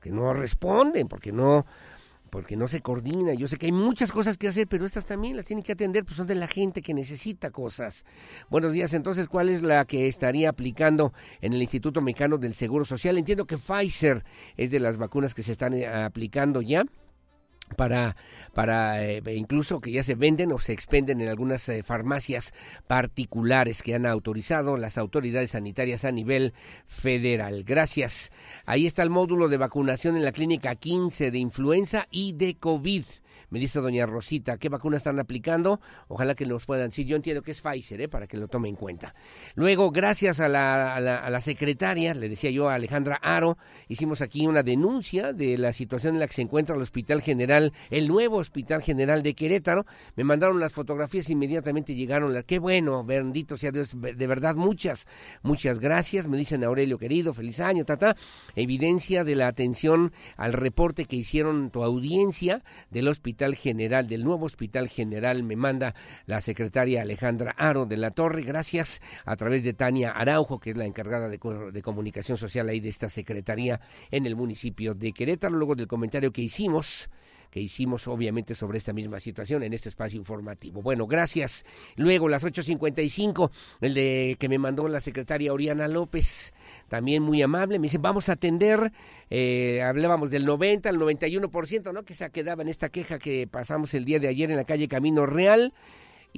Que 0.00 0.10
no 0.10 0.32
responden, 0.32 1.08
porque 1.08 1.32
no 1.32 1.66
porque 2.30 2.56
no 2.56 2.68
se 2.68 2.80
coordina. 2.80 3.34
Yo 3.34 3.48
sé 3.48 3.56
que 3.56 3.66
hay 3.66 3.72
muchas 3.72 4.12
cosas 4.12 4.36
que 4.36 4.48
hacer, 4.48 4.66
pero 4.68 4.86
estas 4.86 5.06
también 5.06 5.36
las 5.36 5.46
tienen 5.46 5.62
que 5.62 5.72
atender, 5.72 6.04
pues 6.04 6.16
son 6.16 6.26
de 6.26 6.34
la 6.34 6.46
gente 6.46 6.82
que 6.82 6.94
necesita 6.94 7.50
cosas. 7.50 8.04
Buenos 8.50 8.72
días, 8.72 8.94
entonces, 8.94 9.28
¿cuál 9.28 9.48
es 9.48 9.62
la 9.62 9.84
que 9.84 10.06
estaría 10.06 10.48
aplicando 10.48 11.12
en 11.40 11.52
el 11.52 11.60
Instituto 11.60 12.00
Mexicano 12.00 12.38
del 12.38 12.54
Seguro 12.54 12.84
Social? 12.84 13.18
Entiendo 13.18 13.46
que 13.46 13.58
Pfizer 13.58 14.24
es 14.56 14.70
de 14.70 14.80
las 14.80 14.96
vacunas 14.96 15.34
que 15.34 15.42
se 15.42 15.52
están 15.52 15.74
eh, 15.74 15.86
aplicando 15.86 16.62
ya 16.62 16.84
para, 17.74 18.16
para 18.54 19.04
eh, 19.04 19.22
incluso 19.34 19.80
que 19.80 19.90
ya 19.90 20.04
se 20.04 20.14
venden 20.14 20.52
o 20.52 20.58
se 20.58 20.72
expenden 20.72 21.20
en 21.20 21.28
algunas 21.28 21.68
eh, 21.68 21.82
farmacias 21.82 22.54
particulares 22.86 23.82
que 23.82 23.94
han 23.94 24.06
autorizado 24.06 24.76
las 24.76 24.98
autoridades 24.98 25.52
sanitarias 25.52 26.04
a 26.04 26.12
nivel 26.12 26.54
federal. 26.86 27.64
Gracias. 27.64 28.30
Ahí 28.64 28.86
está 28.86 29.02
el 29.02 29.10
módulo 29.10 29.48
de 29.48 29.56
vacunación 29.56 30.16
en 30.16 30.24
la 30.24 30.32
clínica 30.32 30.74
15 30.74 31.30
de 31.30 31.38
influenza 31.38 32.06
y 32.10 32.34
de 32.34 32.56
COVID. 32.56 33.04
Me 33.48 33.60
dice 33.60 33.80
doña 33.80 34.06
Rosita, 34.06 34.58
¿qué 34.58 34.68
vacuna 34.68 34.96
están 34.96 35.20
aplicando? 35.20 35.80
Ojalá 36.08 36.34
que 36.34 36.46
nos 36.46 36.64
puedan. 36.64 36.90
Sí, 36.90 37.04
yo 37.04 37.14
entiendo 37.14 37.42
que 37.42 37.52
es 37.52 37.60
Pfizer, 37.60 38.00
¿eh? 38.00 38.08
para 38.08 38.26
que 38.26 38.36
lo 38.36 38.48
tome 38.48 38.68
en 38.68 38.74
cuenta. 38.74 39.14
Luego, 39.54 39.92
gracias 39.92 40.40
a 40.40 40.48
la, 40.48 40.96
a 40.96 41.30
la, 41.30 41.40
secretaria, 41.40 42.14
le 42.14 42.28
decía 42.28 42.50
yo 42.50 42.68
a 42.68 42.74
Alejandra 42.74 43.16
Aro, 43.22 43.56
hicimos 43.88 44.20
aquí 44.20 44.46
una 44.46 44.64
denuncia 44.64 45.32
de 45.32 45.58
la 45.58 45.72
situación 45.72 46.14
en 46.14 46.20
la 46.20 46.26
que 46.26 46.34
se 46.34 46.42
encuentra 46.42 46.74
el 46.74 46.82
Hospital 46.82 47.22
General, 47.22 47.72
el 47.90 48.08
nuevo 48.08 48.38
Hospital 48.38 48.82
General 48.82 49.22
de 49.22 49.34
Querétaro. 49.34 49.86
Me 50.16 50.24
mandaron 50.24 50.58
las 50.58 50.72
fotografías, 50.72 51.30
inmediatamente 51.30 51.94
llegaron. 51.94 52.34
Las, 52.34 52.44
qué 52.44 52.58
bueno, 52.58 53.04
bendito 53.04 53.56
sea 53.56 53.70
Dios, 53.70 53.94
de 53.94 54.26
verdad, 54.26 54.56
muchas, 54.56 55.06
muchas 55.42 55.78
gracias. 55.78 56.26
Me 56.26 56.36
dicen 56.36 56.64
Aurelio 56.64 56.98
querido, 56.98 57.32
feliz 57.32 57.60
año, 57.60 57.84
tata. 57.84 58.16
Evidencia 58.56 59.22
de 59.22 59.36
la 59.36 59.46
atención 59.46 60.12
al 60.36 60.52
reporte 60.52 61.04
que 61.04 61.16
hicieron 61.16 61.70
tu 61.70 61.84
audiencia 61.84 62.64
del 62.90 63.06
Hospital 63.06 63.35
General, 63.36 64.08
del 64.08 64.24
nuevo 64.24 64.46
Hospital 64.46 64.88
General, 64.88 65.42
me 65.42 65.56
manda 65.56 65.94
la 66.26 66.40
secretaria 66.40 67.02
Alejandra 67.02 67.54
Aro 67.56 67.86
de 67.86 67.96
la 67.96 68.10
Torre. 68.10 68.42
Gracias 68.42 69.00
a 69.24 69.36
través 69.36 69.62
de 69.62 69.74
Tania 69.74 70.10
Araujo, 70.10 70.58
que 70.58 70.70
es 70.70 70.76
la 70.76 70.86
encargada 70.86 71.28
de, 71.28 71.38
de 71.72 71.82
comunicación 71.82 72.38
social 72.38 72.68
ahí 72.68 72.80
de 72.80 72.88
esta 72.88 73.10
secretaría 73.10 73.80
en 74.10 74.26
el 74.26 74.36
municipio 74.36 74.94
de 74.94 75.12
Querétaro. 75.12 75.54
Luego 75.54 75.74
del 75.74 75.86
comentario 75.86 76.32
que 76.32 76.42
hicimos 76.42 77.08
que 77.50 77.60
hicimos 77.60 78.08
obviamente 78.08 78.54
sobre 78.54 78.78
esta 78.78 78.92
misma 78.92 79.20
situación 79.20 79.62
en 79.62 79.72
este 79.72 79.88
espacio 79.88 80.18
informativo. 80.18 80.82
Bueno, 80.82 81.06
gracias. 81.06 81.64
Luego 81.96 82.28
las 82.28 82.44
8.55, 82.44 83.50
el 83.80 83.94
de 83.94 84.36
que 84.38 84.48
me 84.48 84.58
mandó 84.58 84.88
la 84.88 85.00
secretaria 85.00 85.52
Oriana 85.52 85.88
López, 85.88 86.52
también 86.88 87.22
muy 87.22 87.42
amable, 87.42 87.78
me 87.78 87.84
dice, 87.84 87.98
vamos 87.98 88.28
a 88.28 88.32
atender, 88.32 88.92
eh, 89.30 89.82
hablábamos 89.82 90.30
del 90.30 90.44
90 90.44 90.88
al 90.88 90.98
91%, 90.98 91.92
¿no? 91.92 92.04
Que 92.04 92.14
se 92.14 92.30
quedaba 92.30 92.62
en 92.62 92.68
esta 92.68 92.88
queja 92.88 93.18
que 93.18 93.46
pasamos 93.46 93.94
el 93.94 94.04
día 94.04 94.18
de 94.18 94.28
ayer 94.28 94.50
en 94.50 94.56
la 94.56 94.64
calle 94.64 94.88
Camino 94.88 95.26
Real 95.26 95.72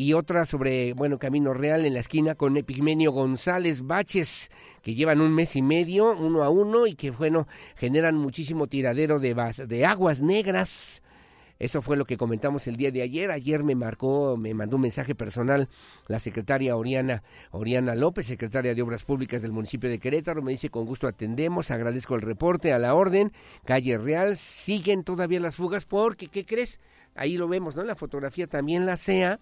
y 0.00 0.12
otra 0.12 0.46
sobre, 0.46 0.92
bueno, 0.92 1.18
Camino 1.18 1.54
Real 1.54 1.84
en 1.84 1.94
la 1.94 1.98
esquina 1.98 2.36
con 2.36 2.56
Epigmenio 2.56 3.10
González 3.10 3.84
Baches, 3.84 4.48
que 4.80 4.94
llevan 4.94 5.20
un 5.20 5.34
mes 5.34 5.56
y 5.56 5.60
medio, 5.60 6.16
uno 6.16 6.44
a 6.44 6.50
uno, 6.50 6.86
y 6.86 6.94
que, 6.94 7.10
bueno, 7.10 7.48
generan 7.74 8.14
muchísimo 8.14 8.68
tiradero 8.68 9.18
de, 9.18 9.34
de 9.66 9.84
aguas 9.84 10.20
negras. 10.20 11.02
Eso 11.58 11.82
fue 11.82 11.96
lo 11.96 12.04
que 12.04 12.16
comentamos 12.16 12.68
el 12.68 12.76
día 12.76 12.92
de 12.92 13.02
ayer. 13.02 13.32
Ayer 13.32 13.64
me 13.64 13.74
marcó, 13.74 14.36
me 14.36 14.54
mandó 14.54 14.76
un 14.76 14.82
mensaje 14.82 15.16
personal 15.16 15.68
la 16.06 16.20
secretaria 16.20 16.76
Oriana, 16.76 17.24
Oriana 17.50 17.96
López, 17.96 18.28
secretaria 18.28 18.76
de 18.76 18.82
Obras 18.82 19.02
Públicas 19.02 19.42
del 19.42 19.50
municipio 19.50 19.90
de 19.90 19.98
Querétaro. 19.98 20.42
Me 20.42 20.52
dice, 20.52 20.70
con 20.70 20.86
gusto 20.86 21.08
atendemos, 21.08 21.72
agradezco 21.72 22.14
el 22.14 22.22
reporte, 22.22 22.72
a 22.72 22.78
la 22.78 22.94
orden. 22.94 23.32
Calle 23.64 23.98
Real, 23.98 24.38
siguen 24.38 25.02
todavía 25.02 25.40
las 25.40 25.56
fugas 25.56 25.84
porque, 25.86 26.28
¿qué 26.28 26.44
crees? 26.44 26.78
Ahí 27.18 27.36
lo 27.36 27.48
vemos, 27.48 27.74
¿no? 27.74 27.82
La 27.82 27.96
fotografía 27.96 28.46
también 28.46 28.86
la 28.86 28.96
sea. 28.96 29.40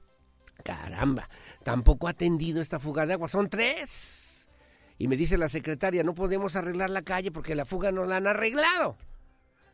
Caramba, 0.64 1.28
tampoco 1.62 2.06
ha 2.06 2.12
atendido 2.12 2.62
esta 2.62 2.80
fuga 2.80 3.04
de 3.04 3.12
agua. 3.12 3.28
Son 3.28 3.50
tres. 3.50 4.48
Y 4.96 5.06
me 5.06 5.18
dice 5.18 5.36
la 5.36 5.50
secretaria, 5.50 6.02
no 6.02 6.14
podemos 6.14 6.56
arreglar 6.56 6.88
la 6.88 7.02
calle 7.02 7.30
porque 7.30 7.54
la 7.54 7.66
fuga 7.66 7.92
no 7.92 8.06
la 8.06 8.16
han 8.16 8.26
arreglado. 8.26 8.96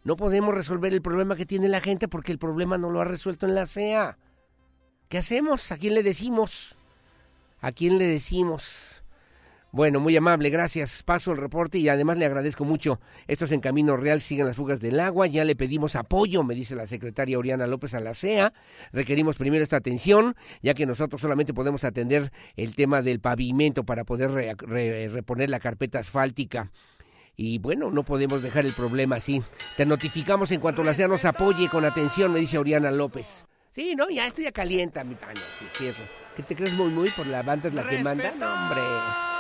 No 0.02 0.16
podemos 0.16 0.56
resolver 0.56 0.93
el 0.93 1.02
problema 1.02 1.36
que 1.36 1.47
tiene 1.47 1.68
la 1.68 1.81
gente 1.81 2.09
porque 2.09 2.32
el 2.32 2.39
problema 2.40 2.78
no 2.78 2.90
lo 2.90 3.01
ha 3.01 3.05
resuelto 3.05 3.47
en 3.47 3.55
la 3.55 3.68
CEA. 3.68 4.18
¿Qué 5.09 5.18
hacemos? 5.18 5.70
¿A 5.70 5.78
quién 5.78 5.94
le 5.94 6.02
decimos? 6.02 6.77
¿A 7.60 7.70
quién 7.70 7.97
le 7.98 8.06
decimos? 8.06 8.95
Bueno, 9.77 10.01
muy 10.01 10.16
amable, 10.16 10.48
gracias. 10.48 11.03
Paso 11.03 11.32
el 11.32 11.36
reporte 11.36 11.77
y 11.77 11.90
además 11.90 12.16
le 12.16 12.24
agradezco 12.24 12.65
mucho. 12.65 12.98
Estos 13.27 13.53
en 13.53 13.61
Camino 13.61 13.94
Real 13.98 14.23
siguen 14.23 14.47
las 14.47 14.57
fugas 14.57 14.81
del 14.81 14.98
agua. 14.98 15.27
Ya 15.27 15.44
le 15.44 15.55
pedimos 15.55 15.97
apoyo, 15.97 16.43
me 16.43 16.55
dice 16.55 16.74
la 16.74 16.86
secretaria 16.86 17.39
Oriana 17.39 17.66
López 17.66 17.93
a 17.93 18.01
la 18.01 18.15
CEA. 18.15 18.55
Requerimos 18.94 19.36
primero 19.36 19.62
esta 19.62 19.77
atención, 19.77 20.35
ya 20.62 20.73
que 20.73 20.86
nosotros 20.86 21.20
solamente 21.20 21.53
podemos 21.53 21.85
atender 21.85 22.32
el 22.57 22.74
tema 22.74 23.03
del 23.03 23.20
pavimento 23.20 23.85
para 23.85 24.05
poder 24.05 24.31
reponer 24.31 25.51
la 25.51 25.61
carpeta 25.61 25.98
asfáltica 25.98 26.73
y 27.36 27.59
bueno, 27.59 27.90
no 27.90 28.03
podemos 28.03 28.43
dejar 28.43 28.65
el 28.65 28.73
problema 28.73 29.16
así. 29.16 29.43
Te 29.77 29.85
notificamos 29.85 30.53
en 30.53 30.61
cuanto 30.61 30.82
la 30.82 30.94
CEA 30.94 31.09
nos 31.09 31.27
apoye 31.27 31.69
con 31.69 31.85
atención, 31.85 32.32
me 32.32 32.40
dice 32.40 32.57
Oriana 32.57 32.90
López. 32.90 33.44
Sí, 33.73 33.94
no, 33.94 34.09
ya 34.09 34.27
estoy 34.27 34.44
ya 34.44 34.53
calienta, 34.53 35.05
mi 35.05 35.16
paño. 35.16 35.43
¿Qué 36.35 36.43
te 36.43 36.57
crees 36.57 36.73
muy, 36.73 36.89
muy 36.89 37.11
por 37.11 37.27
la 37.27 37.43
banda 37.43 37.69
la 37.69 37.86
que 37.86 38.03
manda? 38.03 38.32
No, 38.39 38.55
hombre. 38.55 39.36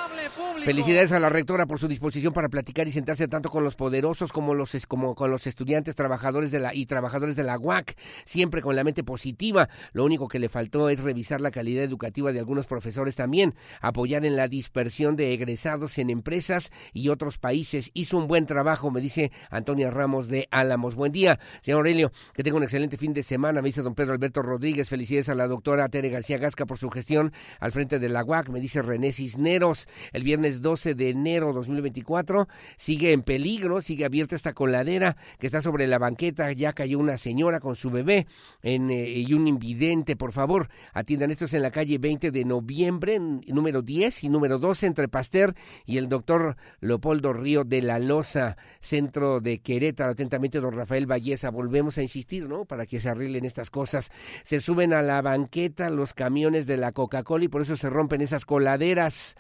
Felicidades 0.64 1.12
a 1.12 1.20
la 1.20 1.28
rectora 1.28 1.66
por 1.66 1.78
su 1.78 1.88
disposición 1.88 2.32
para 2.32 2.48
platicar 2.48 2.88
y 2.88 2.92
sentarse 2.92 3.28
tanto 3.28 3.50
con 3.50 3.62
los 3.64 3.76
poderosos 3.76 4.32
como 4.32 4.54
los 4.54 4.76
como 4.86 5.14
con 5.14 5.30
los 5.30 5.46
estudiantes, 5.46 5.94
trabajadores 5.94 6.50
de 6.50 6.58
la 6.58 6.74
y 6.74 6.86
trabajadores 6.86 7.36
de 7.36 7.44
la 7.44 7.58
UAC, 7.58 7.96
siempre 8.24 8.62
con 8.62 8.74
la 8.76 8.84
mente 8.84 9.04
positiva. 9.04 9.68
Lo 9.92 10.04
único 10.04 10.28
que 10.28 10.38
le 10.38 10.48
faltó 10.48 10.90
es 10.90 11.00
revisar 11.00 11.40
la 11.40 11.50
calidad 11.50 11.84
educativa 11.84 12.32
de 12.32 12.40
algunos 12.40 12.66
profesores 12.66 13.14
también, 13.14 13.54
apoyar 13.80 14.24
en 14.24 14.36
la 14.36 14.48
dispersión 14.48 15.16
de 15.16 15.32
egresados 15.32 15.98
en 15.98 16.10
empresas 16.10 16.70
y 16.92 17.08
otros 17.08 17.38
países. 17.38 17.90
Hizo 17.94 18.18
un 18.18 18.26
buen 18.26 18.46
trabajo, 18.46 18.90
me 18.90 19.00
dice 19.00 19.30
Antonia 19.50 19.90
Ramos 19.90 20.28
de 20.28 20.48
Álamos. 20.50 20.96
Buen 20.96 21.12
día, 21.12 21.38
señor 21.62 21.78
Aurelio, 21.78 22.12
que 22.34 22.42
tenga 22.42 22.56
un 22.56 22.64
excelente 22.64 22.96
fin 22.96 23.14
de 23.14 23.22
semana, 23.22 23.62
me 23.62 23.68
dice 23.68 23.82
don 23.82 23.94
Pedro 23.94 24.12
Alberto 24.12 24.42
Rodríguez. 24.42 24.88
Felicidades 24.88 25.28
a 25.28 25.34
la 25.34 25.46
doctora 25.46 25.88
Tere 25.88 26.10
García 26.10 26.38
Gasca 26.38 26.66
por 26.66 26.78
su 26.78 26.90
gestión 26.90 27.32
al 27.60 27.72
frente 27.72 27.98
de 27.98 28.08
la 28.08 28.24
UAC, 28.24 28.48
me 28.48 28.60
dice 28.60 28.82
René 28.82 29.12
Cisneros. 29.12 29.86
El 30.12 30.25
viernes 30.26 30.60
12 30.60 30.96
de 30.96 31.10
enero 31.10 31.52
2024. 31.52 32.48
Sigue 32.76 33.12
en 33.12 33.22
peligro, 33.22 33.80
sigue 33.80 34.04
abierta 34.04 34.34
esta 34.34 34.54
coladera 34.54 35.16
que 35.38 35.46
está 35.46 35.62
sobre 35.62 35.86
la 35.86 35.98
banqueta. 35.98 36.50
Ya 36.50 36.72
cayó 36.72 36.98
una 36.98 37.16
señora 37.16 37.60
con 37.60 37.76
su 37.76 37.90
bebé 37.90 38.26
en, 38.64 38.90
eh, 38.90 39.20
y 39.20 39.32
un 39.34 39.46
invidente. 39.46 40.16
Por 40.16 40.32
favor, 40.32 40.68
atiendan. 40.92 41.30
Esto 41.30 41.44
es 41.44 41.54
en 41.54 41.62
la 41.62 41.70
calle 41.70 41.98
20 41.98 42.32
de 42.32 42.44
noviembre, 42.44 43.20
número 43.20 43.82
10 43.82 44.24
y 44.24 44.28
número 44.28 44.58
12, 44.58 44.86
entre 44.86 45.06
Pasteur 45.06 45.54
y 45.84 45.96
el 45.98 46.08
doctor 46.08 46.56
Leopoldo 46.80 47.32
Río 47.32 47.62
de 47.62 47.82
la 47.82 48.00
Loza, 48.00 48.56
centro 48.80 49.40
de 49.40 49.60
Querétaro. 49.60 50.10
Atentamente, 50.10 50.58
don 50.58 50.72
Rafael 50.72 51.06
Valleza. 51.06 51.50
Volvemos 51.50 51.98
a 51.98 52.02
insistir, 52.02 52.48
¿no? 52.48 52.64
Para 52.64 52.86
que 52.86 52.98
se 52.98 53.08
arreglen 53.08 53.44
estas 53.44 53.70
cosas. 53.70 54.10
Se 54.42 54.60
suben 54.60 54.92
a 54.92 55.02
la 55.02 55.22
banqueta 55.22 55.88
los 55.88 56.14
camiones 56.14 56.66
de 56.66 56.78
la 56.78 56.90
Coca-Cola 56.90 57.44
y 57.44 57.48
por 57.48 57.62
eso 57.62 57.76
se 57.76 57.88
rompen 57.88 58.22
esas 58.22 58.44
coladeras. 58.44 59.36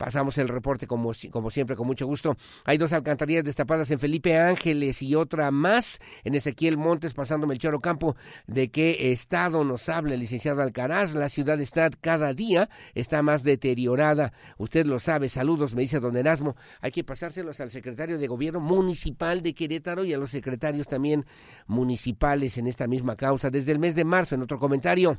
Pasamos 0.00 0.38
el 0.38 0.48
reporte 0.48 0.86
como, 0.86 1.12
como 1.30 1.50
siempre, 1.50 1.76
con 1.76 1.86
mucho 1.86 2.06
gusto. 2.06 2.34
Hay 2.64 2.78
dos 2.78 2.94
alcantarillas 2.94 3.44
destapadas 3.44 3.90
en 3.90 3.98
Felipe 3.98 4.38
Ángeles 4.38 5.02
y 5.02 5.14
otra 5.14 5.50
más 5.50 5.98
en 6.24 6.34
Ezequiel 6.34 6.78
Montes, 6.78 7.12
pasando 7.12 7.46
Melchor 7.46 7.78
Campo. 7.82 8.16
¿De 8.46 8.70
qué 8.70 9.12
estado 9.12 9.62
nos 9.62 9.90
habla 9.90 10.14
el 10.14 10.20
licenciado 10.20 10.62
Alcaraz? 10.62 11.12
La 11.12 11.28
ciudad 11.28 11.60
está 11.60 11.90
cada 11.90 12.32
día, 12.32 12.70
está 12.94 13.20
más 13.20 13.42
deteriorada. 13.42 14.32
Usted 14.56 14.86
lo 14.86 15.00
sabe. 15.00 15.28
Saludos, 15.28 15.74
me 15.74 15.82
dice 15.82 16.00
don 16.00 16.16
Erasmo. 16.16 16.56
Hay 16.80 16.92
que 16.92 17.04
pasárselos 17.04 17.60
al 17.60 17.68
secretario 17.68 18.16
de 18.16 18.26
Gobierno 18.26 18.60
Municipal 18.60 19.42
de 19.42 19.52
Querétaro 19.52 20.06
y 20.06 20.14
a 20.14 20.18
los 20.18 20.30
secretarios 20.30 20.88
también 20.88 21.26
municipales 21.66 22.56
en 22.56 22.68
esta 22.68 22.86
misma 22.86 23.16
causa. 23.16 23.50
Desde 23.50 23.72
el 23.72 23.78
mes 23.78 23.94
de 23.94 24.06
marzo, 24.06 24.34
en 24.34 24.40
otro 24.40 24.58
comentario. 24.58 25.18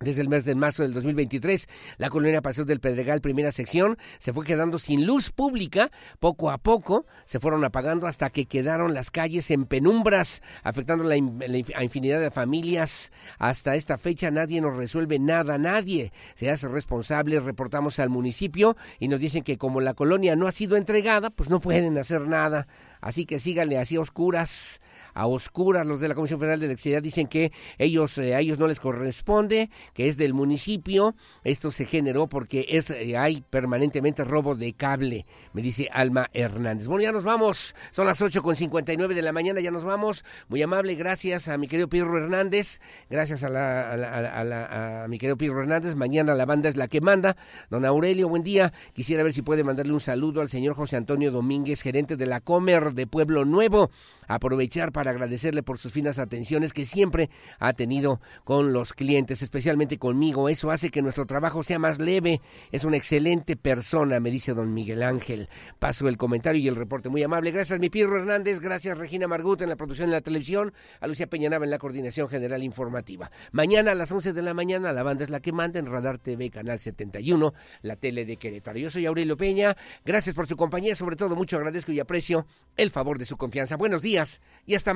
Desde 0.00 0.22
el 0.22 0.28
mes 0.28 0.44
de 0.44 0.54
marzo 0.54 0.84
del 0.84 0.94
2023, 0.94 1.66
la 1.96 2.08
colonia 2.08 2.40
Paseo 2.40 2.64
del 2.64 2.78
Pedregal, 2.78 3.20
primera 3.20 3.50
sección, 3.50 3.98
se 4.20 4.32
fue 4.32 4.44
quedando 4.44 4.78
sin 4.78 5.04
luz 5.04 5.32
pública. 5.32 5.90
Poco 6.20 6.52
a 6.52 6.58
poco 6.58 7.04
se 7.24 7.40
fueron 7.40 7.64
apagando 7.64 8.06
hasta 8.06 8.30
que 8.30 8.46
quedaron 8.46 8.94
las 8.94 9.10
calles 9.10 9.50
en 9.50 9.66
penumbras, 9.66 10.40
afectando 10.62 11.02
la, 11.02 11.14
a 11.14 11.82
infinidad 11.82 12.20
de 12.20 12.30
familias. 12.30 13.10
Hasta 13.38 13.74
esta 13.74 13.98
fecha 13.98 14.30
nadie 14.30 14.60
nos 14.60 14.76
resuelve 14.76 15.18
nada, 15.18 15.58
nadie 15.58 16.12
se 16.36 16.48
hace 16.48 16.68
responsable. 16.68 17.40
Reportamos 17.40 17.98
al 17.98 18.08
municipio 18.08 18.76
y 19.00 19.08
nos 19.08 19.18
dicen 19.18 19.42
que 19.42 19.58
como 19.58 19.80
la 19.80 19.94
colonia 19.94 20.36
no 20.36 20.46
ha 20.46 20.52
sido 20.52 20.76
entregada, 20.76 21.30
pues 21.30 21.50
no 21.50 21.58
pueden 21.58 21.98
hacer 21.98 22.28
nada. 22.28 22.68
Así 23.00 23.26
que 23.26 23.40
síganle 23.40 23.78
así 23.78 23.96
oscuras 23.96 24.80
a 25.18 25.26
oscuras. 25.26 25.86
Los 25.86 26.00
de 26.00 26.08
la 26.08 26.14
Comisión 26.14 26.38
Federal 26.38 26.60
de 26.60 26.66
Electricidad 26.66 27.02
dicen 27.02 27.26
que 27.26 27.50
ellos, 27.76 28.16
eh, 28.18 28.36
a 28.36 28.40
ellos 28.40 28.58
no 28.58 28.68
les 28.68 28.78
corresponde, 28.78 29.68
que 29.92 30.06
es 30.06 30.16
del 30.16 30.32
municipio. 30.32 31.16
Esto 31.42 31.72
se 31.72 31.86
generó 31.86 32.28
porque 32.28 32.66
es, 32.68 32.90
eh, 32.90 33.16
hay 33.16 33.42
permanentemente 33.50 34.22
robo 34.24 34.54
de 34.54 34.72
cable, 34.74 35.26
me 35.52 35.60
dice 35.60 35.88
Alma 35.92 36.30
Hernández. 36.32 36.86
Bueno, 36.86 37.02
ya 37.02 37.12
nos 37.12 37.24
vamos. 37.24 37.74
Son 37.90 38.06
las 38.06 38.22
ocho 38.22 38.42
con 38.42 38.54
59 38.54 39.14
de 39.14 39.22
la 39.22 39.32
mañana, 39.32 39.60
ya 39.60 39.72
nos 39.72 39.82
vamos. 39.82 40.24
Muy 40.48 40.62
amable, 40.62 40.94
gracias 40.94 41.48
a 41.48 41.58
mi 41.58 41.66
querido 41.66 41.88
Pirro 41.88 42.16
Hernández. 42.16 42.80
Gracias 43.10 43.42
a, 43.42 43.48
la, 43.48 45.02
a, 45.04 45.08
mi 45.08 45.18
querido 45.18 45.36
Pirro 45.36 45.60
Hernández. 45.60 45.96
Mañana 45.96 46.36
la 46.36 46.46
banda 46.46 46.68
es 46.68 46.76
la 46.76 46.86
que 46.86 47.00
manda. 47.00 47.36
Don 47.70 47.84
Aurelio, 47.84 48.28
buen 48.28 48.44
día. 48.44 48.72
Quisiera 48.92 49.24
ver 49.24 49.32
si 49.32 49.42
puede 49.42 49.64
mandarle 49.64 49.92
un 49.92 50.00
saludo 50.00 50.42
al 50.42 50.48
señor 50.48 50.74
José 50.74 50.96
Antonio 50.96 51.32
Domínguez, 51.32 51.82
gerente 51.82 52.16
de 52.16 52.26
la 52.26 52.40
Comer 52.40 52.92
de 52.94 53.08
Pueblo 53.08 53.44
Nuevo. 53.44 53.90
Aprovechar 54.28 54.92
para 54.92 55.07
agradecerle 55.10 55.62
por 55.62 55.78
sus 55.78 55.92
finas 55.92 56.18
atenciones 56.18 56.72
que 56.72 56.86
siempre 56.86 57.30
ha 57.58 57.72
tenido 57.72 58.20
con 58.44 58.72
los 58.72 58.92
clientes, 58.92 59.42
especialmente 59.42 59.98
conmigo. 59.98 60.48
Eso 60.48 60.70
hace 60.70 60.90
que 60.90 61.02
nuestro 61.02 61.26
trabajo 61.26 61.62
sea 61.62 61.78
más 61.78 61.98
leve. 61.98 62.40
Es 62.72 62.84
una 62.84 62.96
excelente 62.96 63.56
persona, 63.56 64.20
me 64.20 64.30
dice 64.30 64.54
don 64.54 64.74
Miguel 64.74 65.02
Ángel. 65.02 65.48
Paso 65.78 66.08
el 66.08 66.16
comentario 66.16 66.60
y 66.60 66.68
el 66.68 66.76
reporte 66.76 67.08
muy 67.08 67.22
amable. 67.22 67.50
Gracias, 67.50 67.78
mi 67.80 67.90
Pirro 67.90 68.18
Hernández. 68.18 68.60
Gracias, 68.60 68.98
Regina 68.98 69.28
Margut 69.28 69.62
en 69.62 69.68
la 69.68 69.76
producción 69.76 70.10
de 70.10 70.16
la 70.16 70.20
televisión. 70.20 70.72
A 71.00 71.06
Lucia 71.06 71.26
Peñanaba 71.26 71.64
en 71.64 71.70
la 71.70 71.78
coordinación 71.78 72.28
general 72.28 72.62
informativa. 72.62 73.30
Mañana 73.52 73.92
a 73.92 73.94
las 73.94 74.12
11 74.12 74.32
de 74.32 74.42
la 74.42 74.54
mañana, 74.54 74.92
la 74.92 75.02
banda 75.02 75.24
es 75.24 75.30
la 75.30 75.40
que 75.40 75.52
manda 75.52 75.78
en 75.78 75.86
Radar 75.86 76.18
TV, 76.18 76.50
Canal 76.50 76.78
71, 76.78 77.52
la 77.82 77.96
tele 77.96 78.24
de 78.24 78.36
Querétaro. 78.36 78.78
Yo 78.78 78.90
soy 78.90 79.06
Aurelio 79.06 79.36
Peña. 79.36 79.76
Gracias 80.04 80.34
por 80.34 80.46
su 80.46 80.56
compañía. 80.56 80.94
Sobre 80.94 81.16
todo, 81.16 81.36
mucho 81.36 81.56
agradezco 81.56 81.92
y 81.92 82.00
aprecio 82.00 82.46
el 82.76 82.90
favor 82.90 83.18
de 83.18 83.24
su 83.24 83.36
confianza. 83.36 83.76
Buenos 83.76 84.02
días 84.02 84.40
y 84.66 84.74
hasta, 84.74 84.94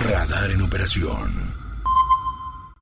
Radar 0.00 0.50
en 0.50 0.62
operación. 0.62 1.49